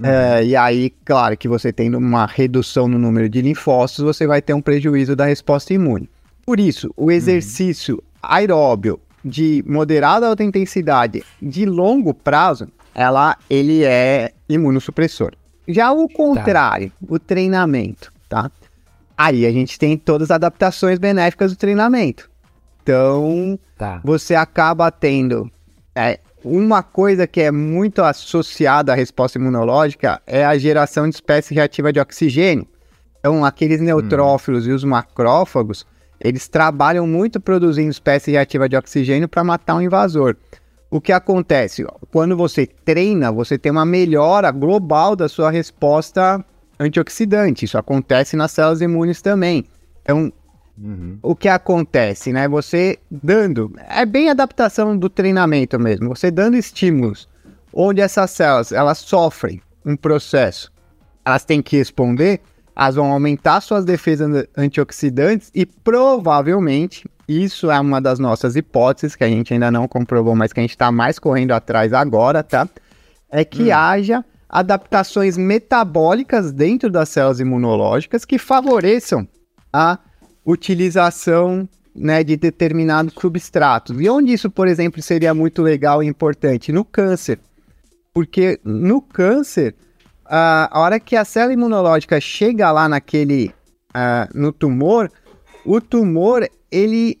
É, 0.00 0.44
e 0.44 0.54
aí, 0.54 0.90
claro 1.04 1.36
que 1.36 1.48
você 1.48 1.72
tendo 1.72 1.98
uma 1.98 2.24
redução 2.24 2.86
no 2.86 3.00
número 3.00 3.28
de 3.28 3.42
linfócitos, 3.42 4.04
você 4.04 4.28
vai 4.28 4.40
ter 4.40 4.54
um 4.54 4.62
prejuízo 4.62 5.16
da 5.16 5.24
resposta 5.24 5.74
imune. 5.74 6.08
Por 6.46 6.60
isso, 6.60 6.94
o 6.96 7.10
exercício 7.10 8.00
aeróbio 8.22 9.00
de 9.24 9.64
moderada 9.66 10.28
alta 10.28 10.44
intensidade 10.44 11.24
de 11.42 11.66
longo 11.66 12.14
prazo, 12.14 12.68
ela, 12.94 13.36
ele 13.50 13.82
é 13.82 14.32
imunossupressor. 14.48 15.32
Já 15.66 15.90
o 15.90 16.08
contrário, 16.08 16.92
o 17.08 17.18
treinamento, 17.18 18.12
tá? 18.28 18.52
Aí 19.16 19.46
a 19.46 19.52
gente 19.52 19.78
tem 19.78 19.96
todas 19.96 20.30
as 20.30 20.34
adaptações 20.34 20.98
benéficas 20.98 21.52
do 21.52 21.56
treinamento. 21.56 22.30
Então, 22.82 23.58
Tá. 23.78 24.00
você 24.04 24.34
acaba 24.34 24.90
tendo 24.90 25.50
é, 25.94 26.18
uma 26.44 26.82
coisa 26.82 27.26
que 27.26 27.40
é 27.40 27.50
muito 27.50 28.02
associada 28.02 28.92
à 28.92 28.94
resposta 28.94 29.38
imunológica 29.38 30.20
é 30.26 30.44
a 30.44 30.58
geração 30.58 31.08
de 31.08 31.14
espécie 31.14 31.54
reativa 31.54 31.92
de 31.92 32.00
oxigênio. 32.00 32.66
Então, 33.18 33.44
aqueles 33.44 33.80
neutrófilos 33.80 34.66
e 34.66 34.70
os 34.70 34.84
macrófagos, 34.84 35.86
eles 36.20 36.46
trabalham 36.46 37.06
muito 37.06 37.40
produzindo 37.40 37.90
espécie 37.90 38.32
reativa 38.32 38.68
de 38.68 38.76
oxigênio 38.76 39.28
para 39.28 39.42
matar 39.42 39.76
um 39.76 39.80
invasor. 39.80 40.36
O 40.90 41.00
que 41.00 41.10
acontece? 41.10 41.86
Quando 42.12 42.36
você 42.36 42.66
treina, 42.66 43.32
você 43.32 43.56
tem 43.56 43.72
uma 43.72 43.86
melhora 43.86 44.50
global 44.50 45.16
da 45.16 45.28
sua 45.28 45.50
resposta 45.50 46.44
antioxidante. 46.78 47.64
Isso 47.64 47.78
acontece 47.78 48.36
nas 48.36 48.52
células 48.52 48.80
imunes 48.80 49.22
também. 49.22 49.64
Então, 50.02 50.32
o 51.22 51.36
que 51.36 51.48
acontece, 51.48 52.32
né? 52.32 52.48
Você 52.48 52.98
dando, 53.10 53.72
é 53.88 54.04
bem 54.04 54.28
adaptação 54.28 54.96
do 54.96 55.08
treinamento 55.08 55.78
mesmo. 55.78 56.08
Você 56.08 56.30
dando 56.30 56.56
estímulos 56.56 57.28
onde 57.72 58.00
essas 58.00 58.30
células 58.30 58.72
elas 58.72 58.98
sofrem 58.98 59.60
um 59.84 59.96
processo, 59.96 60.72
elas 61.24 61.44
têm 61.44 61.62
que 61.62 61.76
responder, 61.76 62.40
elas 62.74 62.96
vão 62.96 63.12
aumentar 63.12 63.60
suas 63.60 63.84
defesas 63.84 64.28
an- 64.28 64.46
antioxidantes 64.56 65.50
e 65.54 65.64
provavelmente 65.64 67.08
isso 67.28 67.70
é 67.70 67.78
uma 67.80 68.00
das 68.00 68.18
nossas 68.18 68.56
hipóteses 68.56 69.16
que 69.16 69.24
a 69.24 69.28
gente 69.28 69.54
ainda 69.54 69.70
não 69.70 69.86
comprovou, 69.88 70.34
mas 70.34 70.52
que 70.52 70.60
a 70.60 70.62
gente 70.62 70.70
está 70.70 70.90
mais 70.90 71.18
correndo 71.18 71.52
atrás 71.52 71.92
agora, 71.92 72.42
tá? 72.42 72.68
É 73.30 73.44
que 73.44 73.70
haja 73.72 74.24
adaptações 74.54 75.36
metabólicas 75.36 76.52
dentro 76.52 76.88
das 76.88 77.08
células 77.08 77.40
imunológicas 77.40 78.24
que 78.24 78.38
favoreçam 78.38 79.26
a 79.72 79.98
utilização 80.46 81.68
né, 81.92 82.22
de 82.22 82.36
determinados 82.36 83.12
substratos. 83.20 84.00
E 84.00 84.08
onde 84.08 84.32
isso, 84.32 84.48
por 84.48 84.68
exemplo, 84.68 85.02
seria 85.02 85.34
muito 85.34 85.60
legal 85.60 86.04
e 86.04 86.06
importante? 86.06 86.70
No 86.70 86.84
câncer. 86.84 87.40
Porque 88.12 88.60
no 88.62 89.02
câncer, 89.02 89.74
a, 90.24 90.70
hora 90.72 91.00
que 91.00 91.16
a 91.16 91.24
célula 91.24 91.54
imunológica 91.54 92.20
chega 92.20 92.70
lá 92.70 92.88
naquele, 92.88 93.52
ah, 93.92 94.28
no 94.32 94.52
tumor, 94.52 95.10
o 95.66 95.80
tumor, 95.80 96.48
ele 96.70 97.20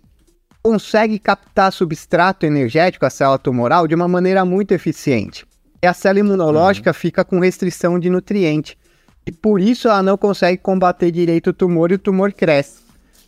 consegue 0.62 1.18
captar 1.18 1.72
substrato 1.72 2.46
energético, 2.46 3.04
a 3.04 3.10
célula 3.10 3.40
tumoral, 3.40 3.88
de 3.88 3.94
uma 3.96 4.06
maneira 4.06 4.44
muito 4.44 4.70
eficiente. 4.70 5.44
E 5.84 5.86
a 5.86 5.92
célula 5.92 6.20
imunológica 6.20 6.94
fica 6.94 7.22
com 7.22 7.38
restrição 7.38 7.98
de 7.98 8.08
nutriente. 8.08 8.78
E 9.26 9.30
por 9.30 9.60
isso 9.60 9.86
ela 9.86 10.02
não 10.02 10.16
consegue 10.16 10.56
combater 10.56 11.10
direito 11.10 11.50
o 11.50 11.52
tumor 11.52 11.92
e 11.92 11.96
o 11.96 11.98
tumor 11.98 12.32
cresce. 12.32 12.78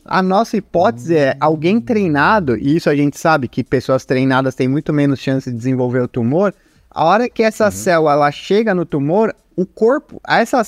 A 0.03 0.23
nossa 0.23 0.57
hipótese 0.57 1.19
é 1.19 1.37
alguém 1.39 1.79
treinado, 1.83 2.57
e 2.57 2.75
isso 2.75 2.89
a 2.89 2.97
gente 2.97 3.19
sabe 3.19 3.47
que 3.47 3.63
pessoas 3.63 4.07
treinadas 4.07 4.55
têm 4.55 4.69
muito 4.69 4.91
menos 4.91 5.21
chance 5.21 5.51
de 5.51 5.55
desenvolver 5.55 6.01
o 6.01 6.09
tumor. 6.09 6.55
A 6.91 7.05
hora 7.05 7.29
que 7.29 7.43
essa 7.43 7.71
célula 7.71 8.13
ela 8.13 8.31
chega 8.31 8.75
no 8.75 8.87
tumor, 8.87 9.37
o 9.55 9.67
corpo, 9.67 10.19
essa 10.27 10.63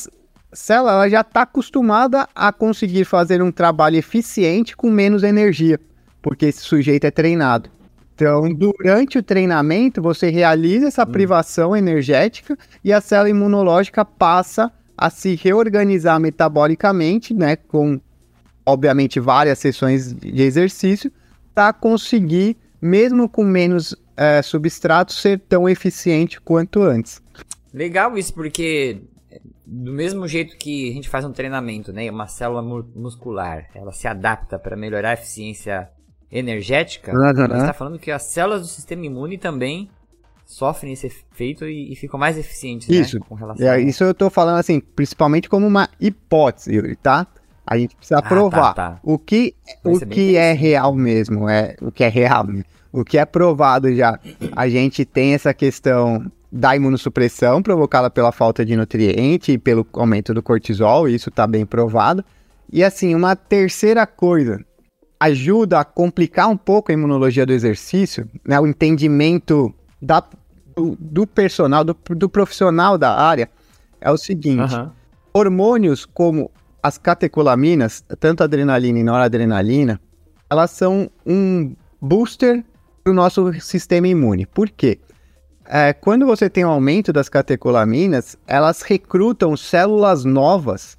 célula 0.53 0.93
ela 0.93 1.09
já 1.09 1.23
está 1.23 1.41
acostumada 1.41 2.29
a 2.35 2.53
conseguir 2.53 3.07
fazer 3.07 3.41
um 3.41 3.51
trabalho 3.51 3.97
eficiente 3.97 4.77
com 4.77 4.91
menos 4.91 5.23
energia, 5.23 5.81
porque 6.21 6.45
esse 6.45 6.61
sujeito 6.61 7.07
é 7.07 7.11
treinado. 7.11 7.78
Então, 8.19 8.53
durante 8.53 9.17
o 9.17 9.23
treinamento, 9.23 10.03
você 10.03 10.29
realiza 10.29 10.89
essa 10.89 11.07
privação 11.07 11.77
energética 11.77 12.59
e 12.83 12.93
a 12.93 13.01
célula 13.01 13.31
imunológica 13.31 14.05
passa 14.05 14.73
a 14.97 15.09
se 15.09 15.37
reorganizar 15.37 16.19
metabolicamente, 16.19 17.33
né, 17.33 17.55
com 17.55 18.01
obviamente 18.67 19.21
várias 19.21 19.61
sessões 19.61 20.13
de 20.13 20.43
exercício, 20.43 21.13
para 21.55 21.73
conseguir 21.73 22.57
mesmo 22.83 23.29
com 23.29 23.45
menos 23.45 23.95
é, 24.17 24.43
substrato, 24.43 25.13
ser 25.13 25.39
tão 25.39 25.69
eficiente 25.69 26.41
quanto 26.41 26.83
antes. 26.83 27.23
Legal 27.73 28.19
isso, 28.19 28.35
porque 28.35 29.01
do 29.65 29.93
mesmo 29.93 30.27
jeito 30.27 30.57
que 30.57 30.91
a 30.91 30.93
gente 30.93 31.09
faz 31.09 31.25
um 31.25 31.31
treinamento, 31.31 31.93
né, 31.93 32.11
uma 32.11 32.27
célula 32.27 32.63
mu 32.63 32.85
muscular, 32.97 33.69
ela 33.77 33.93
se 33.93 34.09
adapta 34.09 34.59
para 34.59 34.77
melhorar 34.77 35.11
a 35.11 35.15
eficiência 35.15 35.89
energética, 36.31 37.13
Uhum. 37.13 37.31
está 37.45 37.73
falando 37.73 37.99
que 37.99 38.11
as 38.11 38.23
células 38.23 38.63
do 38.63 38.67
sistema 38.69 39.05
imune 39.07 39.39
também 39.39 39.89
sofrem 40.45 40.93
esse 40.93 41.07
efeito 41.07 41.67
e, 41.67 41.93
e 41.93 41.97
ficam 41.97 42.19
mais 42.19 42.39
eficientes, 42.39 42.89
Isso. 42.89 43.19
né, 43.19 43.25
com 43.29 43.35
relação 43.35 43.67
É, 43.67 43.81
isso 43.81 44.03
eu 44.05 44.15
tô 44.15 44.31
falando 44.31 44.59
assim, 44.59 44.81
principalmente 44.81 45.49
como 45.49 45.67
uma 45.67 45.89
hipótese, 46.01 46.75
Yuri, 46.75 46.97
tá? 46.97 47.27
A 47.67 47.77
gente 47.79 47.95
precisa 47.97 48.19
Ah, 48.21 48.23
provar. 48.23 48.73
tá, 48.73 48.91
tá. 48.93 49.01
O 49.03 49.19
que, 49.19 49.55
Vai 49.85 49.95
o 49.95 50.01
que 50.07 50.37
é 50.37 50.53
real 50.55 50.95
mesmo, 50.95 51.49
é 51.49 51.77
o 51.83 51.93
que 51.93 52.03
é 52.03 52.09
real, 52.09 52.47
né? 52.47 52.63
o 52.91 53.05
que 53.05 53.19
é 53.19 53.27
provado 53.27 53.95
já. 53.95 54.19
A 54.57 54.67
gente 54.71 55.05
tem 55.05 55.35
essa 55.35 55.53
questão 55.53 56.25
da 56.51 56.75
imunossupressão 56.75 57.63
provocada 57.63 58.09
pela 58.09 58.33
falta 58.33 58.65
de 58.65 58.75
nutriente 58.75 59.53
e 59.53 59.59
pelo 59.59 59.87
aumento 59.93 60.33
do 60.33 60.43
cortisol, 60.43 61.07
isso 61.07 61.31
tá 61.31 61.47
bem 61.47 61.67
provado. 61.67 62.25
E 62.73 62.83
assim, 62.83 63.15
uma 63.15 63.37
terceira 63.37 64.07
coisa, 64.07 64.59
ajuda 65.21 65.81
a 65.81 65.85
complicar 65.85 66.49
um 66.49 66.57
pouco 66.57 66.91
a 66.91 66.95
imunologia 66.95 67.45
do 67.45 67.53
exercício, 67.53 68.29
né? 68.47 68.59
O 68.61 68.67
entendimento 68.67 69.75
da, 70.01 70.23
do, 70.77 70.97
do 70.99 71.27
personal, 71.27 71.85
do, 71.85 71.97
do 72.11 72.29
profissional 72.29 72.97
da 72.97 73.15
área, 73.15 73.51
é 74.01 74.11
o 74.11 74.17
seguinte: 74.17 74.75
Aham. 74.75 74.93
hormônios 75.33 76.05
como 76.05 76.51
as 76.83 76.97
catecolaminas, 76.97 78.05
tanto 78.21 78.45
adrenalina 78.45 78.99
e 78.99 79.03
noradrenalina, 79.03 80.01
elas 80.49 80.71
são 80.71 81.11
um 81.27 81.75
booster 82.01 82.65
para 83.03 83.11
o 83.11 83.15
nosso 83.15 83.53
sistema 83.61 84.07
imune. 84.07 84.47
Por 84.47 84.71
quê? 84.71 84.99
É, 85.65 85.93
quando 85.93 86.25
você 86.25 86.49
tem 86.49 86.65
um 86.65 86.71
aumento 86.71 87.13
das 87.13 87.29
catecolaminas, 87.29 88.39
elas 88.47 88.81
recrutam 88.81 89.55
células 89.57 90.25
novas 90.25 90.97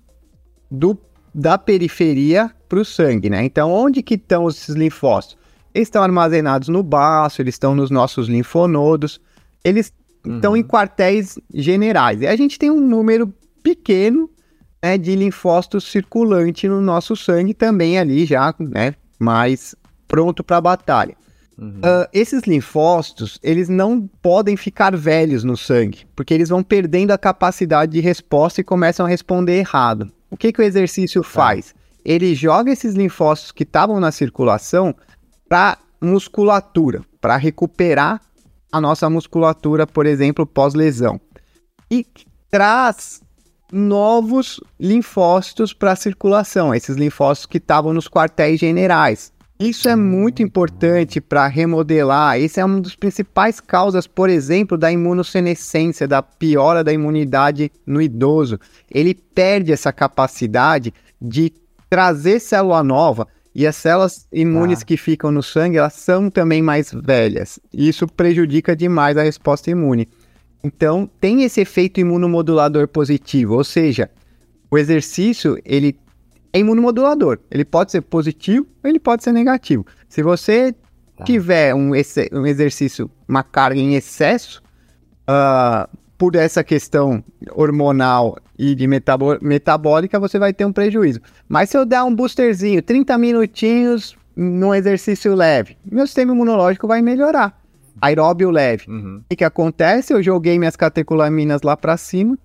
do, 0.69 0.95
da 1.33 1.57
periferia 1.57 2.53
para 2.69 2.79
o 2.79 2.85
sangue, 2.85 3.29
né? 3.29 3.43
Então, 3.43 3.71
onde 3.71 4.03
que 4.03 4.13
estão 4.13 4.47
esses 4.47 4.75
linfócitos? 4.75 5.37
Eles 5.73 5.87
estão 5.87 6.03
armazenados 6.03 6.69
no 6.69 6.81
baço, 6.83 7.41
eles 7.41 7.55
estão 7.55 7.75
nos 7.75 7.89
nossos 7.89 8.29
linfonodos, 8.29 9.19
eles 9.63 9.91
estão 10.25 10.55
em 10.55 10.63
quartéis 10.63 11.37
generais. 11.53 12.21
E 12.21 12.27
a 12.27 12.35
gente 12.35 12.57
tem 12.57 12.71
um 12.71 12.79
número 12.79 13.33
pequeno 13.61 14.29
né, 14.81 14.97
de 14.97 15.15
linfócitos 15.15 15.85
circulante 15.85 16.67
no 16.67 16.79
nosso 16.79 17.15
sangue 17.15 17.53
também 17.53 17.99
ali 17.99 18.25
já, 18.25 18.53
né, 18.59 18.95
mais 19.19 19.75
pronto 20.07 20.43
para 20.43 20.57
a 20.57 20.61
batalha. 20.61 21.15
Ah, 21.83 22.09
esses 22.13 22.43
linfócitos, 22.43 23.37
eles 23.43 23.67
não 23.67 24.07
podem 24.21 24.55
ficar 24.55 24.95
velhos 24.95 25.43
no 25.43 25.57
sangue, 25.57 26.05
porque 26.15 26.33
eles 26.33 26.49
vão 26.49 26.63
perdendo 26.63 27.11
a 27.11 27.17
capacidade 27.17 27.91
de 27.91 27.99
resposta 27.99 28.61
e 28.61 28.63
começam 28.63 29.05
a 29.05 29.09
responder 29.09 29.57
errado. 29.57 30.09
O 30.31 30.37
que, 30.37 30.53
que 30.53 30.61
o 30.61 30.63
exercício 30.63 31.21
faz? 31.21 31.75
Ele 32.03 32.33
joga 32.35 32.71
esses 32.71 32.95
linfócitos 32.95 33.51
que 33.51 33.63
estavam 33.63 33.99
na 33.99 34.11
circulação 34.11 34.95
para 35.47 35.77
musculatura, 36.01 37.03
para 37.19 37.35
recuperar 37.35 38.21
a 38.71 38.79
nossa 38.79 39.09
musculatura, 39.09 39.85
por 39.85 40.05
exemplo, 40.05 40.45
pós-lesão. 40.45 41.19
E 41.89 42.05
traz 42.49 43.21
novos 43.71 44.59
linfócitos 44.79 45.73
para 45.73 45.91
a 45.91 45.95
circulação, 45.95 46.73
esses 46.73 46.95
linfócitos 46.95 47.45
que 47.45 47.57
estavam 47.57 47.93
nos 47.93 48.07
quartéis 48.07 48.59
generais. 48.59 49.31
Isso 49.59 49.89
é 49.89 49.95
muito 49.95 50.41
importante 50.41 51.19
para 51.19 51.45
remodelar. 51.45 52.39
Esse 52.39 52.61
é 52.61 52.65
uma 52.65 52.79
das 52.79 52.95
principais 52.95 53.59
causas, 53.59 54.07
por 54.07 54.29
exemplo, 54.29 54.77
da 54.77 54.89
imunossenescência, 54.89 56.07
da 56.07 56.21
piora 56.21 56.81
da 56.81 56.93
imunidade 56.93 57.69
no 57.85 58.01
idoso. 58.01 58.57
Ele 58.89 59.13
perde 59.13 59.73
essa 59.73 59.91
capacidade 59.91 60.93
de 61.21 61.51
trazer 61.89 62.39
célula 62.39 62.83
nova 62.83 63.27
e 63.53 63.65
as 63.65 63.75
células 63.75 64.27
imunes 64.31 64.79
Tá. 64.79 64.85
que 64.85 64.95
ficam 64.97 65.31
no 65.31 65.41
sangue, 65.41 65.77
elas 65.77 65.93
são 65.93 66.29
também 66.29 66.61
mais 66.61 66.91
velhas. 66.93 67.59
E 67.73 67.89
isso 67.89 68.07
prejudica 68.07 68.75
demais 68.75 69.17
a 69.17 69.23
resposta 69.23 69.71
imune. 69.71 70.07
Então, 70.63 71.09
tem 71.19 71.43
esse 71.43 71.61
efeito 71.61 71.99
imunomodulador 71.99 72.87
positivo, 72.87 73.55
ou 73.55 73.63
seja, 73.63 74.09
o 74.69 74.77
exercício, 74.77 75.57
ele 75.65 75.97
é 76.53 76.59
imunomodulador. 76.59 77.39
Ele 77.49 77.63
pode 77.65 77.91
ser 77.91 78.01
positivo 78.01 78.67
ele 78.83 78.99
pode 78.99 79.23
ser 79.23 79.31
negativo. 79.31 79.85
Se 80.07 80.21
você 80.21 80.73
Tá. 81.17 81.23
tiver 81.25 81.75
um, 81.75 81.91
um 82.31 82.45
exercício, 82.45 83.09
uma 83.27 83.43
carga 83.43 83.77
em 83.79 83.95
excesso, 83.95 84.61
ah, 85.27 85.89
por 86.19 86.35
essa 86.35 86.63
questão 86.65 87.23
hormonal 87.53 88.37
e 88.57 88.75
de 88.75 88.85
metabo- 88.85 89.39
metabólica, 89.41 90.19
você 90.19 90.37
vai 90.37 90.53
ter 90.53 90.65
um 90.65 90.73
prejuízo. 90.73 91.21
Mas 91.47 91.69
se 91.69 91.77
eu 91.77 91.85
der 91.85 92.03
um 92.03 92.13
boosterzinho, 92.13 92.81
30 92.83 93.17
minutinhos 93.17 94.17
num 94.35 94.75
exercício 94.75 95.33
leve, 95.33 95.77
meu 95.89 96.05
sistema 96.05 96.33
imunológico 96.33 96.85
vai 96.87 97.01
melhorar. 97.01 97.57
Aeróbio 98.01 98.51
leve. 98.51 98.83
Uhum. 98.89 99.21
O 99.23 99.29
que, 99.29 99.37
que 99.37 99.43
acontece? 99.45 100.13
Eu 100.13 100.21
joguei 100.21 100.59
minhas 100.59 100.75
catecolaminas 100.75 101.61
lá 101.61 101.77
para 101.77 101.95
cima 101.95 102.37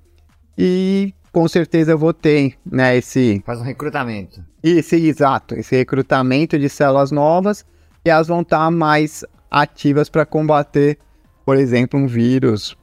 e 0.56 1.12
com 1.32 1.48
certeza 1.48 1.90
eu 1.92 1.98
vou 1.98 2.12
ter, 2.14 2.54
né, 2.64 2.96
esse, 2.96 3.42
Faz 3.44 3.58
um 3.60 3.64
recrutamento. 3.64 4.40
esse 4.62 4.94
exato, 4.94 5.56
esse 5.56 5.74
recrutamento 5.76 6.56
de 6.56 6.68
células 6.68 7.10
novas 7.10 7.66
e 8.04 8.10
elas 8.10 8.28
vão 8.28 8.42
estar 8.42 8.70
mais 8.70 9.24
ativas 9.50 10.08
para 10.08 10.24
combater, 10.24 10.96
por 11.44 11.56
exemplo, 11.56 11.98
um 11.98 12.06
vírus. 12.06 12.76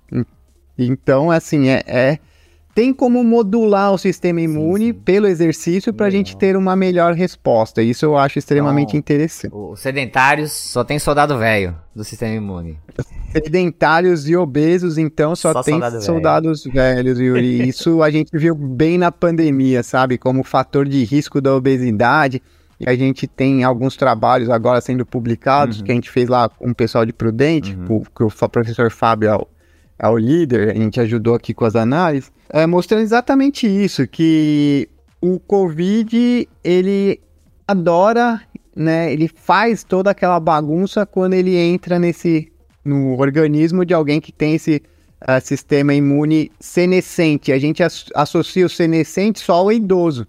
Então, 0.78 1.30
assim, 1.32 1.68
é, 1.70 1.84
é- 1.86 2.20
tem 2.74 2.94
como 2.94 3.22
modular 3.22 3.92
o 3.92 3.98
sistema 3.98 4.40
imune 4.40 4.94
pelo 4.94 5.28
exercício 5.28 5.94
para 5.94 6.06
a 6.06 6.10
gente 6.10 6.38
ter 6.38 6.56
uma 6.56 6.74
melhor 6.74 7.14
resposta. 7.14 7.82
Isso 7.84 8.06
eu 8.06 8.18
acho 8.18 8.40
extremamente 8.40 8.92
Então, 8.92 9.00
interessante. 9.00 9.52
Os 9.54 9.80
sedentários 9.82 10.54
só 10.54 10.82
tem 10.84 10.98
soldado 10.98 11.38
velho 11.38 11.76
do 11.94 12.04
sistema 12.06 12.34
imune. 12.34 12.80
Sedentários 13.34 14.28
e 14.28 14.36
obesos, 14.36 14.98
então, 14.98 15.36
só, 15.36 15.54
Só 15.54 15.64
tem 15.64 15.74
soldado 15.74 15.92
velho. 15.94 16.06
soldados 16.06 16.64
velhos, 16.64 17.20
Yuri. 17.20 17.68
Isso 17.68 18.02
a 18.02 18.10
gente 18.10 18.30
viu 18.38 18.56
bem 18.56 18.98
na 18.98 19.12
pandemia, 19.12 19.84
sabe? 19.84 20.18
Como 20.18 20.44
fator 20.44 20.88
de 20.88 21.04
risco 21.04 21.40
da 21.42 21.56
obesidade. 21.56 22.42
E 22.80 22.90
a 22.90 22.96
gente 22.96 23.28
tem 23.28 23.64
alguns 23.64 23.96
trabalhos 23.96 24.50
agora 24.50 24.82
sendo 24.82 25.06
publicados, 25.06 25.80
Uhum. 25.80 25.84
que 25.86 25.92
a 25.92 25.96
gente 25.96 26.10
fez 26.10 26.28
lá 26.28 26.50
com 26.50 26.72
o 26.72 26.76
pessoal 26.76 27.06
de 27.06 27.14
Prudente, 27.14 27.78
o, 27.88 28.02
que 28.02 28.24
o 28.24 28.30
professor 28.50 28.90
Fábio 28.90 29.46
é 30.02 30.08
o, 30.08 30.10
é 30.10 30.10
o 30.10 30.18
líder, 30.18 30.72
a 30.72 30.74
gente 30.74 31.00
ajudou 31.00 31.36
aqui 31.36 31.54
com 31.54 31.66
as 31.66 31.76
análises, 31.76 32.32
é, 32.50 32.66
mostrando 32.66 33.02
exatamente 33.02 33.68
isso, 33.68 34.08
que 34.08 34.90
o 35.22 35.40
Covid, 35.40 36.48
ele 36.64 37.20
adora, 37.68 38.42
né, 38.76 39.14
ele 39.14 39.28
faz 39.28 39.84
toda 39.84 40.12
aquela 40.12 40.40
bagunça 40.40 41.06
quando 41.06 41.34
ele 41.34 41.56
entra 41.56 42.00
nesse, 42.00 42.52
no 42.84 43.18
organismo 43.20 43.86
de 43.86 43.94
alguém 43.94 44.20
que 44.20 44.32
tem 44.32 44.56
esse 44.56 44.82
ah, 45.22 45.40
sistema 45.40 45.94
imune 45.94 46.52
senescente. 46.60 47.52
A 47.52 47.60
gente 47.60 47.84
as- 47.84 48.08
associa 48.16 48.66
o 48.66 48.70
senescente 48.70 49.40
só 49.40 49.54
ao 49.54 49.72
idoso. 49.72 50.28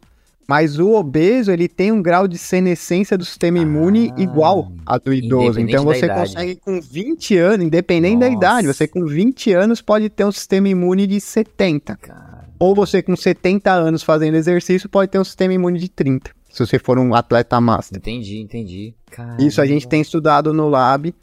Mas 0.48 0.78
o 0.78 0.92
obeso, 0.92 1.50
ele 1.50 1.68
tem 1.68 1.92
um 1.92 2.02
grau 2.02 2.26
de 2.26 2.36
senescência 2.36 3.16
do 3.16 3.24
sistema 3.24 3.58
imune 3.58 4.12
Ah, 4.16 4.20
igual 4.20 4.72
a 4.84 4.98
do 4.98 5.12
idoso. 5.12 5.60
Então 5.60 5.84
da 5.84 5.94
você 5.94 6.08
consegue 6.08 6.56
com 6.56 6.80
20 6.80 7.36
anos, 7.38 7.66
independente 7.66 8.18
da 8.18 8.26
Nossa. 8.26 8.36
idade, 8.36 8.66
você 8.66 8.86
com 8.88 9.06
20 9.06 9.52
anos 9.52 9.80
pode 9.80 10.08
ter 10.10 10.24
um 10.24 10.32
sistema 10.32 10.68
imune 10.68 11.06
de 11.06 11.20
70. 11.20 11.96
Cara, 11.96 12.48
Ou 12.58 12.74
você 12.74 13.02
com 13.02 13.16
70 13.16 13.70
anos 13.72 14.02
fazendo 14.02 14.36
exercício 14.36 14.88
pode 14.88 15.10
ter 15.10 15.18
um 15.18 15.24
sistema 15.24 15.54
imune 15.54 15.78
de 15.78 15.88
30. 15.88 16.30
Se 16.50 16.66
você 16.66 16.78
for 16.78 16.98
um 16.98 17.14
atleta 17.14 17.58
master. 17.60 17.98
entendi, 17.98 18.38
entendi. 18.38 18.94
Isso 19.38 19.60
a 19.60 19.66
gente 19.66 19.88
tem 19.88 20.02
estudado 20.02 20.52
no 20.52 20.68
lab, 20.68 21.14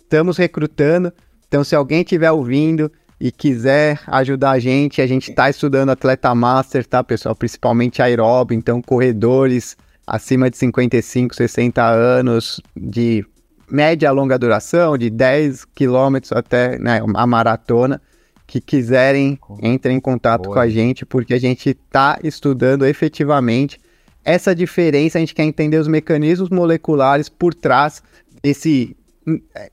estamos 0.00 0.36
recrutando. 0.36 1.12
Então, 1.46 1.62
se 1.62 1.76
alguém 1.76 2.00
estiver 2.00 2.32
ouvindo 2.32 2.90
e 3.22 3.30
quiser 3.30 4.00
ajudar 4.08 4.50
a 4.50 4.58
gente, 4.58 5.00
a 5.00 5.06
gente 5.06 5.30
está 5.30 5.48
estudando 5.48 5.90
atleta 5.90 6.34
master, 6.34 6.84
tá, 6.84 7.04
pessoal? 7.04 7.36
Principalmente 7.36 8.02
aeróbio, 8.02 8.58
então 8.58 8.82
corredores 8.82 9.76
acima 10.04 10.50
de 10.50 10.56
55, 10.56 11.32
60 11.32 11.86
anos, 11.86 12.60
de 12.76 13.24
média 13.70 14.08
a 14.08 14.12
longa 14.12 14.36
duração, 14.36 14.98
de 14.98 15.08
10 15.08 15.66
quilômetros 15.66 16.32
até 16.32 16.76
né, 16.80 17.00
a 17.14 17.24
maratona, 17.24 18.02
que 18.44 18.60
quiserem, 18.60 19.38
entrem 19.62 19.98
em 19.98 20.00
contato 20.00 20.42
Boa. 20.42 20.54
com 20.54 20.60
a 20.60 20.68
gente, 20.68 21.06
porque 21.06 21.32
a 21.32 21.38
gente 21.38 21.70
está 21.70 22.18
estudando 22.24 22.84
efetivamente 22.84 23.78
essa 24.24 24.52
diferença, 24.52 25.18
a 25.18 25.20
gente 25.20 25.32
quer 25.32 25.44
entender 25.44 25.78
os 25.78 25.86
mecanismos 25.86 26.50
moleculares 26.50 27.28
por 27.28 27.54
trás 27.54 28.02
desse 28.42 28.96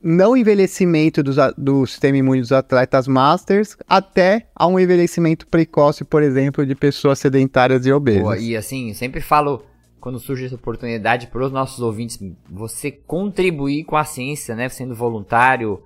não 0.02 0.36
envelhecimento 0.36 1.22
dos 1.22 1.36
do 1.56 1.86
sistema 1.86 2.16
imune 2.16 2.40
dos 2.40 2.52
atletas 2.52 3.08
masters 3.08 3.76
até 3.88 4.46
a 4.54 4.66
um 4.66 4.78
envelhecimento 4.78 5.46
precoce, 5.46 6.04
por 6.04 6.22
exemplo, 6.22 6.64
de 6.64 6.74
pessoas 6.74 7.18
sedentárias 7.18 7.84
e 7.86 7.92
obesas. 7.92 8.22
Boa, 8.22 8.38
e 8.38 8.56
assim, 8.56 8.88
eu 8.88 8.94
sempre 8.94 9.20
falo 9.20 9.62
quando 10.00 10.18
surge 10.18 10.46
essa 10.46 10.54
oportunidade 10.54 11.26
para 11.26 11.44
os 11.44 11.52
nossos 11.52 11.80
ouvintes, 11.80 12.18
você 12.48 12.90
contribuir 12.90 13.84
com 13.84 13.96
a 13.96 14.04
ciência, 14.04 14.56
né, 14.56 14.68
sendo 14.68 14.94
voluntário, 14.94 15.82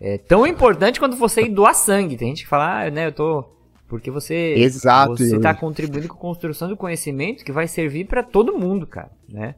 é 0.00 0.16
tão 0.16 0.46
importante 0.46 0.98
quanto 0.98 1.16
você 1.16 1.42
ir 1.42 1.50
doar 1.50 1.74
sangue. 1.74 2.16
Tem 2.16 2.28
gente 2.28 2.44
que 2.44 2.48
fala, 2.48 2.86
ah, 2.86 2.90
né, 2.90 3.06
eu 3.06 3.12
tô 3.12 3.44
porque 3.88 4.10
você 4.10 4.54
Exato, 4.54 5.16
você 5.16 5.30
Yuri. 5.30 5.40
tá 5.40 5.54
contribuindo 5.54 6.08
com 6.08 6.14
a 6.14 6.20
construção 6.20 6.68
do 6.68 6.76
conhecimento 6.76 7.42
que 7.42 7.50
vai 7.50 7.66
servir 7.66 8.06
para 8.06 8.22
todo 8.22 8.56
mundo, 8.56 8.86
cara, 8.86 9.10
né? 9.26 9.54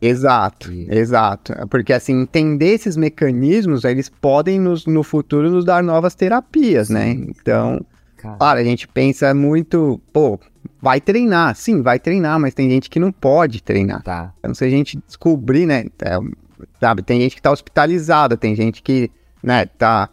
Exato, 0.00 0.72
E- 0.72 0.86
exato. 0.90 1.52
Porque 1.68 1.92
assim, 1.92 2.20
entender 2.22 2.74
esses 2.74 2.96
mecanismos, 2.96 3.84
eles 3.84 4.08
podem 4.08 4.58
nos, 4.60 4.86
no 4.86 5.02
futuro 5.02 5.50
nos 5.50 5.64
dar 5.64 5.82
novas 5.82 6.14
terapias, 6.14 6.88
né? 6.88 7.10
Então, 7.10 7.84
Cara, 8.16 8.36
claro, 8.36 8.60
a 8.60 8.64
gente 8.64 8.86
pensa 8.88 9.32
muito, 9.34 10.00
pô, 10.12 10.38
vai 10.80 11.00
treinar. 11.00 11.54
Sim, 11.56 11.82
vai 11.82 11.98
treinar, 11.98 12.38
mas 12.38 12.54
tem 12.54 12.68
gente 12.70 12.88
que 12.88 12.98
não 13.00 13.10
pode 13.12 13.62
treinar. 13.62 14.02
tá. 14.02 14.32
Então, 14.38 14.54
se 14.54 14.64
a 14.64 14.70
gente 14.70 14.98
descobrir, 15.06 15.66
né, 15.66 15.84
é, 16.02 16.18
sabe, 16.80 17.02
tem 17.02 17.20
gente 17.20 17.36
que 17.36 17.42
tá 17.42 17.50
hospitalizada, 17.50 18.36
tem 18.36 18.54
gente 18.54 18.82
que, 18.82 19.10
né, 19.42 19.66
tá 19.66 20.08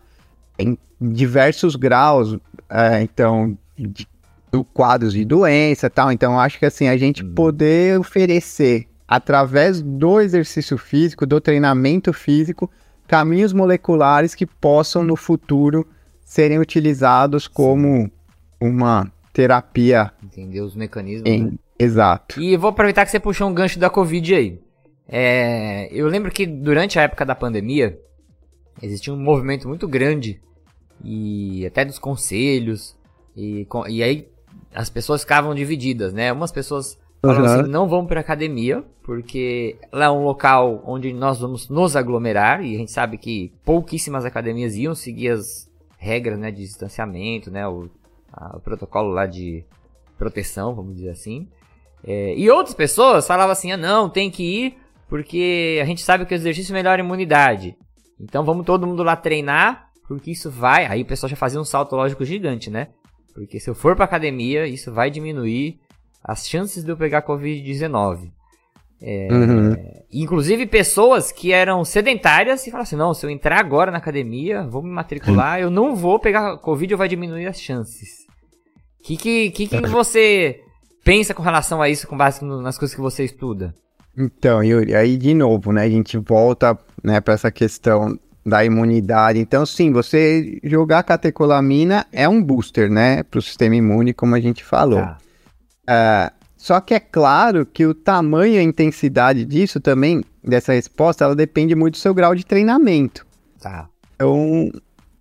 em 0.58 0.78
diversos 1.00 1.76
graus, 1.76 2.38
é, 2.70 3.02
então, 3.02 3.58
de, 3.78 4.08
do 4.52 4.64
quadros 4.64 5.14
de 5.14 5.26
doença 5.26 5.88
e 5.88 5.90
tal. 5.90 6.12
Então, 6.12 6.40
acho 6.40 6.58
que, 6.58 6.66
assim, 6.66 6.88
a 6.88 6.98
gente 6.98 7.24
poder 7.24 8.00
oferecer, 8.00 8.88
através 9.08 9.82
do 9.82 10.20
exercício 10.20 10.78
físico, 10.78 11.26
do 11.26 11.40
treinamento 11.40 12.12
físico, 12.12 12.70
caminhos 13.08 13.54
moleculares 13.54 14.34
que 14.34 14.46
possam, 14.46 15.04
no 15.04 15.16
futuro, 15.16 15.88
serem 16.24 16.60
utilizados 16.60 17.48
como 17.48 18.10
uma 18.60 19.12
terapia 19.32 20.12
Entender 20.24 20.62
os 20.62 20.76
mecanismos. 20.76 21.30
né? 21.30 21.36
em... 21.36 21.60
Exato. 21.78 22.42
E 22.42 22.56
vou 22.56 22.70
aproveitar 22.70 23.04
que 23.06 23.12
você 23.12 23.20
puxou 23.20 23.50
um 23.50 23.54
gancho 23.54 23.78
da 23.78 23.90
Covid 23.90 24.34
aí. 24.34 24.62
É, 25.08 25.90
eu 25.92 26.08
lembro 26.08 26.32
que 26.32 26.46
durante 26.46 26.98
a 26.98 27.04
época 27.04 27.26
da 27.26 27.36
pandemia 27.36 28.00
existia 28.82 29.14
um 29.14 29.20
movimento 29.20 29.68
muito 29.68 29.88
grande 29.88 30.42
e 31.04 31.66
até 31.66 31.86
dos 31.86 32.00
conselhos 32.00 32.98
e, 33.36 33.68
e 33.90 34.02
aí 34.02 34.28
as 34.74 34.90
pessoas 34.90 35.22
ficavam 35.22 35.54
divididas, 35.54 36.14
né? 36.14 36.32
Umas 36.32 36.52
pessoas 36.52 36.98
falavam 37.26 37.46
Aham. 37.46 37.62
assim, 37.62 37.70
não 37.72 37.88
vamos 37.88 38.08
para 38.08 38.20
academia 38.20 38.84
porque 39.04 39.78
lá 39.92 40.06
é 40.06 40.10
um 40.10 40.24
local 40.24 40.82
onde 40.86 41.14
nós 41.14 41.40
vamos 41.40 41.70
nos 41.70 41.96
aglomerar 41.96 42.64
e 42.64 42.76
a 42.76 42.78
gente 42.80 42.92
sabe 42.92 43.18
que 43.18 43.52
pouquíssimas 43.64 44.26
academias 44.26 44.76
iam 44.76 44.96
seguir 44.96 45.30
as 45.30 45.70
regras, 45.98 46.38
né, 46.40 46.52
de 46.52 46.62
distanciamento, 46.64 47.50
né, 47.52 47.68
o, 47.68 47.90
a- 48.34 48.58
o 48.58 48.60
protocolo 48.60 49.10
lá 49.12 49.26
de 49.26 49.64
proteção, 50.18 50.74
vamos 50.76 50.96
dizer 50.96 51.10
assim. 51.10 51.48
É, 52.04 52.36
e 52.38 52.50
outras 52.50 52.76
pessoas 52.76 53.26
falavam 53.28 53.52
assim: 53.52 53.72
ah, 53.72 53.78
não, 53.78 54.10
tem 54.10 54.30
que 54.30 54.44
ir 54.44 54.78
porque 55.08 55.80
a 55.82 55.86
gente 55.86 56.02
sabe 56.02 56.26
que 56.26 56.34
o 56.34 56.36
exercício 56.36 56.74
melhora 56.74 57.02
a 57.02 57.06
imunidade. 57.06 57.76
Então 58.20 58.44
vamos 58.44 58.66
todo 58.66 58.88
mundo 58.88 59.04
lá 59.04 59.16
treinar, 59.16 59.90
porque 60.08 60.32
isso 60.32 60.50
vai. 60.50 60.86
Aí 60.86 61.02
o 61.02 61.06
pessoal 61.06 61.30
já 61.30 61.36
fazia 61.36 61.60
um 61.60 61.66
salto 61.66 61.96
lógico 61.96 62.24
gigante, 62.26 62.70
né? 62.70 62.88
Porque 63.34 63.60
se 63.60 63.70
eu 63.70 63.76
for 63.76 63.96
pra 63.96 64.06
academia, 64.06 64.66
isso 64.68 64.92
vai 64.94 65.12
diminuir 65.12 65.80
as 66.26 66.48
chances 66.48 66.84
de 66.84 66.92
eu 66.92 66.98
pegar 66.98 67.22
Covid-19. 67.22 68.32
Uhum. 69.02 69.76
Inclusive 70.12 70.66
pessoas 70.66 71.32
que 71.32 71.52
eram 71.52 71.86
sedentárias 71.86 72.66
e 72.66 72.72
falavam 72.72 72.84
assim: 72.84 72.96
não, 72.96 73.14
se 73.14 73.26
eu 73.26 73.30
entrar 73.30 73.60
agora 73.60 73.92
na 73.92 74.00
academia, 74.00 74.64
vou 74.64 74.82
me 74.82 74.90
matricular, 74.90 75.60
eu 75.60 75.70
não 75.70 75.96
vou 75.96 76.18
pegar 76.18 76.58
Covid 76.58 76.94
ou 76.94 76.98
vai 76.98 77.08
diminuir 77.08 77.46
as 77.46 77.62
chances. 77.62 78.26
O 79.00 79.04
que, 79.04 79.18
que, 79.18 79.52
que, 79.52 79.68
que 79.68 79.88
você 79.88 80.62
pensa 81.04 81.34
com 81.36 81.44
relação 81.44 81.82
a 81.82 81.90
isso, 81.90 82.08
com 82.08 82.18
base 82.18 82.44
nas 82.44 82.78
coisas 82.80 82.96
que 82.96 83.02
você 83.02 83.24
estuda? 83.24 83.76
Então, 84.18 84.64
Yuri, 84.64 84.96
aí 84.96 85.18
de 85.18 85.34
novo, 85.34 85.72
né, 85.72 85.84
a 85.84 85.90
gente 85.90 86.18
volta, 86.18 86.76
né, 87.04 87.22
para 87.22 87.36
essa 87.36 87.52
questão 87.52 88.18
da 88.44 88.66
imunidade. 88.66 89.38
Então, 89.38 89.66
sim, 89.66 89.92
você 89.92 90.58
jogar 90.64 91.04
catecolamina 91.04 92.08
é 92.12 92.28
um 92.28 92.42
booster, 92.42 92.90
né, 92.90 93.22
para 93.22 93.38
o 93.38 93.42
sistema 93.42 93.76
imune, 93.76 94.14
como 94.14 94.34
a 94.34 94.40
gente 94.40 94.64
falou. 94.64 95.02
Tá. 95.02 95.18
Ah, 95.88 96.32
só 96.58 96.80
que 96.82 96.94
é 96.94 97.00
claro 97.00 97.66
que 97.66 97.86
o 97.86 97.94
tamanho 97.94 98.56
e 98.56 98.58
a 98.58 98.64
intensidade 98.64 99.46
disso 99.46 99.80
também, 99.80 100.24
dessa 100.44 100.74
resposta, 100.74 101.24
ela 101.24 101.36
depende 101.36 101.76
muito 101.76 101.94
do 101.96 102.00
seu 102.00 102.14
grau 102.14 102.34
de 102.34 102.46
treinamento. 102.46 103.26
Tá. 103.60 103.88
Então, 104.16 104.72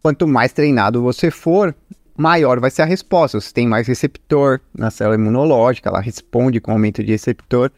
quanto 0.03 0.27
mais 0.27 0.53
treinado 0.53 1.03
você 1.03 1.31
for, 1.31 1.75
maior 2.17 2.61
vai 2.61 2.71
ser 2.71 2.83
a 2.83 2.87
resposta. 2.87 3.41
Você 3.41 3.53
tem 3.53 3.67
mais 3.67 3.87
receptor 3.87 4.61
na 4.77 4.91
célula 4.91 5.17
imunológica, 5.17 5.89
ela 5.89 6.01
responde 6.01 6.61
com 6.61 6.73
aumento 6.73 7.03
de 7.03 7.13
receptor, 7.13 7.71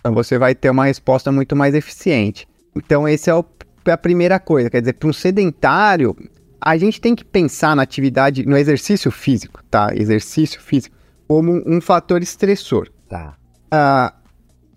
então 0.00 0.14
você 0.14 0.38
vai 0.38 0.54
ter 0.54 0.70
uma 0.70 0.86
resposta 0.86 1.30
muito 1.30 1.54
mais 1.54 1.74
eficiente. 1.74 2.48
Então, 2.74 3.08
esse 3.08 3.30
é 3.30 3.34
o- 3.34 3.44
a 3.88 3.96
primeira 3.96 4.40
coisa. 4.40 4.70
Quer 4.70 4.80
dizer, 4.80 4.94
para 4.94 5.08
um 5.08 5.12
sedentário, 5.12 6.16
a 6.60 6.76
gente 6.76 7.00
tem 7.00 7.14
que 7.14 7.24
pensar 7.24 7.76
na 7.76 7.82
atividade, 7.82 8.44
no 8.44 8.56
exercício 8.56 9.10
físico, 9.10 9.62
tá? 9.70 9.90
Exercício 9.94 10.60
físico, 10.60 10.95
como 11.26 11.62
um 11.66 11.80
fator 11.80 12.22
estressor. 12.22 12.88
Tá. 13.08 13.36
Ah, 13.70 14.14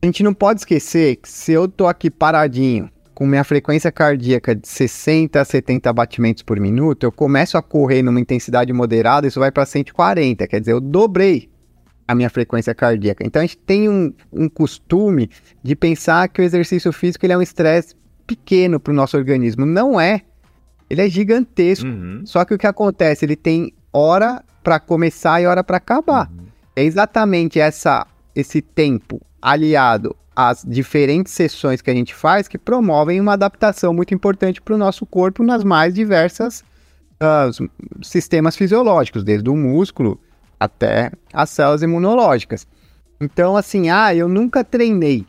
a 0.02 0.06
gente 0.06 0.24
não 0.24 0.34
pode 0.34 0.62
esquecer 0.62 1.18
que 1.18 1.30
se 1.30 1.52
eu 1.52 1.68
tô 1.68 1.88
aqui 1.88 2.10
paradinho, 2.10 2.90
com 3.14 3.26
minha 3.26 3.44
frequência 3.44 3.92
cardíaca 3.92 4.56
de 4.56 4.66
60 4.66 5.42
a 5.42 5.44
70 5.44 5.92
batimentos 5.92 6.42
por 6.42 6.58
minuto, 6.58 7.04
eu 7.04 7.12
começo 7.12 7.58
a 7.58 7.62
correr 7.62 8.02
numa 8.02 8.20
intensidade 8.20 8.72
moderada, 8.72 9.28
isso 9.28 9.42
vai 9.42 9.52
para 9.52 9.66
140, 9.66 10.48
quer 10.48 10.60
dizer, 10.62 10.72
eu 10.72 10.80
dobrei 10.80 11.50
a 12.08 12.16
minha 12.16 12.30
frequência 12.30 12.74
cardíaca. 12.74 13.26
Então 13.26 13.42
a 13.42 13.46
gente 13.46 13.58
tem 13.58 13.90
um, 13.90 14.14
um 14.32 14.48
costume 14.48 15.30
de 15.62 15.76
pensar 15.76 16.30
que 16.30 16.42
o 16.42 16.44
exercício 16.44 16.94
físico 16.94 17.26
ele 17.26 17.34
é 17.34 17.38
um 17.38 17.42
estresse 17.42 17.94
pequeno 18.26 18.80
para 18.80 18.92
o 18.92 18.96
nosso 18.96 19.18
organismo. 19.18 19.66
Não 19.66 20.00
é. 20.00 20.22
Ele 20.90 21.02
é 21.02 21.10
gigantesco. 21.10 21.86
Uhum. 21.86 22.22
Só 22.26 22.46
que 22.46 22.54
o 22.54 22.58
que 22.58 22.66
acontece? 22.66 23.26
Ele 23.26 23.36
tem 23.36 23.74
hora 23.92 24.44
para 24.64 24.80
começar 24.80 25.42
e 25.42 25.46
hora 25.46 25.64
para 25.64 25.78
acabar. 25.78 26.32
É 26.32 26.39
exatamente 26.84 27.60
essa, 27.60 28.06
esse 28.36 28.62
tempo 28.62 29.22
aliado 29.42 30.16
às 30.36 30.64
diferentes 30.66 31.34
sessões 31.34 31.82
que 31.82 31.90
a 31.90 31.94
gente 31.94 32.14
faz 32.14 32.48
que 32.48 32.58
promovem 32.58 33.20
uma 33.20 33.34
adaptação 33.34 33.94
muito 33.94 34.14
importante 34.14 34.62
para 34.62 34.76
o 34.76 34.78
nosso 34.78 35.06
corpo 35.06 35.44
nas 35.44 35.64
mais 35.64 35.94
diversas 35.94 36.64
os 37.50 38.08
sistemas 38.08 38.56
fisiológicos, 38.56 39.26
desde 39.26 39.50
o 39.50 39.56
músculo 39.56 40.18
até 40.58 41.12
as 41.34 41.50
células 41.50 41.82
imunológicas. 41.82 42.66
Então, 43.20 43.58
assim, 43.58 43.90
ah, 43.90 44.16
eu 44.16 44.30
nunca 44.30 44.64
treinei, 44.64 45.26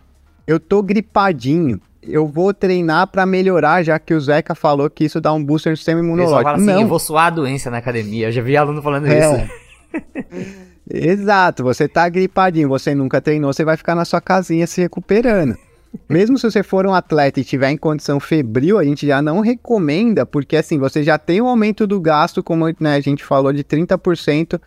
eu 0.46 0.60
tô 0.60 0.80
gripadinho, 0.84 1.80
eu 2.00 2.28
vou 2.28 2.54
treinar 2.54 3.08
para 3.08 3.26
melhorar, 3.26 3.82
já 3.82 3.98
que 3.98 4.14
o 4.14 4.20
Zeca 4.20 4.54
falou 4.54 4.88
que 4.88 5.04
isso 5.04 5.20
dá 5.20 5.32
um 5.32 5.42
booster 5.44 5.72
no 5.72 5.76
sistema 5.76 6.00
imunológico. 6.00 6.42
fala 6.44 6.56
assim, 6.56 6.66
Não, 6.66 6.80
eu 6.82 6.86
vou 6.86 7.00
suar 7.00 7.26
a 7.26 7.30
doença 7.30 7.68
na 7.70 7.78
academia. 7.78 8.28
Eu 8.28 8.32
já 8.32 8.42
vi 8.42 8.56
aluno 8.56 8.80
falando 8.80 9.06
É. 9.08 9.18
isso. 9.18 9.50
Exato, 10.88 11.62
você 11.62 11.88
tá 11.88 12.08
gripadinho, 12.08 12.68
você 12.68 12.94
nunca 12.94 13.20
treinou, 13.20 13.52
você 13.52 13.64
vai 13.64 13.76
ficar 13.76 13.94
na 13.94 14.04
sua 14.04 14.20
casinha 14.20 14.66
se 14.66 14.80
recuperando. 14.80 15.56
Mesmo 16.08 16.38
se 16.38 16.48
você 16.48 16.62
for 16.62 16.86
um 16.86 16.94
atleta 16.94 17.40
e 17.40 17.44
tiver 17.44 17.70
em 17.70 17.76
condição 17.76 18.20
febril, 18.20 18.78
a 18.78 18.84
gente 18.84 19.06
já 19.06 19.20
não 19.20 19.40
recomenda, 19.40 20.24
porque 20.24 20.56
assim, 20.56 20.78
você 20.78 21.02
já 21.02 21.18
tem 21.18 21.40
um 21.40 21.48
aumento 21.48 21.86
do 21.86 22.00
gasto, 22.00 22.42
como 22.42 22.66
né, 22.78 22.94
a 22.94 23.00
gente 23.00 23.24
falou, 23.24 23.52
de 23.52 23.64
30% 23.64 24.60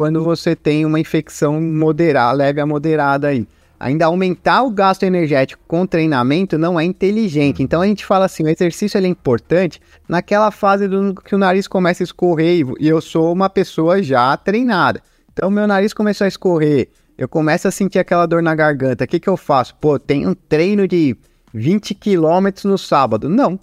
quando 0.00 0.24
você 0.24 0.56
tem 0.56 0.86
uma 0.86 0.98
infecção 0.98 1.60
moderada, 1.60 2.32
leve 2.32 2.58
a 2.58 2.64
moderada 2.64 3.28
aí. 3.28 3.46
Ainda 3.78 4.06
aumentar 4.06 4.62
o 4.62 4.70
gasto 4.70 5.02
energético 5.02 5.62
com 5.66 5.86
treinamento 5.86 6.58
não 6.58 6.80
é 6.80 6.84
inteligente. 6.84 7.62
Então 7.62 7.82
a 7.82 7.86
gente 7.86 8.04
fala 8.04 8.26
assim, 8.26 8.44
o 8.44 8.48
exercício 8.48 8.98
é 8.98 9.06
importante 9.06 9.80
naquela 10.08 10.50
fase 10.50 10.88
do 10.88 11.14
que 11.14 11.34
o 11.34 11.38
nariz 11.38 11.68
começa 11.68 12.02
a 12.02 12.04
escorrer 12.04 12.66
e 12.78 12.88
eu 12.88 13.00
sou 13.00 13.32
uma 13.32 13.50
pessoa 13.50 14.02
já 14.02 14.34
treinada. 14.38 15.02
Então 15.40 15.50
meu 15.50 15.66
nariz 15.66 15.94
começou 15.94 16.26
a 16.26 16.28
escorrer, 16.28 16.90
eu 17.16 17.26
começo 17.26 17.66
a 17.66 17.70
sentir 17.70 17.98
aquela 17.98 18.26
dor 18.26 18.42
na 18.42 18.54
garganta. 18.54 19.04
O 19.04 19.08
que 19.08 19.18
que 19.18 19.26
eu 19.26 19.38
faço? 19.38 19.74
Pô, 19.76 19.98
tem 19.98 20.28
um 20.28 20.34
treino 20.34 20.86
de 20.86 21.16
20 21.54 21.94
quilômetros 21.94 22.66
no 22.66 22.76
sábado. 22.76 23.26
Não. 23.26 23.58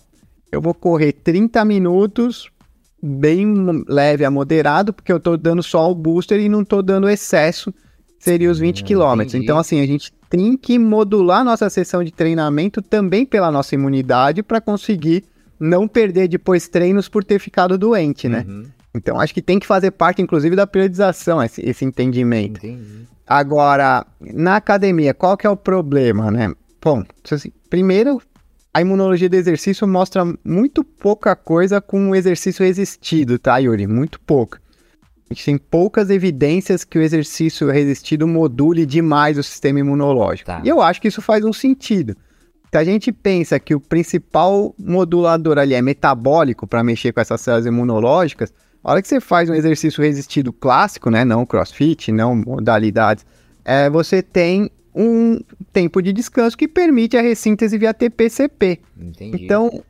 Eu 0.52 0.60
vou 0.60 0.74
correr 0.74 1.12
30 1.12 1.64
minutos 1.66 2.50
bem 3.00 3.84
leve 3.88 4.26
a 4.26 4.32
moderado, 4.32 4.92
porque 4.92 5.14
eu 5.14 5.20
tô 5.20 5.38
dando 5.38 5.62
só 5.62 5.92
o 5.92 5.94
booster 5.94 6.40
e 6.40 6.50
não 6.50 6.66
tô 6.66 6.82
dando 6.82 7.08
excesso, 7.08 7.72
seria 8.18 8.50
os 8.50 8.58
20 8.58 8.84
quilômetros. 8.84 9.36
entendi. 9.36 9.46
Então, 9.46 9.60
assim, 9.60 9.80
a 9.80 9.86
gente 9.86 10.12
tem 10.32 10.58
que 10.58 10.80
modular 10.80 11.46
nossa 11.46 11.70
sessão 11.70 12.04
de 12.04 12.12
treinamento 12.12 12.82
também 12.82 13.24
pela 13.24 13.52
nossa 13.52 13.76
imunidade 13.76 14.42
para 14.42 14.60
conseguir 14.60 15.26
não 15.60 15.88
perder 15.88 16.28
depois 16.28 16.68
treinos 16.68 17.08
por 17.08 17.24
ter 17.24 17.38
ficado 17.38 17.78
doente, 17.78 18.28
né? 18.28 18.44
Uhum. 18.48 18.66
Então, 18.96 19.20
acho 19.20 19.34
que 19.34 19.42
tem 19.42 19.60
que 19.60 19.68
fazer 19.68 19.92
parte, 19.92 20.22
inclusive, 20.22 20.56
da 20.56 20.66
periodização, 20.66 21.42
esse, 21.42 21.62
esse 21.62 21.86
entendimento. 21.86 22.58
Entendi. 22.66 23.08
Agora, 23.26 24.06
na 24.20 24.56
academia, 24.56 25.14
qual 25.14 25.36
que 25.36 25.46
é 25.46 25.50
o 25.50 25.58
problema, 25.58 26.32
né? 26.32 26.54
Bom, 26.82 27.04
assim, 27.30 27.52
primeiro, 27.70 28.22
a 28.74 28.82
imunologia 28.82 29.30
do 29.30 29.36
exercício 29.36 29.88
mostra 29.88 30.24
muito 30.46 30.84
pouca 30.84 31.36
coisa 31.36 31.82
com 31.82 32.10
o 32.10 32.16
exercício 32.16 32.66
resistido, 32.66 33.38
tá, 33.38 33.58
Yuri? 33.58 33.88
Muito 33.88 34.20
pouca. 34.22 34.62
A 35.30 35.34
gente 35.34 35.44
tem 35.44 35.58
poucas 35.58 36.10
evidências 36.10 36.86
que 36.86 36.98
o 36.98 37.02
exercício 37.02 37.70
resistido 37.70 38.26
module 38.26 38.86
demais 38.86 39.38
o 39.38 39.44
sistema 39.44 39.80
imunológico. 39.80 40.48
Tá. 40.48 40.62
E 40.64 40.70
eu 40.70 40.82
acho 40.82 41.02
que 41.02 41.10
isso 41.10 41.22
faz 41.22 41.44
um 41.44 41.52
sentido. 41.52 42.16
Se 42.72 42.78
a 42.78 42.84
gente 42.84 43.12
pensa 43.12 43.60
que 43.60 43.76
o 43.76 43.80
principal 43.80 44.74
modulador 44.78 45.58
ali 45.58 45.74
é 45.74 45.82
metabólico 45.82 46.66
para 46.66 46.84
mexer 46.84 47.12
com 47.12 47.20
essas 47.20 47.42
células 47.42 47.66
imunológicas, 47.66 48.54
a 48.84 48.92
hora 48.92 49.02
que 49.02 49.08
você 49.08 49.20
faz 49.20 49.50
um 49.50 49.54
exercício 49.54 50.04
resistido 50.04 50.54
clássico, 50.54 51.10
né, 51.10 51.26
não 51.26 51.46
crossfit, 51.46 52.12
não 52.12 52.36
modalidades, 52.36 53.26
é, 53.66 53.90
você 53.90 54.22
tem 54.22 54.70
um 54.96 55.40
tempo 55.72 56.02
de 56.02 56.12
descanso 56.12 56.58
que 56.58 56.68
permite 56.68 57.18
a 57.18 57.22
ressíntese 57.22 57.78
via 57.78 57.94
TPCP. 57.94 58.80
Entendi. 59.00 59.46
Então, 59.46 59.84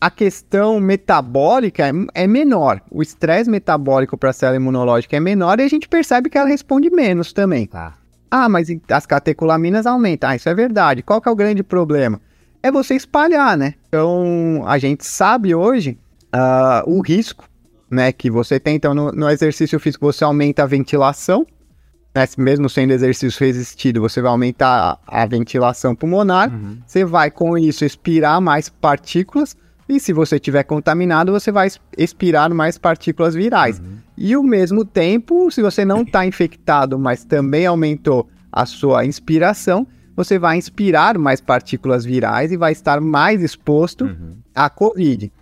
a 0.00 0.10
questão 0.10 0.80
metabólica 0.80 1.86
é, 1.86 1.92
é 2.14 2.26
menor. 2.26 2.80
O 2.90 3.02
estresse 3.02 3.50
metabólico 3.50 4.16
para 4.16 4.30
a 4.30 4.32
célula 4.32 4.56
imunológica 4.56 5.16
é 5.16 5.20
menor 5.20 5.60
e 5.60 5.62
a 5.62 5.68
gente 5.68 5.86
percebe 5.86 6.30
que 6.30 6.38
ela 6.38 6.48
responde 6.48 6.90
menos 6.90 7.32
também. 7.32 7.66
Tá. 7.66 7.94
Ah, 8.30 8.48
mas 8.48 8.68
as 8.88 9.06
catecolaminas 9.06 9.86
aumentam. 9.86 10.30
Ah, 10.30 10.36
isso 10.36 10.48
é 10.48 10.54
verdade. 10.54 11.02
Qual 11.02 11.20
que 11.20 11.28
é 11.28 11.32
o 11.32 11.36
grande 11.36 11.62
problema? 11.62 12.20
É 12.62 12.70
você 12.70 12.94
espalhar, 12.94 13.56
né? 13.56 13.74
Então, 13.88 14.62
a 14.66 14.78
gente 14.78 15.04
sabe 15.04 15.54
hoje 15.54 15.98
ah, 16.32 16.82
o 16.86 17.00
risco 17.02 17.49
né, 17.90 18.12
que 18.12 18.30
você 18.30 18.60
tem. 18.60 18.76
Então, 18.76 18.94
no, 18.94 19.10
no 19.10 19.28
exercício 19.28 19.78
físico, 19.80 20.06
você 20.06 20.22
aumenta 20.22 20.62
a 20.62 20.66
ventilação, 20.66 21.46
né, 22.14 22.26
mesmo 22.38 22.68
sendo 22.68 22.92
exercício 22.92 23.44
resistido, 23.44 24.00
você 24.00 24.22
vai 24.22 24.30
aumentar 24.30 25.00
a, 25.06 25.22
a 25.22 25.26
ventilação 25.26 25.94
pulmonar, 25.94 26.50
você 26.86 27.04
vai 27.04 27.30
com 27.30 27.58
isso 27.58 27.84
expirar 27.84 28.40
mais 28.40 28.68
partículas, 28.68 29.56
e 29.88 29.98
se 29.98 30.12
você 30.12 30.36
estiver 30.36 30.62
contaminado, 30.62 31.32
você 31.32 31.50
vai 31.50 31.68
expirar 31.98 32.48
mais 32.54 32.78
partículas 32.78 33.34
virais. 33.34 33.82
E 34.16 34.34
ao 34.34 34.42
mesmo 34.42 34.84
tempo, 34.84 35.50
se 35.50 35.60
você 35.60 35.84
não 35.84 36.02
está 36.02 36.24
infectado, 36.24 36.96
mas 36.96 37.24
também 37.24 37.66
aumentou 37.66 38.28
a 38.52 38.64
sua 38.66 39.04
inspiração, 39.04 39.84
você 40.14 40.38
vai 40.38 40.56
inspirar 40.56 41.18
mais 41.18 41.40
partículas 41.40 42.04
virais 42.04 42.52
e 42.52 42.56
vai 42.56 42.70
estar 42.70 43.00
mais 43.00 43.42
exposto 43.42 44.04
à 44.54 44.70
Covid 44.70 45.32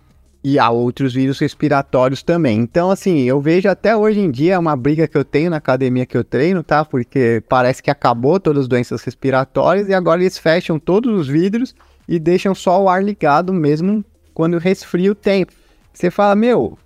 e 0.43 0.57
a 0.57 0.69
outros 0.69 1.13
vírus 1.13 1.39
respiratórios 1.39 2.23
também. 2.23 2.59
Então, 2.59 2.89
assim, 2.89 3.21
eu 3.23 3.41
vejo 3.41 3.67
até 3.67 3.95
hoje 3.95 4.19
em 4.19 4.31
dia 4.31 4.59
uma 4.59 4.75
briga 4.75 5.07
que 5.07 5.17
eu 5.17 5.25
tenho 5.25 5.49
na 5.49 5.57
academia 5.57 6.05
que 6.05 6.17
eu 6.17 6.23
treino, 6.23 6.63
tá? 6.63 6.85
Porque 6.85 7.43
parece 7.49 7.83
que 7.83 7.91
acabou 7.91 8.39
todas 8.39 8.63
as 8.63 8.67
doenças 8.67 9.03
respiratórias 9.03 9.89
e 9.89 9.93
agora 9.93 10.21
eles 10.21 10.37
fecham 10.37 10.79
todos 10.79 11.13
os 11.13 11.27
vidros 11.27 11.75
e 12.07 12.17
deixam 12.17 12.55
só 12.55 12.81
o 12.81 12.89
ar 12.89 13.03
ligado 13.03 13.53
mesmo 13.53 14.03
quando 14.33 14.57
resfria 14.57 15.11
o 15.11 15.15
tempo. 15.15 15.51
Você 15.93 16.09
fala, 16.09 16.35
meu, 16.35 16.77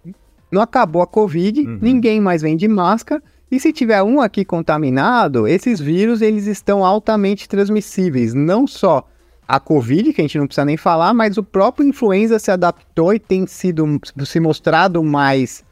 não 0.51 0.61
acabou 0.61 1.01
a 1.01 1.07
Covid, 1.07 1.63
ninguém 1.81 2.19
mais 2.19 2.41
vende 2.41 2.67
máscara. 2.67 3.21
E 3.51 3.59
se 3.59 3.71
tiver 3.71 4.01
um 4.01 4.19
aqui 4.19 4.43
contaminado, 4.43 5.47
esses 5.47 5.79
vírus 5.79 6.23
eles 6.23 6.47
estão 6.47 6.83
altamente 6.83 7.47
transmissíveis, 7.47 8.33
não 8.33 8.65
só 8.65 9.07
a 9.47 9.59
Covid, 9.59 10.13
que 10.13 10.21
a 10.21 10.23
gente 10.23 10.37
não 10.37 10.47
precisa 10.47 10.65
nem 10.65 10.77
falar, 10.77 11.13
mas 11.13 11.37
o 11.37 11.43
próprio 11.43 11.87
influenza 11.87 12.39
se 12.39 12.51
adaptou 12.51 13.13
e 13.13 13.19
tem 13.19 13.45
sido 13.47 13.99
se 14.25 14.39
mostrado 14.39 15.03
mais 15.03 15.63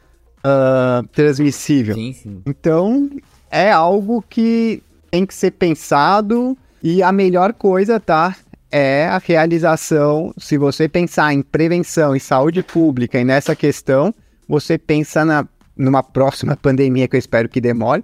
ah, 0.44 1.04
transmissível. 1.12 1.96
Sim, 1.96 2.14
sim. 2.14 2.42
Então, 2.46 3.10
é 3.50 3.72
algo 3.72 4.24
que 4.28 4.82
tem 5.10 5.26
que 5.26 5.34
ser 5.34 5.52
pensado 5.52 6.58
e 6.82 7.04
a 7.04 7.12
melhor 7.12 7.54
coisa, 7.54 8.00
tá? 8.00 8.36
É 8.72 9.08
a 9.08 9.18
realização. 9.18 10.34
Se 10.38 10.58
você 10.58 10.88
pensar 10.88 11.34
em 11.34 11.42
prevenção 11.42 12.16
e 12.16 12.20
saúde 12.20 12.64
pública 12.64 13.20
e 13.20 13.26
nessa 13.26 13.56
questão, 13.56 14.14
você 14.48 14.78
pensa 14.78 15.26
na, 15.26 15.46
numa 15.76 16.02
próxima 16.02 16.56
pandemia 16.56 17.08
que 17.08 17.16
eu 17.16 17.20
espero 17.20 17.50
que 17.50 17.60
demore, 17.60 18.04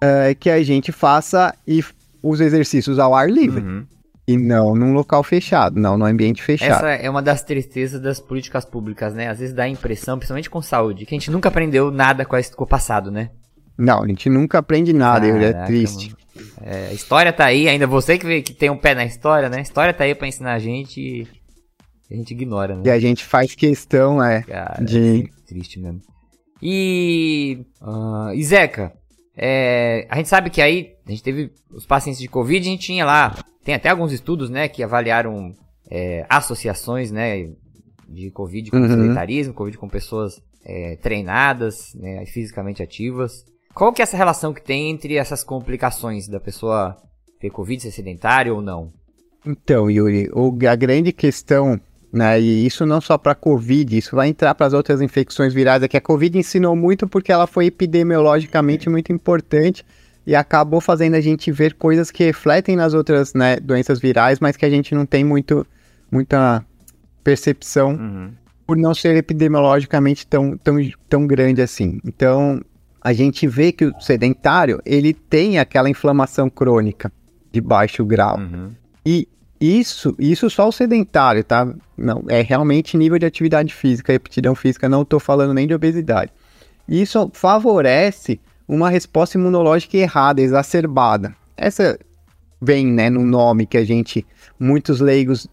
é, 0.00 0.34
que 0.34 0.50
a 0.50 0.62
gente 0.62 0.90
faça 0.90 1.54
e 1.66 1.84
os 2.22 2.40
exercícios 2.40 2.98
ao 2.98 3.14
ar 3.14 3.30
livre. 3.30 3.62
Uhum. 3.62 3.86
E 4.30 4.36
não 4.36 4.74
num 4.74 4.92
local 4.92 5.22
fechado, 5.22 5.80
não 5.80 5.98
no 5.98 6.04
ambiente 6.04 6.42
fechado. 6.42 6.86
Essa 6.86 6.90
é 6.92 7.10
uma 7.10 7.20
das 7.20 7.42
tristezas 7.42 8.00
das 8.00 8.20
políticas 8.20 8.64
públicas, 8.64 9.12
né? 9.12 9.28
Às 9.28 9.38
vezes 9.40 9.54
dá 9.54 9.64
a 9.64 9.68
impressão, 9.68 10.18
principalmente 10.18 10.48
com 10.48 10.62
saúde, 10.62 11.04
que 11.04 11.14
a 11.14 11.18
gente 11.18 11.30
nunca 11.30 11.48
aprendeu 11.48 11.90
nada 11.90 12.24
com, 12.24 12.36
o 12.36 12.66
passado, 12.66 13.10
né? 13.10 13.30
Não, 13.76 14.02
a 14.02 14.06
gente 14.06 14.28
nunca 14.28 14.58
aprende 14.58 14.92
nada, 14.92 15.26
é 15.26 15.52
Caraca, 15.52 15.66
triste. 15.66 16.10
mano. 16.10 16.20
É, 16.62 16.88
a 16.88 16.92
história 16.92 17.32
tá 17.32 17.46
aí, 17.46 17.68
ainda 17.68 17.86
você 17.86 18.16
que, 18.16 18.42
que 18.42 18.54
tem 18.54 18.70
um 18.70 18.76
pé 18.76 18.94
na 18.94 19.04
história, 19.04 19.48
né? 19.48 19.58
A 19.58 19.62
história 19.62 19.92
tá 19.92 20.04
aí 20.04 20.14
pra 20.14 20.28
ensinar 20.28 20.52
a 20.52 20.58
gente 20.58 21.00
e 22.10 22.14
a 22.14 22.16
gente 22.16 22.32
ignora, 22.32 22.76
né? 22.76 22.82
E 22.86 22.90
a 22.90 22.98
gente 22.98 23.24
faz 23.24 23.54
questão, 23.54 24.22
é, 24.22 24.42
Cara, 24.42 24.84
de 24.84 25.24
é 25.24 25.46
triste 25.46 25.80
mesmo. 25.80 26.00
E. 26.62 27.64
ah, 27.80 28.32
e 28.34 28.44
Zeca, 28.44 28.92
é, 29.36 30.06
a 30.10 30.16
gente 30.16 30.28
sabe 30.28 30.50
que 30.50 30.60
aí, 30.60 30.92
a 31.10 31.14
gente 31.14 31.22
teve 31.22 31.50
os 31.70 31.84
pacientes 31.86 32.20
de 32.20 32.28
Covid, 32.28 32.66
a 32.66 32.70
gente 32.70 32.86
tinha 32.86 33.04
lá, 33.04 33.36
tem 33.64 33.74
até 33.74 33.88
alguns 33.88 34.12
estudos, 34.12 34.48
né, 34.50 34.68
que 34.68 34.82
avaliaram 34.82 35.54
é, 35.90 36.24
associações, 36.28 37.10
né, 37.10 37.50
de 38.08 38.30
Covid 38.30 38.70
com 38.70 38.76
Uhum. 38.76 38.88
sedentarismo, 38.88 39.52
Covid 39.54 39.76
com 39.76 39.88
pessoas 39.88 40.40
é, 40.64 40.96
treinadas, 40.96 41.94
né, 41.94 42.24
fisicamente 42.26 42.82
ativas. 42.82 43.44
Qual 43.74 43.92
que 43.92 44.02
é 44.02 44.04
essa 44.04 44.16
relação 44.16 44.52
que 44.52 44.62
tem 44.62 44.90
entre 44.90 45.16
essas 45.16 45.42
complicações 45.42 46.28
da 46.28 46.38
pessoa 46.38 46.96
ter 47.40 47.50
Covid, 47.50 47.82
ser 47.82 47.90
sedentário 47.90 48.54
ou 48.54 48.60
não? 48.62 48.92
Então, 49.46 49.90
Yuri, 49.90 50.28
o- 50.34 50.56
a 50.68 50.76
grande 50.76 51.12
questão, 51.12 51.80
né, 52.12 52.38
e 52.40 52.66
isso 52.66 52.84
não 52.84 53.00
só 53.00 53.16
para 53.16 53.34
Covid, 53.34 53.96
isso 53.96 54.14
vai 54.14 54.28
entrar 54.28 54.54
para 54.54 54.66
as 54.66 54.72
outras 54.74 55.00
infecções 55.00 55.54
virais, 55.54 55.82
é 55.82 55.88
que 55.88 55.96
a 55.96 56.00
Covid 56.00 56.36
ensinou 56.38 56.76
muito 56.76 57.08
porque 57.08 57.32
ela 57.32 57.46
foi 57.46 57.66
epidemiologicamente 57.66 58.88
muito 58.90 59.12
importante 59.12 59.84
e 60.30 60.36
acabou 60.36 60.80
fazendo 60.80 61.16
a 61.16 61.20
gente 61.20 61.50
ver 61.50 61.74
coisas 61.74 62.08
que 62.08 62.22
refletem 62.22 62.76
nas 62.76 62.94
outras 62.94 63.34
né, 63.34 63.56
doenças 63.56 63.98
virais, 63.98 64.38
mas 64.38 64.56
que 64.56 64.64
a 64.64 64.70
gente 64.70 64.94
não 64.94 65.04
tem 65.04 65.24
muito, 65.24 65.66
muita 66.08 66.64
percepção 67.24 67.98
por 68.64 68.76
não 68.76 68.94
ser 68.94 69.16
epidemiologicamente 69.16 70.24
tão, 70.24 70.56
tão, 70.56 70.76
tão 71.08 71.26
grande 71.26 71.60
assim. 71.60 71.98
Então, 72.04 72.62
a 73.00 73.12
gente 73.12 73.48
vê 73.48 73.72
que 73.72 73.86
o 73.86 74.00
sedentário, 74.00 74.80
ele 74.86 75.12
tem 75.12 75.58
aquela 75.58 75.90
inflamação 75.90 76.48
crônica 76.48 77.10
de 77.50 77.60
baixo 77.60 78.04
grau. 78.04 78.38
E 79.04 79.26
isso, 79.60 80.14
isso 80.16 80.48
só 80.48 80.68
o 80.68 80.72
sedentário, 80.72 81.42
tá? 81.42 81.74
Não, 81.98 82.22
é 82.28 82.40
realmente 82.40 82.96
nível 82.96 83.18
de 83.18 83.26
atividade 83.26 83.74
física, 83.74 84.14
aptidão 84.14 84.54
física, 84.54 84.88
não 84.88 85.02
estou 85.02 85.18
falando 85.18 85.52
nem 85.52 85.66
de 85.66 85.74
obesidade. 85.74 86.30
Isso 86.88 87.28
favorece 87.34 88.38
uma 88.70 88.88
resposta 88.88 89.36
imunológica 89.36 89.96
errada, 89.96 90.40
exacerbada. 90.40 91.34
Essa 91.56 91.98
vem, 92.62 92.86
né, 92.86 93.10
no 93.10 93.24
nome 93.24 93.66
que 93.66 93.76
a 93.76 93.84
gente, 93.84 94.24
muitos 94.58 95.00
leigos 95.00 95.48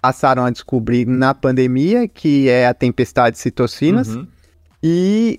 passaram 0.00 0.42
a 0.42 0.50
descobrir 0.50 1.06
na 1.06 1.34
pandemia, 1.34 2.08
que 2.08 2.48
é 2.48 2.66
a 2.66 2.72
tempestade 2.72 3.36
de 3.36 3.42
citocinas. 3.42 4.08
Uhum. 4.08 4.26
E, 4.82 5.38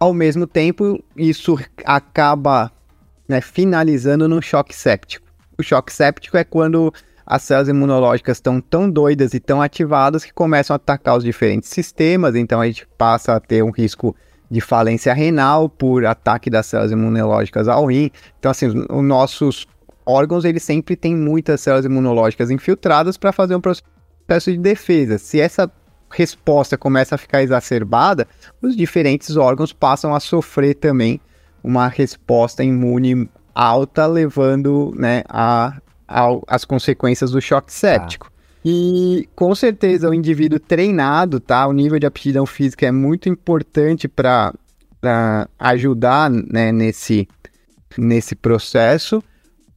ao 0.00 0.12
mesmo 0.12 0.48
tempo, 0.48 1.00
isso 1.16 1.56
acaba 1.84 2.72
né, 3.28 3.40
finalizando 3.40 4.28
no 4.28 4.42
choque 4.42 4.74
séptico. 4.74 5.28
O 5.56 5.62
choque 5.62 5.92
séptico 5.92 6.36
é 6.36 6.42
quando 6.42 6.92
as 7.24 7.42
células 7.42 7.68
imunológicas 7.68 8.38
estão 8.38 8.60
tão 8.60 8.90
doidas 8.90 9.32
e 9.32 9.38
tão 9.38 9.62
ativadas 9.62 10.24
que 10.24 10.32
começam 10.32 10.74
a 10.74 10.76
atacar 10.76 11.18
os 11.18 11.22
diferentes 11.22 11.68
sistemas, 11.68 12.34
então 12.34 12.60
a 12.60 12.66
gente 12.66 12.88
passa 12.96 13.34
a 13.34 13.40
ter 13.40 13.62
um 13.62 13.70
risco 13.70 14.16
de 14.50 14.60
falência 14.60 15.12
renal 15.12 15.68
por 15.68 16.04
ataque 16.06 16.48
das 16.48 16.66
células 16.66 16.90
imunológicas 16.92 17.68
ao 17.68 17.86
rim. 17.86 18.10
Então, 18.38 18.50
assim, 18.50 18.66
os, 18.66 18.74
os 18.74 19.04
nossos 19.04 19.66
órgãos, 20.06 20.44
eles 20.44 20.62
sempre 20.62 20.96
têm 20.96 21.14
muitas 21.14 21.60
células 21.60 21.84
imunológicas 21.84 22.50
infiltradas 22.50 23.16
para 23.16 23.30
fazer 23.32 23.54
um 23.54 23.60
processo 23.60 24.50
de 24.50 24.58
defesa. 24.58 25.18
Se 25.18 25.38
essa 25.40 25.70
resposta 26.10 26.78
começa 26.78 27.14
a 27.14 27.18
ficar 27.18 27.42
exacerbada, 27.42 28.26
os 28.62 28.74
diferentes 28.74 29.36
órgãos 29.36 29.72
passam 29.72 30.14
a 30.14 30.20
sofrer 30.20 30.74
também 30.74 31.20
uma 31.62 31.86
resposta 31.88 32.64
imune 32.64 33.28
alta, 33.54 34.06
levando 34.06 34.94
né, 34.96 35.22
a, 35.28 35.76
ao- 36.06 36.42
as 36.46 36.64
consequências 36.64 37.32
do 37.32 37.40
choque 37.42 37.70
séptico. 37.72 38.30
E 38.64 39.28
com 39.34 39.54
certeza 39.54 40.10
o 40.10 40.14
indivíduo 40.14 40.58
treinado, 40.58 41.40
tá? 41.40 41.66
O 41.66 41.72
nível 41.72 41.98
de 41.98 42.06
aptidão 42.06 42.44
física 42.44 42.86
é 42.86 42.92
muito 42.92 43.28
importante 43.28 44.08
para 44.08 44.52
ajudar 45.58 46.28
né, 46.30 46.72
nesse, 46.72 47.28
nesse 47.96 48.34
processo, 48.34 49.22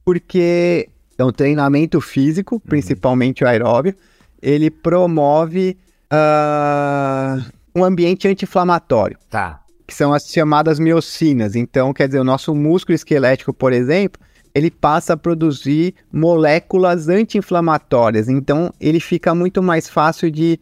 porque 0.04 0.88
então, 1.14 1.28
o 1.28 1.32
treinamento 1.32 2.00
físico, 2.00 2.58
principalmente 2.58 3.44
o 3.44 3.46
aeróbio, 3.46 3.94
ele 4.40 4.70
promove 4.70 5.76
ah, 6.10 7.38
um 7.74 7.84
ambiente 7.84 8.26
anti-inflamatório 8.26 9.16
Tá. 9.30 9.60
que 9.86 9.94
são 9.94 10.12
as 10.12 10.24
chamadas 10.24 10.80
miocinas. 10.80 11.54
Então, 11.54 11.92
quer 11.92 12.08
dizer, 12.08 12.18
o 12.18 12.24
nosso 12.24 12.54
músculo 12.54 12.96
esquelético, 12.96 13.52
por 13.52 13.72
exemplo, 13.72 14.20
ele 14.54 14.70
passa 14.70 15.14
a 15.14 15.16
produzir 15.16 15.94
moléculas 16.12 17.08
anti-inflamatórias. 17.08 18.28
Então, 18.28 18.72
ele 18.80 19.00
fica 19.00 19.34
muito 19.34 19.62
mais 19.62 19.88
fácil 19.88 20.30
de 20.30 20.58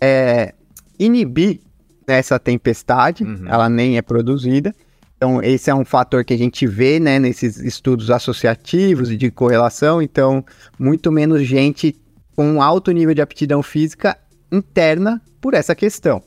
é, 0.00 0.54
inibir 0.98 1.60
essa 2.06 2.38
tempestade, 2.38 3.24
ela 3.46 3.68
nem 3.68 3.96
é 3.96 4.02
produzida, 4.02 4.74
Então, 5.16 5.42
esse 5.42 5.70
é 5.70 5.74
um 5.74 5.84
fator 5.84 6.24
que 6.24 6.32
a 6.32 6.38
gente 6.38 6.66
vê 6.66 6.98
né, 6.98 7.18
nesses 7.18 7.58
estudos 7.58 8.10
associativos 8.10 9.10
e 9.10 9.16
de 9.16 9.30
correlação. 9.30 10.00
Então, 10.00 10.44
muito 10.78 11.12
menos 11.12 11.42
gente 11.42 11.94
com 12.34 12.62
alto 12.62 12.90
nível 12.90 13.14
de 13.14 13.20
aptidão 13.20 13.62
física 13.62 14.16
interna 14.50 15.20
por 15.40 15.52
essa 15.52 15.74
questão. 15.74 16.22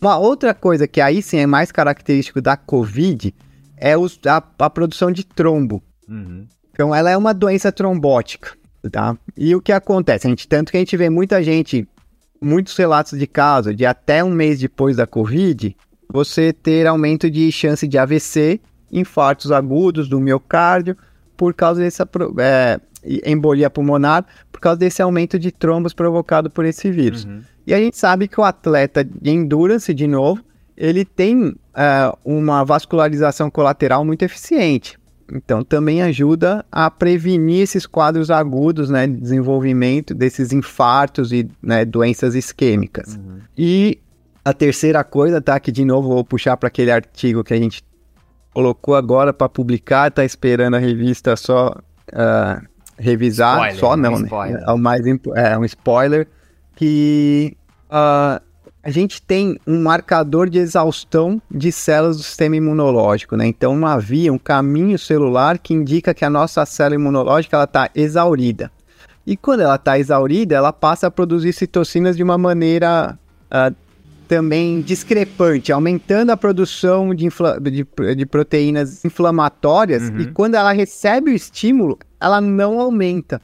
Uma 0.00 0.18
outra 0.18 0.52
coisa 0.52 0.86
que 0.86 1.00
aí 1.00 1.22
sim 1.22 1.38
é 1.38 1.46
mais 1.46 1.72
característico 1.72 2.42
da 2.42 2.56
COVID 2.56 3.32
é 3.76 3.94
a, 3.94 4.42
a, 4.58 4.70
produção 4.70 5.10
de 5.10 5.24
trombo. 5.24 5.82
Uhum. 6.08 6.46
Então, 6.72 6.94
ela 6.94 7.10
é 7.10 7.16
uma 7.16 7.32
doença 7.32 7.70
trombótica, 7.70 8.56
tá? 8.90 9.16
E 9.36 9.54
o 9.54 9.60
que 9.60 9.72
acontece? 9.72 10.26
A 10.26 10.30
gente, 10.30 10.48
tanto 10.48 10.70
que 10.70 10.76
a 10.76 10.80
gente 10.80 10.96
vê 10.96 11.08
muita 11.08 11.42
gente, 11.42 11.86
muitos 12.40 12.76
relatos 12.76 13.18
de 13.18 13.26
casos 13.26 13.76
de 13.76 13.86
até 13.86 14.24
um 14.24 14.30
mês 14.30 14.58
depois 14.58 14.96
da 14.96 15.06
COVID, 15.06 15.76
você 16.08 16.52
ter 16.52 16.86
aumento 16.86 17.30
de 17.30 17.50
chance 17.52 17.86
de 17.86 17.96
AVC, 17.96 18.60
infartos 18.90 19.52
agudos 19.52 20.08
do 20.08 20.20
miocárdio, 20.20 20.96
por 21.36 21.54
causa 21.54 21.80
dessa 21.80 22.08
é, 22.38 22.80
embolia 23.24 23.70
pulmonar, 23.70 24.24
por 24.50 24.60
causa 24.60 24.78
desse 24.78 25.02
aumento 25.02 25.38
de 25.38 25.50
trombos 25.50 25.92
provocado 25.92 26.50
por 26.50 26.64
esse 26.64 26.90
vírus. 26.90 27.24
Uhum. 27.24 27.42
E 27.66 27.74
a 27.74 27.78
gente 27.78 27.96
sabe 27.96 28.28
que 28.28 28.40
o 28.40 28.44
atleta 28.44 29.04
de 29.04 29.30
endurance, 29.30 29.92
de 29.92 30.06
novo, 30.06 30.42
ele 30.76 31.04
tem 31.04 31.48
uh, 31.48 31.56
uma 32.24 32.64
vascularização 32.64 33.50
colateral 33.50 34.04
muito 34.04 34.22
eficiente. 34.22 34.98
Então, 35.32 35.64
também 35.64 36.02
ajuda 36.02 36.64
a 36.70 36.90
prevenir 36.90 37.62
esses 37.62 37.86
quadros 37.86 38.30
agudos, 38.30 38.90
né, 38.90 39.06
de 39.06 39.16
desenvolvimento 39.16 40.14
desses 40.14 40.52
infartos 40.52 41.32
e 41.32 41.48
né, 41.62 41.84
doenças 41.84 42.34
isquêmicas. 42.34 43.16
Uhum. 43.16 43.38
E 43.56 43.98
a 44.44 44.52
terceira 44.52 45.02
coisa, 45.02 45.40
tá? 45.40 45.58
Que 45.58 45.72
de 45.72 45.84
novo 45.84 46.08
vou 46.08 46.24
puxar 46.24 46.56
para 46.56 46.66
aquele 46.66 46.90
artigo 46.90 47.42
que 47.42 47.54
a 47.54 47.56
gente 47.56 47.82
colocou 48.52 48.94
agora 48.94 49.32
para 49.32 49.48
publicar, 49.48 50.10
tá 50.10 50.24
esperando 50.24 50.74
a 50.74 50.78
revista 50.78 51.34
só 51.34 51.74
uh, 52.12 52.66
revisar, 52.98 53.72
spoiler, 53.72 53.80
só 53.80 53.96
não, 53.96 54.14
um 54.14 54.18
né? 54.20 54.28
É, 54.66 54.76
mais 54.76 55.02
é 55.06 55.58
um 55.58 55.64
spoiler 55.64 56.28
que 56.76 57.56
uh, 57.88 58.43
a 58.84 58.90
gente 58.90 59.22
tem 59.22 59.58
um 59.66 59.82
marcador 59.82 60.50
de 60.50 60.58
exaustão 60.58 61.40
de 61.50 61.72
células 61.72 62.18
do 62.18 62.22
sistema 62.22 62.56
imunológico, 62.56 63.34
né? 63.34 63.46
Então, 63.46 63.72
uma 63.72 63.98
via, 63.98 64.30
um 64.30 64.38
caminho 64.38 64.98
celular 64.98 65.58
que 65.58 65.72
indica 65.72 66.12
que 66.12 66.22
a 66.22 66.28
nossa 66.28 66.66
célula 66.66 67.00
imunológica 67.00 67.62
está 67.62 67.90
exaurida. 67.94 68.70
E 69.26 69.38
quando 69.38 69.60
ela 69.60 69.76
está 69.76 69.98
exaurida, 69.98 70.54
ela 70.54 70.70
passa 70.70 71.06
a 71.06 71.10
produzir 71.10 71.54
citocinas 71.54 72.14
de 72.14 72.22
uma 72.22 72.36
maneira 72.36 73.18
uh, 73.46 73.74
também 74.28 74.82
discrepante, 74.82 75.72
aumentando 75.72 76.30
a 76.30 76.36
produção 76.36 77.14
de, 77.14 77.28
de, 77.62 78.14
de 78.14 78.26
proteínas 78.26 79.02
inflamatórias, 79.02 80.10
uhum. 80.10 80.20
e 80.20 80.26
quando 80.26 80.56
ela 80.56 80.72
recebe 80.72 81.30
o 81.30 81.34
estímulo, 81.34 81.98
ela 82.20 82.38
não 82.38 82.78
aumenta. 82.78 83.40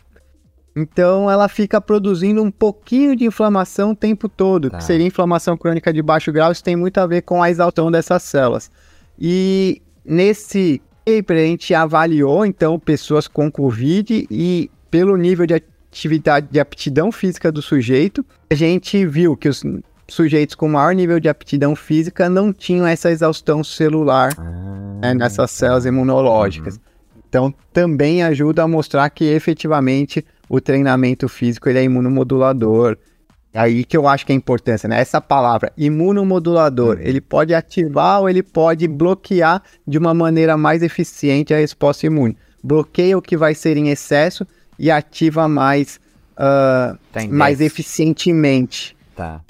Então 0.75 1.31
ela 1.31 1.49
fica 1.49 1.81
produzindo 1.81 2.43
um 2.43 2.51
pouquinho 2.51 3.17
de 3.17 3.25
inflamação 3.25 3.91
o 3.91 3.97
tempo 3.97 4.29
todo, 4.29 4.71
tá. 4.71 4.79
que 4.79 4.85
seria 4.85 5.07
inflamação 5.07 5.57
crônica 5.57 5.93
de 5.93 6.01
baixo 6.01 6.33
grau, 6.33 6.53
isso 6.53 6.63
tem 6.63 6.77
muito 6.77 6.99
a 6.99 7.07
ver 7.07 7.23
com 7.23 7.43
a 7.43 7.51
exaustão 7.51 7.91
dessas 7.91 8.23
células. 8.23 8.71
E 9.19 9.83
nesse 10.05 10.81
paper 11.05 11.37
a 11.37 11.47
gente 11.47 11.75
avaliou 11.75 12.47
então 12.47 12.79
pessoas 12.79 13.27
com 13.27 13.51
Covid 13.51 14.27
e 14.31 14.71
pelo 14.91 15.17
nível 15.17 15.47
de 15.47 15.55
atividade 15.55 16.49
de 16.51 16.61
aptidão 16.61 17.11
física 17.11 17.51
do 17.51 17.61
sujeito, 17.61 18.25
a 18.51 18.55
gente 18.55 19.05
viu 19.07 19.37
que 19.37 19.49
os 19.49 19.65
sujeitos 20.09 20.55
com 20.55 20.69
maior 20.69 20.95
nível 20.95 21.21
de 21.21 21.29
aptidão 21.29 21.75
física 21.75 22.29
não 22.29 22.53
tinham 22.53 22.87
essa 22.87 23.11
exaustão 23.11 23.63
celular 23.63 24.33
ah, 24.37 24.99
né, 25.01 25.15
nessas 25.15 25.51
células 25.51 25.85
imunológicas. 25.85 26.75
Uhum. 26.75 26.81
Então, 27.29 27.55
também 27.73 28.25
ajuda 28.25 28.65
a 28.65 28.69
mostrar 28.69 29.09
que 29.11 29.25
efetivamente 29.25 30.25
o 30.51 30.61
treinamento 30.61 31.29
físico 31.29 31.69
ele 31.69 31.79
é 31.79 31.85
imunomodulador. 31.85 32.99
É 33.55 33.61
aí 33.61 33.85
que 33.85 33.97
eu 33.97 34.09
acho 34.09 34.27
que 34.27 34.33
é 34.33 34.35
a 34.35 34.37
importância, 34.37 34.89
né? 34.89 35.01
Essa 35.01 35.21
palavra, 35.21 35.73
imunomodulador, 35.79 36.97
uhum. 36.97 37.03
ele 37.03 37.21
pode 37.21 37.55
ativar 37.55 38.21
ou 38.21 38.29
ele 38.29 38.43
pode 38.43 38.89
bloquear 38.89 39.63
de 39.87 39.97
uma 39.97 40.13
maneira 40.13 40.57
mais 40.57 40.83
eficiente 40.83 41.55
a 41.55 41.59
resposta 41.59 42.05
imune. 42.05 42.37
Bloqueia 42.63 43.17
o 43.17 43.23
que 43.23 43.37
vai 43.37 43.55
ser 43.55 43.77
em 43.77 43.91
excesso 43.91 44.45
e 44.77 44.91
ativa 44.91 45.47
mais, 45.47 46.01
uh, 46.37 46.99
mais 47.33 47.61
eficientemente. 47.61 48.97
Tá. 49.15 49.41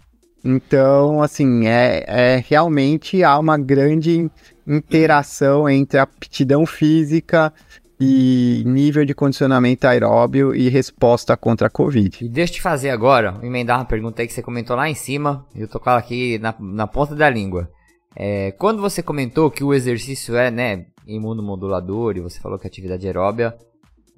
Então, 0.44 1.22
assim, 1.22 1.66
é, 1.66 2.04
é 2.06 2.44
realmente 2.46 3.24
há 3.24 3.38
uma 3.38 3.56
grande 3.56 4.30
interação 4.66 5.68
entre 5.68 5.98
aptidão 5.98 6.64
física 6.66 7.52
e 8.00 8.62
nível 8.64 9.04
de 9.04 9.14
condicionamento 9.14 9.86
aeróbio 9.86 10.54
e 10.54 10.70
resposta 10.70 11.36
contra 11.36 11.66
a 11.66 11.70
Covid. 11.70 12.24
E 12.24 12.28
deixa 12.28 12.52
eu 12.52 12.54
te 12.56 12.62
fazer 12.62 12.88
agora, 12.88 13.38
emendar 13.42 13.78
uma 13.78 13.84
pergunta 13.84 14.22
aí 14.22 14.26
que 14.26 14.32
você 14.32 14.42
comentou 14.42 14.74
lá 14.74 14.88
em 14.88 14.94
cima, 14.94 15.46
e 15.54 15.60
eu 15.60 15.68
tô 15.68 15.78
com 15.78 15.90
ela 15.90 15.98
aqui 15.98 16.38
na, 16.38 16.54
na 16.58 16.86
ponta 16.86 17.14
da 17.14 17.28
língua. 17.28 17.68
É, 18.16 18.52
quando 18.52 18.80
você 18.80 19.02
comentou 19.02 19.50
que 19.50 19.62
o 19.62 19.74
exercício 19.74 20.34
é, 20.34 20.50
né, 20.50 20.86
imunomodulador, 21.06 22.16
e 22.16 22.20
você 22.20 22.40
falou 22.40 22.58
que 22.58 22.66
a 22.66 22.68
atividade 22.68 23.06
aeróbia, 23.06 23.54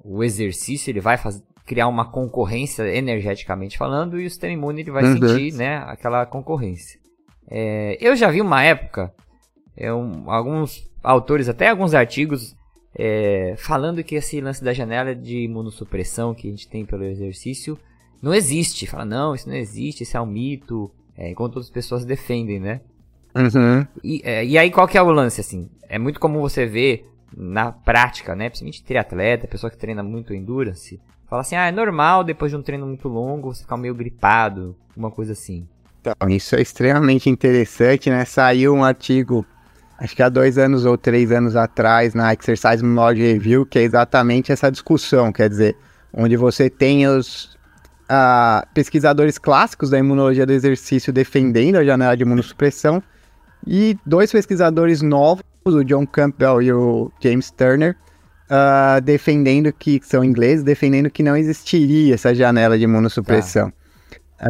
o 0.03 0.23
exercício 0.23 0.89
ele 0.89 1.01
vai 1.01 1.17
fazer, 1.17 1.43
criar 1.65 1.87
uma 1.87 2.09
concorrência 2.09 2.83
energeticamente 2.83 3.77
falando 3.77 4.19
e 4.19 4.25
o 4.25 4.29
sistema 4.29 4.53
imune 4.53 4.81
ele 4.81 4.91
vai 4.91 5.03
uhum. 5.03 5.17
sentir 5.17 5.53
né, 5.53 5.77
aquela 5.87 6.25
concorrência. 6.25 6.99
É, 7.49 7.97
eu 7.99 8.15
já 8.15 8.31
vi 8.31 8.41
uma 8.41 8.63
época, 8.63 9.13
é, 9.75 9.93
um, 9.93 10.31
alguns 10.31 10.89
autores, 11.03 11.49
até 11.49 11.69
alguns 11.69 11.93
artigos, 11.93 12.55
é, 12.95 13.55
falando 13.57 14.03
que 14.03 14.15
esse 14.15 14.39
lance 14.41 14.63
da 14.63 14.73
janela 14.73 15.15
de 15.15 15.39
imunossupressão 15.39 16.33
que 16.33 16.47
a 16.47 16.51
gente 16.51 16.67
tem 16.67 16.85
pelo 16.85 17.03
exercício 17.03 17.77
não 18.21 18.33
existe. 18.33 18.87
Fala, 18.87 19.05
não, 19.05 19.35
isso 19.35 19.47
não 19.47 19.55
existe, 19.55 20.03
isso 20.03 20.17
é 20.17 20.21
um 20.21 20.25
mito, 20.25 20.91
é, 21.17 21.29
enquanto 21.31 21.57
outras 21.57 21.71
pessoas 21.71 22.05
defendem, 22.05 22.59
né? 22.59 22.81
Uhum. 23.35 23.85
E, 24.03 24.21
é, 24.23 24.45
e 24.45 24.57
aí 24.57 24.69
qual 24.69 24.87
que 24.87 24.97
é 24.97 25.01
o 25.01 25.11
lance, 25.11 25.41
assim? 25.41 25.69
É 25.89 25.97
muito 25.97 26.19
comum 26.19 26.41
você 26.41 26.65
ver 26.65 27.09
na 27.35 27.71
prática, 27.71 28.35
né? 28.35 28.49
Principalmente 28.49 28.83
triatleta, 28.83 29.47
pessoa 29.47 29.71
que 29.71 29.77
treina 29.77 30.03
muito 30.03 30.33
endurance, 30.33 30.99
Fala 31.33 31.41
assim, 31.41 31.55
ah, 31.55 31.65
é 31.65 31.71
normal 31.71 32.23
depois 32.23 32.51
de 32.51 32.57
um 32.57 32.61
treino 32.61 32.85
muito 32.85 33.07
longo 33.07 33.51
você 33.51 33.63
ficar 33.63 33.75
meio 33.75 33.95
gripado, 33.95 34.75
uma 34.95 35.09
coisa 35.09 35.33
assim. 35.33 35.67
Então, 35.99 36.13
isso 36.29 36.55
é 36.55 36.61
extremamente 36.61 37.27
interessante, 37.27 38.07
né? 38.11 38.23
Saiu 38.23 38.71
um 38.75 38.83
artigo, 38.83 39.43
acho 40.03 40.15
que 40.15 40.21
há 40.21 40.27
dois 40.27 40.57
anos 40.57 40.83
ou 40.85 40.97
três 40.97 41.31
anos 41.31 41.55
atrás, 41.55 42.13
na 42.13 42.33
Exercise 42.33 42.83
Immunology 42.83 43.21
Review, 43.21 43.65
que 43.65 43.79
é 43.79 43.83
exatamente 43.83 44.51
essa 44.51 44.69
discussão, 44.69 45.31
quer 45.31 45.49
dizer, 45.49 45.77
onde 46.13 46.35
você 46.35 46.69
tem 46.69 47.07
os 47.07 47.57
pesquisadores 48.73 49.37
clássicos 49.37 49.89
da 49.89 49.97
imunologia 49.97 50.45
do 50.45 50.51
exercício 50.51 51.11
defendendo 51.11 51.77
a 51.77 51.83
janela 51.83 52.15
de 52.15 52.23
imunossupressão 52.23 53.01
e 53.65 53.97
dois 54.05 54.31
pesquisadores 54.31 55.01
novos, 55.01 55.43
o 55.65 55.83
John 55.83 56.05
Campbell 56.05 56.61
e 56.61 56.73
o 56.73 57.09
James 57.21 57.49
Turner, 57.49 57.95
defendendo 59.03 59.71
que 59.71 60.01
são 60.03 60.23
ingleses, 60.23 60.63
defendendo 60.63 61.09
que 61.09 61.23
não 61.23 61.37
existiria 61.37 62.13
essa 62.13 62.35
janela 62.35 62.77
de 62.77 62.83
imunossupressão. 62.83 63.71
Tá. 64.37 64.49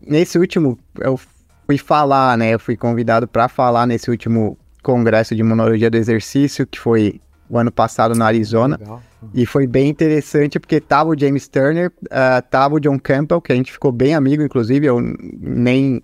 Nesse 0.00 0.38
último, 0.38 0.78
eu 0.98 1.20
fui 1.66 1.76
falar, 1.76 2.38
né? 2.38 2.54
Eu 2.54 2.58
fui 2.58 2.76
convidado 2.76 3.28
para 3.28 3.46
falar 3.46 3.86
nesse 3.86 4.10
último 4.10 4.56
congresso 4.86 5.34
de 5.34 5.40
imunologia 5.40 5.90
do 5.90 5.96
exercício, 5.96 6.64
que 6.64 6.78
foi 6.78 7.20
o 7.50 7.58
ano 7.58 7.72
passado 7.72 8.14
na 8.14 8.26
Arizona. 8.26 8.76
Legal. 8.78 9.02
E 9.34 9.44
foi 9.44 9.66
bem 9.66 9.88
interessante 9.88 10.60
porque 10.60 10.80
tava 10.80 11.10
o 11.10 11.18
James 11.18 11.48
Turner, 11.48 11.92
uh, 12.04 12.40
tava 12.48 12.76
o 12.76 12.80
John 12.80 12.96
Campbell, 12.96 13.40
que 13.40 13.52
a 13.52 13.56
gente 13.56 13.72
ficou 13.72 13.90
bem 13.90 14.14
amigo, 14.14 14.44
inclusive, 14.44 14.86
eu 14.86 15.00
nem 15.00 16.00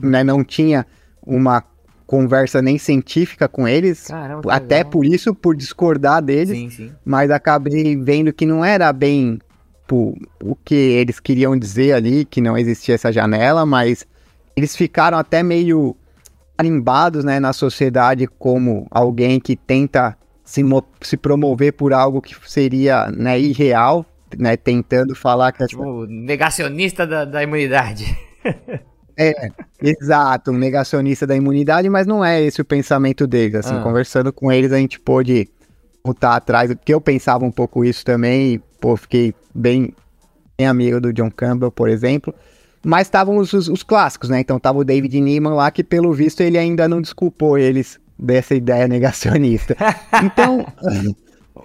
né, 0.00 0.24
não 0.24 0.42
tinha 0.42 0.84
uma 1.24 1.62
conversa 2.06 2.60
nem 2.60 2.76
científica 2.76 3.48
com 3.48 3.68
eles, 3.68 4.08
Caramba, 4.08 4.52
até 4.52 4.78
legal. 4.78 4.90
por 4.90 5.06
isso, 5.06 5.32
por 5.32 5.54
discordar 5.54 6.20
deles, 6.20 6.58
sim, 6.58 6.70
sim. 6.70 6.92
mas 7.04 7.30
acabei 7.30 7.96
vendo 7.96 8.32
que 8.32 8.44
não 8.44 8.64
era 8.64 8.92
bem 8.92 9.38
pô, 9.86 10.18
o 10.42 10.56
que 10.56 10.74
eles 10.74 11.20
queriam 11.20 11.56
dizer 11.56 11.92
ali, 11.92 12.24
que 12.24 12.40
não 12.40 12.58
existia 12.58 12.96
essa 12.96 13.12
janela, 13.12 13.64
mas 13.64 14.04
eles 14.56 14.74
ficaram 14.74 15.16
até 15.16 15.42
meio 15.42 15.96
carimbados 16.56 17.24
né, 17.24 17.40
na 17.40 17.52
sociedade 17.52 18.26
como 18.26 18.86
alguém 18.90 19.40
que 19.40 19.56
tenta 19.56 20.16
se, 20.44 20.62
se 21.00 21.16
promover 21.16 21.72
por 21.72 21.92
algo 21.92 22.20
que 22.20 22.34
seria 22.48 23.10
né, 23.10 23.38
irreal, 23.38 24.04
né, 24.38 24.56
tentando 24.56 25.14
falar 25.14 25.52
que... 25.52 25.66
Tipo, 25.66 26.04
essa... 26.04 26.12
negacionista 26.12 27.06
da, 27.06 27.24
da 27.24 27.42
imunidade. 27.42 28.16
É, 29.16 29.48
exato, 29.80 30.50
um 30.50 30.58
negacionista 30.58 31.24
da 31.24 31.36
imunidade, 31.36 31.88
mas 31.88 32.04
não 32.04 32.24
é 32.24 32.42
esse 32.42 32.60
o 32.60 32.64
pensamento 32.64 33.28
deles. 33.28 33.54
Assim, 33.54 33.76
ah. 33.76 33.80
conversando 33.80 34.32
com 34.32 34.50
eles, 34.50 34.72
a 34.72 34.76
gente 34.76 34.98
pôde 34.98 35.48
voltar 36.04 36.34
atrás, 36.34 36.74
porque 36.74 36.92
eu 36.92 37.00
pensava 37.00 37.44
um 37.44 37.50
pouco 37.50 37.84
isso 37.84 38.04
também, 38.04 38.54
e, 38.54 38.58
pô, 38.80 38.96
fiquei 38.96 39.32
bem, 39.54 39.94
bem 40.58 40.66
amigo 40.66 41.00
do 41.00 41.12
John 41.12 41.30
Campbell, 41.30 41.70
por 41.70 41.88
exemplo. 41.88 42.34
Mas 42.84 43.06
estavam 43.06 43.36
os, 43.36 43.52
os, 43.52 43.68
os, 43.68 43.82
clássicos, 43.82 44.28
né? 44.28 44.40
Então 44.40 44.58
tava 44.58 44.78
o 44.78 44.84
David 44.84 45.20
Neiman 45.20 45.54
lá, 45.54 45.70
que 45.70 45.82
pelo 45.82 46.12
visto 46.12 46.40
ele 46.40 46.58
ainda 46.58 46.86
não 46.86 47.00
desculpou 47.00 47.56
eles 47.56 47.98
dessa 48.18 48.54
ideia 48.54 48.86
negacionista. 48.86 49.76
Então, 50.22 50.66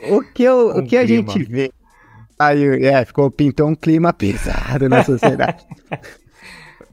o 0.10 0.22
que, 0.22 0.44
eu, 0.44 0.70
Um 0.70 0.80
o 0.80 0.86
que 0.86 0.98
a 0.98 1.06
gente 1.06 1.44
vê. 1.44 1.72
Aí, 2.38 2.86
é, 2.86 3.04
ficou, 3.04 3.30
pintou 3.30 3.68
um 3.68 3.76
clima 3.76 4.14
pesado 4.14 4.88
na 4.90 5.04
sociedade. 5.04 5.66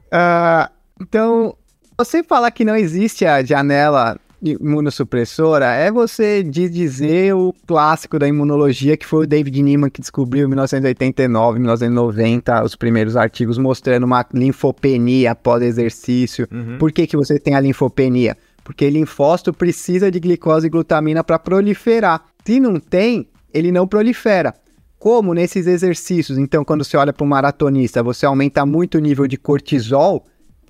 Ah, 0.09 0.71
então, 1.01 1.53
você 1.97 2.23
falar 2.23 2.49
que 2.51 2.63
não 2.63 2.77
existe 2.77 3.25
a 3.25 3.43
janela 3.43 4.17
imunossupressora 4.41 5.65
é 5.73 5.91
você 5.91 6.43
dizer 6.43 7.33
o 7.33 7.53
clássico 7.65 8.19
da 8.19 8.27
imunologia 8.27 8.95
que 8.95 9.05
foi 9.05 9.25
o 9.25 9.27
David 9.27 9.61
Niemann 9.61 9.89
que 9.89 10.01
descobriu 10.01 10.45
em 10.45 10.47
1989, 10.47 11.59
1990, 11.59 12.63
os 12.63 12.75
primeiros 12.75 13.15
artigos 13.15 13.57
mostrando 13.57 14.03
uma 14.03 14.25
linfopenia 14.33 15.31
após 15.31 15.63
exercício. 15.63 16.47
Uhum. 16.51 16.77
Por 16.77 16.91
que, 16.91 17.07
que 17.07 17.17
você 17.17 17.39
tem 17.39 17.55
a 17.55 17.59
linfopenia? 17.59 18.37
Porque 18.63 18.89
linfócito 18.89 19.53
precisa 19.53 20.11
de 20.11 20.19
glicose 20.19 20.67
e 20.67 20.69
glutamina 20.69 21.23
para 21.23 21.39
proliferar. 21.39 22.25
Se 22.45 22.59
não 22.59 22.79
tem, 22.79 23.27
ele 23.53 23.71
não 23.71 23.87
prolifera. 23.87 24.53
Como 24.99 25.33
nesses 25.33 25.67
exercícios, 25.67 26.37
então, 26.37 26.65
quando 26.65 26.83
você 26.83 26.97
olha 26.97 27.13
para 27.13 27.23
um 27.23 27.29
maratonista, 27.29 28.01
você 28.01 28.25
aumenta 28.25 28.65
muito 28.65 28.97
o 28.97 29.01
nível 29.01 29.27
de 29.27 29.37
cortisol 29.37 30.25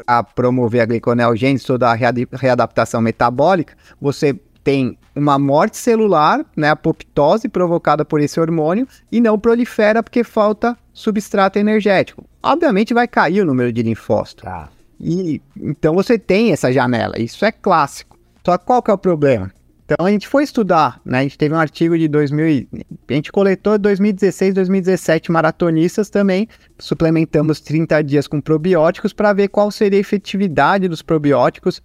para 0.05 0.23
promover 0.23 0.81
a 0.81 0.85
gliconeogênese, 0.85 1.65
toda 1.65 1.89
a 1.89 1.93
readaptação 1.93 3.01
metabólica, 3.01 3.75
você 3.99 4.39
tem 4.63 4.97
uma 5.15 5.39
morte 5.39 5.77
celular, 5.77 6.45
né, 6.55 6.69
apoptose 6.69 7.47
provocada 7.47 8.03
por 8.03 8.19
esse 8.19 8.39
hormônio, 8.39 8.87
e 9.11 9.21
não 9.21 9.39
prolifera 9.39 10.03
porque 10.03 10.23
falta 10.23 10.77
substrato 10.93 11.57
energético. 11.57 12.25
Obviamente 12.43 12.93
vai 12.93 13.07
cair 13.07 13.41
o 13.41 13.45
número 13.45 13.71
de 13.71 13.81
linfócitos. 13.81 14.43
Tá. 14.43 14.69
E 14.99 15.41
então 15.55 15.93
você 15.93 16.17
tem 16.19 16.51
essa 16.51 16.71
janela, 16.71 17.19
isso 17.19 17.45
é 17.45 17.51
clássico. 17.51 18.17
Só 18.45 18.57
qual 18.57 18.81
que 18.81 18.91
é 18.91 18.93
o 18.93 18.97
problema? 18.97 19.51
Então 19.89 20.05
a 20.05 20.11
gente 20.11 20.27
foi 20.27 20.43
estudar, 20.43 20.99
né? 21.05 21.19
A 21.19 21.23
gente 21.23 21.37
teve 21.37 21.55
um 21.55 21.57
artigo 21.57 21.97
de 21.97 22.09
2000, 22.09 22.47
e- 22.49 22.67
a 23.09 23.13
gente 23.13 23.31
coletou 23.31 23.77
2016, 23.77 24.53
2017 24.53 25.31
maratonistas 25.31 26.09
também, 26.09 26.45
suplementamos 26.77 27.61
30 27.61 28.03
dias 28.03 28.27
com 28.27 28.41
probióticos 28.41 29.13
para 29.13 29.31
ver 29.31 29.47
qual 29.47 29.71
seria 29.71 29.97
a 29.97 30.01
efetividade 30.01 30.89
dos 30.89 31.01
probióticos 31.01 31.81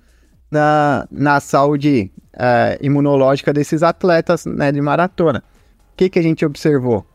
na, 0.50 1.06
na 1.12 1.38
saúde 1.38 2.10
eh, 2.36 2.78
imunológica 2.82 3.52
desses 3.52 3.84
atletas 3.84 4.46
né, 4.46 4.72
de 4.72 4.80
maratona. 4.80 5.38
O 5.92 5.96
que, 5.96 6.10
que 6.10 6.18
a 6.18 6.22
gente 6.22 6.44
observou? 6.44 7.06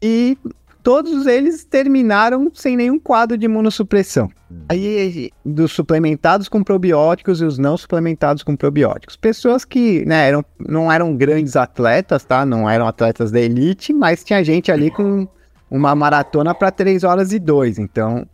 E 0.00 0.38
todos 0.82 1.26
eles 1.26 1.64
terminaram 1.64 2.50
sem 2.54 2.76
nenhum 2.76 2.98
quadro 2.98 3.38
de 3.38 3.46
imunossupressão. 3.46 4.30
Aí, 4.68 5.30
dos 5.44 5.72
suplementados 5.72 6.48
com 6.48 6.62
probióticos 6.62 7.40
e 7.40 7.44
os 7.44 7.58
não 7.58 7.76
suplementados 7.76 8.42
com 8.42 8.54
probióticos. 8.56 9.16
Pessoas 9.16 9.64
que 9.64 10.04
né, 10.04 10.28
eram, 10.28 10.44
não 10.58 10.90
eram 10.90 11.16
grandes 11.16 11.56
atletas, 11.56 12.24
tá? 12.24 12.44
Não 12.44 12.68
eram 12.68 12.86
atletas 12.86 13.30
da 13.30 13.40
elite, 13.40 13.92
mas 13.92 14.24
tinha 14.24 14.42
gente 14.44 14.70
ali 14.70 14.90
com 14.90 15.26
uma 15.70 15.94
maratona 15.94 16.54
para 16.54 16.70
3 16.70 17.04
horas 17.04 17.32
e 17.32 17.38
2. 17.38 17.78
Então, 17.78 18.26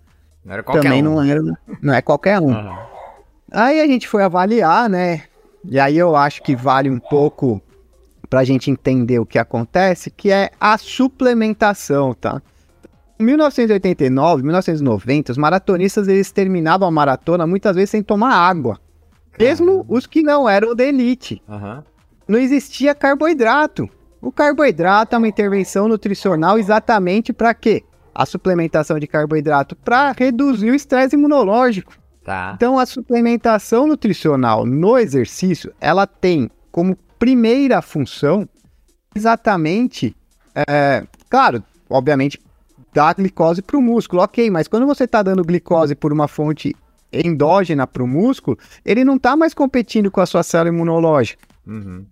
Não 0.44 0.62
também 0.62 1.03
um. 1.07 1.14
não, 1.14 1.22
era, 1.22 1.40
não 1.80 1.94
é 1.94 2.03
qualquer 2.03 2.40
um. 2.40 2.53
Aham. 2.53 2.78
Aí 3.51 3.80
a 3.80 3.86
gente 3.86 4.07
foi 4.07 4.22
avaliar, 4.22 4.90
né? 4.90 5.22
E 5.64 5.78
aí 5.78 5.96
eu 5.96 6.14
acho 6.14 6.42
que 6.42 6.55
vale 6.55 6.90
um 6.90 6.99
pouco 6.99 7.62
pra 8.29 8.45
gente 8.45 8.70
entender 8.70 9.18
o 9.18 9.26
que 9.26 9.39
acontece, 9.39 10.11
que 10.11 10.31
é 10.31 10.51
a 10.61 10.76
suplementação, 10.76 12.14
tá? 12.14 12.43
Em 13.18 13.24
1989, 13.24 14.43
1990, 14.43 15.33
os 15.33 15.39
maratonistas 15.39 16.07
eles 16.07 16.31
terminavam 16.31 16.87
a 16.87 16.91
maratona 16.91 17.47
muitas 17.47 17.74
vezes 17.74 17.91
sem 17.91 18.03
tomar 18.03 18.33
água. 18.33 18.79
Mesmo 19.39 19.85
os 19.89 20.07
que 20.07 20.22
não 20.22 20.49
eram 20.49 20.74
da 20.74 20.85
elite. 20.85 21.43
Aham. 21.49 21.85
Não 22.26 22.39
existia 22.39 22.95
carboidrato. 22.95 23.89
O 24.20 24.31
carboidrato 24.31 25.14
é 25.14 25.18
uma 25.18 25.29
intervenção 25.29 25.89
nutricional 25.89 26.59
exatamente 26.59 27.33
para 27.33 27.55
quê? 27.55 27.83
A 28.14 28.26
suplementação 28.26 28.99
de 28.99 29.07
carboidrato 29.07 29.74
para 29.76 30.12
reduzir 30.12 30.70
o 30.70 30.74
estresse 30.74 31.16
imunológico. 31.16 31.95
Tá. 32.24 32.53
Então, 32.55 32.79
a 32.79 32.85
suplementação 32.85 33.87
nutricional 33.87 34.66
no 34.66 34.99
exercício, 34.99 35.72
ela 35.81 36.07
tem 36.07 36.51
como 36.70 36.97
primeira 37.18 37.82
função 37.82 38.48
exatamente, 39.14 40.14
é, 40.54 41.04
claro, 41.28 41.62
obviamente, 41.88 42.40
dar 42.92 43.14
glicose 43.14 43.62
para 43.62 43.76
o 43.76 43.82
músculo, 43.82 44.22
ok, 44.22 44.50
mas 44.50 44.68
quando 44.68 44.86
você 44.86 45.04
está 45.04 45.22
dando 45.22 45.44
glicose 45.44 45.94
por 45.94 46.12
uma 46.12 46.28
fonte 46.28 46.74
endógena 47.12 47.86
para 47.86 48.02
o 48.02 48.06
músculo, 48.06 48.58
ele 48.84 49.04
não 49.04 49.16
está 49.16 49.36
mais 49.36 49.54
competindo 49.54 50.10
com 50.10 50.20
a 50.20 50.26
sua 50.26 50.42
célula 50.42 50.74
imunológica. 50.74 51.42
Uhum. 51.66 52.04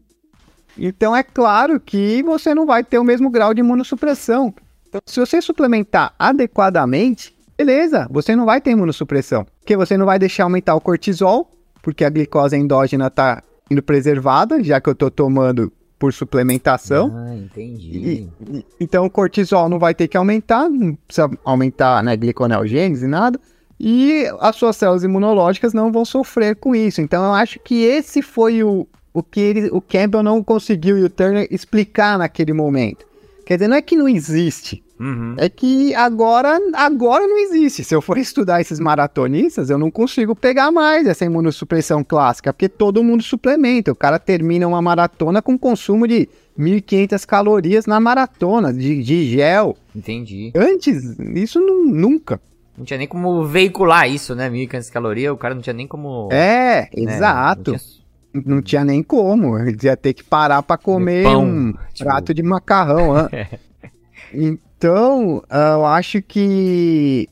Então 0.79 1.17
é 1.17 1.23
claro 1.23 1.81
que 1.81 2.23
você 2.23 2.55
não 2.55 2.67
vai 2.67 2.85
ter 2.85 2.99
o 2.99 3.05
mesmo 3.05 3.31
grau 3.31 3.55
de 3.55 3.61
imunossupressão. 3.61 4.55
Então, 4.89 5.01
se 5.07 5.19
você 5.19 5.41
suplementar 5.41 6.15
adequadamente, 6.19 7.35
beleza, 7.57 8.07
você 8.11 8.37
não 8.37 8.45
vai 8.45 8.61
ter 8.61 8.71
imunossupressão. 8.71 9.47
Porque 9.61 9.77
você 9.77 9.97
não 9.97 10.07
vai 10.07 10.19
deixar 10.19 10.45
aumentar 10.45 10.75
o 10.75 10.81
cortisol, 10.81 11.51
porque 11.83 12.05
a 12.05 12.11
glicose 12.11 12.57
endógena 12.57 13.07
está 13.07 13.43
preservada, 13.83 14.63
já 14.63 14.81
que 14.81 14.89
eu 14.89 14.93
estou 14.93 15.11
tomando 15.11 15.73
por 15.99 16.13
suplementação. 16.13 17.13
Ah, 17.17 17.35
entendi. 17.37 17.99
E- 17.99 18.29
e- 18.59 18.67
então 18.79 19.05
o 19.07 19.11
cortisol 19.11 19.69
não 19.69 19.79
vai 19.79 19.95
ter 19.95 20.09
que 20.09 20.17
aumentar, 20.17 20.69
não 20.69 20.95
precisa 21.07 21.31
aumentar 21.45 22.03
né, 22.03 22.17
gliconeogênese, 22.17 23.07
nada. 23.07 23.41
E 23.79 24.25
as 24.41 24.57
suas 24.57 24.77
células 24.77 25.03
imunológicas 25.05 25.73
não 25.75 25.91
vão 25.93 26.05
sofrer 26.05 26.57
com 26.57 26.75
isso. 26.75 27.01
Então 27.01 27.25
eu 27.25 27.33
acho 27.33 27.59
que 27.61 27.83
esse 27.83 28.23
foi 28.23 28.63
o, 28.63 28.87
o 29.13 29.23
que 29.23 29.41
ele, 29.41 29.69
o 29.73 29.81
Campbell 29.81 30.23
não 30.23 30.43
conseguiu 30.43 30.99
e 30.99 31.05
o 31.05 31.11
Turner 31.11 31.47
explicar 31.51 32.19
naquele 32.19 32.53
momento. 32.53 33.07
Quer 33.47 33.55
dizer, 33.57 33.69
não 33.69 33.77
é 33.77 33.83
que 33.83 33.97
não 33.97 34.09
existe, 34.09 34.83
Uhum. 34.99 35.35
é 35.37 35.49
que 35.49 35.95
agora, 35.95 36.59
agora 36.75 37.27
não 37.27 37.39
existe. 37.39 37.85
Se 37.85 37.95
eu 37.95 38.01
for 38.01 38.17
estudar 38.17 38.61
esses 38.61 38.81
maratonistas, 38.81 39.69
eu 39.69 39.77
não 39.79 39.91
consigo 39.91 40.35
pegar 40.35 40.71
mais 40.73 41.07
essa 41.07 41.25
imunossupressão 41.25 42.03
clássica, 42.03 42.53
porque 42.53 42.69
todo 42.69 43.05
mundo 43.05 43.23
suplementa. 43.23 43.93
O 43.93 43.97
cara 43.97 44.19
termina 44.19 44.67
uma 44.67 44.81
maratona 44.81 45.43
com 45.43 45.59
consumo 45.59 46.09
de 46.09 46.29
1.500 46.59 47.27
calorias 47.27 47.85
na 47.87 48.01
maratona, 48.01 48.73
de, 48.73 49.03
de 49.03 49.27
gel. 49.31 49.77
Entendi. 49.95 50.51
Antes, 50.57 51.19
isso 51.35 51.61
nu- 51.61 51.85
nunca. 51.87 52.41
Não 52.79 52.85
tinha 52.85 52.99
nem 52.99 53.07
como 53.09 53.45
veicular 53.47 54.09
isso, 54.11 54.35
né? 54.35 54.49
1.500 54.51 54.91
calorias, 54.91 55.33
o 55.33 55.37
cara 55.37 55.55
não 55.55 55.63
tinha 55.63 55.75
nem 55.75 55.87
como. 55.87 56.29
É, 56.33 56.89
né, 56.97 57.17
exato. 57.17 57.73
não 57.73 57.79
tinha- 57.79 58.45
Não 58.47 58.63
tinha 58.63 58.85
nem 58.85 59.03
como. 59.03 59.59
Ele 59.59 59.77
ia 59.83 59.97
ter 59.97 60.13
que 60.15 60.23
parar 60.25 60.63
para 60.63 60.77
comer 60.77 61.23
pão, 61.25 61.45
um 61.45 61.73
tipo. 61.95 62.09
prato 62.09 62.33
de 62.35 62.43
macarrão. 62.43 63.15
hã? 63.17 63.29
então, 64.77 65.43
ah, 65.49 65.75
eu 65.75 65.87
acho 65.87 66.21
que 66.21 67.29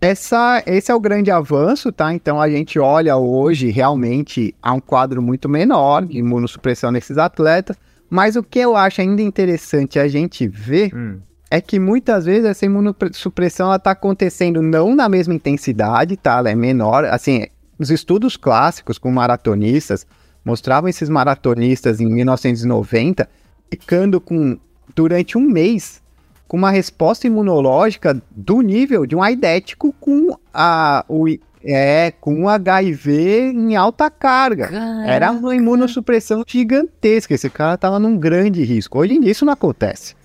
essa, 0.00 0.62
esse 0.66 0.90
é 0.90 0.94
o 0.94 1.00
grande 1.00 1.30
avanço, 1.30 1.92
tá? 1.92 2.12
Então 2.14 2.40
a 2.40 2.48
gente 2.48 2.78
olha 2.78 3.16
hoje 3.16 3.70
realmente 3.70 4.54
há 4.62 4.72
um 4.72 4.80
quadro 4.80 5.20
muito 5.20 5.48
menor 5.48 6.06
de 6.06 6.18
imunossupressão 6.18 6.90
nesses 6.90 7.18
atletas. 7.18 7.76
Mas 8.08 8.36
o 8.36 8.42
que 8.42 8.58
eu 8.58 8.74
acho 8.74 9.00
ainda 9.00 9.20
interessante 9.20 9.98
a 9.98 10.08
gente 10.08 10.48
ver 10.48 10.94
Hum. 10.94 11.18
é 11.50 11.60
que 11.60 11.78
muitas 11.78 12.24
vezes 12.24 12.46
essa 12.46 12.64
imunossupressão 12.64 13.66
ela 13.66 13.78
tá 13.78 13.90
acontecendo 13.90 14.62
não 14.62 14.94
na 14.94 15.08
mesma 15.08 15.34
intensidade, 15.34 16.16
tá? 16.16 16.38
Ela 16.38 16.50
é 16.50 16.54
menor. 16.54 17.04
Assim, 17.04 17.46
os 17.78 17.90
estudos 17.90 18.36
clássicos 18.36 18.96
com 18.96 19.10
maratonistas 19.10 20.06
mostravam 20.42 20.88
esses 20.88 21.10
maratonistas 21.10 22.00
em 22.00 22.06
1990 22.06 23.28
ficando 23.70 24.18
com 24.20 24.58
durante 24.94 25.36
um 25.36 25.42
mês 25.42 26.00
com 26.48 26.56
uma 26.56 26.70
resposta 26.70 27.26
imunológica 27.26 28.20
do 28.30 28.62
nível 28.62 29.06
de 29.06 29.14
um 29.14 29.22
aidético 29.22 29.94
com 30.00 30.34
a 30.52 31.04
o, 31.06 31.26
é 31.62 32.10
com 32.20 32.48
HIV 32.48 33.52
em 33.52 33.76
alta 33.76 34.10
carga. 34.10 34.70
Era 35.06 35.30
uma 35.30 35.54
imunossupressão 35.54 36.42
gigantesca. 36.46 37.34
Esse 37.34 37.50
cara 37.50 37.76
tava 37.76 37.98
num 37.98 38.16
grande 38.16 38.64
risco. 38.64 38.98
Hoje 38.98 39.14
em 39.14 39.20
dia 39.20 39.32
isso 39.32 39.44
não 39.44 39.52
acontece. 39.52 40.16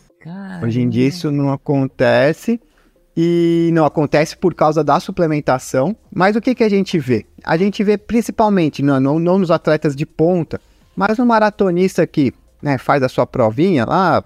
Hoje 0.63 0.80
em 0.80 0.88
dia 0.88 1.05
isso 1.05 1.30
não 1.30 1.51
acontece 1.51 2.59
e 3.15 3.69
não 3.74 3.86
acontece 3.86 4.38
por 4.38 4.53
causa 4.53 4.82
da 4.82 4.99
suplementação. 5.01 5.93
Mas 6.09 6.38
o 6.38 6.41
que, 6.41 6.55
que 6.55 6.63
a 6.63 6.69
gente 6.69 6.97
vê? 6.97 7.26
A 7.43 7.57
gente 7.57 7.84
vê 7.84 7.97
principalmente, 7.97 8.82
não, 8.82 8.99
não, 8.99 9.19
não 9.19 9.39
nos 9.39 9.51
atletas 9.51 9.93
de 9.95 10.05
ponta, 10.05 10.61
mas 10.95 11.17
no 11.17 11.26
maratonista 11.26 12.07
que 12.07 12.34
né, 12.61 12.78
faz 12.78 13.03
a 13.03 13.09
sua 13.09 13.28
provinha 13.28 13.86
lá, 13.86 14.24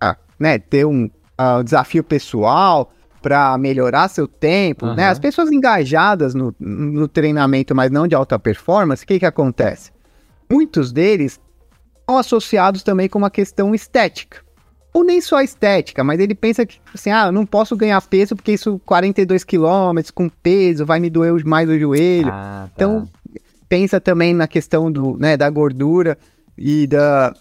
ah, 0.00 0.16
né, 0.38 0.60
ter 0.60 0.86
um 0.86 1.10
ah, 1.36 1.62
desafio 1.62 2.04
pessoal 2.04 2.92
para 3.20 3.56
melhorar 3.56 4.08
seu 4.08 4.26
tempo, 4.26 4.86
né? 4.86 5.04
Aham. 5.04 5.12
As 5.12 5.18
pessoas 5.18 5.50
engajadas 5.50 6.34
no, 6.34 6.54
no 6.58 7.06
treinamento, 7.06 7.74
mas 7.74 7.90
não 7.90 8.08
de 8.08 8.14
alta 8.14 8.38
performance, 8.38 9.04
o 9.04 9.06
que, 9.06 9.20
que 9.20 9.26
acontece? 9.26 9.92
Muitos 10.50 10.92
deles 10.92 11.40
estão 12.00 12.18
associados 12.18 12.82
também 12.82 13.08
com 13.08 13.18
uma 13.18 13.30
questão 13.30 13.74
estética 13.74 14.42
ou 14.92 15.02
nem 15.02 15.20
só 15.20 15.40
estética, 15.40 16.04
mas 16.04 16.20
ele 16.20 16.34
pensa 16.34 16.66
que, 16.66 16.78
assim, 16.94 17.10
ah, 17.10 17.26
eu 17.26 17.32
não 17.32 17.46
posso 17.46 17.74
ganhar 17.76 18.00
peso 18.02 18.36
porque 18.36 18.52
isso 18.52 18.78
42 18.84 19.42
quilômetros 19.42 20.10
com 20.10 20.28
peso 20.28 20.84
vai 20.84 21.00
me 21.00 21.08
doer 21.08 21.44
mais 21.46 21.68
o 21.68 21.78
joelho. 21.78 22.30
Ah, 22.30 22.66
tá. 22.66 22.72
Então, 22.74 23.08
pensa 23.68 23.98
também 23.98 24.34
na 24.34 24.46
questão 24.46 24.92
do, 24.92 25.16
né, 25.16 25.36
da 25.36 25.48
gordura 25.48 26.18
e 26.58 26.86
da, 26.86 27.34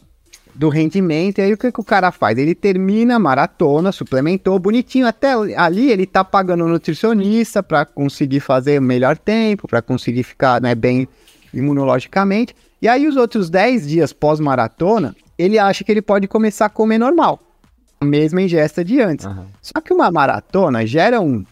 do 0.53 0.69
rendimento. 0.69 1.39
E 1.39 1.41
aí 1.41 1.53
o 1.53 1.57
que, 1.57 1.71
que 1.71 1.79
o 1.79 1.83
cara 1.83 2.11
faz? 2.11 2.37
Ele 2.37 2.53
termina 2.53 3.15
a 3.15 3.19
maratona, 3.19 3.91
suplementou 3.91 4.57
bonitinho. 4.59 5.07
Até 5.07 5.33
ali 5.55 5.91
ele 5.91 6.05
tá 6.05 6.23
pagando 6.23 6.65
um 6.65 6.67
nutricionista 6.67 7.63
para 7.63 7.85
conseguir 7.85 8.39
fazer 8.39 8.79
o 8.79 8.81
melhor 8.81 9.17
tempo, 9.17 9.67
para 9.67 9.81
conseguir 9.81 10.23
ficar 10.23 10.61
né, 10.61 10.75
bem 10.75 11.07
imunologicamente. 11.53 12.55
E 12.81 12.87
aí 12.87 13.07
os 13.07 13.15
outros 13.15 13.49
10 13.49 13.87
dias 13.87 14.13
pós-maratona, 14.13 15.15
ele 15.37 15.59
acha 15.59 15.83
que 15.83 15.91
ele 15.91 16.01
pode 16.01 16.27
começar 16.27 16.65
a 16.65 16.69
comer 16.69 16.97
normal. 16.97 17.39
A 17.99 18.05
mesma 18.05 18.41
ingesta 18.41 18.83
de 18.83 18.99
antes. 18.99 19.25
Aham. 19.25 19.45
Só 19.61 19.79
que 19.79 19.93
uma 19.93 20.09
maratona 20.09 20.85
gera 20.85 21.21
um, 21.21 21.45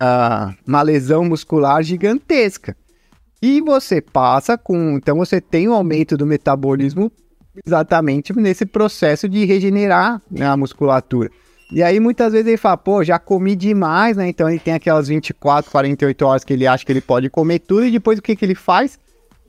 ah, 0.00 0.54
uma 0.66 0.80
lesão 0.80 1.24
muscular 1.24 1.82
gigantesca. 1.82 2.74
E 3.42 3.60
você 3.60 4.00
passa 4.00 4.56
com. 4.56 4.96
Então 4.96 5.18
você 5.18 5.38
tem 5.38 5.68
um 5.68 5.74
aumento 5.74 6.16
do 6.16 6.24
metabolismo 6.24 7.12
exatamente 7.64 8.32
nesse 8.32 8.64
processo 8.66 9.28
de 9.28 9.44
regenerar 9.44 10.20
né, 10.30 10.46
a 10.46 10.56
musculatura. 10.56 11.30
E 11.72 11.82
aí 11.82 11.98
muitas 11.98 12.32
vezes 12.32 12.46
ele 12.46 12.56
fala, 12.56 12.76
pô, 12.76 13.02
já 13.02 13.18
comi 13.18 13.56
demais, 13.56 14.16
né? 14.16 14.28
Então 14.28 14.48
ele 14.48 14.58
tem 14.58 14.74
aquelas 14.74 15.08
24, 15.08 15.70
48 15.70 16.22
horas 16.26 16.44
que 16.44 16.52
ele 16.52 16.66
acha 16.66 16.84
que 16.84 16.92
ele 16.92 17.00
pode 17.00 17.28
comer 17.30 17.58
tudo, 17.60 17.84
e 17.86 17.90
depois 17.90 18.18
o 18.18 18.22
que, 18.22 18.36
que 18.36 18.44
ele 18.44 18.54
faz? 18.54 18.98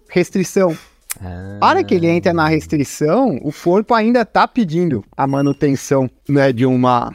Restrição. 0.10 0.76
Ah, 1.22 1.58
A 1.62 1.68
hora 1.68 1.84
que 1.84 1.94
ele 1.96 2.08
entra 2.08 2.34
na 2.34 2.48
restrição, 2.48 3.38
o 3.44 3.52
corpo 3.54 3.94
ainda 3.94 4.26
tá 4.26 4.48
pedindo 4.48 5.04
a 5.16 5.26
manutenção 5.28 6.10
né, 6.28 6.52
de 6.52 6.66
uma. 6.66 7.14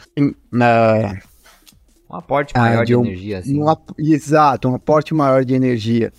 né, 0.53 1.19
um 2.09 2.17
aporte 2.17 2.53
Ah, 2.57 2.61
maior 2.61 2.81
de 2.85 2.87
de, 2.89 2.97
um- 2.97 3.05
energia, 3.05 3.39
assim. 3.39 3.59
um 3.61 3.69
ap- 3.69 3.91
exato, 3.99 4.69
um 4.69 4.75
aporte 4.75 5.15
maior 5.15 5.45
de 5.45 5.55
energia. 5.55 6.13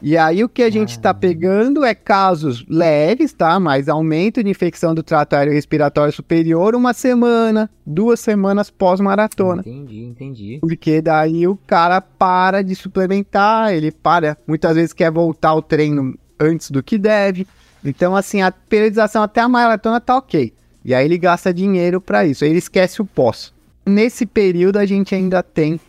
E 0.00 0.16
aí 0.16 0.44
o 0.44 0.48
que 0.48 0.62
a 0.62 0.70
gente 0.70 0.90
está 0.90 1.12
pegando 1.12 1.84
é 1.84 1.92
casos 1.92 2.64
leves, 2.68 3.32
tá? 3.32 3.58
Mas 3.58 3.88
aumento 3.88 4.42
de 4.42 4.50
infecção 4.50 4.94
do 4.94 5.02
trato 5.02 5.34
aéreo 5.34 5.52
respiratório 5.52 6.12
superior 6.12 6.76
uma 6.76 6.92
semana, 6.92 7.68
duas 7.84 8.20
semanas 8.20 8.70
pós-maratona. 8.70 9.62
Entendi, 9.62 10.04
entendi. 10.04 10.58
Porque 10.60 11.02
daí 11.02 11.48
o 11.48 11.56
cara 11.66 12.00
para 12.00 12.62
de 12.62 12.76
suplementar, 12.76 13.74
ele 13.74 13.90
para, 13.90 14.38
muitas 14.46 14.76
vezes 14.76 14.92
quer 14.92 15.10
voltar 15.10 15.50
ao 15.50 15.62
treino 15.62 16.16
antes 16.38 16.70
do 16.70 16.82
que 16.82 16.96
deve. 16.96 17.46
Então, 17.84 18.14
assim, 18.14 18.40
a 18.40 18.52
periodização 18.52 19.22
até 19.22 19.40
a 19.40 19.48
maratona 19.48 20.00
tá 20.00 20.16
ok. 20.16 20.52
E 20.84 20.94
aí 20.94 21.04
ele 21.04 21.18
gasta 21.18 21.52
dinheiro 21.52 22.00
para 22.00 22.24
isso, 22.24 22.44
aí 22.44 22.50
ele 22.50 22.58
esquece 22.58 23.02
o 23.02 23.04
pós. 23.04 23.52
Nesse 23.84 24.24
período 24.24 24.76
a 24.76 24.86
gente 24.86 25.14
ainda 25.14 25.42
tem 25.42 25.80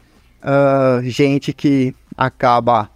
ah, 0.41 0.99
gente 1.03 1.53
que 1.53 1.93
acaba 2.17 2.89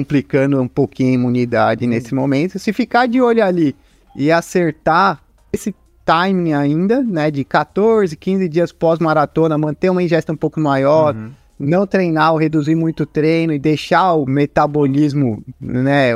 implicando 0.00 0.60
um 0.60 0.68
pouquinho 0.68 1.10
a 1.10 1.14
imunidade 1.14 1.86
nesse 1.86 2.14
momento. 2.14 2.58
Se 2.58 2.72
ficar 2.72 3.06
de 3.06 3.20
olho 3.20 3.44
ali 3.44 3.74
e 4.16 4.30
acertar 4.32 5.20
esse 5.52 5.74
timing 6.04 6.52
ainda, 6.54 7.02
né, 7.02 7.30
de 7.30 7.44
14, 7.44 8.16
15 8.16 8.48
dias 8.48 8.72
pós-maratona, 8.72 9.56
manter 9.56 9.90
uma 9.90 10.02
ingesta 10.02 10.32
um 10.32 10.36
pouco 10.36 10.58
maior, 10.58 11.14
Uhum. 11.14 11.30
não 11.58 11.86
treinar 11.86 12.32
ou 12.32 12.38
reduzir 12.38 12.74
muito 12.74 13.04
o 13.04 13.06
treino 13.06 13.52
e 13.52 13.58
deixar 13.58 14.14
o 14.14 14.26
metabolismo, 14.26 15.42
né, 15.60 16.12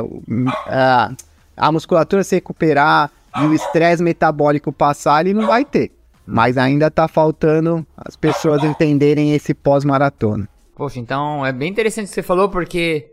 a, 0.67 1.11
a 1.55 1.71
musculatura 1.71 2.23
se 2.23 2.35
recuperar 2.35 3.11
e 3.37 3.45
o 3.45 3.53
estresse 3.53 4.01
metabólico 4.01 4.71
passar, 4.71 5.25
ele 5.25 5.33
não 5.39 5.47
vai 5.47 5.63
ter. 5.63 5.91
Mas 6.27 6.57
ainda 6.57 6.89
tá 6.89 7.07
faltando 7.07 7.85
as 7.95 8.15
pessoas 8.15 8.63
entenderem 8.63 9.33
esse 9.35 9.53
pós-maratona. 9.53 10.49
Poxa, 10.75 10.99
então 10.99 11.45
é 11.45 11.51
bem 11.53 11.69
interessante 11.69 12.07
o 12.07 12.09
que 12.09 12.15
você 12.15 12.23
falou, 12.23 12.49
porque 12.49 13.11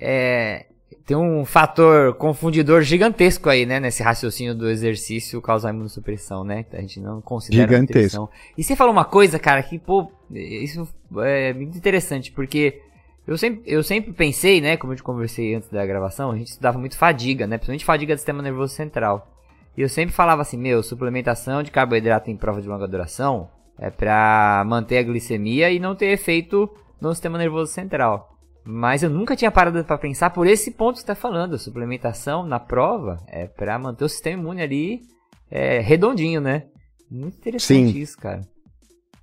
é, 0.00 0.66
tem 1.04 1.16
um 1.16 1.44
fator 1.44 2.14
confundidor 2.14 2.82
gigantesco 2.82 3.48
aí, 3.48 3.64
né? 3.64 3.80
Nesse 3.80 4.02
raciocínio 4.02 4.54
do 4.54 4.68
exercício 4.68 5.40
causar 5.40 5.70
imunossupressão, 5.70 6.44
né? 6.44 6.66
A 6.72 6.80
gente 6.80 7.00
não 7.00 7.20
considera 7.20 7.66
Gigantesco. 7.66 8.30
E 8.56 8.62
você 8.62 8.76
falou 8.76 8.92
uma 8.92 9.04
coisa, 9.04 9.38
cara, 9.38 9.62
que, 9.62 9.78
pô, 9.78 10.12
isso 10.30 10.86
é 11.18 11.52
muito 11.54 11.76
interessante, 11.76 12.30
porque 12.30 12.82
eu 13.26 13.38
sempre, 13.38 13.62
eu 13.66 13.82
sempre 13.82 14.12
pensei, 14.12 14.60
né? 14.60 14.76
Como 14.76 14.92
eu 14.92 14.96
te 14.96 15.02
conversei 15.02 15.54
antes 15.54 15.68
da 15.68 15.84
gravação, 15.84 16.30
a 16.30 16.36
gente 16.36 16.48
estudava 16.48 16.78
muito 16.78 16.96
fadiga, 16.96 17.46
né? 17.46 17.56
Principalmente 17.56 17.84
fadiga 17.84 18.14
do 18.14 18.18
sistema 18.18 18.42
nervoso 18.42 18.74
central. 18.74 19.34
E 19.76 19.80
eu 19.80 19.88
sempre 19.88 20.14
falava 20.14 20.42
assim, 20.42 20.58
meu, 20.58 20.82
suplementação 20.82 21.62
de 21.62 21.70
carboidrato 21.70 22.30
em 22.30 22.36
prova 22.36 22.60
de 22.60 22.68
longa 22.68 22.86
duração 22.86 23.48
é 23.78 23.90
pra 23.90 24.64
manter 24.66 24.98
a 24.98 25.02
glicemia 25.02 25.70
e 25.70 25.78
não 25.78 25.94
ter 25.94 26.06
efeito 26.06 26.68
no 27.00 27.14
sistema 27.14 27.38
nervoso 27.38 27.72
central. 27.72 28.37
Mas 28.64 29.02
eu 29.02 29.08
nunca 29.10 29.34
tinha 29.34 29.50
parado 29.50 29.82
pra 29.84 29.96
pensar 29.96 30.30
por 30.30 30.46
esse 30.46 30.70
ponto 30.70 30.94
que 30.94 31.00
você 31.00 31.06
tá 31.06 31.14
falando. 31.14 31.54
A 31.54 31.58
suplementação 31.58 32.46
na 32.46 32.60
prova 32.60 33.16
é 33.26 33.46
pra 33.46 33.78
manter 33.78 34.04
o 34.04 34.08
sistema 34.08 34.42
imune 34.42 34.62
ali 34.62 35.02
é, 35.50 35.80
redondinho, 35.80 36.40
né? 36.40 36.66
Muito 37.10 37.38
interessante 37.38 37.92
Sim. 37.92 37.98
isso, 37.98 38.18
cara. 38.18 38.42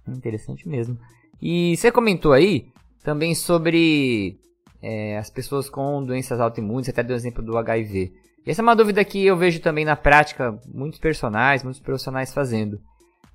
Interessante 0.07 0.67
mesmo. 0.67 0.97
E 1.41 1.75
você 1.77 1.91
comentou 1.91 2.33
aí 2.33 2.67
também 3.03 3.35
sobre 3.35 4.39
é, 4.81 5.17
as 5.17 5.29
pessoas 5.29 5.69
com 5.69 6.03
doenças 6.03 6.39
autoimunes, 6.39 6.89
até 6.89 7.03
deu 7.03 7.15
o 7.15 7.17
exemplo 7.17 7.43
do 7.43 7.57
HIV. 7.57 8.11
E 8.45 8.51
essa 8.51 8.61
é 8.61 8.63
uma 8.63 8.75
dúvida 8.75 9.03
que 9.03 9.25
eu 9.25 9.37
vejo 9.37 9.59
também 9.59 9.85
na 9.85 9.95
prática 9.95 10.59
muitos 10.67 10.99
personagens, 10.99 11.63
muitos 11.63 11.81
profissionais 11.81 12.33
fazendo. 12.33 12.79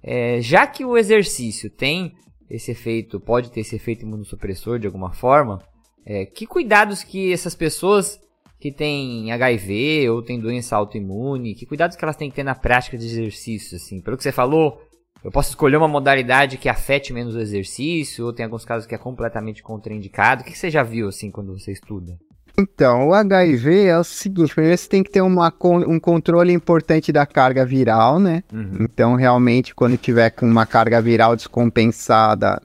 É, 0.03 0.41
já 0.41 0.67
que 0.67 0.85
o 0.85 0.97
exercício 0.97 1.71
tem 1.71 2.15
esse 2.49 2.71
efeito, 2.71 3.21
pode 3.21 3.51
ter 3.51 3.61
esse 3.61 3.77
efeito 3.77 4.05
imunossupressor 4.05 4.79
de 4.79 4.87
alguma 4.87 5.13
forma, 5.13 5.63
é, 6.05 6.25
que 6.27 6.47
cuidados 6.47 7.03
que 7.03 7.33
essas 7.33 7.55
pessoas 7.55 8.19
que 8.59 8.71
têm 8.71 9.33
HIV 9.33 10.11
ou 10.11 10.23
têm 10.23 10.39
doença 10.39 10.77
autoimune, 10.77 11.55
que 11.55 11.65
cuidados 11.65 11.97
que 11.97 12.05
elas 12.05 12.17
têm 12.17 12.29
que 12.29 12.37
ter 12.37 12.45
na 12.45 12.55
prática 12.55 12.99
de 12.99 13.07
exercício, 13.07 13.77
assim? 13.77 14.01
Pelo 14.03 14.17
que 14.17 14.23
você 14.23 14.33
falou, 14.33 14.79
eu 15.25 15.31
posso 15.31 15.51
escolher 15.51 15.77
uma 15.77 15.89
modalidade 15.89 16.59
que 16.59 16.69
afete 16.69 17.13
menos 17.13 17.35
o 17.35 17.41
exercício, 17.41 18.27
ou 18.27 18.33
tem 18.33 18.45
alguns 18.45 18.65
casos 18.65 18.87
que 18.87 18.95
é 18.95 18.99
completamente 18.99 19.63
contraindicado. 19.63 20.43
O 20.43 20.45
que 20.45 20.57
você 20.57 20.71
já 20.71 20.83
viu, 20.83 21.09
assim, 21.09 21.31
quando 21.31 21.59
você 21.59 21.73
estuda? 21.73 22.19
Então, 22.59 23.09
o 23.09 23.15
HIV 23.15 23.85
é 23.85 23.99
o 23.99 24.05
seguinte, 24.05 24.55
primeiro 24.55 24.77
você 24.77 24.89
tem 24.89 25.03
que 25.03 25.11
ter 25.11 25.23
uma, 25.23 25.53
um 25.63 25.99
controle 25.99 26.53
importante 26.53 27.13
da 27.13 27.25
carga 27.25 27.65
viral, 27.65 28.19
né? 28.19 28.43
Uhum. 28.53 28.79
Então, 28.81 29.15
realmente, 29.15 29.75
quando 29.75 29.97
tiver 29.97 30.31
com 30.31 30.47
uma 30.47 30.67
carga 30.67 31.01
viral 31.01 31.37
descompensada, 31.37 32.61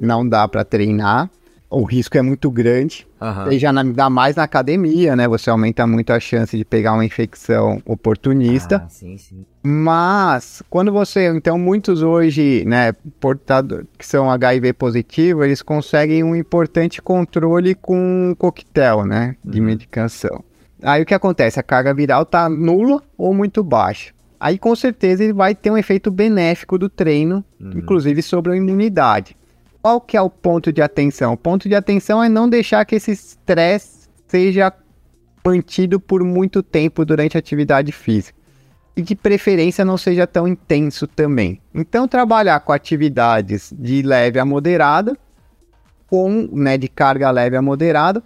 não 0.00 0.28
dá 0.28 0.46
para 0.46 0.64
treinar. 0.64 1.30
O 1.70 1.84
risco 1.84 2.16
é 2.16 2.22
muito 2.22 2.50
grande. 2.50 3.06
Aham. 3.20 3.52
E 3.52 3.58
já 3.58 3.70
na- 3.72 4.08
mais 4.08 4.36
na 4.36 4.42
academia, 4.44 5.14
né? 5.14 5.28
Você 5.28 5.50
aumenta 5.50 5.86
muito 5.86 6.10
a 6.12 6.18
chance 6.18 6.56
de 6.56 6.64
pegar 6.64 6.94
uma 6.94 7.04
infecção 7.04 7.82
oportunista. 7.84 8.82
Ah, 8.84 8.88
sim, 8.88 9.18
sim. 9.18 9.44
Mas 9.62 10.62
quando 10.70 10.90
você, 10.92 11.28
então 11.28 11.58
muitos 11.58 12.02
hoje, 12.02 12.64
né, 12.66 12.92
portador 13.20 13.84
que 13.98 14.06
são 14.06 14.30
HIV 14.30 14.72
positivo, 14.72 15.44
eles 15.44 15.60
conseguem 15.60 16.22
um 16.24 16.34
importante 16.34 17.02
controle 17.02 17.74
com 17.74 18.30
um 18.30 18.34
coquetel, 18.34 19.04
né, 19.04 19.36
de 19.44 19.60
medicação. 19.60 20.42
Aí 20.82 21.02
o 21.02 21.06
que 21.06 21.14
acontece? 21.14 21.60
A 21.60 21.62
carga 21.62 21.92
viral 21.92 22.24
tá 22.24 22.48
nula 22.48 23.02
ou 23.16 23.34
muito 23.34 23.62
baixa. 23.62 24.12
Aí 24.40 24.56
com 24.58 24.74
certeza 24.76 25.24
ele 25.24 25.32
vai 25.32 25.54
ter 25.54 25.70
um 25.70 25.76
efeito 25.76 26.10
benéfico 26.10 26.78
do 26.78 26.88
treino, 26.88 27.44
inclusive 27.60 28.22
sobre 28.22 28.52
a 28.52 28.56
imunidade. 28.56 29.36
Qual 29.88 30.02
que 30.02 30.18
é 30.18 30.20
o 30.20 30.28
ponto 30.28 30.70
de 30.70 30.82
atenção? 30.82 31.32
O 31.32 31.36
ponto 31.38 31.66
de 31.66 31.74
atenção 31.74 32.22
é 32.22 32.28
não 32.28 32.46
deixar 32.46 32.84
que 32.84 32.96
esse 32.96 33.10
estresse 33.10 34.06
seja 34.26 34.70
mantido 35.42 35.98
por 35.98 36.22
muito 36.22 36.62
tempo 36.62 37.06
durante 37.06 37.38
a 37.38 37.40
atividade 37.40 37.90
física 37.90 38.38
e 38.94 39.00
de 39.00 39.16
preferência 39.16 39.86
não 39.86 39.96
seja 39.96 40.26
tão 40.26 40.46
intenso 40.46 41.06
também. 41.06 41.58
Então 41.74 42.06
trabalhar 42.06 42.60
com 42.60 42.70
atividades 42.70 43.72
de 43.78 44.02
leve 44.02 44.38
a 44.38 44.44
moderada, 44.44 45.16
com 46.06 46.46
né, 46.52 46.76
de 46.76 46.88
carga 46.88 47.30
leve 47.30 47.56
a 47.56 47.62
moderada, 47.62 48.22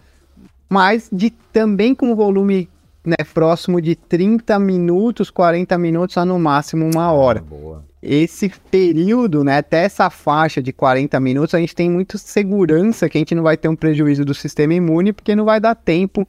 mas 0.68 1.08
de 1.12 1.30
também 1.30 1.94
com 1.94 2.16
volume 2.16 2.68
né, 3.06 3.24
próximo 3.32 3.80
de 3.80 3.94
30 3.94 4.58
minutos, 4.58 5.30
40 5.30 5.78
minutos 5.78 6.18
a 6.18 6.24
no 6.24 6.40
máximo 6.40 6.90
uma 6.92 7.12
hora. 7.12 7.40
Boa. 7.40 7.91
Esse 8.02 8.50
período, 8.68 9.44
né, 9.44 9.58
até 9.58 9.84
essa 9.84 10.10
faixa 10.10 10.60
de 10.60 10.72
40 10.72 11.20
minutos, 11.20 11.54
a 11.54 11.60
gente 11.60 11.74
tem 11.74 11.88
muita 11.88 12.18
segurança 12.18 13.08
que 13.08 13.16
a 13.16 13.20
gente 13.20 13.34
não 13.34 13.44
vai 13.44 13.56
ter 13.56 13.68
um 13.68 13.76
prejuízo 13.76 14.24
do 14.24 14.34
sistema 14.34 14.74
imune, 14.74 15.12
porque 15.12 15.36
não 15.36 15.44
vai 15.44 15.60
dar 15.60 15.76
tempo 15.76 16.26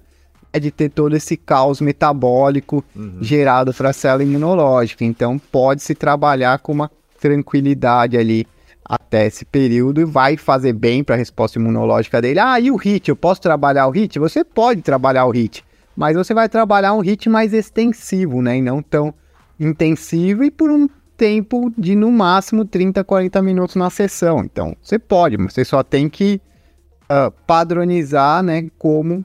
né, 0.53 0.59
de 0.59 0.69
ter 0.69 0.89
todo 0.89 1.15
esse 1.15 1.35
caos 1.35 1.81
metabólico 1.81 2.85
gerado 3.19 3.73
para 3.73 3.89
a 3.89 3.93
célula 3.93 4.23
imunológica. 4.23 5.03
Então, 5.03 5.39
pode-se 5.39 5.95
trabalhar 5.95 6.59
com 6.59 6.73
uma 6.73 6.91
tranquilidade 7.19 8.17
ali 8.17 8.45
até 8.85 9.25
esse 9.25 9.43
período 9.43 10.01
e 10.01 10.05
vai 10.05 10.37
fazer 10.37 10.73
bem 10.73 11.03
para 11.03 11.15
a 11.15 11.17
resposta 11.17 11.57
imunológica 11.57 12.21
dele. 12.21 12.39
Ah, 12.39 12.59
e 12.59 12.69
o 12.69 12.77
HIT? 12.77 13.09
Eu 13.09 13.15
posso 13.15 13.41
trabalhar 13.41 13.87
o 13.87 13.91
HIT? 13.91 14.19
Você 14.19 14.43
pode 14.43 14.83
trabalhar 14.83 15.25
o 15.25 15.31
HIT, 15.31 15.63
mas 15.95 16.15
você 16.15 16.35
vai 16.35 16.47
trabalhar 16.47 16.93
um 16.93 17.01
HIT 17.01 17.29
mais 17.29 17.51
extensivo, 17.51 18.43
né, 18.43 18.57
e 18.57 18.61
não 18.61 18.81
tão 18.81 19.11
intensivo 19.59 20.43
e 20.43 20.51
por 20.51 20.69
um 20.69 20.87
tempo 21.23 21.71
de 21.77 21.95
no 21.95 22.11
máximo 22.11 22.65
30, 22.65 23.01
40 23.01 23.41
minutos 23.41 23.77
na 23.77 23.89
sessão. 23.89 24.43
Então, 24.43 24.75
você 24.81 24.99
pode, 24.99 25.37
mas 25.37 25.53
você 25.53 25.63
só 25.63 25.81
tem 25.81 26.09
que 26.09 26.41
ah, 27.07 27.31
padronizar, 27.47 28.43
né, 28.43 28.67
como 28.77 29.23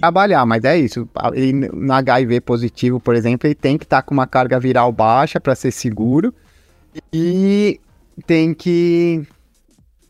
trabalhar, 0.00 0.44
mas 0.44 0.64
é 0.64 0.76
isso. 0.76 1.08
Ele, 1.32 1.68
no 1.72 1.92
HIV 1.92 2.40
positivo, 2.40 2.98
por 2.98 3.14
exemplo, 3.14 3.46
ele 3.46 3.54
tem 3.54 3.78
que 3.78 3.84
estar 3.84 3.98
tá 3.98 4.02
com 4.02 4.12
uma 4.12 4.26
carga 4.26 4.58
viral 4.58 4.90
baixa 4.90 5.38
para 5.38 5.54
ser 5.54 5.70
seguro 5.70 6.34
e 7.12 7.80
tem 8.26 8.52
que 8.52 9.22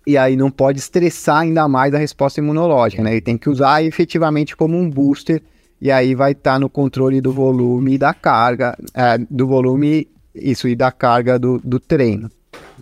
e 0.07 0.17
aí 0.17 0.37
não 0.37 0.51
pode 0.51 0.79
estressar 0.79 1.41
ainda 1.41 1.69
mais 1.69 1.93
a 1.93 1.99
resposta 1.99 2.41
imunológica, 2.41 3.03
né? 3.03 3.13
Ele 3.13 3.21
tem 3.21 3.37
que 3.37 3.51
usar 3.51 3.83
efetivamente 3.83 4.57
como 4.57 4.75
um 4.79 4.89
booster 4.89 5.43
e 5.83 5.91
aí 5.91 6.15
vai 6.15 6.33
estar 6.33 6.55
tá 6.55 6.59
no 6.59 6.71
controle 6.71 7.21
do 7.21 7.31
volume 7.31 7.99
da 7.99 8.15
carga, 8.15 8.75
é, 8.95 9.19
do 9.19 9.47
volume, 9.47 10.09
isso, 10.35 10.69
e 10.69 10.75
da 10.75 10.91
carga 10.91 11.39
do, 11.39 11.59
do 11.59 11.79
treino. 11.79 12.31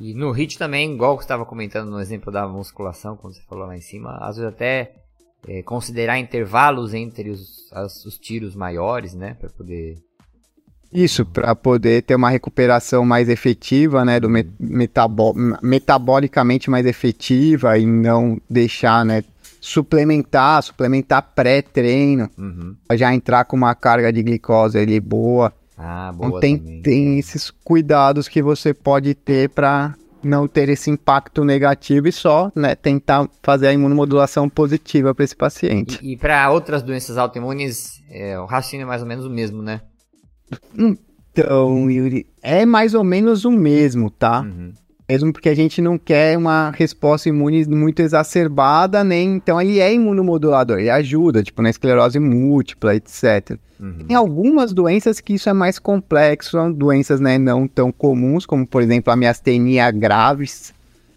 E 0.01 0.15
no 0.15 0.31
HIT 0.31 0.59
também, 0.59 0.95
igual 0.95 1.17
você 1.17 1.25
estava 1.25 1.45
comentando 1.45 1.91
no 1.91 2.01
exemplo 2.01 2.33
da 2.33 2.47
musculação, 2.49 3.17
quando 3.17 3.35
você 3.35 3.43
falou 3.43 3.67
lá 3.67 3.77
em 3.77 3.81
cima, 3.81 4.19
às 4.21 4.37
vezes 4.37 4.53
até 4.53 4.95
é, 5.47 5.63
considerar 5.63 6.19
intervalos 6.19 6.95
entre 6.95 7.31
os, 7.31 7.71
as, 7.73 8.05
os 8.05 8.19
tiros 8.19 8.55
maiores, 8.55 9.15
né, 9.15 9.35
para 9.35 9.51
poder 9.51 9.97
isso, 10.93 11.25
para 11.25 11.55
poder 11.55 12.03
ter 12.03 12.15
uma 12.15 12.29
recuperação 12.29 13.03
mais 13.03 13.31
efetiva, 13.31 14.05
né, 14.05 14.21
do 14.21 14.29
metabol 14.61 15.35
metabolicamente 15.63 16.69
mais 16.69 16.85
efetiva 16.85 17.79
e 17.79 17.87
não 17.87 18.39
deixar, 18.49 19.03
né, 19.03 19.25
suplementar, 19.59 20.63
suplementar 20.63 21.23
pré-treino, 21.35 22.29
uhum. 22.37 22.77
já 22.93 23.15
entrar 23.15 23.47
com 23.47 23.57
uma 23.57 23.75
carga 23.75 24.13
de 24.13 24.23
glicose 24.23 24.77
ali 24.77 25.01
boa. 25.01 25.51
Ah, 25.83 26.13
boa 26.13 26.29
então 26.29 26.41
tem, 26.41 26.81
tem 26.81 27.19
esses 27.19 27.51
cuidados 27.51 28.29
que 28.29 28.41
você 28.41 28.73
pode 28.73 29.15
ter 29.15 29.51
para 29.51 29.95
não 30.23 30.47
ter 30.47 30.69
esse 30.69 30.89
impacto 30.89 31.45
negativo 31.45 32.07
e 32.07 32.13
só 32.13 32.53
né, 32.55 32.75
tentar 32.75 33.29
fazer 33.43 33.67
a 33.67 33.73
imunomodulação 33.73 34.49
positiva 34.49 35.15
para 35.15 35.25
esse 35.25 35.35
paciente. 35.35 35.99
E, 36.01 36.13
e 36.13 36.17
para 36.17 36.51
outras 36.51 36.83
doenças 36.83 37.19
autoimunes, 37.19 38.01
é, 38.09 38.39
o 38.39 38.47
raciocínio 38.47 38.85
é 38.85 38.87
mais 38.87 39.03
ou 39.03 39.09
menos 39.09 39.25
o 39.25 39.31
mesmo, 39.31 39.63
né? 39.63 39.81
Então, 41.35 41.91
Yuri, 41.91 42.27
é 42.43 42.65
mais 42.65 42.95
ou 42.95 43.03
menos 43.03 43.45
o 43.45 43.51
mesmo, 43.51 44.11
tá? 44.11 44.43
Uhum. 44.43 44.73
Mesmo 45.13 45.31
porque 45.31 45.51
a 45.51 45.55
gente 45.55 45.83
não 45.83 45.99
quer 45.99 46.39
uma 46.39 46.71
resposta 46.71 47.29
imune 47.29 47.67
muito 47.67 48.01
exacerbada, 48.01 49.05
nem. 49.05 49.35
Então, 49.35 49.61
ele 49.61 49.79
é 49.79 49.93
imunomodulador, 49.93 50.79
ele 50.79 50.89
ajuda, 50.89 51.43
tipo 51.43 51.61
na 51.61 51.69
esclerose 51.69 52.19
múltipla, 52.19 52.95
etc. 52.95 53.59
Uhum. 53.79 54.07
Tem 54.09 54.17
algumas 54.17 54.73
doenças 54.73 55.21
que 55.21 55.35
isso 55.35 55.51
é 55.51 55.53
mais 55.53 55.79
complexo, 55.79 56.53
são 56.53 56.73
doenças 56.73 57.21
né, 57.21 57.37
não 57.37 57.69
tão 57.69 57.93
comuns, 57.93 58.47
como 58.47 58.67
por 58.67 58.81
exemplo 58.81 59.13
a 59.13 59.17
miastenia 59.17 59.91
graves, 59.91 60.73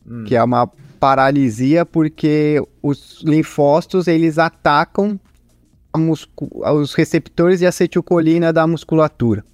uhum. 0.06 0.26
que 0.26 0.36
é 0.36 0.44
uma 0.44 0.68
paralisia 1.00 1.86
porque 1.86 2.62
os 2.84 3.24
linfócitos 3.24 4.10
eles 4.10 4.38
atacam 4.38 5.18
os 5.94 6.94
receptores 6.94 7.60
de 7.60 7.66
acetilcolina 7.66 8.52
da 8.52 8.68
musculatura. 8.68 9.46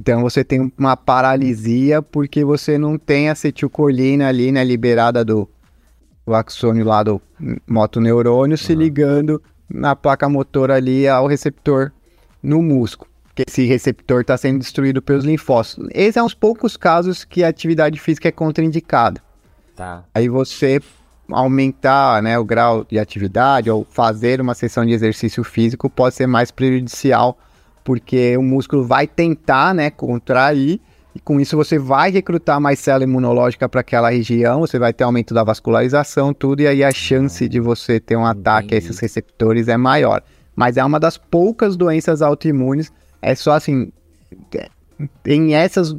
Então 0.00 0.22
você 0.22 0.42
tem 0.42 0.72
uma 0.78 0.96
paralisia 0.96 2.00
porque 2.00 2.42
você 2.42 2.78
não 2.78 2.96
tem 2.96 3.28
acetilcolina 3.28 4.28
ali, 4.28 4.50
né, 4.50 4.64
liberada 4.64 5.22
do, 5.22 5.46
do 6.26 6.34
axônio 6.34 6.86
lá 6.86 7.02
do 7.02 7.20
motoneurônio 7.68 8.56
se 8.56 8.74
ligando 8.74 9.42
na 9.68 9.94
placa 9.94 10.26
motora 10.26 10.76
ali 10.76 11.06
ao 11.06 11.26
receptor 11.26 11.92
no 12.42 12.62
músculo. 12.62 13.10
Que 13.34 13.44
esse 13.46 13.66
receptor 13.66 14.22
está 14.22 14.38
sendo 14.38 14.60
destruído 14.60 15.02
pelos 15.02 15.22
linfócitos. 15.22 15.86
Esse 15.92 16.18
é 16.18 16.22
um 16.22 16.26
dos 16.26 16.34
poucos 16.34 16.78
casos 16.78 17.22
que 17.22 17.44
a 17.44 17.48
atividade 17.48 18.00
física 18.00 18.26
é 18.26 18.32
contraindicada. 18.32 19.20
Tá. 19.76 20.04
Aí 20.14 20.30
você 20.30 20.80
aumentar 21.30 22.22
né, 22.22 22.38
o 22.38 22.44
grau 22.44 22.86
de 22.90 22.98
atividade 22.98 23.70
ou 23.70 23.86
fazer 23.90 24.40
uma 24.40 24.54
sessão 24.54 24.86
de 24.86 24.92
exercício 24.92 25.44
físico 25.44 25.90
pode 25.90 26.14
ser 26.14 26.26
mais 26.26 26.50
prejudicial, 26.50 27.38
porque 27.84 28.36
o 28.36 28.42
músculo 28.42 28.84
vai 28.84 29.06
tentar 29.06 29.74
né, 29.74 29.90
contrair, 29.90 30.80
e 31.14 31.20
com 31.20 31.40
isso 31.40 31.56
você 31.56 31.78
vai 31.78 32.10
recrutar 32.10 32.60
mais 32.60 32.78
célula 32.78 33.04
imunológica 33.04 33.68
para 33.68 33.80
aquela 33.80 34.10
região, 34.10 34.60
você 34.60 34.78
vai 34.78 34.92
ter 34.92 35.04
aumento 35.04 35.34
da 35.34 35.42
vascularização, 35.42 36.32
tudo, 36.32 36.60
e 36.60 36.66
aí 36.66 36.84
a 36.84 36.92
chance 36.92 37.48
de 37.48 37.58
você 37.58 37.98
ter 37.98 38.16
um 38.16 38.24
ataque 38.24 38.74
a 38.74 38.78
esses 38.78 38.98
receptores 38.98 39.68
é 39.68 39.76
maior. 39.76 40.22
Mas 40.54 40.76
é 40.76 40.84
uma 40.84 41.00
das 41.00 41.16
poucas 41.16 41.76
doenças 41.76 42.22
autoimunes, 42.22 42.92
é 43.20 43.34
só 43.34 43.52
assim, 43.52 43.92
tem 45.22 45.54
essas 45.54 45.96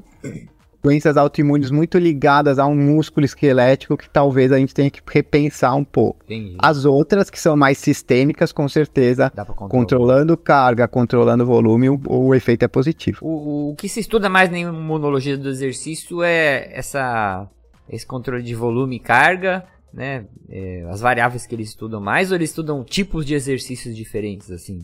doenças 0.81 1.15
autoimunes 1.17 1.69
muito 1.69 1.97
ligadas 1.97 2.57
a 2.57 2.65
um 2.65 2.75
músculo 2.75 3.25
esquelético 3.25 3.95
que 3.95 4.09
talvez 4.09 4.51
a 4.51 4.57
gente 4.57 4.73
tenha 4.73 4.89
que 4.89 5.01
repensar 5.07 5.75
um 5.75 5.83
pouco. 5.83 6.23
Entendi. 6.25 6.55
As 6.59 6.85
outras, 6.85 7.29
que 7.29 7.39
são 7.39 7.55
mais 7.55 7.77
sistêmicas, 7.77 8.51
com 8.51 8.67
certeza, 8.67 9.31
controlando 9.69 10.35
carga, 10.35 10.87
controlando 10.87 11.45
volume, 11.45 11.89
o, 11.89 12.01
o 12.07 12.35
efeito 12.35 12.63
é 12.63 12.67
positivo. 12.67 13.19
O, 13.21 13.71
o, 13.71 13.75
que 13.75 13.87
se 13.87 13.99
estuda 13.99 14.29
mais 14.29 14.49
na 14.49 14.59
imunologia 14.59 15.37
do 15.37 15.49
exercício 15.49 16.23
é 16.23 16.71
essa, 16.73 17.47
esse 17.87 18.05
controle 18.05 18.43
de 18.43 18.55
volume 18.55 18.95
e 18.95 18.99
carga, 18.99 19.65
né? 19.93 20.25
É, 20.49 20.85
as 20.89 21.01
variáveis 21.01 21.45
que 21.45 21.53
eles 21.53 21.69
estudam 21.69 22.01
mais, 22.01 22.31
ou 22.31 22.37
eles 22.37 22.49
estudam 22.49 22.83
tipos 22.83 23.25
de 23.25 23.33
exercícios 23.33 23.95
diferentes, 23.95 24.51
assim? 24.51 24.79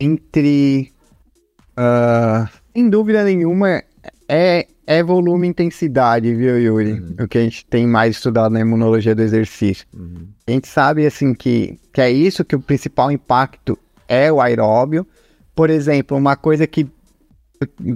Entre. 0.00 0.92
Uh, 1.76 2.48
em 2.74 2.88
dúvida 2.88 3.24
nenhuma, 3.24 3.82
é 4.28 4.66
é 4.86 5.02
volume 5.02 5.46
e 5.46 5.50
intensidade, 5.50 6.34
viu, 6.34 6.60
Yuri? 6.60 6.92
Uhum. 6.92 7.16
O 7.20 7.28
que 7.28 7.38
a 7.38 7.42
gente 7.42 7.64
tem 7.66 7.86
mais 7.86 8.16
estudado 8.16 8.52
na 8.52 8.60
imunologia 8.60 9.14
do 9.14 9.22
exercício. 9.22 9.86
Uhum. 9.94 10.28
A 10.46 10.50
gente 10.50 10.68
sabe, 10.68 11.06
assim, 11.06 11.32
que, 11.32 11.78
que 11.92 12.00
é 12.00 12.10
isso 12.10 12.44
que 12.44 12.54
o 12.54 12.60
principal 12.60 13.10
impacto 13.10 13.78
é 14.06 14.30
o 14.30 14.40
aeróbio. 14.40 15.06
Por 15.54 15.70
exemplo, 15.70 16.16
uma 16.16 16.36
coisa 16.36 16.66
que 16.66 16.86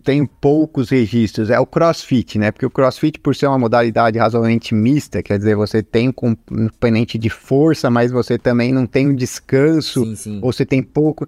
tenho 0.03 0.27
poucos 0.27 0.89
registros 0.89 1.51
é 1.51 1.61
o 1.61 1.67
crossfit, 1.67 2.39
né? 2.39 2.51
Porque 2.51 2.65
o 2.65 2.71
crossfit, 2.71 3.19
por 3.19 3.35
ser 3.35 3.49
uma 3.49 3.59
modalidade 3.59 4.19
razoavelmente 4.19 4.75
mista, 4.75 5.23
quer 5.23 5.37
dizer, 5.37 5.57
você 5.57 5.83
tem 5.83 6.09
um 6.09 6.13
componente 6.13 7.19
de 7.19 7.29
força, 7.29 7.91
mas 7.91 8.11
você 8.11 8.39
também 8.39 8.73
não 8.73 8.87
tem 8.87 9.09
um 9.09 9.15
descanso, 9.15 10.05
sim, 10.07 10.17
sim. 10.17 10.41
ou 10.41 10.53
você 10.53 10.65
tem 10.65 10.83
pouco. 10.83 11.27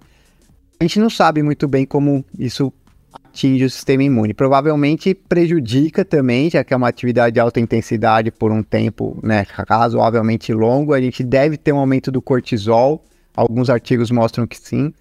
A 0.79 0.83
gente 0.83 0.99
não 0.99 1.09
sabe 1.09 1.43
muito 1.43 1.67
bem 1.67 1.85
como 1.85 2.25
isso 2.39 2.73
atinge 3.13 3.65
o 3.65 3.69
sistema 3.69 4.03
imune. 4.03 4.33
Provavelmente 4.33 5.13
prejudica 5.13 6.03
também, 6.03 6.49
já 6.49 6.63
que 6.63 6.73
é 6.73 6.77
uma 6.77 6.87
atividade 6.87 7.33
de 7.33 7.39
alta 7.39 7.59
intensidade 7.59 8.31
por 8.31 8.51
um 8.51 8.61
tempo 8.61 9.17
né, 9.23 9.45
razoavelmente 9.67 10.53
longo. 10.53 10.93
A 10.93 11.01
gente 11.01 11.23
deve 11.23 11.57
ter 11.57 11.71
um 11.71 11.77
aumento 11.77 12.11
do 12.11 12.21
cortisol. 12.21 13.03
Alguns 13.35 13.69
artigos 13.69 14.11
mostram 14.11 14.45
que 14.45 14.57
sim. 14.57 14.93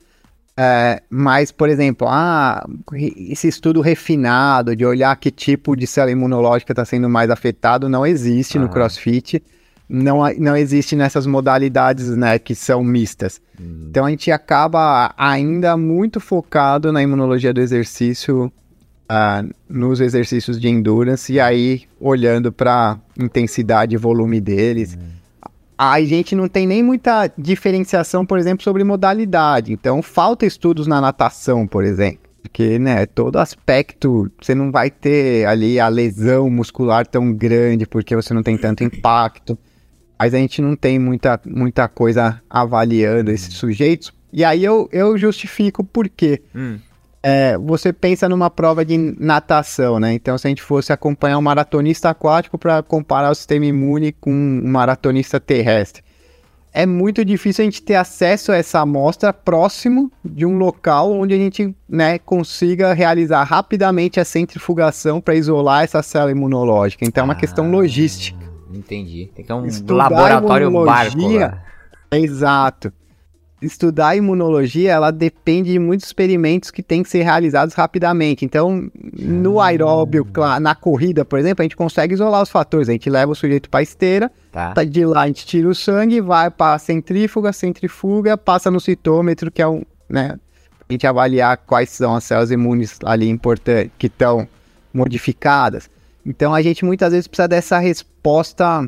É, 0.56 1.02
mas, 1.08 1.50
por 1.50 1.68
exemplo, 1.68 2.06
ah, 2.08 2.66
esse 2.92 3.48
estudo 3.48 3.80
refinado 3.80 4.76
de 4.76 4.84
olhar 4.84 5.16
que 5.16 5.30
tipo 5.30 5.74
de 5.74 5.86
célula 5.86 6.12
imunológica 6.12 6.72
está 6.72 6.84
sendo 6.84 7.08
mais 7.08 7.30
afetado 7.30 7.88
não 7.88 8.06
existe 8.06 8.58
ah. 8.58 8.60
no 8.60 8.68
CrossFit 8.68 9.42
não, 9.90 10.20
não 10.38 10.56
existe 10.56 10.94
nessas 10.94 11.26
modalidades 11.26 12.16
né, 12.16 12.38
que 12.38 12.54
são 12.54 12.84
mistas. 12.84 13.40
Uhum. 13.58 13.86
Então 13.90 14.06
a 14.06 14.10
gente 14.10 14.30
acaba 14.30 15.12
ainda 15.18 15.76
muito 15.76 16.20
focado 16.20 16.92
na 16.92 17.02
imunologia 17.02 17.52
do 17.52 17.60
exercício, 17.60 18.52
uh, 19.10 19.50
nos 19.68 20.00
exercícios 20.00 20.60
de 20.60 20.68
endurance, 20.68 21.32
e 21.32 21.40
aí 21.40 21.82
olhando 21.98 22.52
para 22.52 22.98
intensidade 23.18 23.96
e 23.96 23.98
volume 23.98 24.40
deles. 24.40 24.94
Uhum. 24.94 25.08
A 25.76 26.00
gente 26.02 26.36
não 26.36 26.46
tem 26.46 26.66
nem 26.68 26.84
muita 26.84 27.32
diferenciação, 27.36 28.24
por 28.24 28.38
exemplo, 28.38 28.62
sobre 28.62 28.84
modalidade. 28.84 29.72
Então 29.72 30.00
falta 30.02 30.46
estudos 30.46 30.86
na 30.86 31.00
natação, 31.00 31.66
por 31.66 31.82
exemplo. 31.82 32.30
Porque, 32.42 32.78
né, 32.78 33.06
todo 33.06 33.38
aspecto, 33.38 34.30
você 34.40 34.54
não 34.54 34.70
vai 34.70 34.90
ter 34.90 35.46
ali 35.46 35.78
a 35.78 35.88
lesão 35.88 36.48
muscular 36.48 37.06
tão 37.06 37.32
grande, 37.32 37.86
porque 37.86 38.16
você 38.16 38.32
não 38.32 38.42
tem 38.42 38.56
tanto 38.56 38.82
impacto 38.82 39.58
mas 40.20 40.34
a 40.34 40.36
gente 40.36 40.60
não 40.60 40.76
tem 40.76 40.98
muita, 40.98 41.40
muita 41.46 41.88
coisa 41.88 42.42
avaliando 42.50 43.30
esses 43.30 43.54
sujeitos. 43.54 44.12
E 44.30 44.44
aí 44.44 44.62
eu, 44.62 44.86
eu 44.92 45.16
justifico 45.16 45.82
por 45.82 46.10
quê. 46.10 46.42
Hum. 46.54 46.78
É, 47.22 47.56
você 47.56 47.90
pensa 47.90 48.28
numa 48.28 48.50
prova 48.50 48.84
de 48.84 48.98
natação, 49.18 49.98
né? 49.98 50.12
Então, 50.12 50.36
se 50.36 50.46
a 50.46 50.50
gente 50.50 50.62
fosse 50.62 50.92
acompanhar 50.92 51.38
um 51.38 51.42
maratonista 51.42 52.10
aquático 52.10 52.58
para 52.58 52.82
comparar 52.82 53.30
o 53.30 53.34
sistema 53.34 53.64
imune 53.64 54.12
com 54.12 54.30
um 54.30 54.68
maratonista 54.68 55.40
terrestre, 55.40 56.02
é 56.70 56.84
muito 56.84 57.24
difícil 57.24 57.62
a 57.62 57.64
gente 57.64 57.82
ter 57.82 57.94
acesso 57.94 58.52
a 58.52 58.56
essa 58.56 58.80
amostra 58.80 59.32
próximo 59.32 60.12
de 60.22 60.44
um 60.44 60.58
local 60.58 61.12
onde 61.12 61.32
a 61.32 61.38
gente 61.38 61.74
né, 61.88 62.18
consiga 62.18 62.92
realizar 62.92 63.42
rapidamente 63.44 64.20
a 64.20 64.24
centrifugação 64.24 65.18
para 65.18 65.34
isolar 65.34 65.84
essa 65.84 66.02
célula 66.02 66.30
imunológica. 66.32 67.06
Então, 67.06 67.22
é 67.22 67.24
uma 67.24 67.32
ah. 67.32 67.36
questão 67.36 67.70
logística. 67.70 68.49
Entendi. 68.72 69.30
Tem 69.34 69.44
que 69.44 69.48
ter 69.48 69.52
um 69.52 69.66
Estudar 69.66 70.10
laboratório 70.10 70.70
barco 70.70 71.28
lá. 71.28 71.62
Exato. 72.12 72.92
estudar 73.62 74.16
imunologia, 74.16 74.90
ela 74.92 75.10
depende 75.10 75.72
de 75.72 75.78
muitos 75.78 76.06
experimentos 76.06 76.70
que 76.70 76.82
têm 76.82 77.02
que 77.02 77.10
ser 77.10 77.22
realizados 77.22 77.74
rapidamente. 77.74 78.42
Então, 78.44 78.90
no 79.12 79.60
aeróbio, 79.60 80.26
na 80.60 80.74
corrida, 80.74 81.26
por 81.26 81.38
exemplo, 81.38 81.62
a 81.62 81.64
gente 81.64 81.76
consegue 81.76 82.14
isolar 82.14 82.42
os 82.42 82.48
fatores. 82.48 82.88
A 82.88 82.92
gente 82.92 83.10
leva 83.10 83.32
o 83.32 83.34
sujeito 83.34 83.68
para 83.68 83.80
a 83.80 83.82
esteira, 83.82 84.30
Tá. 84.50 84.72
tá 84.72 84.82
de 84.82 85.04
lá 85.04 85.22
a 85.22 85.26
gente 85.26 85.46
tira 85.46 85.68
o 85.68 85.74
sangue, 85.74 86.20
vai 86.20 86.50
para 86.50 86.74
a 86.74 86.78
centrífuga, 86.78 87.52
centrifuga, 87.52 88.36
passa 88.36 88.70
no 88.70 88.80
citômetro, 88.80 89.50
que 89.50 89.60
é 89.60 89.68
um, 89.68 89.82
né, 90.08 90.38
a 90.88 90.92
gente 90.92 91.06
avaliar 91.06 91.58
quais 91.58 91.90
são 91.90 92.16
as 92.16 92.24
células 92.24 92.50
imunes 92.50 92.98
ali 93.04 93.28
importantes, 93.28 93.92
que 93.98 94.06
estão 94.06 94.48
modificadas. 94.92 95.88
Então, 96.24 96.54
a 96.54 96.62
gente 96.62 96.84
muitas 96.84 97.12
vezes 97.12 97.28
precisa 97.28 97.46
dessa 97.46 97.78
resposta 98.20 98.80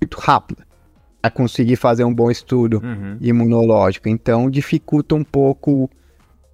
muito 0.00 0.18
rápida 0.20 0.66
para 1.20 1.30
conseguir 1.30 1.76
fazer 1.76 2.04
um 2.04 2.14
bom 2.14 2.30
estudo 2.30 2.80
Uhum. 2.84 3.16
imunológico. 3.20 4.08
Então 4.08 4.50
dificulta 4.50 5.14
um 5.14 5.24
pouco 5.24 5.90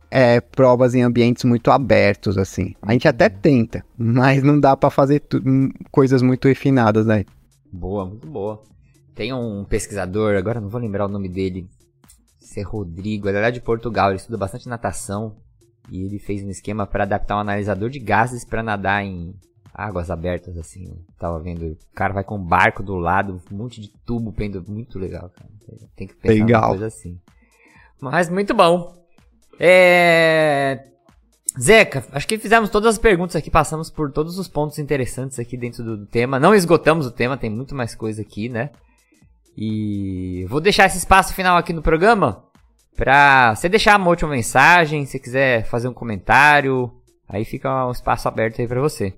é, 0.08 0.40
provas 0.40 0.94
em 0.94 1.02
ambientes 1.02 1.44
muito 1.44 1.70
abertos, 1.70 2.38
assim. 2.38 2.74
A 2.80 2.92
gente 2.92 3.08
até 3.08 3.28
tenta, 3.28 3.84
mas 3.98 4.42
não 4.42 4.58
dá 4.58 4.76
para 4.76 4.90
fazer 4.90 5.22
hum, 5.44 5.70
coisas 5.90 6.22
muito 6.22 6.46
refinadas, 6.48 7.06
né? 7.06 7.24
Boa, 7.72 8.06
muito 8.06 8.26
boa. 8.26 8.62
Tem 9.14 9.32
um 9.32 9.64
pesquisador, 9.64 10.36
agora 10.36 10.60
não 10.60 10.68
vou 10.68 10.80
lembrar 10.80 11.06
o 11.06 11.08
nome 11.08 11.28
dele. 11.28 11.68
Se 12.38 12.60
é 12.60 12.62
Rodrigo, 12.62 13.28
ele 13.28 13.38
é 13.38 13.50
de 13.50 13.60
Portugal, 13.60 14.10
ele 14.10 14.16
estuda 14.16 14.38
bastante 14.38 14.68
natação. 14.68 15.36
E 15.90 16.04
ele 16.04 16.18
fez 16.20 16.42
um 16.44 16.50
esquema 16.50 16.86
para 16.86 17.02
adaptar 17.04 17.36
um 17.36 17.40
analisador 17.40 17.90
de 17.90 17.98
gases 17.98 18.44
para 18.44 18.62
nadar 18.62 19.04
em 19.04 19.34
águas 19.74 20.10
abertas, 20.10 20.56
assim. 20.58 20.96
Tava 21.18 21.38
vendo. 21.40 21.72
O 21.72 21.94
cara 21.94 22.12
vai 22.12 22.24
com 22.24 22.36
um 22.36 22.44
barco 22.44 22.82
do 22.82 22.96
lado, 22.96 23.40
um 23.50 23.56
monte 23.56 23.80
de 23.80 23.88
tubo 23.88 24.32
pendo. 24.32 24.64
Muito 24.68 24.98
legal, 24.98 25.30
cara. 25.30 25.48
Tem 25.96 26.06
que 26.06 26.14
pensar 26.14 26.44
Legal. 26.44 26.68
coisa 26.70 26.86
assim. 26.86 27.18
Mas 28.00 28.28
muito 28.28 28.54
bom. 28.54 28.94
É. 29.58 30.86
Zeca, 31.60 32.06
acho 32.12 32.28
que 32.28 32.38
fizemos 32.38 32.70
todas 32.70 32.94
as 32.94 32.98
perguntas 32.98 33.34
aqui, 33.34 33.50
passamos 33.50 33.90
por 33.90 34.12
todos 34.12 34.38
os 34.38 34.46
pontos 34.46 34.78
interessantes 34.78 35.38
aqui 35.38 35.56
dentro 35.56 35.82
do 35.82 36.06
tema. 36.06 36.38
Não 36.38 36.54
esgotamos 36.54 37.06
o 37.06 37.10
tema, 37.10 37.36
tem 37.36 37.50
muito 37.50 37.74
mais 37.74 37.94
coisa 37.94 38.22
aqui, 38.22 38.48
né? 38.48 38.70
E 39.56 40.46
vou 40.48 40.60
deixar 40.60 40.86
esse 40.86 40.98
espaço 40.98 41.34
final 41.34 41.56
aqui 41.56 41.72
no 41.72 41.82
programa 41.82 42.44
pra 42.96 43.54
você 43.54 43.68
deixar 43.68 43.98
uma 43.98 44.08
última 44.08 44.30
mensagem, 44.30 45.04
se 45.06 45.18
quiser 45.18 45.64
fazer 45.64 45.88
um 45.88 45.92
comentário, 45.92 46.92
aí 47.28 47.44
fica 47.44 47.86
um 47.86 47.90
espaço 47.90 48.28
aberto 48.28 48.60
aí 48.60 48.68
pra 48.68 48.80
você. 48.80 49.14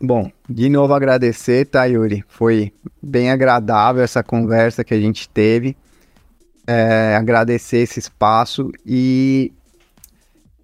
Bom, 0.00 0.30
de 0.48 0.68
novo 0.68 0.94
agradecer, 0.94 1.66
tá, 1.66 1.84
Yuri? 1.84 2.24
Foi 2.28 2.72
bem 3.02 3.30
agradável 3.30 4.02
essa 4.02 4.22
conversa 4.22 4.84
que 4.84 4.94
a 4.94 5.00
gente 5.00 5.28
teve. 5.28 5.76
É, 6.66 7.16
agradecer 7.16 7.78
esse 7.78 7.98
espaço 7.98 8.70
e 8.84 9.52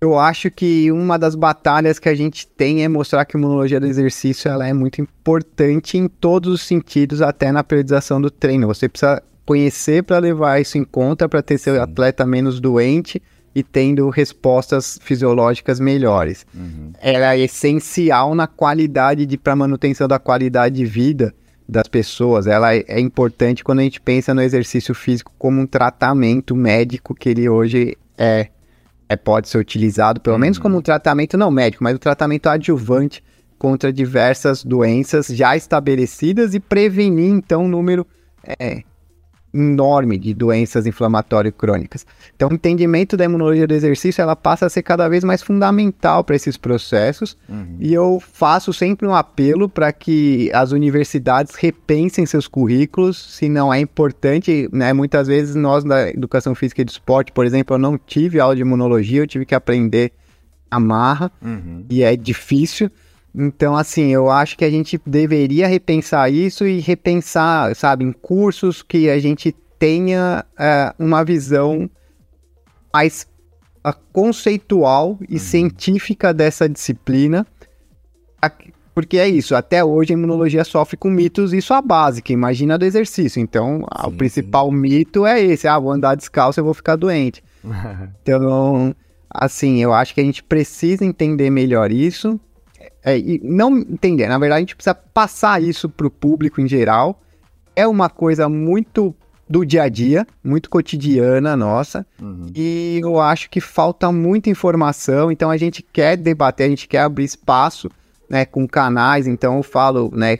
eu 0.00 0.18
acho 0.18 0.50
que 0.50 0.92
uma 0.92 1.18
das 1.18 1.34
batalhas 1.34 1.98
que 1.98 2.10
a 2.10 2.14
gente 2.14 2.46
tem 2.46 2.84
é 2.84 2.88
mostrar 2.88 3.24
que 3.24 3.36
a 3.36 3.40
imunologia 3.40 3.80
do 3.80 3.86
exercício 3.86 4.50
ela 4.50 4.68
é 4.68 4.72
muito 4.72 5.00
importante 5.00 5.96
em 5.96 6.06
todos 6.06 6.52
os 6.52 6.60
sentidos, 6.60 7.22
até 7.22 7.50
na 7.50 7.64
periodização 7.64 8.20
do 8.20 8.30
treino. 8.30 8.66
Você 8.66 8.86
precisa 8.86 9.22
conhecer 9.46 10.02
para 10.02 10.18
levar 10.18 10.60
isso 10.60 10.76
em 10.76 10.84
conta, 10.84 11.26
para 11.26 11.42
ter 11.42 11.56
seu 11.56 11.82
atleta 11.82 12.26
menos 12.26 12.60
doente 12.60 13.20
e 13.54 13.62
tendo 13.62 14.08
respostas 14.10 14.98
fisiológicas 15.02 15.78
melhores. 15.78 16.44
Ela 17.00 17.34
é 17.34 17.40
essencial 17.40 18.34
na 18.34 18.46
qualidade 18.46 19.24
de 19.24 19.38
para 19.38 19.54
manutenção 19.54 20.08
da 20.08 20.18
qualidade 20.18 20.74
de 20.74 20.84
vida 20.84 21.32
das 21.68 21.86
pessoas. 21.88 22.46
Ela 22.46 22.74
é, 22.74 22.84
é 22.88 23.00
importante 23.00 23.62
quando 23.62 23.78
a 23.78 23.82
gente 23.82 24.00
pensa 24.00 24.34
no 24.34 24.42
exercício 24.42 24.94
físico 24.94 25.32
como 25.38 25.60
um 25.60 25.66
tratamento 25.66 26.54
médico 26.54 27.14
que 27.14 27.28
ele 27.28 27.48
hoje 27.48 27.96
é, 28.18 28.48
é 29.08 29.16
pode 29.16 29.48
ser 29.48 29.58
utilizado 29.58 30.20
pelo 30.20 30.38
menos 30.38 30.58
como 30.58 30.76
um 30.76 30.82
tratamento 30.82 31.36
não 31.36 31.50
médico, 31.50 31.84
mas 31.84 31.94
um 31.94 31.98
tratamento 31.98 32.48
adjuvante 32.48 33.22
contra 33.58 33.92
diversas 33.92 34.64
doenças 34.64 35.28
já 35.28 35.56
estabelecidas 35.56 36.54
e 36.54 36.60
prevenir 36.60 37.30
então 37.30 37.64
um 37.64 37.68
número 37.68 38.06
é, 38.58 38.82
enorme 39.54 40.18
de 40.18 40.34
doenças 40.34 40.86
inflamatórias 40.86 41.54
crônicas. 41.56 42.04
Então, 42.34 42.48
o 42.48 42.54
entendimento 42.54 43.16
da 43.16 43.24
imunologia 43.24 43.66
do 43.66 43.74
exercício 43.74 44.20
ela 44.20 44.34
passa 44.34 44.66
a 44.66 44.68
ser 44.68 44.82
cada 44.82 45.08
vez 45.08 45.22
mais 45.22 45.42
fundamental 45.42 46.24
para 46.24 46.34
esses 46.34 46.56
processos. 46.56 47.36
E 47.78 47.94
eu 47.94 48.20
faço 48.20 48.72
sempre 48.72 49.06
um 49.06 49.14
apelo 49.14 49.68
para 49.68 49.92
que 49.92 50.50
as 50.52 50.72
universidades 50.72 51.54
repensem 51.54 52.26
seus 52.26 52.48
currículos, 52.48 53.36
se 53.36 53.48
não 53.48 53.72
é 53.72 53.78
importante, 53.78 54.68
né? 54.72 54.92
Muitas 54.92 55.28
vezes 55.28 55.54
nós 55.54 55.84
da 55.84 56.10
educação 56.10 56.54
física 56.54 56.82
e 56.82 56.84
do 56.84 56.90
esporte, 56.90 57.30
por 57.30 57.46
exemplo, 57.46 57.74
eu 57.74 57.78
não 57.78 57.96
tive 57.96 58.40
aula 58.40 58.56
de 58.56 58.62
imunologia, 58.62 59.22
eu 59.22 59.26
tive 59.26 59.46
que 59.46 59.54
aprender 59.54 60.12
a 60.70 60.80
marra 60.80 61.30
e 61.88 62.02
é 62.02 62.16
difícil. 62.16 62.90
Então, 63.34 63.76
assim, 63.76 64.12
eu 64.12 64.30
acho 64.30 64.56
que 64.56 64.64
a 64.64 64.70
gente 64.70 65.00
deveria 65.04 65.66
repensar 65.66 66.30
isso 66.30 66.64
e 66.66 66.78
repensar, 66.78 67.74
sabe, 67.74 68.04
em 68.04 68.12
cursos 68.12 68.82
que 68.82 69.10
a 69.10 69.18
gente 69.18 69.52
tenha 69.76 70.44
é, 70.56 70.94
uma 70.98 71.24
visão 71.24 71.90
mais 72.92 73.26
ah, 73.82 73.92
conceitual 74.12 75.18
e 75.28 75.38
científica 75.38 76.32
dessa 76.32 76.68
disciplina. 76.68 77.44
Porque 78.94 79.18
é 79.18 79.28
isso, 79.28 79.56
até 79.56 79.84
hoje 79.84 80.12
a 80.12 80.16
imunologia 80.16 80.62
sofre 80.62 80.96
com 80.96 81.10
mitos, 81.10 81.52
isso 81.52 81.74
é 81.74 81.76
a 81.76 81.82
básica, 81.82 82.32
imagina 82.32 82.78
do 82.78 82.84
exercício. 82.84 83.40
Então, 83.40 83.84
ah, 83.90 84.06
o 84.06 84.12
Sim, 84.12 84.16
principal 84.16 84.70
mito 84.70 85.26
é 85.26 85.42
esse, 85.42 85.66
ah, 85.66 85.80
vou 85.80 85.90
andar 85.90 86.14
descalço, 86.14 86.60
eu 86.60 86.64
vou 86.64 86.74
ficar 86.74 86.94
doente. 86.94 87.42
Então, 88.22 88.94
assim, 89.28 89.82
eu 89.82 89.92
acho 89.92 90.14
que 90.14 90.20
a 90.20 90.24
gente 90.24 90.42
precisa 90.42 91.04
entender 91.04 91.50
melhor 91.50 91.90
isso. 91.90 92.40
É, 93.04 93.18
e 93.18 93.40
não 93.42 93.78
entender, 93.78 94.28
na 94.28 94.38
verdade, 94.38 94.58
a 94.58 94.60
gente 94.60 94.76
precisa 94.76 94.94
passar 94.94 95.62
isso 95.62 95.88
para 95.88 96.06
o 96.06 96.10
público 96.10 96.60
em 96.60 96.68
geral. 96.68 97.20
É 97.76 97.86
uma 97.86 98.08
coisa 98.08 98.48
muito 98.48 99.14
do 99.48 99.64
dia 99.64 99.82
a 99.82 99.88
dia, 99.88 100.26
muito 100.42 100.70
cotidiana 100.70 101.56
nossa. 101.56 102.06
E 102.54 102.98
eu 103.02 103.20
acho 103.20 103.50
que 103.50 103.60
falta 103.60 104.10
muita 104.10 104.48
informação. 104.48 105.30
Então 105.30 105.50
a 105.50 105.56
gente 105.56 105.82
quer 105.82 106.16
debater, 106.16 106.66
a 106.66 106.70
gente 106.70 106.88
quer 106.88 107.00
abrir 107.00 107.24
espaço 107.24 107.90
né, 108.28 108.44
com 108.44 108.66
canais. 108.66 109.26
Então 109.26 109.56
eu 109.56 109.62
falo, 109.62 110.10
né? 110.14 110.36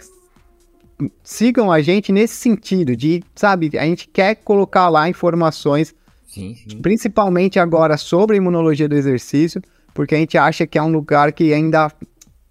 Sigam 1.23 1.71
a 1.71 1.83
gente 1.83 2.13
nesse 2.13 2.37
sentido 2.37 2.97
de, 2.97 3.23
sabe, 3.35 3.71
a 3.77 3.85
gente 3.85 4.09
quer 4.09 4.37
colocar 4.37 4.89
lá 4.89 5.09
informações 5.09 5.95
Sim, 6.27 6.55
sim. 6.55 6.79
principalmente 6.79 7.59
agora 7.59 7.97
sobre 7.97 8.35
a 8.35 8.39
imunologia 8.39 8.89
do 8.89 8.95
exercício, 8.95 9.61
porque 9.93 10.15
a 10.15 10.19
gente 10.19 10.39
acha 10.39 10.67
que 10.67 10.79
é 10.79 10.83
um 10.83 10.91
lugar 10.91 11.33
que 11.33 11.53
ainda 11.53 11.91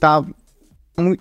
tá 0.03 0.23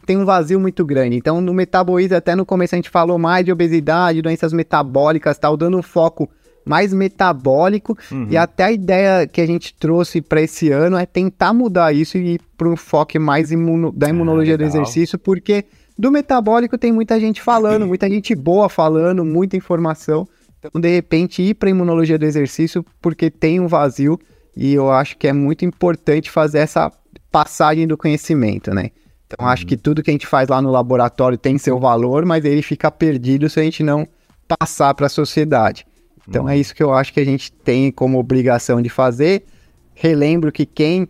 tem 0.05 0.19
um 0.19 0.25
vazio 0.27 0.61
muito 0.61 0.85
grande. 0.85 1.17
Então, 1.17 1.41
no 1.41 1.55
metabolismo, 1.55 2.15
até 2.17 2.35
no 2.35 2.45
começo 2.45 2.75
a 2.75 2.77
gente 2.77 2.91
falou 2.91 3.19
mais 3.19 3.43
de 3.43 3.51
obesidade, 3.51 4.21
doenças 4.21 4.53
metabólicas, 4.53 5.39
tal, 5.39 5.57
dando 5.57 5.79
um 5.79 5.83
foco 5.83 6.29
mais 6.65 6.93
metabólico. 6.93 7.97
E 8.29 8.37
até 8.37 8.65
a 8.65 8.73
ideia 8.73 9.27
que 9.27 9.41
a 9.41 9.47
gente 9.47 9.75
trouxe 9.75 10.21
para 10.21 10.43
esse 10.43 10.71
ano 10.71 10.99
é 10.99 11.07
tentar 11.07 11.55
mudar 11.55 11.91
isso 11.95 12.19
e 12.19 12.35
ir 12.35 12.41
para 12.57 12.69
um 12.69 12.77
foco 12.77 13.19
mais 13.19 13.51
imuno- 13.51 13.91
da 13.93 14.11
imunologia 14.11 14.59
do 14.59 14.65
legal. 14.65 14.83
exercício, 14.83 15.19
porque 15.19 15.65
do 15.99 16.11
metabólico 16.11 16.77
tem 16.77 16.93
muita 16.93 17.19
gente 17.19 17.41
falando, 17.41 17.87
muita 17.89 18.09
gente 18.11 18.35
boa 18.35 18.69
falando, 18.69 19.25
muita 19.25 19.57
informação. 19.57 20.29
Então, 20.59 20.79
de 20.81 20.89
repente, 20.89 21.41
ir 21.43 21.55
para 21.55 21.71
imunologia 21.71 22.19
do 22.19 22.27
exercício 22.27 22.85
porque 23.01 23.31
tem 23.31 23.59
um 23.59 23.67
vazio 23.67 24.19
e 24.55 24.75
eu 24.75 24.91
acho 24.91 25.17
que 25.17 25.27
é 25.27 25.33
muito 25.33 25.65
importante 25.65 26.31
fazer 26.31 26.59
essa 26.59 26.93
passagem 27.33 27.87
do 27.87 27.97
conhecimento, 27.97 28.73
né? 28.73 28.91
Então, 29.27 29.49
acho 29.49 29.67
que 29.67 29.79
tudo 29.79 30.03
que 30.03 30.11
a 30.11 30.13
gente 30.13 30.27
faz 30.27 30.49
lá 30.49 30.61
no 30.61 30.71
laboratório 30.71 31.39
tem 31.39 31.57
seu 31.57 31.81
valor, 31.81 32.27
mas 32.27 32.45
ele 32.45 32.61
fica 32.61 32.91
perdido 32.91 33.49
se 33.49 33.59
a 33.59 33.63
gente 33.63 33.83
não 33.83 34.07
passar 34.47 34.93
para 34.93 35.07
a 35.07 35.09
sociedade. 35.09 35.87
Então, 36.29 36.47
é 36.49 36.57
isso 36.57 36.75
que 36.75 36.83
eu 36.83 36.93
acho 36.93 37.13
que 37.13 37.21
a 37.21 37.25
gente 37.25 37.51
tem 37.51 37.91
como 37.91 38.19
obrigação 38.19 38.83
de 38.83 38.91
fazer. 38.91 39.45
Relembro 39.95 40.53
que 40.53 40.67
quem 40.67 41.09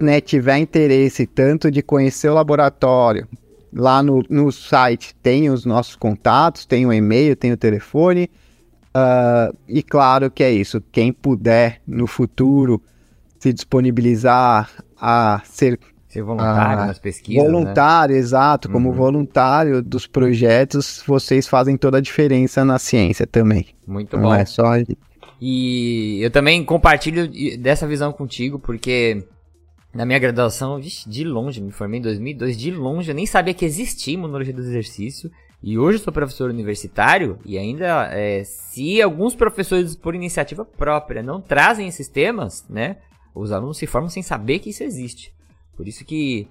né, 0.00 0.20
tiver 0.20 0.58
interesse 0.58 1.26
tanto 1.26 1.70
de 1.70 1.82
conhecer 1.82 2.28
o 2.28 2.34
laboratório, 2.34 3.26
lá 3.72 4.02
no, 4.02 4.22
no 4.30 4.52
site 4.52 5.14
tem 5.22 5.50
os 5.50 5.64
nossos 5.64 5.96
contatos, 5.96 6.64
tem 6.64 6.86
o 6.86 6.92
e-mail, 6.92 7.34
tem 7.34 7.52
o 7.52 7.56
telefone. 7.56 8.30
Ah, 8.94 9.52
e 9.68 9.82
claro 9.82 10.30
que 10.30 10.42
é 10.42 10.50
isso. 10.50 10.80
Quem 10.92 11.12
puder 11.12 11.82
no 11.86 12.06
futuro 12.06 12.80
se 13.46 13.52
disponibilizar 13.52 14.70
a 15.00 15.40
ser 15.44 15.78
Ser 16.08 16.22
voluntário 16.22 16.82
Ah, 16.82 16.86
nas 16.86 16.98
pesquisas, 16.98 17.44
né? 17.44 17.50
voluntário, 17.50 18.16
exato, 18.16 18.70
como 18.70 18.92
voluntário 18.92 19.82
dos 19.82 20.06
projetos, 20.06 21.02
vocês 21.06 21.46
fazem 21.46 21.76
toda 21.76 21.98
a 21.98 22.00
diferença 22.00 22.64
na 22.64 22.78
ciência 22.78 23.26
também. 23.26 23.66
Muito 23.86 24.16
Não 24.16 24.24
bom. 24.30 24.34
é 24.34 24.44
só 24.46 24.64
E 25.40 26.18
eu 26.22 26.30
também 26.30 26.64
compartilho 26.64 27.28
de- 27.28 27.56
dessa 27.58 27.86
visão 27.86 28.12
contigo, 28.12 28.58
porque 28.58 29.24
na 29.94 30.06
minha 30.06 30.18
graduação, 30.18 30.80
vixe, 30.80 31.08
de 31.08 31.22
longe, 31.24 31.60
me 31.60 31.70
formei 31.70 31.98
em 32.00 32.02
2002, 32.02 32.56
de 32.56 32.70
longe, 32.70 33.10
eu 33.10 33.14
nem 33.14 33.26
sabia 33.26 33.52
que 33.54 33.64
existia 33.64 34.14
imunologia 34.14 34.54
do 34.54 34.60
exercício. 34.62 35.30
E 35.62 35.78
hoje 35.78 35.98
eu 35.98 36.02
sou 36.04 36.12
professor 36.12 36.48
universitário 36.50 37.38
e 37.44 37.58
ainda, 37.58 38.08
é, 38.12 38.42
se 38.44 39.00
alguns 39.02 39.34
professores 39.34 39.94
por 39.96 40.14
iniciativa 40.14 40.64
própria 40.64 41.22
não 41.22 41.40
trazem 41.40 41.88
esses 41.88 42.08
temas, 42.08 42.64
né, 42.70 42.96
os 43.36 43.52
alunos 43.52 43.76
se 43.76 43.86
formam 43.86 44.08
sem 44.08 44.22
saber 44.22 44.58
que 44.58 44.70
isso 44.70 44.82
existe. 44.82 45.34
Por 45.76 45.86
isso 45.86 46.04
que 46.04 46.48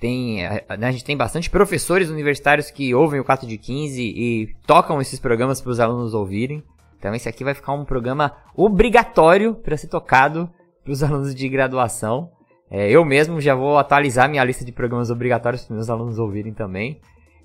tem, 0.00 0.44
a, 0.44 0.76
né, 0.76 0.88
a 0.88 0.90
gente 0.90 1.04
tem 1.04 1.16
bastante 1.16 1.48
professores 1.48 2.08
universitários 2.10 2.70
que 2.70 2.94
ouvem 2.94 3.20
o 3.20 3.24
4 3.24 3.46
de 3.46 3.56
15 3.58 4.02
e 4.02 4.56
tocam 4.66 5.00
esses 5.00 5.20
programas 5.20 5.60
para 5.60 5.70
os 5.70 5.78
alunos 5.78 6.14
ouvirem. 6.14 6.62
Então 6.98 7.14
esse 7.14 7.28
aqui 7.28 7.44
vai 7.44 7.54
ficar 7.54 7.72
um 7.72 7.84
programa 7.84 8.32
obrigatório 8.56 9.54
para 9.54 9.76
ser 9.76 9.88
tocado 9.88 10.50
para 10.82 10.92
os 10.92 11.02
alunos 11.04 11.34
de 11.34 11.48
graduação. 11.48 12.30
É, 12.70 12.90
eu 12.90 13.04
mesmo 13.04 13.40
já 13.40 13.54
vou 13.54 13.76
atualizar 13.76 14.28
minha 14.28 14.42
lista 14.42 14.64
de 14.64 14.72
programas 14.72 15.10
obrigatórios 15.10 15.64
para 15.64 15.76
meus 15.76 15.90
alunos 15.90 16.18
ouvirem 16.18 16.54
também. 16.54 17.00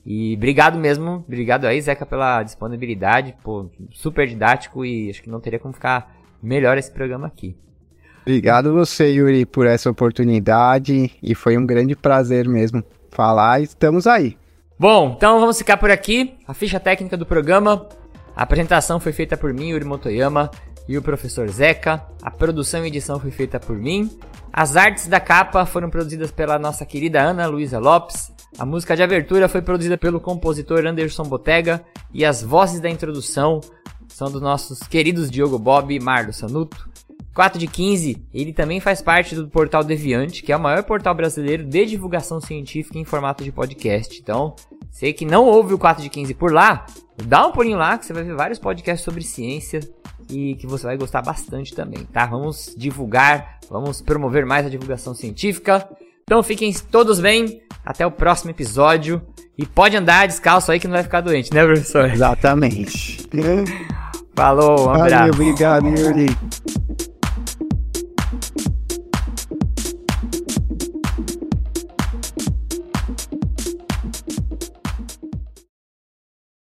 E 0.05 0.35
obrigado 0.35 0.79
mesmo, 0.79 1.25
obrigado 1.27 1.65
aí, 1.65 1.81
Zeca, 1.81 2.05
pela 2.05 2.41
disponibilidade, 2.41 3.35
pô, 3.43 3.69
super 3.91 4.25
didático 4.25 4.85
e 4.85 5.09
acho 5.09 5.21
que 5.21 5.29
não 5.29 5.41
teria 5.41 5.59
como 5.59 5.73
ficar 5.73 6.15
melhor 6.41 6.77
esse 6.77 6.89
programa 6.89 7.27
aqui. 7.27 7.57
Obrigado 8.27 8.73
você, 8.73 9.07
Yuri, 9.07 9.45
por 9.45 9.65
essa 9.65 9.89
oportunidade 9.89 11.09
e 11.23 11.33
foi 11.33 11.57
um 11.57 11.65
grande 11.65 11.95
prazer 11.95 12.45
mesmo 12.45 12.83
falar. 13.09 13.61
Estamos 13.61 14.05
aí. 14.05 14.37
Bom, 14.77 15.13
então 15.15 15.39
vamos 15.39 15.57
ficar 15.57 15.77
por 15.77 15.89
aqui. 15.89 16.37
A 16.45 16.53
ficha 16.53 16.77
técnica 16.77 17.15
do 17.15 17.25
programa. 17.25 17.87
A 18.35 18.43
apresentação 18.43 18.99
foi 18.99 19.13
feita 19.13 19.37
por 19.37 19.53
mim, 19.53 19.69
Yuri 19.69 19.85
Motoyama, 19.85 20.51
e 20.89 20.97
o 20.97 21.01
professor 21.01 21.47
Zeca. 21.47 22.03
A 22.21 22.29
produção 22.29 22.83
e 22.83 22.89
edição 22.89 23.17
foi 23.17 23.31
feita 23.31 23.61
por 23.61 23.77
mim. 23.77 24.11
As 24.51 24.75
artes 24.75 25.07
da 25.07 25.21
capa 25.21 25.65
foram 25.65 25.89
produzidas 25.89 26.29
pela 26.29 26.59
nossa 26.59 26.85
querida 26.85 27.21
Ana 27.21 27.47
Luísa 27.47 27.79
Lopes. 27.79 28.29
A 28.59 28.65
música 28.65 28.93
de 28.93 29.03
abertura 29.03 29.47
foi 29.47 29.61
produzida 29.61 29.97
pelo 29.97 30.19
compositor 30.19 30.85
Anderson 30.85 31.23
Botega. 31.23 31.81
E 32.13 32.25
as 32.25 32.43
vozes 32.43 32.81
da 32.81 32.89
introdução 32.89 33.61
são 34.09 34.29
dos 34.29 34.41
nossos 34.41 34.79
queridos 34.81 35.31
Diogo 35.31 35.57
Bob 35.57 35.95
e 35.95 35.99
Marlo 36.01 36.33
Sanuto. 36.33 36.89
4 37.37 37.59
de 37.59 37.67
15, 37.67 38.25
ele 38.33 38.51
também 38.51 38.79
faz 38.79 38.99
parte 38.99 39.35
do 39.35 39.47
portal 39.47 39.83
Deviante, 39.83 40.41
que 40.41 40.51
é 40.51 40.57
o 40.57 40.59
maior 40.59 40.81
portal 40.81 41.13
brasileiro 41.13 41.63
de 41.63 41.85
divulgação 41.85 42.41
científica 42.41 42.97
em 42.97 43.05
formato 43.05 43.43
de 43.43 43.51
podcast. 43.51 44.19
Então, 44.19 44.55
você 44.89 45.13
que 45.13 45.23
não 45.23 45.45
ouve 45.45 45.75
o 45.75 45.77
4 45.77 46.01
de 46.01 46.09
15 46.09 46.33
por 46.33 46.51
lá, 46.51 46.87
dá 47.25 47.45
um 47.45 47.51
pulinho 47.51 47.77
lá 47.77 47.95
que 47.95 48.07
você 48.07 48.11
vai 48.11 48.23
ver 48.23 48.33
vários 48.33 48.57
podcasts 48.57 49.05
sobre 49.05 49.21
ciência 49.21 49.81
e 50.31 50.55
que 50.55 50.65
você 50.65 50.87
vai 50.87 50.97
gostar 50.97 51.21
bastante 51.21 51.75
também, 51.75 52.05
tá? 52.05 52.25
Vamos 52.25 52.73
divulgar, 52.75 53.59
vamos 53.69 54.01
promover 54.01 54.43
mais 54.43 54.65
a 54.65 54.69
divulgação 54.69 55.13
científica. 55.13 55.87
Então 56.23 56.41
fiquem 56.41 56.73
todos 56.91 57.19
bem, 57.19 57.61
até 57.85 58.03
o 58.03 58.09
próximo 58.09 58.49
episódio. 58.49 59.21
E 59.55 59.63
pode 59.63 59.95
andar 59.95 60.27
descalço 60.27 60.71
aí 60.71 60.79
que 60.79 60.87
não 60.87 60.95
vai 60.95 61.03
ficar 61.03 61.21
doente, 61.21 61.53
né, 61.53 61.63
professor? 61.63 62.09
Exatamente. 62.09 63.29
Falou, 64.35 64.87
um 64.87 64.89
abraço. 64.89 65.09
Valeu, 65.09 65.33
obrigado, 65.33 65.87
Yuri. 65.87 66.35